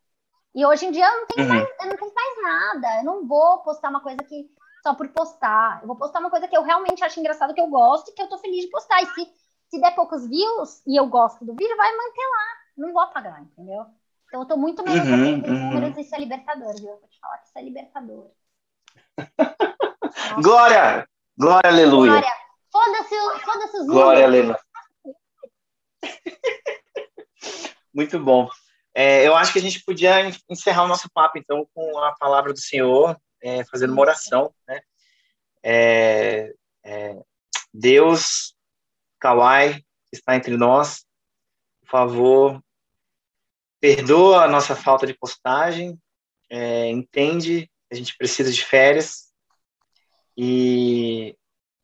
E 0.55 0.65
hoje 0.65 0.85
em 0.85 0.91
dia 0.93 1.07
eu 1.07 1.21
não 1.21 1.27
tenho, 1.27 1.49
Uhum. 1.49 1.55
mais, 1.55 1.69
eu 1.81 1.87
não 1.87 1.97
tenho 1.97 2.13
mais 2.15 2.43
nada, 2.43 2.99
eu 2.99 3.05
não 3.05 3.27
vou 3.27 3.59
postar 3.63 3.89
uma 3.89 4.01
coisa 4.01 4.19
que 4.19 4.47
só 4.83 4.95
por 4.95 5.09
postar. 5.09 5.81
Eu 5.81 5.89
vou 5.89 5.97
postar 5.97 6.21
uma 6.21 6.31
coisa 6.31 6.47
que 6.47 6.57
eu 6.57 6.63
realmente 6.63 7.03
acho 7.03 7.19
engraçado, 7.19 7.55
que 7.55 7.61
eu 7.61 7.67
gosto 7.69 8.11
e 8.11 8.15
que 8.15 8.21
eu 8.23 8.29
tô 8.29 8.37
feliz 8.37 8.61
de 8.61 8.71
postar. 8.71 9.03
E 9.03 9.07
se, 9.07 9.27
se 9.71 9.81
der 9.81 9.95
poucos 9.95 10.29
views 10.29 10.83
e 10.87 10.95
eu 11.01 11.07
gosto 11.07 11.45
do 11.47 11.55
vídeo, 11.55 11.77
vai 11.77 11.91
manter 11.97 12.27
lá. 12.27 12.64
Não 12.77 12.93
vou 12.93 13.03
apagar, 13.03 13.43
entendeu? 13.43 13.87
Então 14.27 14.41
eu 14.41 14.47
tô 14.47 14.57
muito 14.57 14.83
menos 14.83 15.07
uhum, 15.07 15.35
uhum. 15.45 15.71
números, 15.75 15.99
isso 15.99 16.15
é 16.15 16.19
libertador, 16.19 16.75
viu? 16.77 16.91
Eu 16.91 17.01
vou 17.01 17.09
te 17.09 17.19
falar 17.21 17.39
que 17.39 17.47
isso 17.47 17.59
é 17.59 17.63
libertador. 17.63 18.31
Glória! 20.43 21.09
Glória, 21.39 21.71
aleluia! 21.71 22.11
Glória! 22.13 22.33
Foda-se 22.71 23.15
foda 23.45 23.65
os! 23.67 23.87
Glória, 23.87 24.25
aleluia! 24.25 24.61
muito 27.95 28.19
bom. 28.19 28.49
É, 28.93 29.27
eu 29.27 29.35
acho 29.37 29.53
que 29.53 29.59
a 29.59 29.63
gente 29.63 29.85
podia 29.85 30.31
encerrar 30.49 30.85
o 30.85 30.89
nosso 30.89 31.09
papo, 31.11 31.39
então, 31.39 31.69
com 31.75 31.99
a 31.99 32.15
palavra 32.17 32.53
do 32.53 32.61
Senhor, 32.61 33.17
é, 33.43 33.65
fazendo 33.65 33.93
uma 33.93 34.03
oração, 34.03 34.53
né? 34.67 34.81
É, 35.63 36.53
é 36.85 37.17
Deus, 37.73 38.55
Kawai, 39.19 39.85
está 40.13 40.37
entre 40.37 40.57
nós, 40.57 41.05
favor, 41.95 42.61
perdoa 43.81 44.43
a 44.43 44.49
nossa 44.49 44.75
falta 44.75 45.07
de 45.07 45.15
postagem, 45.15 45.97
é, 46.51 46.91
entende 46.91 47.67
que 47.67 47.93
a 47.93 47.95
gente 47.95 48.17
precisa 48.17 48.51
de 48.51 48.65
férias 48.65 49.33
e 50.37 51.37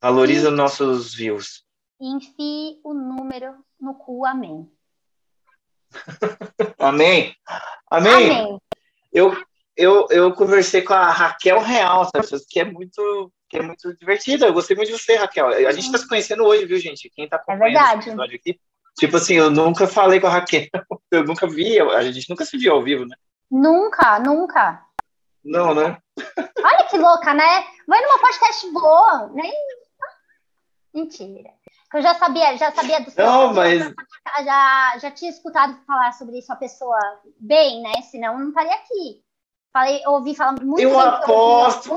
valoriza 0.03 0.51
os 0.51 0.57
nossos 0.57 1.15
views. 1.15 1.65
Enfie 2.01 2.81
o 2.83 2.93
número 2.93 3.55
no 3.79 3.95
cu, 3.95 4.27
amém. 4.27 4.69
amém. 6.77 7.37
Amém. 7.89 8.31
Amém. 8.31 8.59
Eu, 9.13 9.37
eu, 9.77 10.09
eu 10.11 10.35
conversei 10.35 10.83
com 10.83 10.93
a 10.93 11.09
Raquel 11.09 11.61
Real, 11.61 12.05
sabe? 12.07 12.45
que 12.49 12.59
é 12.59 12.65
muito 12.65 13.33
que 13.49 13.59
é 13.59 13.63
muito 13.63 13.95
divertida. 13.97 14.47
Eu 14.47 14.53
gostei 14.53 14.77
muito 14.77 14.91
de 14.91 14.99
você, 14.99 15.15
Raquel. 15.15 15.49
A 15.49 15.73
gente 15.73 15.87
está 15.87 15.99
se 15.99 16.09
conhecendo 16.09 16.45
hoje, 16.45 16.67
viu, 16.67 16.79
gente? 16.79 17.11
Quem 17.11 17.27
está 17.27 17.37
é 17.37 17.41
acompanhando 17.41 17.77
é 17.77 17.81
verdade. 17.81 18.09
episódio 18.09 18.37
aqui. 18.37 18.61
Tipo 19.01 19.17
assim, 19.17 19.33
eu 19.33 19.51
nunca 19.51 19.87
falei 19.87 20.21
com 20.21 20.27
a 20.27 20.31
Raquel, 20.31 20.69
eu 21.11 21.25
nunca 21.25 21.47
vi, 21.47 21.81
a 21.81 22.03
gente 22.03 22.29
nunca 22.29 22.45
se 22.45 22.59
viu 22.59 22.75
ao 22.75 22.83
vivo, 22.83 23.07
né? 23.07 23.17
Nunca, 23.51 24.19
nunca. 24.19 24.85
Não, 25.43 25.75
né? 25.75 25.97
Olha 26.63 26.85
que 26.85 26.99
louca, 26.99 27.33
né? 27.33 27.65
Vai 27.89 27.99
numa 28.03 28.19
podcast 28.19 28.71
boa, 28.71 29.31
nem. 29.33 29.51
Mentira. 30.93 31.49
Eu 31.95 32.03
já 32.03 32.15
sabia, 32.15 32.59
já 32.59 32.71
sabia 32.73 33.01
do 33.01 33.11
Não, 33.17 33.55
mas. 33.55 33.91
Já, 34.45 34.99
já 34.99 35.11
tinha 35.11 35.31
escutado 35.31 35.79
falar 35.87 36.13
sobre 36.13 36.39
isso 36.39 36.53
a 36.53 36.57
pessoa 36.57 36.99
bem, 37.39 37.81
né? 37.81 38.03
Senão 38.11 38.39
não 38.39 38.51
estaria 38.51 38.75
aqui. 38.75 39.23
Falei, 39.73 40.03
ouvi 40.07 40.35
falar 40.35 40.61
muito. 40.61 40.79
Eu 40.79 41.01
aposto. 41.01 41.97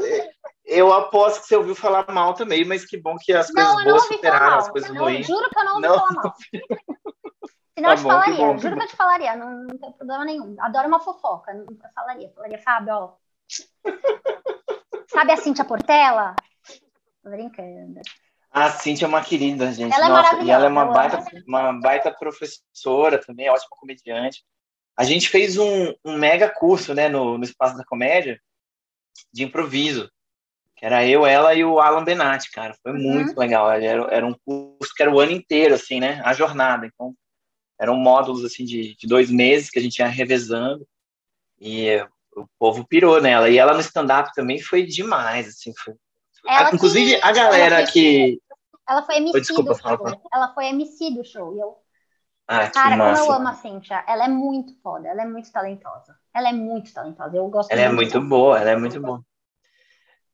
Eu 0.64 0.93
aposto 0.93 1.41
que 1.41 1.47
você 1.47 1.56
ouviu 1.58 1.76
falar 1.76 2.10
mal 2.10 2.34
também, 2.34 2.64
mas 2.64 2.86
que 2.86 2.95
bom 2.95 3.18
que 3.18 3.34
as 3.34 3.51
não, 3.51 3.74
coisas 3.74 3.84
boas 3.84 4.08
superaram 4.08 4.58
as 4.60 4.70
coisas 4.70 4.93
não, 4.93 5.04
ruins. 5.04 5.28
Juro 5.28 5.49
que 5.49 5.60
eu 5.60 5.66
não 5.66 5.76
ouvi 5.76 5.88
não. 5.88 5.99
falar 5.99 6.14
mal. 6.14 6.34
Senão 7.84 7.90
tá 7.90 7.92
eu 7.92 7.98
te 7.98 8.04
bom, 8.04 8.10
falaria, 8.10 8.46
bom, 8.46 8.58
juro 8.58 8.78
que 8.78 8.84
eu 8.84 8.88
te 8.88 8.96
falaria, 8.96 9.36
não, 9.36 9.64
não 9.64 9.78
tem 9.78 9.92
problema 9.92 10.24
nenhum. 10.24 10.56
Adoro 10.60 10.88
uma 10.88 11.00
fofoca, 11.02 11.54
não 11.54 11.66
falaria. 11.94 12.32
Falaria, 12.34 12.60
Fábio, 12.60 12.94
ó. 12.94 13.14
Sabe 15.08 15.34
a 15.34 15.38
Cíntia 15.38 15.66
Portela? 15.66 16.34
Tô 17.22 17.30
brincando. 17.30 18.00
A 18.50 18.70
Cíntia 18.70 19.06
é 19.06 19.08
uma 19.08 19.24
querida, 19.24 19.72
gente. 19.74 19.94
Ela 19.94 20.06
é 20.06 20.10
Nossa, 20.10 20.36
é. 20.38 20.44
E 20.44 20.52
ela 20.52 20.66
é 20.66 20.70
uma 20.70 20.86
baita, 20.86 21.26
uma 21.46 21.74
baita 21.74 22.12
professora 22.12 23.20
também, 23.20 23.50
ótima 23.50 23.76
comediante. 23.78 24.46
A 24.96 25.04
gente 25.04 25.28
fez 25.28 25.58
um, 25.58 25.94
um 26.06 26.18
mega 26.18 26.50
curso, 26.50 26.94
né, 26.94 27.10
no, 27.10 27.38
no 27.38 27.44
Espaço 27.44 27.76
da 27.76 27.84
Comédia, 27.84 28.40
de 29.34 29.44
improviso. 29.44 30.10
Que 30.78 30.86
era 30.86 31.06
eu, 31.06 31.26
ela 31.26 31.54
e 31.54 31.66
o 31.66 31.80
Alan 31.80 32.04
Benatti, 32.04 32.50
cara. 32.52 32.76
Foi 32.82 32.94
uhum. 32.94 33.14
muito 33.14 33.38
legal. 33.38 33.72
Era, 33.72 34.04
era 34.10 34.26
um 34.26 34.36
curso 34.46 34.94
que 34.96 35.04
era 35.04 35.12
o 35.12 35.20
ano 35.20 35.32
inteiro, 35.32 35.76
assim, 35.76 36.00
né? 36.00 36.22
A 36.24 36.34
jornada. 36.34 36.86
Então, 36.86 37.14
eram 37.84 37.98
módulos, 37.98 38.46
assim, 38.46 38.64
de, 38.64 38.96
de 38.96 39.06
dois 39.06 39.30
meses 39.30 39.70
que 39.70 39.78
a 39.78 39.82
gente 39.82 40.00
ia 40.00 40.08
revezando. 40.08 40.88
E 41.60 41.98
o 42.36 42.48
povo 42.58 42.88
pirou 42.88 43.22
nela. 43.22 43.50
E 43.50 43.58
ela 43.58 43.74
no 43.74 43.82
stand-up 43.82 44.32
também 44.34 44.60
foi 44.60 44.86
demais, 44.86 45.50
assim. 45.50 45.74
Foi... 45.84 45.94
Inclusive, 46.74 47.18
que, 47.18 47.22
a 47.22 47.32
galera 47.34 47.82
ela 47.82 47.92
que... 47.92 48.40
Ela 48.88 49.04
foi 49.04 49.18
MC 49.18 49.40
desculpa, 49.42 49.74
do 49.74 49.80
show. 49.80 49.98
Fala. 49.98 50.22
Ela 50.34 50.54
foi 50.54 50.66
MC 50.68 51.12
do 51.12 51.26
show. 51.26 51.56
E 51.56 51.60
eu 51.60 51.76
ah, 52.48 52.70
Cara, 52.70 52.98
como 52.98 53.18
eu 53.18 53.32
amo 53.32 53.48
a 53.48 53.54
Cintia, 53.54 54.04
ela 54.08 54.26
é 54.26 54.28
muito 54.28 54.76
foda, 54.82 55.08
ela 55.08 55.24
é 55.24 55.26
muito 55.26 55.52
talentosa. 55.52 56.16
Ela 56.34 56.50
é 56.50 56.54
muito 56.54 56.94
talentosa, 56.94 57.36
eu 57.36 57.48
gosto 57.48 57.72
Ela 57.72 57.82
é 57.82 57.90
muito 57.90 58.20
boa, 58.22 58.60
ela 58.60 58.72
é 58.72 58.76
muito 58.76 59.00
boa. 59.00 59.24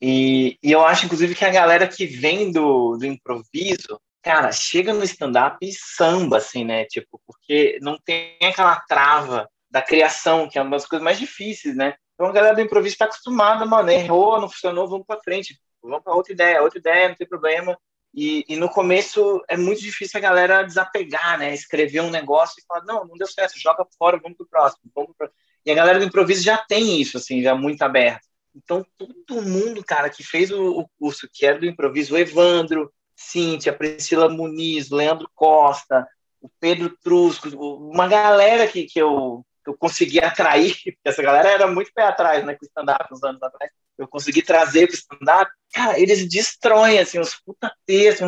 E, 0.01 0.57
e 0.63 0.71
eu 0.71 0.83
acho, 0.83 1.05
inclusive, 1.05 1.35
que 1.35 1.45
a 1.45 1.51
galera 1.51 1.87
que 1.87 2.05
vem 2.05 2.51
do, 2.51 2.97
do 2.97 3.05
improviso, 3.05 3.99
cara, 4.21 4.51
chega 4.51 4.93
no 4.93 5.03
stand-up 5.03 5.57
e 5.61 5.71
samba, 5.73 6.37
assim, 6.37 6.63
né? 6.63 6.85
Tipo, 6.85 7.21
porque 7.25 7.79
não 7.81 7.97
tem 7.97 8.37
aquela 8.41 8.79
trava 8.81 9.49
da 9.69 9.81
criação, 9.81 10.49
que 10.49 10.57
é 10.57 10.61
uma 10.61 10.71
das 10.71 10.85
coisas 10.85 11.03
mais 11.03 11.19
difíceis, 11.19 11.75
né? 11.75 11.95
Então 12.13 12.27
a 12.27 12.33
galera 12.33 12.55
do 12.55 12.61
improviso 12.61 12.95
está 12.95 13.05
acostumada, 13.05 13.65
mano, 13.65 13.89
errou, 13.89 14.41
não 14.41 14.49
funcionou, 14.49 14.89
vamos 14.89 15.05
para 15.05 15.21
frente, 15.21 15.57
vamos 15.81 16.03
para 16.03 16.13
outra 16.13 16.33
ideia, 16.33 16.61
outra 16.61 16.79
ideia, 16.79 17.09
não 17.09 17.15
tem 17.15 17.27
problema. 17.27 17.77
E, 18.13 18.43
e, 18.49 18.55
no 18.55 18.69
começo 18.69 19.41
é 19.47 19.55
muito 19.55 19.81
difícil 19.81 20.17
a 20.17 20.21
galera 20.21 20.63
desapegar, 20.63 21.37
né? 21.37 21.53
Escrever 21.53 22.01
um 22.01 22.09
negócio 22.09 22.59
e 22.59 22.65
falar, 22.65 22.83
não, 22.83 23.05
não 23.05 23.15
deu 23.15 23.27
certo, 23.27 23.53
joga 23.59 23.85
fora, 23.97 24.19
vamos 24.21 24.37
pro 24.37 24.47
próximo. 24.47 24.91
Vamos 24.95 25.15
pro... 25.15 25.29
E 25.65 25.71
a 25.71 25.75
galera 25.75 25.99
do 25.99 26.05
improviso 26.05 26.43
já 26.43 26.57
tem 26.57 26.99
isso, 26.99 27.17
assim, 27.17 27.41
já 27.41 27.53
muito 27.53 27.81
aberto. 27.83 28.27
Então, 28.55 28.83
todo 28.97 29.41
mundo, 29.43 29.83
cara, 29.83 30.09
que 30.09 30.23
fez 30.23 30.49
o, 30.51 30.79
o 30.79 30.89
curso, 30.99 31.29
que 31.31 31.45
era 31.45 31.59
do 31.59 31.67
improviso, 31.67 32.15
o 32.15 32.17
Evandro, 32.17 32.91
Cíntia, 33.19 33.73
Priscila 33.73 34.29
Muniz, 34.29 34.89
Leandro 34.89 35.29
Costa, 35.35 36.07
o 36.41 36.49
Pedro 36.59 36.95
Trusco, 37.03 37.49
uma 37.49 38.07
galera 38.07 38.65
que, 38.65 38.85
que, 38.85 38.99
eu, 38.99 39.45
eu 39.67 39.77
consegui 39.77 40.19
atrair, 40.23 40.73
porque 40.83 40.97
essa 41.03 41.21
galera 41.21 41.49
era 41.49 41.67
muito 41.67 41.91
pé 41.93 42.03
atrás, 42.03 42.45
né, 42.45 42.55
com 42.55 42.65
o 42.65 42.67
stand-up 42.67 43.13
uns 43.13 43.23
anos 43.23 43.43
atrás, 43.43 43.69
eu 43.97 44.07
consegui 44.07 44.41
trazer 44.41 44.87
para 44.87 44.93
o 44.93 44.97
stand-up, 44.97 45.51
cara, 45.73 45.99
eles 45.99 46.27
destroem, 46.29 46.97
assim, 46.99 47.19
os 47.19 47.35
puta 47.35 47.69
textos, 47.85 48.25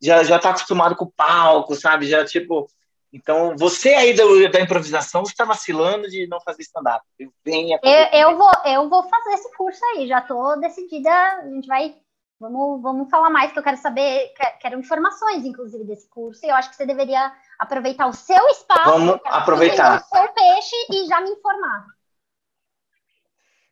já, 0.00 0.24
já 0.24 0.38
tá 0.38 0.50
acostumado 0.50 0.96
com 0.96 1.04
o 1.04 1.12
palco, 1.12 1.74
sabe? 1.74 2.08
Já, 2.08 2.24
tipo... 2.24 2.66
Então, 3.12 3.56
você 3.58 3.92
aí 3.92 4.14
do, 4.14 4.48
da 4.50 4.60
improvisação, 4.60 5.24
você 5.24 5.32
está 5.32 5.44
vacilando 5.44 6.08
de 6.08 6.28
não 6.28 6.40
fazer 6.40 6.62
stand-up. 6.62 7.04
Venha 7.44 7.78
eu, 7.82 8.20
eu, 8.20 8.38
vou, 8.38 8.50
eu 8.64 8.88
vou 8.88 9.02
fazer 9.02 9.32
esse 9.32 9.54
curso 9.56 9.84
aí, 9.84 10.06
já 10.06 10.20
estou 10.20 10.58
decidida, 10.58 11.10
a 11.10 11.48
gente 11.48 11.66
vai... 11.66 11.94
Vamos, 12.40 12.80
vamos 12.80 13.10
falar 13.10 13.28
mais, 13.28 13.52
que 13.52 13.58
eu 13.58 13.62
quero 13.62 13.76
saber, 13.76 14.32
quero 14.60 14.80
informações, 14.80 15.44
inclusive, 15.44 15.84
desse 15.84 16.08
curso, 16.08 16.40
e 16.42 16.48
eu 16.48 16.54
acho 16.54 16.70
que 16.70 16.76
você 16.76 16.86
deveria 16.86 17.30
aproveitar 17.58 18.06
o 18.06 18.14
seu 18.14 18.48
espaço, 18.48 18.90
vamos 18.90 19.20
aproveitar. 19.26 20.00
o 20.00 20.16
seu 20.16 20.32
peixe 20.32 20.74
e 20.90 21.06
já 21.06 21.20
me 21.20 21.32
informar. 21.32 21.84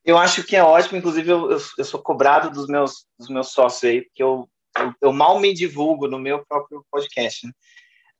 Eu 0.04 0.18
acho 0.18 0.44
que 0.44 0.54
é 0.54 0.62
ótimo, 0.62 0.98
inclusive 0.98 1.30
eu, 1.30 1.50
eu, 1.50 1.58
eu, 1.78 1.84
sou 1.84 2.02
cobrado 2.02 2.50
dos 2.50 2.66
meus, 2.66 3.06
dos 3.18 3.30
meus 3.30 3.48
sócios 3.48 3.84
aí, 3.84 4.02
porque 4.02 4.22
eu, 4.22 4.46
eu, 4.78 4.94
eu 5.00 5.12
mal 5.14 5.40
me 5.40 5.54
divulgo 5.54 6.06
no 6.06 6.18
meu 6.18 6.44
próprio 6.46 6.84
podcast. 6.90 7.46
Né? 7.46 7.52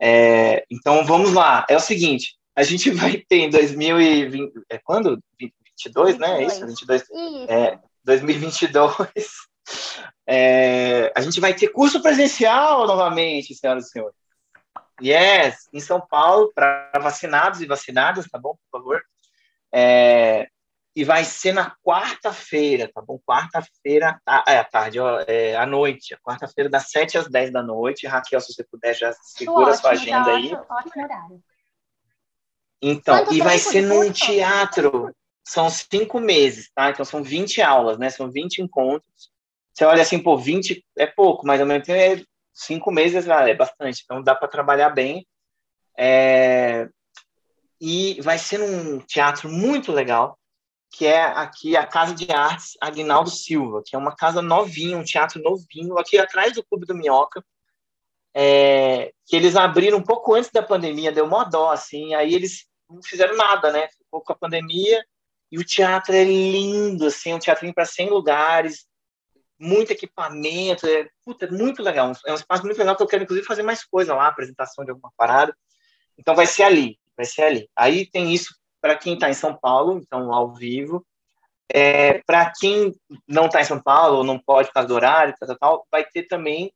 É, 0.01 0.65
então 0.71 1.05
vamos 1.05 1.35
lá, 1.35 1.67
é 1.69 1.77
o 1.77 1.81
seguinte, 1.81 2.39
a 2.57 2.63
gente 2.63 2.91
vai 2.91 3.19
ter 3.19 3.41
em 3.41 3.51
2020, 3.51 4.53
é 4.71 4.79
quando? 4.79 5.23
22, 5.39 6.17
22. 6.17 6.19
né? 6.19 6.43
É 6.43 6.47
isso, 6.47 6.67
22. 6.67 7.03
Isso. 7.03 7.51
É, 7.51 7.79
2022. 8.03 9.49
É, 10.27 11.13
a 11.17 11.21
gente 11.21 11.41
vai 11.41 11.55
ter 11.55 11.69
curso 11.69 12.03
presencial 12.03 12.87
novamente, 12.87 13.55
senhoras 13.55 13.87
e 13.87 13.91
senhores. 13.91 14.17
Yes, 15.01 15.69
em 15.73 15.81
São 15.81 16.01
Paulo, 16.01 16.53
para 16.55 16.91
vacinados 17.01 17.61
e 17.61 17.67
vacinadas, 17.67 18.27
tá 18.27 18.39
bom? 18.39 18.57
Por 18.71 18.81
favor. 18.81 19.03
É, 19.73 20.49
e 20.99 21.05
vai 21.05 21.25
ser 21.25 21.53
na 21.53 21.77
quarta-feira, 21.85 22.91
tá 22.93 23.01
bom? 23.01 23.21
Quarta-feira, 23.25 24.21
é, 24.49 24.59
à 24.59 24.65
tarde, 24.65 24.99
ó, 24.99 25.21
é, 25.29 25.55
à 25.55 25.65
noite. 25.65 26.17
Quarta-feira, 26.23 26.69
das 26.69 26.91
7 26.91 27.17
às 27.17 27.29
10 27.29 27.53
da 27.53 27.63
noite. 27.63 28.07
Raquel, 28.07 28.41
se 28.41 28.53
você 28.53 28.65
puder, 28.65 28.95
já 28.95 29.13
segura 29.13 29.71
a 29.71 29.77
sua 29.77 29.91
agenda 29.91 30.31
aí. 30.33 30.53
Ótimo 30.53 31.05
horário. 31.05 31.43
Então, 32.83 33.17
Quanto 33.19 33.35
e 33.35 33.41
vai 33.41 33.59
ser 33.59 33.83
num 33.83 34.11
teatro. 34.11 35.15
São 35.45 35.71
cinco 35.71 36.21
meses, 36.21 36.71
tá? 36.75 36.91
Então, 36.91 37.05
são 37.05 37.23
20 37.23 37.63
aulas, 37.63 37.97
né? 37.97 38.11
São 38.11 38.31
20 38.31 38.59
encontros. 38.59 39.31
Você 39.79 39.85
olha 39.85 40.03
assim, 40.03 40.19
pô, 40.19 40.37
20 40.37 40.85
é 40.97 41.07
pouco, 41.07 41.47
mas 41.47 41.61
ao 41.61 41.67
mesmo 41.67 41.85
tempo 41.85 42.21
é 42.21 42.25
cinco 42.53 42.91
meses 42.91 43.29
é 43.29 43.55
bastante. 43.55 44.03
Então, 44.05 44.21
dá 44.21 44.35
para 44.35 44.49
trabalhar 44.49 44.91
bem. 44.91 45.25
É... 45.97 46.89
E 47.81 48.21
vai 48.21 48.39
ser 48.39 48.59
num 48.59 48.99
teatro 48.99 49.49
muito 49.49 49.93
legal 49.93 50.37
que 50.91 51.07
é 51.07 51.23
aqui 51.23 51.77
a 51.77 51.87
Casa 51.87 52.13
de 52.13 52.29
Artes 52.33 52.77
Aguinaldo 52.81 53.31
Silva, 53.31 53.81
que 53.87 53.95
é 53.95 53.99
uma 53.99 54.17
casa 54.17 54.43
novinha, 54.43 54.99
um 54.99 55.05
teatro 55.05 55.41
novinho, 55.41 55.97
aqui 55.97 56.19
atrás 56.19 56.55
do 56.55 56.65
Clube 56.65 56.85
do 56.85 56.97
Minhoca, 56.97 57.45
é, 58.35 59.13
que 59.27 59.37
eles 59.37 59.55
abriram 59.55 59.99
um 59.99 60.03
pouco 60.03 60.35
antes 60.35 60.51
da 60.51 60.63
pandemia, 60.63 61.13
deu 61.13 61.29
mó 61.29 61.45
dó, 61.45 61.71
assim, 61.71 62.15
aí 62.15 62.35
eles 62.35 62.67
não 62.91 63.01
fizeram 63.01 63.37
nada, 63.37 63.71
né? 63.71 63.87
Ficou 63.97 64.23
com 64.23 64.33
a 64.33 64.37
pandemia, 64.37 65.05
e 65.53 65.59
o 65.59 65.65
teatro 65.65 66.17
é 66.17 66.25
lindo, 66.25 67.07
assim, 67.07 67.33
um 67.35 67.39
teatrinho 67.39 67.75
para 67.75 67.85
100 67.85 68.09
lugares, 68.11 68.88
muito 69.59 69.91
equipamento, 69.91 70.87
é, 70.87 71.09
puta, 71.25 71.47
é 71.47 71.51
muito 71.51 71.83
legal, 71.83 72.13
é 72.27 72.33
um 72.33 72.37
espaço 72.37 72.65
muito 72.65 72.79
legal 72.79 72.97
que 72.97 73.03
eu 73.03 73.07
quero, 73.07 73.25
inclusive, 73.25 73.47
fazer 73.47 73.63
mais 73.63 73.85
coisa 73.85 74.15
lá, 74.15 74.29
apresentação 74.29 74.85
de 74.85 74.91
alguma 74.91 75.13
parada, 75.17 75.55
então 76.17 76.35
vai 76.35 76.47
ser 76.47 76.65
ali, 76.65 76.99
vai 77.17 77.27
ser 77.27 77.43
ali. 77.43 77.71
Aí 77.77 78.07
tem 78.07 78.33
isso 78.33 78.55
para 78.81 78.97
quem 78.97 79.15
está 79.15 79.29
em 79.29 79.35
São 79.35 79.57
Paulo, 79.57 79.99
então 79.99 80.33
ao 80.33 80.55
vivo. 80.55 81.05
É, 81.73 82.23
para 82.27 82.51
quem 82.59 82.95
não 83.27 83.47
está 83.47 83.61
em 83.61 83.65
São 83.65 83.81
Paulo, 83.81 84.19
ou 84.19 84.25
não 84.25 84.39
pode 84.39 84.69
por 84.69 84.75
causa 84.75 84.89
do 84.89 84.95
horário, 84.95 85.35
tal, 85.39 85.49
tal, 85.49 85.59
tal 85.59 85.87
vai 85.91 86.05
ter 86.05 86.23
também 86.25 86.73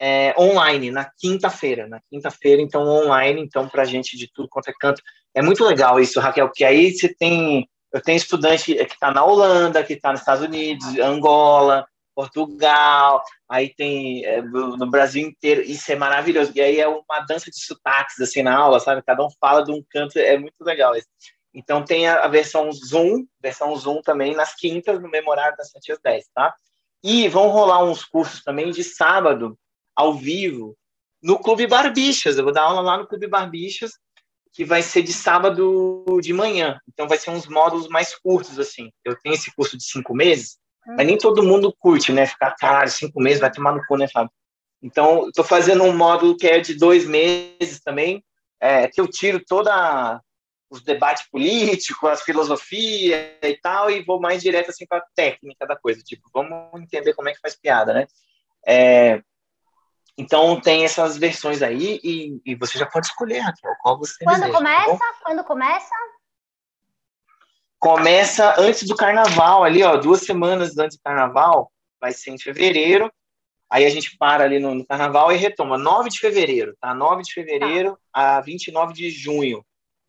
é, 0.00 0.34
online 0.38 0.90
na 0.90 1.10
quinta-feira. 1.18 1.86
Na 1.86 2.00
quinta-feira, 2.10 2.60
então 2.60 2.86
online, 2.86 3.40
então 3.40 3.68
para 3.68 3.84
gente 3.84 4.16
de 4.16 4.30
tudo 4.32 4.48
quanto 4.48 4.68
é 4.68 4.74
canto. 4.78 5.02
É 5.34 5.42
muito 5.42 5.64
legal 5.64 6.00
isso, 6.00 6.20
Raquel, 6.20 6.50
que 6.50 6.64
aí 6.64 6.92
você 6.92 7.12
tem. 7.14 7.68
Eu 7.92 8.02
tenho 8.02 8.16
estudante 8.16 8.74
que 8.74 8.94
está 8.94 9.12
na 9.12 9.24
Holanda, 9.24 9.84
que 9.84 9.92
está 9.92 10.10
nos 10.10 10.20
Estados 10.20 10.44
Unidos, 10.44 10.98
Angola, 10.98 11.86
Portugal, 12.14 13.22
aí 13.48 13.74
tem 13.74 14.24
é, 14.24 14.40
no 14.42 14.90
Brasil 14.90 15.26
inteiro, 15.26 15.62
isso 15.62 15.90
é 15.90 15.96
maravilhoso. 15.96 16.52
E 16.54 16.60
aí 16.60 16.80
é 16.80 16.88
uma 16.88 17.20
dança 17.26 17.50
de 17.50 17.58
sotaques 17.58 18.20
assim 18.20 18.42
na 18.42 18.56
aula, 18.56 18.80
sabe? 18.80 19.02
Cada 19.02 19.24
um 19.24 19.30
fala 19.40 19.62
de 19.62 19.72
um 19.72 19.82
canto, 19.90 20.18
é 20.18 20.38
muito 20.38 20.62
legal 20.62 20.96
isso. 20.96 21.08
Então 21.54 21.84
tem 21.84 22.08
a, 22.08 22.24
a 22.24 22.28
versão 22.28 22.70
Zoom, 22.72 23.24
versão 23.40 23.74
Zoom 23.76 24.02
também 24.02 24.34
nas 24.34 24.54
quintas 24.54 25.00
no 25.00 25.08
Memorário 25.08 25.56
das 25.56 25.70
7 25.70 25.92
às 25.92 26.00
10, 26.00 26.24
tá? 26.34 26.54
E 27.02 27.28
vão 27.28 27.48
rolar 27.48 27.84
uns 27.84 28.04
cursos 28.04 28.42
também 28.42 28.70
de 28.70 28.82
sábado, 28.82 29.58
ao 29.94 30.14
vivo, 30.14 30.76
no 31.22 31.38
Clube 31.38 31.66
Barbixas. 31.66 32.36
Eu 32.36 32.44
vou 32.44 32.52
dar 32.52 32.62
aula 32.62 32.80
lá 32.80 32.98
no 32.98 33.06
Clube 33.06 33.26
Barbixas, 33.26 33.92
que 34.52 34.64
vai 34.64 34.82
ser 34.82 35.02
de 35.02 35.12
sábado 35.12 36.04
de 36.20 36.32
manhã. 36.32 36.78
Então 36.88 37.08
vai 37.08 37.18
ser 37.18 37.30
uns 37.30 37.46
módulos 37.46 37.88
mais 37.88 38.16
curtos, 38.16 38.58
assim. 38.58 38.90
Eu 39.04 39.16
tenho 39.18 39.34
esse 39.34 39.54
curso 39.54 39.76
de 39.76 39.84
cinco 39.84 40.14
meses, 40.14 40.58
mas 40.86 41.06
nem 41.06 41.18
todo 41.18 41.42
mundo 41.42 41.74
curte, 41.78 42.12
né? 42.12 42.26
Ficar, 42.26 42.54
caralho, 42.56 42.90
cinco 42.90 43.20
meses 43.20 43.40
vai 43.40 43.50
tomar 43.50 43.72
no 43.72 43.84
cu, 43.86 43.96
né, 43.96 44.06
Fábio? 44.08 44.30
Então, 44.82 45.28
estou 45.28 45.44
fazendo 45.44 45.82
um 45.84 45.96
módulo 45.96 46.36
que 46.36 46.46
é 46.46 46.60
de 46.60 46.74
dois 46.74 47.06
meses 47.06 47.80
também, 47.82 48.22
é, 48.60 48.86
que 48.88 49.00
eu 49.00 49.08
tiro 49.08 49.42
toda 49.44 50.20
os 50.70 50.82
debates 50.82 51.28
políticos, 51.30 52.10
as 52.10 52.22
filosofias 52.22 53.18
e 53.42 53.58
tal, 53.62 53.90
e 53.90 54.04
vou 54.04 54.20
mais 54.20 54.42
direto 54.42 54.70
assim 54.70 54.86
para 54.86 54.98
a 54.98 55.06
técnica 55.14 55.66
da 55.66 55.76
coisa, 55.76 56.02
tipo, 56.02 56.28
vamos 56.32 56.82
entender 56.82 57.14
como 57.14 57.28
é 57.28 57.32
que 57.32 57.40
faz 57.40 57.56
piada, 57.56 57.94
né? 57.94 58.06
É, 58.66 59.22
então 60.16 60.60
tem 60.60 60.84
essas 60.84 61.16
versões 61.16 61.62
aí 61.62 62.00
e, 62.02 62.40
e, 62.44 62.54
você 62.54 62.78
já 62.78 62.86
pode 62.86 63.06
escolher, 63.06 63.40
Raquel, 63.40 63.74
qual 63.82 63.98
você 63.98 64.24
Quando 64.24 64.40
deseja, 64.40 64.52
tá 64.52 64.58
começa? 64.58 64.98
Tá 64.98 65.14
Quando 65.22 65.44
começa? 65.44 65.94
Começa 67.84 68.58
antes 68.58 68.88
do 68.88 68.96
carnaval, 68.96 69.62
ali, 69.62 69.82
ó, 69.82 69.98
duas 69.98 70.22
semanas 70.22 70.78
antes 70.78 70.96
do 70.96 71.02
carnaval, 71.02 71.70
vai 72.00 72.12
ser 72.12 72.30
em 72.30 72.38
fevereiro. 72.38 73.12
Aí 73.70 73.84
a 73.84 73.90
gente 73.90 74.16
para 74.16 74.42
ali 74.42 74.58
no, 74.58 74.74
no 74.74 74.86
carnaval 74.86 75.30
e 75.30 75.36
retoma. 75.36 75.76
9 75.76 76.08
de 76.08 76.18
fevereiro, 76.18 76.74
tá? 76.80 76.94
9 76.94 77.22
de 77.22 77.34
fevereiro 77.34 77.98
tá. 78.10 78.38
a 78.38 78.40
29 78.40 78.94
de 78.94 79.10
junho. 79.10 79.62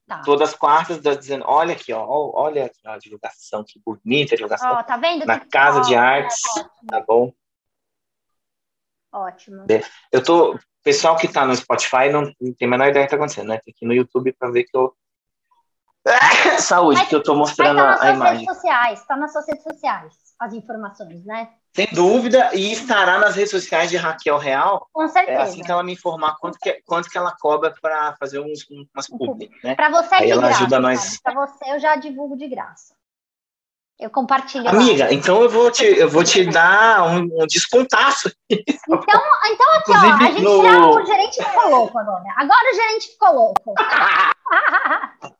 Tá. 0.08 0.22
Todas 0.22 0.52
as 0.52 0.56
quartas 0.56 1.02
das 1.02 1.18
19. 1.18 1.52
Olha 1.52 1.74
aqui, 1.74 1.92
ó. 1.92 2.06
Olha 2.08 2.72
a 2.86 2.98
divulgação, 2.98 3.62
que 3.68 3.78
bonita 3.86 4.36
a 4.36 4.38
divulgação. 4.38 4.72
Ó, 4.72 4.82
tá 4.82 4.96
vendo? 4.96 5.26
Na 5.26 5.42
Casa 5.42 5.82
de 5.82 5.96
Artes, 5.96 6.40
tá 6.88 7.04
bom? 7.06 7.34
Ótimo. 9.12 9.66
Eu 10.14 10.24
tô. 10.24 10.58
Pessoal 10.82 11.18
que 11.18 11.28
tá 11.28 11.46
no 11.46 11.54
Spotify 11.54 12.08
não, 12.10 12.22
não 12.40 12.54
tem 12.54 12.68
a 12.68 12.72
menor 12.72 12.88
ideia 12.88 13.06
do 13.06 13.10
que 13.10 13.12
tá 13.12 13.18
acontecendo, 13.18 13.50
né? 13.50 13.60
Tem 13.66 13.74
que 13.74 13.84
ir 13.84 13.88
no 13.88 13.94
YouTube 13.94 14.32
para 14.32 14.50
ver 14.50 14.64
que 14.64 14.78
eu 14.78 14.96
Saúde, 16.60 17.00
mas, 17.00 17.10
que 17.10 17.16
eu 17.16 17.20
estou 17.20 17.36
mostrando 17.36 17.78
tá 17.78 17.98
a 18.00 18.12
imagem. 18.12 18.46
Redes 18.46 18.56
sociais, 18.56 19.00
está 19.00 19.16
nas 19.16 19.32
suas 19.32 19.48
redes 19.48 19.64
sociais, 19.64 20.14
as 20.40 20.54
informações, 20.54 21.26
né? 21.26 21.50
Sem 21.76 21.88
dúvida, 21.92 22.52
e 22.54 22.72
estará 22.72 23.18
nas 23.18 23.36
redes 23.36 23.52
sociais 23.52 23.90
de 23.90 23.98
Raquel 23.98 24.38
Real. 24.38 24.88
Com 24.94 25.08
certeza. 25.08 25.40
É 25.40 25.42
assim 25.42 25.62
que 25.62 25.72
ela 25.72 25.84
me 25.84 25.94
informar 25.94 26.38
quanto 26.40 26.58
que, 26.60 26.82
quanto 26.86 27.10
que 27.10 27.18
ela 27.18 27.36
cobra 27.38 27.74
para 27.82 28.16
fazer 28.18 28.40
uns, 28.40 28.66
umas 28.94 29.08
publi, 29.08 29.50
né? 29.64 29.76
Para 29.76 29.90
você 29.90 30.16
é 30.16 30.18
Aí 30.20 30.26
de 30.28 30.32
ela 30.32 30.42
graça, 30.44 30.58
ajuda 30.58 30.80
nós. 30.80 31.20
Para 31.22 31.34
você 31.34 31.72
eu 31.72 31.80
já 31.80 31.96
divulgo 31.96 32.38
de 32.38 32.48
graça. 32.48 32.94
Eu 33.98 34.10
compartilho. 34.10 34.68
Amiga, 34.70 35.06
lá. 35.06 35.14
então 35.14 35.42
eu 35.42 35.50
vou 35.50 35.72
te, 35.72 35.86
eu 35.86 36.10
vou 36.10 36.24
te 36.24 36.46
dar 36.46 37.08
um, 37.08 37.30
um 37.42 37.48
descontaço. 37.48 38.30
Então, 38.50 39.00
então 39.46 39.74
aqui, 39.76 39.92
ó, 39.92 39.96
a 39.96 40.32
gente 40.32 40.42
no... 40.42 40.64
já, 40.64 40.88
o 40.88 41.06
gerente 41.06 41.44
ficou 41.44 41.70
louco 41.70 41.98
agora. 41.98 42.24
Agora 42.36 42.72
o 42.72 42.76
gerente 42.76 43.08
ficou 43.08 43.34
louco. 43.34 43.74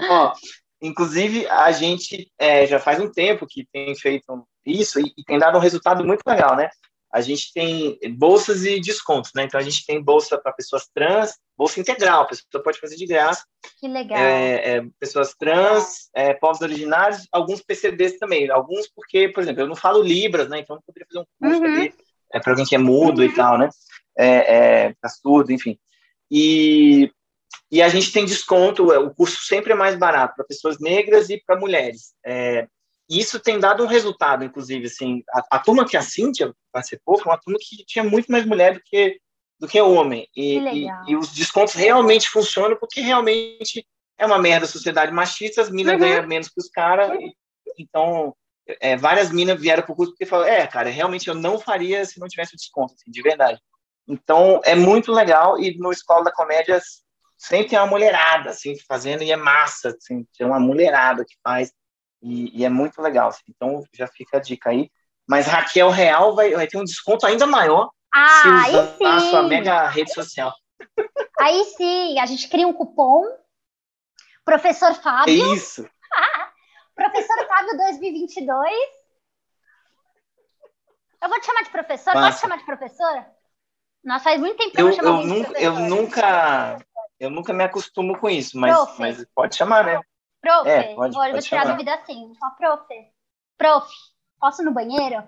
Ó, 0.00 0.32
inclusive, 0.80 1.46
a 1.48 1.72
gente 1.72 2.30
é, 2.38 2.66
já 2.66 2.78
faz 2.78 3.00
um 3.00 3.10
tempo 3.10 3.46
que 3.48 3.66
tem 3.72 3.94
feito 3.94 4.46
isso 4.64 5.00
e, 5.00 5.12
e, 5.16 5.24
tem 5.24 5.38
dado 5.38 5.56
um 5.56 5.60
resultado 5.60 6.04
muito 6.04 6.22
legal, 6.26 6.56
né? 6.56 6.68
A 7.12 7.20
gente 7.20 7.52
tem 7.54 7.98
bolsas 8.18 8.64
e 8.64 8.80
descontos, 8.80 9.30
né? 9.34 9.44
Então, 9.44 9.58
a 9.58 9.62
gente 9.62 9.86
tem 9.86 10.02
bolsa 10.02 10.36
para 10.36 10.52
pessoas 10.52 10.86
trans, 10.92 11.34
bolsa 11.56 11.80
integral, 11.80 12.22
a 12.22 12.26
pessoa 12.26 12.62
pode 12.62 12.78
fazer 12.78 12.96
de 12.96 13.06
graça. 13.06 13.44
Que 13.80 13.88
legal. 13.88 14.18
É, 14.18 14.76
é, 14.76 14.86
pessoas 14.98 15.34
trans, 15.38 16.10
é, 16.14 16.34
povos 16.34 16.60
originários, 16.60 17.26
alguns 17.32 17.62
PCDs 17.62 18.18
também. 18.18 18.50
Alguns 18.50 18.88
porque, 18.94 19.28
por 19.28 19.42
exemplo, 19.42 19.62
eu 19.62 19.68
não 19.68 19.76
falo 19.76 20.02
Libras, 20.02 20.48
né? 20.48 20.58
Então, 20.58 20.76
eu 20.76 20.82
poderia 20.82 21.06
fazer 21.06 21.20
um 21.20 21.26
curso 21.40 21.62
uhum. 21.62 21.80
ali 21.80 21.94
é, 22.32 22.40
para 22.40 22.52
alguém 22.52 22.66
que 22.66 22.74
é 22.74 22.78
mudo 22.78 23.20
uhum. 23.20 23.24
e 23.24 23.34
tal, 23.34 23.56
né? 23.56 23.70
É, 24.18 24.56
é, 24.56 24.94
tá 25.00 25.08
surdo, 25.08 25.52
enfim. 25.52 25.78
E 26.30 27.10
e 27.70 27.82
a 27.82 27.88
gente 27.88 28.12
tem 28.12 28.24
desconto, 28.24 28.92
é, 28.92 28.98
o 28.98 29.14
curso 29.14 29.44
sempre 29.44 29.72
é 29.72 29.76
mais 29.76 29.96
barato 29.96 30.34
para 30.36 30.44
pessoas 30.44 30.78
negras 30.78 31.28
e 31.30 31.42
para 31.44 31.58
mulheres. 31.58 32.14
É, 32.24 32.66
e 33.08 33.20
isso 33.20 33.38
tem 33.38 33.58
dado 33.58 33.84
um 33.84 33.86
resultado, 33.86 34.44
inclusive, 34.44 34.86
assim, 34.86 35.22
a, 35.30 35.56
a 35.56 35.58
turma 35.58 35.86
que 35.86 35.96
a 35.96 36.02
Cíntia 36.02 36.52
participou 36.72 37.18
foi 37.18 37.32
uma 37.32 37.38
turma 37.38 37.58
que 37.60 37.84
tinha 37.84 38.04
muito 38.04 38.30
mais 38.30 38.44
mulher 38.44 38.74
do 38.74 38.80
que, 38.84 39.20
do 39.60 39.68
que 39.68 39.80
homem. 39.80 40.28
E, 40.34 40.58
e, 40.58 40.86
e, 41.08 41.16
os 41.16 41.32
descontos 41.32 41.74
realmente 41.74 42.28
funcionam 42.28 42.76
porque 42.76 43.00
realmente 43.00 43.86
é 44.18 44.26
uma 44.26 44.38
merda 44.38 44.66
a 44.66 44.68
sociedade 44.68 45.12
machista, 45.12 45.62
as 45.62 45.70
minas 45.70 45.94
uhum. 45.94 46.00
ganham 46.00 46.26
menos 46.26 46.48
que 46.48 46.60
os 46.60 46.68
caras, 46.68 47.10
uhum. 47.10 47.32
então 47.78 48.34
é, 48.80 48.96
várias 48.96 49.30
minas 49.30 49.60
vieram 49.60 49.82
para 49.82 49.92
o 49.92 49.96
curso 49.96 50.12
porque 50.12 50.26
falaram, 50.26 50.52
é, 50.52 50.66
cara, 50.66 50.88
realmente 50.90 51.28
eu 51.28 51.34
não 51.34 51.58
faria 51.58 52.04
se 52.04 52.18
não 52.18 52.26
tivesse 52.26 52.54
o 52.54 52.56
desconto, 52.56 52.94
assim, 52.94 53.10
de 53.10 53.22
verdade. 53.22 53.60
Então, 54.08 54.60
é 54.64 54.74
muito 54.74 55.12
legal, 55.12 55.58
e 55.58 55.76
no 55.78 55.90
Escola 55.92 56.24
da 56.24 56.32
Comédia 56.32 56.80
sempre 57.36 57.68
tem 57.68 57.78
uma 57.78 57.86
mulherada, 57.86 58.50
assim, 58.50 58.74
fazendo, 58.88 59.22
e 59.22 59.30
é 59.30 59.36
massa, 59.36 59.90
assim, 59.90 60.26
tem 60.36 60.46
uma 60.46 60.60
mulherada 60.60 61.24
que 61.24 61.36
faz, 61.42 61.72
e, 62.22 62.60
e 62.60 62.64
é 62.64 62.68
muito 62.68 63.00
legal, 63.00 63.28
assim, 63.28 63.44
então 63.48 63.82
já 63.94 64.06
fica 64.06 64.38
a 64.38 64.40
dica 64.40 64.70
aí. 64.70 64.90
Mas 65.28 65.46
Raquel 65.46 65.90
Real 65.90 66.34
vai, 66.34 66.52
vai 66.52 66.66
ter 66.66 66.78
um 66.78 66.84
desconto 66.84 67.26
ainda 67.26 67.46
maior 67.46 67.90
ah, 68.14 68.28
se 68.28 68.48
usar 68.48 69.16
a 69.16 69.20
sua 69.20 69.42
mega 69.42 69.88
rede 69.88 70.12
social. 70.12 70.52
Aí 71.40 71.64
sim, 71.76 72.18
a 72.18 72.26
gente 72.26 72.48
cria 72.48 72.66
um 72.66 72.72
cupom, 72.72 73.24
Professor 74.44 74.94
Fábio. 74.94 75.34
É 75.34 75.54
isso. 75.54 75.88
professor 76.94 77.46
Fábio 77.48 77.76
2022. 77.76 78.72
Eu 81.22 81.28
vou 81.28 81.40
te 81.40 81.46
chamar 81.46 81.62
de 81.62 81.70
professor, 81.70 82.14
Massa. 82.14 82.28
pode 82.28 82.40
chamar 82.40 82.58
de 82.58 82.64
professor? 82.64 83.26
Nós 84.04 84.22
faz 84.22 84.38
muito 84.38 84.56
tempo 84.56 84.70
que 84.70 84.80
eu, 84.80 84.88
eu, 84.88 84.96
eu, 84.96 85.24
nunca, 85.24 85.60
eu 85.60 85.72
nunca 85.80 86.85
eu 87.18 87.30
nunca 87.30 87.52
me 87.52 87.64
acostumo 87.64 88.18
com 88.18 88.28
isso, 88.28 88.58
mas, 88.58 88.76
mas 88.98 89.26
pode 89.34 89.56
chamar, 89.56 89.84
né? 89.84 90.00
Prof, 90.40 90.68
é, 90.68 90.94
pode, 90.94 91.14
vou, 91.14 91.30
pode 91.30 91.46
tirar 91.46 91.62
a 91.62 91.70
dúvida 91.72 91.94
assim. 91.94 92.32
Só 92.38 92.50
prof. 92.50 92.84
Prof, 93.58 93.92
posso 94.38 94.62
ir 94.62 94.64
no 94.64 94.72
banheiro? 94.72 95.22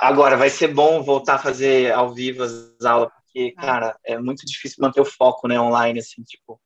Agora, 0.00 0.36
vai 0.36 0.50
ser 0.50 0.68
bom 0.68 1.02
voltar 1.02 1.36
a 1.36 1.38
fazer 1.38 1.92
ao 1.92 2.12
vivo 2.12 2.42
as 2.42 2.84
aulas, 2.84 3.10
porque, 3.14 3.54
ah. 3.56 3.60
cara, 3.60 3.98
é 4.04 4.18
muito 4.18 4.44
difícil 4.44 4.78
manter 4.80 5.00
o 5.00 5.06
foco, 5.06 5.48
né, 5.48 5.58
online, 5.58 6.00
assim, 6.00 6.22
tipo, 6.22 6.60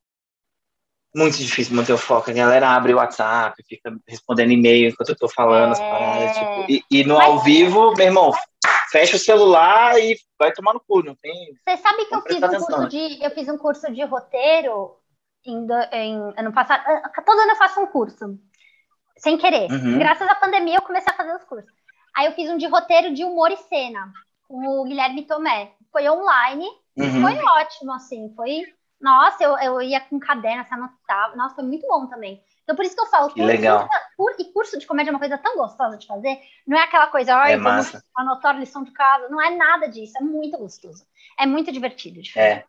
muito 1.15 1.37
difícil 1.37 1.75
manter 1.75 1.93
o 1.93 1.97
foco. 1.97 2.29
A 2.29 2.33
galera 2.33 2.69
abre 2.69 2.93
o 2.93 2.97
WhatsApp, 2.97 3.61
fica 3.67 3.95
respondendo 4.07 4.51
e-mail 4.51 4.89
enquanto 4.89 5.09
eu 5.09 5.17
tô 5.17 5.29
falando 5.29 5.69
é... 5.69 5.71
as 5.73 5.79
paradas, 5.79 6.37
tipo, 6.37 6.71
e, 6.71 6.83
e 6.89 7.03
no 7.05 7.15
Mas... 7.15 7.25
ao 7.25 7.39
vivo, 7.39 7.93
meu 7.93 8.05
irmão, 8.05 8.31
fecha 8.93 9.15
o 9.15 9.19
celular 9.19 9.99
e 9.99 10.15
vai 10.37 10.53
tomar 10.53 10.73
no 10.73 10.79
cu, 10.79 11.01
não 11.01 11.15
tem. 11.15 11.33
Você 11.65 11.77
sabe 11.77 12.05
que 12.05 12.13
eu 12.13 12.21
fiz 12.21 12.43
um 12.43 12.49
curso 12.49 12.81
né? 12.81 12.87
de 12.87 13.25
eu 13.25 13.31
fiz 13.31 13.49
um 13.49 13.57
curso 13.57 13.91
de 13.91 14.03
roteiro 14.03 14.95
em, 15.43 15.67
em 15.91 16.33
ano 16.37 16.53
passado. 16.53 16.83
Ah, 16.85 17.21
todo 17.25 17.39
ano 17.39 17.51
eu 17.51 17.55
faço 17.55 17.81
um 17.81 17.87
curso. 17.87 18.37
Sem 19.17 19.37
querer. 19.37 19.71
Uhum. 19.71 19.97
Graças 19.97 20.27
à 20.27 20.35
pandemia 20.35 20.75
eu 20.75 20.81
comecei 20.83 21.11
a 21.11 21.17
fazer 21.17 21.35
os 21.35 21.43
cursos. 21.43 21.71
Aí 22.15 22.27
eu 22.27 22.33
fiz 22.33 22.47
um 22.51 22.57
de 22.57 22.67
roteiro 22.67 23.13
de 23.15 23.23
humor 23.23 23.51
e 23.51 23.57
cena 23.57 24.13
com 24.47 24.81
o 24.81 24.83
Guilherme 24.83 25.25
Tomé. 25.25 25.71
Foi 25.91 26.07
online, 26.07 26.67
uhum. 26.95 27.21
foi 27.21 27.39
ótimo, 27.59 27.93
assim, 27.93 28.31
foi. 28.35 28.61
Nossa, 29.01 29.43
eu, 29.43 29.57
eu 29.57 29.81
ia 29.81 29.99
com 30.01 30.19
caderno, 30.19 30.63
se 30.65 30.73
anotava. 30.73 31.35
Nossa, 31.35 31.55
foi 31.55 31.63
muito 31.63 31.87
bom 31.87 32.07
também. 32.07 32.41
Então, 32.63 32.75
por 32.75 32.85
isso 32.85 32.95
que 32.95 33.01
eu 33.01 33.07
falo, 33.07 33.33
que 33.33 33.43
legal. 33.43 33.89
Curso, 34.15 34.41
e 34.41 34.53
curso 34.53 34.79
de 34.79 34.87
comédia 34.87 35.09
é 35.09 35.13
uma 35.13 35.19
coisa 35.19 35.37
tão 35.37 35.57
gostosa 35.57 35.97
de 35.97 36.07
fazer. 36.07 36.39
Não 36.65 36.77
é 36.77 36.83
aquela 36.83 37.07
coisa, 37.07 37.37
olha, 37.37 37.51
é 37.51 37.57
vamos 37.57 37.91
anotar 38.15 38.57
lição 38.57 38.83
de 38.83 38.91
casa. 38.91 39.27
Não 39.29 39.41
é 39.41 39.53
nada 39.55 39.87
disso, 39.87 40.13
é 40.17 40.21
muito 40.21 40.57
gostoso. 40.57 41.05
É 41.37 41.45
muito 41.45 41.71
divertido 41.71 42.21
de 42.21 42.31
fazer. 42.31 42.47
É. 42.47 42.65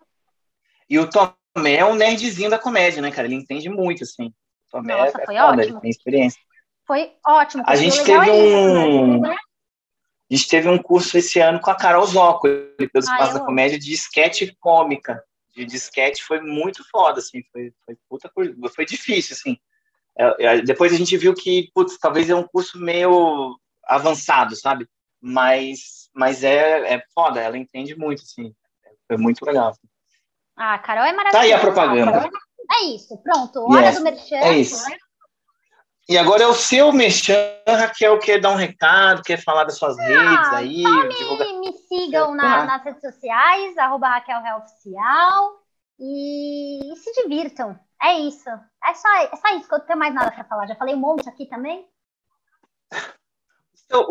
E 0.90 0.98
o 0.98 1.08
Tomé 1.08 1.76
é 1.76 1.84
um 1.84 1.94
nerdzinho 1.94 2.50
da 2.50 2.58
comédia, 2.58 3.00
né, 3.00 3.10
cara? 3.10 3.28
Ele 3.28 3.36
entende 3.36 3.68
muito, 3.68 4.02
assim. 4.02 4.26
O 4.68 4.70
Tomé 4.72 4.96
Nossa, 4.96 5.22
é 5.22 5.26
foi 5.26 5.36
foda, 5.36 5.62
ótimo. 5.62 5.80
tem 5.80 5.90
experiência. 5.90 6.40
Foi 6.86 7.12
ótimo. 7.24 7.62
A 7.66 7.76
gente 7.76 8.02
teve 8.04 8.30
um... 8.30 9.14
Isso, 9.14 9.20
né? 9.20 9.36
A 10.30 10.34
gente 10.34 10.48
teve 10.48 10.68
um 10.68 10.78
curso 10.78 11.16
esse 11.16 11.38
ano 11.38 11.60
com 11.60 11.70
a 11.70 11.76
Carol 11.76 12.04
Zócoli, 12.06 12.72
pelo 12.76 12.90
Ah, 12.94 12.98
Espaço 12.98 13.32
eu 13.32 13.38
da 13.38 13.44
Comédia, 13.44 13.78
de 13.78 13.92
sketch 13.92 14.50
cômica. 14.58 15.22
De, 15.54 15.64
sketch 15.76 16.22
foi 16.22 16.40
muito 16.40 16.82
foda, 16.90 17.20
assim, 17.20 17.44
foi, 17.52 17.72
foi 17.86 17.96
puta 18.08 18.28
coisa, 18.28 18.52
foi 18.74 18.84
difícil, 18.84 19.36
assim. 19.36 19.56
É, 20.16 20.46
é, 20.46 20.62
depois 20.62 20.92
a 20.92 20.96
gente 20.96 21.16
viu 21.16 21.34
que, 21.34 21.70
putz, 21.74 21.98
talvez 21.98 22.30
é 22.30 22.34
um 22.34 22.46
curso 22.46 22.78
meio 22.78 23.56
avançado, 23.86 24.54
sabe? 24.56 24.88
Mas, 25.20 26.08
mas 26.14 26.44
é, 26.44 26.94
é 26.94 27.02
foda, 27.14 27.40
ela 27.40 27.58
entende 27.58 27.96
muito, 27.96 28.22
assim. 28.22 28.54
Foi 29.08 29.16
muito 29.16 29.44
legal. 29.44 29.74
Ah, 30.56 30.78
Carol 30.78 31.04
é 31.04 31.12
maravilhosa. 31.12 31.32
Tá 31.32 31.40
aí 31.40 31.52
a 31.52 31.58
propaganda. 31.60 32.30
É 32.70 32.84
isso, 32.94 33.16
pronto. 33.18 33.60
Hora 33.70 33.86
Yes, 33.86 33.96
do 33.98 34.04
merchan. 34.04 34.36
É 34.36 34.52
isso. 34.58 34.84
E 36.08 36.18
agora 36.18 36.42
é 36.42 36.46
o 36.46 36.54
seu 36.54 36.92
merchan, 36.92 37.34
Raquel, 37.66 38.18
quer 38.18 38.38
dar 38.38 38.50
um 38.50 38.56
recado, 38.56 39.22
quer 39.22 39.42
falar 39.42 39.64
das 39.64 39.78
suas 39.78 39.96
redes 39.98 40.52
aí. 40.52 40.82
Me, 40.82 41.60
me 41.60 41.72
sigam 41.88 42.34
na- 42.34 42.58
Tá. 42.58 42.64
nas 42.66 42.84
redes 42.84 43.00
sociais, 43.00 43.76
arroba 43.78 44.08
Raquel 44.08 44.42
Real 44.42 44.58
Oficial. 44.60 45.64
E, 45.98 46.92
e 46.92 46.96
se 46.96 47.12
divirtam. 47.22 47.78
É 48.04 48.18
isso. 48.18 48.48
É 48.84 48.94
só, 48.94 49.08
é 49.16 49.36
só 49.36 49.56
isso 49.56 49.66
que 49.68 49.74
eu 49.74 49.78
não 49.78 49.86
tenho 49.86 49.98
mais 49.98 50.14
nada 50.14 50.30
para 50.30 50.44
falar. 50.44 50.66
Já 50.66 50.76
falei 50.76 50.94
um 50.94 50.98
monte 50.98 51.26
aqui 51.28 51.46
também. 51.46 51.88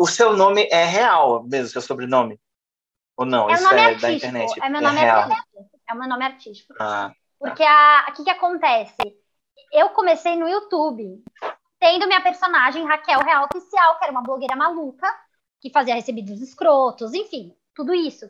O- 0.00 0.06
seu 0.06 0.36
nome 0.36 0.66
é 0.70 0.84
real 0.84 1.42
mesmo, 1.44 1.68
seu 1.68 1.80
sobrenome? 1.82 2.40
Ou 3.16 3.24
não? 3.26 3.48
é 3.48 3.52
o 3.52 3.54
Isso 3.54 3.62
nome 3.64 3.74
é 3.76 3.82
da 3.82 3.88
artístico. 3.90 4.16
internet. 4.16 4.60
É 4.64 4.68
meu 4.68 4.82
nome 4.82 4.98
real. 4.98 5.20
artístico. 5.20 5.80
É 5.88 5.92
o 5.94 5.98
meu 5.98 6.08
nome 6.08 6.24
artístico. 6.24 6.74
Ah, 6.80 7.12
Porque 7.38 7.62
a- 7.62 8.06
o 8.08 8.12
que, 8.14 8.24
que 8.24 8.30
acontece? 8.30 8.96
Eu 9.72 9.90
comecei 9.90 10.36
no 10.36 10.48
YouTube, 10.48 11.22
tendo 11.78 12.06
minha 12.06 12.20
personagem 12.22 12.84
Raquel 12.86 13.20
Real 13.20 13.44
Oficial, 13.52 13.98
que 13.98 14.04
era 14.04 14.12
uma 14.12 14.22
blogueira 14.22 14.56
maluca, 14.56 15.06
que 15.60 15.70
fazia 15.70 15.94
recebidos 15.94 16.40
escrotos, 16.40 17.12
enfim, 17.14 17.54
tudo 17.74 17.92
isso. 17.94 18.28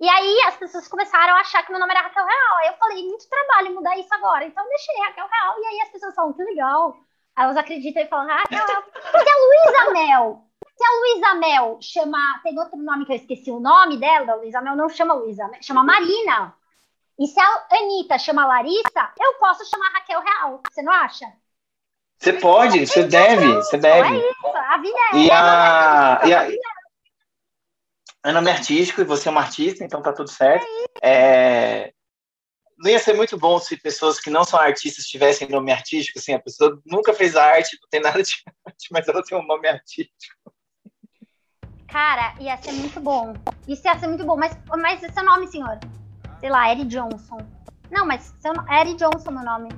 E 0.00 0.08
aí 0.08 0.42
as 0.48 0.56
pessoas 0.56 0.88
começaram 0.88 1.34
a 1.34 1.40
achar 1.40 1.62
que 1.62 1.70
meu 1.70 1.80
nome 1.80 1.92
era 1.92 2.02
Raquel 2.02 2.26
Real. 2.26 2.56
Aí 2.58 2.68
eu 2.68 2.74
falei, 2.74 3.02
muito 3.02 3.28
trabalho 3.28 3.74
mudar 3.74 3.96
isso 3.98 4.12
agora. 4.12 4.44
Então 4.44 4.62
eu 4.64 4.68
deixei 4.70 4.96
Raquel 5.02 5.26
Real. 5.28 5.60
E 5.60 5.66
aí 5.66 5.80
as 5.82 5.88
pessoas 5.90 6.14
falam, 6.14 6.32
que 6.32 6.42
legal. 6.42 6.96
Aí 7.36 7.44
elas 7.44 7.56
acreditam 7.56 8.02
e 8.02 8.08
falam, 8.08 8.26
Raquel 8.26 8.66
Real. 8.66 8.82
Porque 8.82 9.30
a 9.30 9.36
Luísa 9.36 9.92
Mel, 9.92 10.44
se 10.76 10.84
a 10.84 10.90
Luísa 10.98 11.34
Mel 11.34 11.78
chama. 11.80 12.40
Tem 12.42 12.58
outro 12.58 12.76
nome 12.76 13.06
que 13.06 13.12
eu 13.12 13.16
esqueci 13.16 13.50
o 13.50 13.60
nome 13.60 13.96
dela, 13.98 14.26
da 14.26 14.34
Luísa 14.34 14.60
Mel 14.60 14.76
não 14.76 14.88
chama 14.88 15.14
Luísa, 15.14 15.46
Mel, 15.48 15.62
chama 15.62 15.84
Marina. 15.84 16.54
E 17.18 17.26
se 17.28 17.38
a 17.40 17.66
Anitta 17.70 18.18
chama 18.18 18.44
Larissa, 18.46 19.12
eu 19.20 19.34
posso 19.34 19.64
chamar 19.70 19.88
Raquel 19.92 20.20
Real. 20.20 20.60
Você 20.68 20.82
não 20.82 20.92
acha? 20.92 21.26
você 22.18 22.32
pode, 22.32 22.86
você 22.86 23.04
deve, 23.04 23.46
você 23.56 23.76
É 23.76 23.78
deve. 23.78 24.16
isso. 24.16 24.46
A 24.56 24.78
vida 24.78 24.98
é. 25.12 25.16
E 25.16 25.28
é 25.30 25.34
a, 25.34 26.20
e 26.24 26.34
a. 26.34 26.73
É 28.24 28.32
nome 28.32 28.50
artístico 28.50 29.00
e 29.02 29.04
você 29.04 29.28
é 29.28 29.30
uma 29.30 29.42
artista, 29.42 29.84
então 29.84 30.00
tá 30.00 30.12
tudo 30.12 30.30
certo. 30.30 30.66
É, 31.02 31.92
Não 32.78 32.90
ia 32.90 32.98
ser 32.98 33.12
muito 33.14 33.36
bom 33.38 33.58
se 33.58 33.76
pessoas 33.76 34.18
que 34.18 34.30
não 34.30 34.44
são 34.44 34.58
artistas 34.58 35.04
tivessem 35.04 35.48
nome 35.48 35.70
artístico, 35.70 36.18
assim, 36.18 36.32
a 36.32 36.40
pessoa 36.40 36.80
nunca 36.86 37.12
fez 37.12 37.36
arte, 37.36 37.78
não 37.82 37.88
tem 37.90 38.00
nada 38.00 38.22
de 38.22 38.32
arte, 38.66 38.88
mas 38.90 39.06
ela 39.06 39.22
tem 39.22 39.36
um 39.38 39.46
nome 39.46 39.68
artístico. 39.68 40.34
Cara, 41.88 42.34
ia 42.40 42.56
ser 42.56 42.72
muito 42.72 42.98
bom. 42.98 43.34
Isso 43.68 43.86
ia 43.86 43.98
ser 43.98 44.08
muito 44.08 44.24
bom. 44.24 44.36
Mas, 44.36 44.56
mas 44.80 45.00
seu 45.00 45.24
nome, 45.24 45.46
senhor? 45.46 45.78
Sei 46.40 46.48
lá, 46.50 46.70
Eri 46.72 46.84
Johnson. 46.86 47.38
Não, 47.90 48.04
mas 48.06 48.34
seu, 48.40 48.52
no- 48.52 48.68
Eri 48.72 48.94
Johnson, 48.94 49.30
meu 49.30 49.44
nome. 49.44 49.68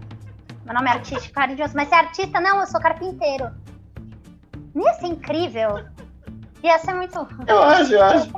Meu 0.64 0.72
nome 0.72 0.88
é 0.88 0.92
artístico, 0.92 1.38
Eri 1.40 1.56
Johnson. 1.56 1.74
Mas 1.74 1.88
você 1.88 1.94
é 1.94 1.98
artista? 1.98 2.40
Não, 2.40 2.60
eu 2.60 2.66
sou 2.66 2.80
carpinteiro. 2.80 3.50
Não 4.74 4.84
ia 4.84 4.94
ser 4.94 5.08
incrível? 5.08 5.84
Ia 6.66 6.78
ser 6.80 6.94
muito. 6.94 7.26
Eu 7.46 7.62
acho, 7.62 7.92
eu 7.94 8.02
acho. 8.04 8.30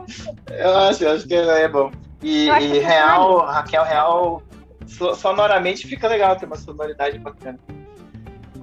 Eu 0.50 0.76
acho, 0.76 1.04
eu 1.04 1.12
acho 1.12 1.26
que 1.26 1.34
é 1.34 1.68
bom. 1.68 1.90
E, 2.22 2.46
e 2.48 2.78
Real, 2.80 3.38
Raquel 3.46 3.84
Real, 3.84 4.42
so- 4.86 5.14
sonoramente 5.14 5.86
fica 5.86 6.06
legal, 6.08 6.36
tem 6.36 6.46
uma 6.46 6.56
sonoridade 6.56 7.18
bacana. 7.18 7.58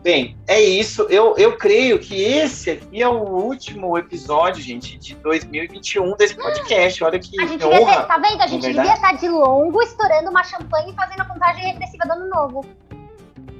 Bem, 0.03 0.37
é 0.45 0.61
isso. 0.61 1.01
Eu, 1.09 1.35
eu 1.35 1.57
creio 1.57 1.97
que 1.97 2.21
esse 2.21 2.69
aqui 2.69 3.01
é 3.01 3.07
o 3.07 3.23
último 3.23 3.97
episódio, 3.97 4.61
gente, 4.61 4.99
de 4.99 5.15
2021 5.15 6.15
desse 6.15 6.35
podcast. 6.35 7.03
Olha 7.03 7.17
que 7.17 7.41
A 7.41 7.47
gente 7.47 7.59
ter, 7.59 7.65
honra. 7.81 8.03
tá 8.03 8.17
vendo? 8.19 8.39
A 8.39 8.45
gente 8.45 8.61
verdade. 8.61 8.87
devia 8.87 8.93
estar 8.93 9.13
de 9.13 9.27
longo, 9.27 9.81
estourando 9.81 10.29
uma 10.29 10.43
champanhe 10.43 10.91
e 10.91 10.95
fazendo 10.95 11.21
a 11.21 11.25
contagem 11.25 11.65
regressiva 11.71 12.05
do 12.05 12.11
ano 12.11 12.29
novo. 12.29 12.65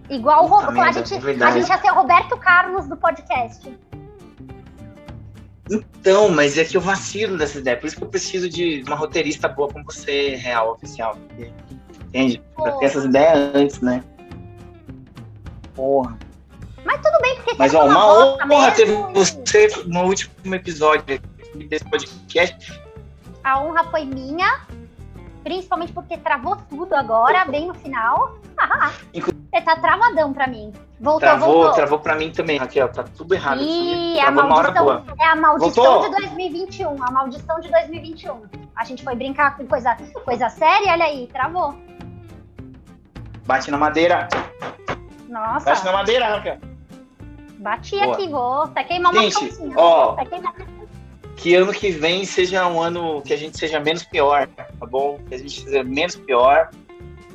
Igual 0.08 0.46
o 0.46 0.50
Puta 0.50 0.72
Ro- 0.72 0.82
a 0.82 0.92
gente, 0.92 1.16
é 1.16 1.44
a 1.44 1.52
gente 1.52 1.68
ia 1.68 1.78
ser 1.80 1.90
o 1.92 1.96
Roberto 1.96 2.38
Carlos 2.38 2.88
do 2.88 2.96
podcast. 2.96 3.76
Então, 5.70 6.30
mas 6.30 6.58
é 6.58 6.64
que 6.64 6.78
eu 6.78 6.82
vacilo 6.82 7.38
dessa 7.38 7.58
ideia. 7.58 7.76
Por 7.78 7.88
isso 7.88 7.96
que 7.96 8.04
eu 8.04 8.08
preciso 8.08 8.48
de 8.50 8.84
uma 8.86 8.96
roteirista 8.96 9.48
boa 9.48 9.72
como 9.72 9.84
você, 9.86 10.36
Real, 10.36 10.72
oficial. 10.72 11.16
porque- 11.16 11.52
Entende? 12.08 12.42
Pra 12.56 12.72
ter 12.74 12.86
essas 12.86 13.04
ideias 13.06 13.56
antes, 13.56 13.82
né? 13.82 14.04
Porra. 15.76 16.18
Mas 16.86 17.02
tudo 17.02 17.20
bem, 17.22 17.36
porque 17.36 17.56
Mas 17.58 17.74
ó, 17.74 17.86
uma 17.86 18.14
honra 18.14 18.72
ter 18.72 18.86
mesmo, 18.86 19.12
e 19.12 19.14
você 19.16 19.68
no 19.88 20.04
último 20.04 20.56
episódio 20.56 21.20
desse 21.68 21.84
podcast. 21.86 22.82
A 23.44 23.60
honra 23.62 23.84
foi 23.86 24.06
minha, 24.06 24.62
principalmente 25.44 25.92
porque 25.92 26.16
travou 26.18 26.56
tudo 26.70 26.94
agora, 26.96 27.44
bem 27.46 27.68
no 27.68 27.74
final. 27.74 28.38
Você 29.14 29.62
tá 29.62 29.76
travadão 29.78 30.34
pra 30.34 30.48
mim. 30.48 30.74
Voltou, 31.00 31.20
Travou, 31.22 31.54
voltou. 31.54 31.74
travou 31.74 32.00
pra 32.00 32.16
mim 32.16 32.32
também, 32.32 32.58
Raquel. 32.58 32.90
Tá 32.90 33.04
tudo 33.04 33.34
errado 33.34 33.62
Ih, 33.62 34.18
é 34.18 34.22
a 34.26 34.32
maldição, 34.32 34.84
boa. 34.86 35.04
é 35.20 35.26
a 35.26 35.36
maldição 35.36 35.84
Voltou? 35.84 36.10
de 36.10 36.16
2021, 36.28 37.04
a 37.04 37.12
maldição 37.12 37.60
de 37.62 37.70
2021. 37.72 38.42
A 38.76 38.84
gente 38.84 39.04
foi 39.04 39.16
brincar 39.16 39.56
com 39.58 39.66
coisa, 39.66 39.96
coisa 40.26 40.50
séria, 40.50 40.92
olha 40.92 41.06
aí, 41.06 41.28
travou. 41.28 41.74
Bate 43.46 43.70
na 43.72 43.78
madeira. 43.78 44.28
Nossa, 45.30 45.66
Bate 45.66 45.86
na 45.86 45.92
madeira, 45.92 46.28
Raquel. 46.36 46.58
bati 47.60 47.98
Boa. 48.00 48.14
aqui, 48.14 48.28
vou 48.30 48.64
até 48.64 48.84
queimar 48.84 49.12
uma 49.14 49.22
Gente, 49.22 49.40
calcinha. 49.40 49.74
ó, 49.78 50.16
Vai 50.16 50.26
queimar. 50.26 50.54
que 51.36 51.56
ano 51.56 51.72
que 51.74 51.92
vem 51.92 52.26
seja 52.26 52.68
um 52.68 52.82
ano 52.82 53.22
que 53.22 53.34
a 53.34 53.38
gente 53.38 53.58
seja 53.58 53.80
menos 53.80 54.04
pior, 54.04 54.48
tá 54.48 54.86
bom? 54.86 55.20
Que 55.28 55.36
a 55.36 55.38
gente 55.38 55.62
seja 55.64 55.84
menos 55.84 56.16
pior. 56.16 56.70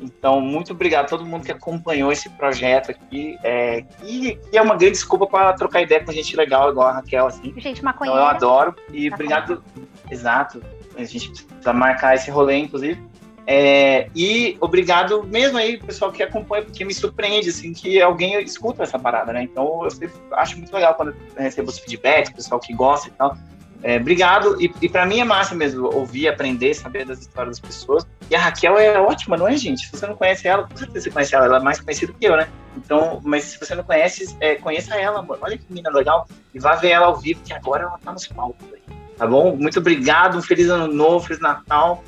Então, 0.01 0.41
muito 0.41 0.73
obrigado 0.73 1.05
a 1.05 1.09
todo 1.09 1.27
mundo 1.27 1.45
que 1.45 1.53
acompanhou 1.53 2.11
esse 2.11 2.29
projeto 2.31 2.91
aqui. 2.91 3.39
É, 3.45 3.85
e, 4.03 4.39
e 4.53 4.57
é 4.57 4.63
uma 4.63 4.77
grande 4.77 4.93
desculpa 4.93 5.27
para 5.27 5.53
trocar 5.53 5.83
ideia 5.83 6.03
com 6.03 6.11
gente 6.13 6.35
legal, 6.37 6.71
igual 6.71 6.89
a 6.89 6.93
Raquel, 6.93 7.27
assim. 7.27 7.53
Gente, 7.57 7.79
Então, 7.79 7.85
maconheira. 7.85 8.21
eu 8.21 8.27
adoro. 8.27 8.75
E 8.93 9.09
Tá 9.09 9.15
obrigado. 9.15 9.63
Exato. 10.11 10.63
A 10.97 11.05
gente 11.05 11.31
precisa 11.45 11.73
marcar 11.73 12.15
esse 12.15 12.31
rolê, 12.31 12.57
inclusive. 12.57 13.01
É, 13.47 14.09
e 14.15 14.57
obrigado 14.61 15.25
mesmo 15.25 15.59
aí, 15.59 15.77
pessoal 15.79 16.13
que 16.13 16.23
acompanha, 16.23 16.63
porque 16.63 16.85
me 16.85 16.95
surpreende, 16.95 17.49
assim, 17.49 17.73
que 17.73 18.01
alguém 18.01 18.41
escuta 18.43 18.83
essa 18.83 18.99
parada, 18.99 19.33
né? 19.33 19.43
Então, 19.43 19.83
eu 19.85 19.91
sempre 19.91 20.17
acho 20.33 20.57
muito 20.57 20.73
legal 20.73 20.95
quando 20.95 21.09
eu 21.11 21.43
recebo 21.43 21.69
os 21.69 21.79
feedbacks, 21.79 22.33
pessoal 22.33 22.61
que 22.61 22.73
gosta 22.73 23.09
e 23.09 23.11
tal. 23.13 23.37
É, 23.83 23.97
obrigado. 23.97 24.61
E, 24.61 24.73
e 24.83 24.89
para 24.89 25.07
mim 25.07 25.21
é 25.21 25.25
massa 25.25 25.55
mesmo 25.55 25.87
ouvir, 25.95 26.29
aprender, 26.29 26.75
saber 26.75 27.07
das 27.07 27.21
histórias 27.21 27.59
das 27.59 27.69
pessoas. 27.69 28.07
E 28.31 28.35
a 28.35 28.39
Raquel 28.39 28.79
é 28.79 28.99
ótima, 28.99 29.37
não 29.37 29.49
é, 29.49 29.57
gente? 29.57 29.87
Se 29.87 29.97
você 29.97 30.07
não 30.07 30.17
conhece 30.17 30.47
ela, 30.47 30.67
com 30.67 30.77
certeza 30.77 31.05
você 31.05 31.11
conhece 31.11 31.35
ela, 31.35 31.47
ela 31.47 31.57
é 31.57 31.63
mais 31.63 31.81
conhecida 31.81 32.13
que 32.13 32.27
eu, 32.27 32.37
né? 32.37 32.49
Então, 32.77 33.21
mas 33.25 33.45
se 33.45 33.59
você 33.59 33.75
não 33.75 33.83
conhece, 33.83 34.37
é, 34.41 34.57
conheça 34.57 34.95
ela, 34.95 35.21
amor. 35.21 35.39
Olha 35.41 35.57
que 35.57 35.65
menina 35.69 35.91
legal. 35.91 36.29
E 36.55 36.59
vá 36.59 36.77
ver 36.77 36.91
ela 36.91 37.07
ao 37.07 37.17
vivo, 37.17 37.41
que 37.45 37.53
agora 37.53 37.85
ela 37.85 37.99
tá 38.05 38.13
nos 38.13 38.27
palcos. 38.27 38.69
Tá 39.17 39.27
bom? 39.27 39.57
Muito 39.57 39.79
obrigado. 39.79 40.39
Um 40.39 40.43
feliz 40.43 40.69
ano 40.69 40.93
novo, 40.93 41.27
feliz 41.27 41.43
Natal. 41.43 42.05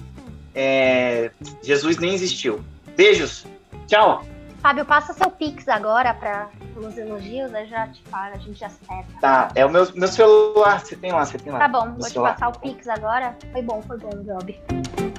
É, 0.55 1.31
Jesus 1.63 1.99
nem 1.99 2.15
existiu. 2.15 2.65
Beijos. 2.97 3.47
Tchau. 3.87 4.25
Fábio, 4.63 4.85
passa 4.85 5.13
seu 5.13 5.29
Pix 5.29 5.69
agora 5.69 6.15
para 6.15 6.49
os 6.77 6.97
elogios, 6.97 7.53
aí 7.53 7.67
já 7.67 7.89
te 7.89 8.01
falo, 8.05 8.33
a 8.33 8.39
gente 8.39 8.61
já 8.61 8.69
acerta. 8.69 9.13
Tá, 9.21 9.49
é 9.57 9.67
o 9.67 9.69
meu, 9.69 9.85
meu 9.93 10.07
celular. 10.07 10.79
Você 10.79 10.95
tem 10.95 11.11
lá, 11.11 11.25
você 11.25 11.37
tem 11.37 11.53
lá. 11.53 11.59
Tá 11.59 11.69
bom, 11.69 11.91
vou 11.91 11.99
te 11.99 12.13
celular. 12.13 12.35
passar 12.35 12.49
o 12.49 12.59
Pix 12.61 12.87
agora. 12.87 13.37
Foi 13.51 13.61
bom, 13.61 13.83
foi 13.83 13.99
bom 13.99 14.11
job. 14.23 15.12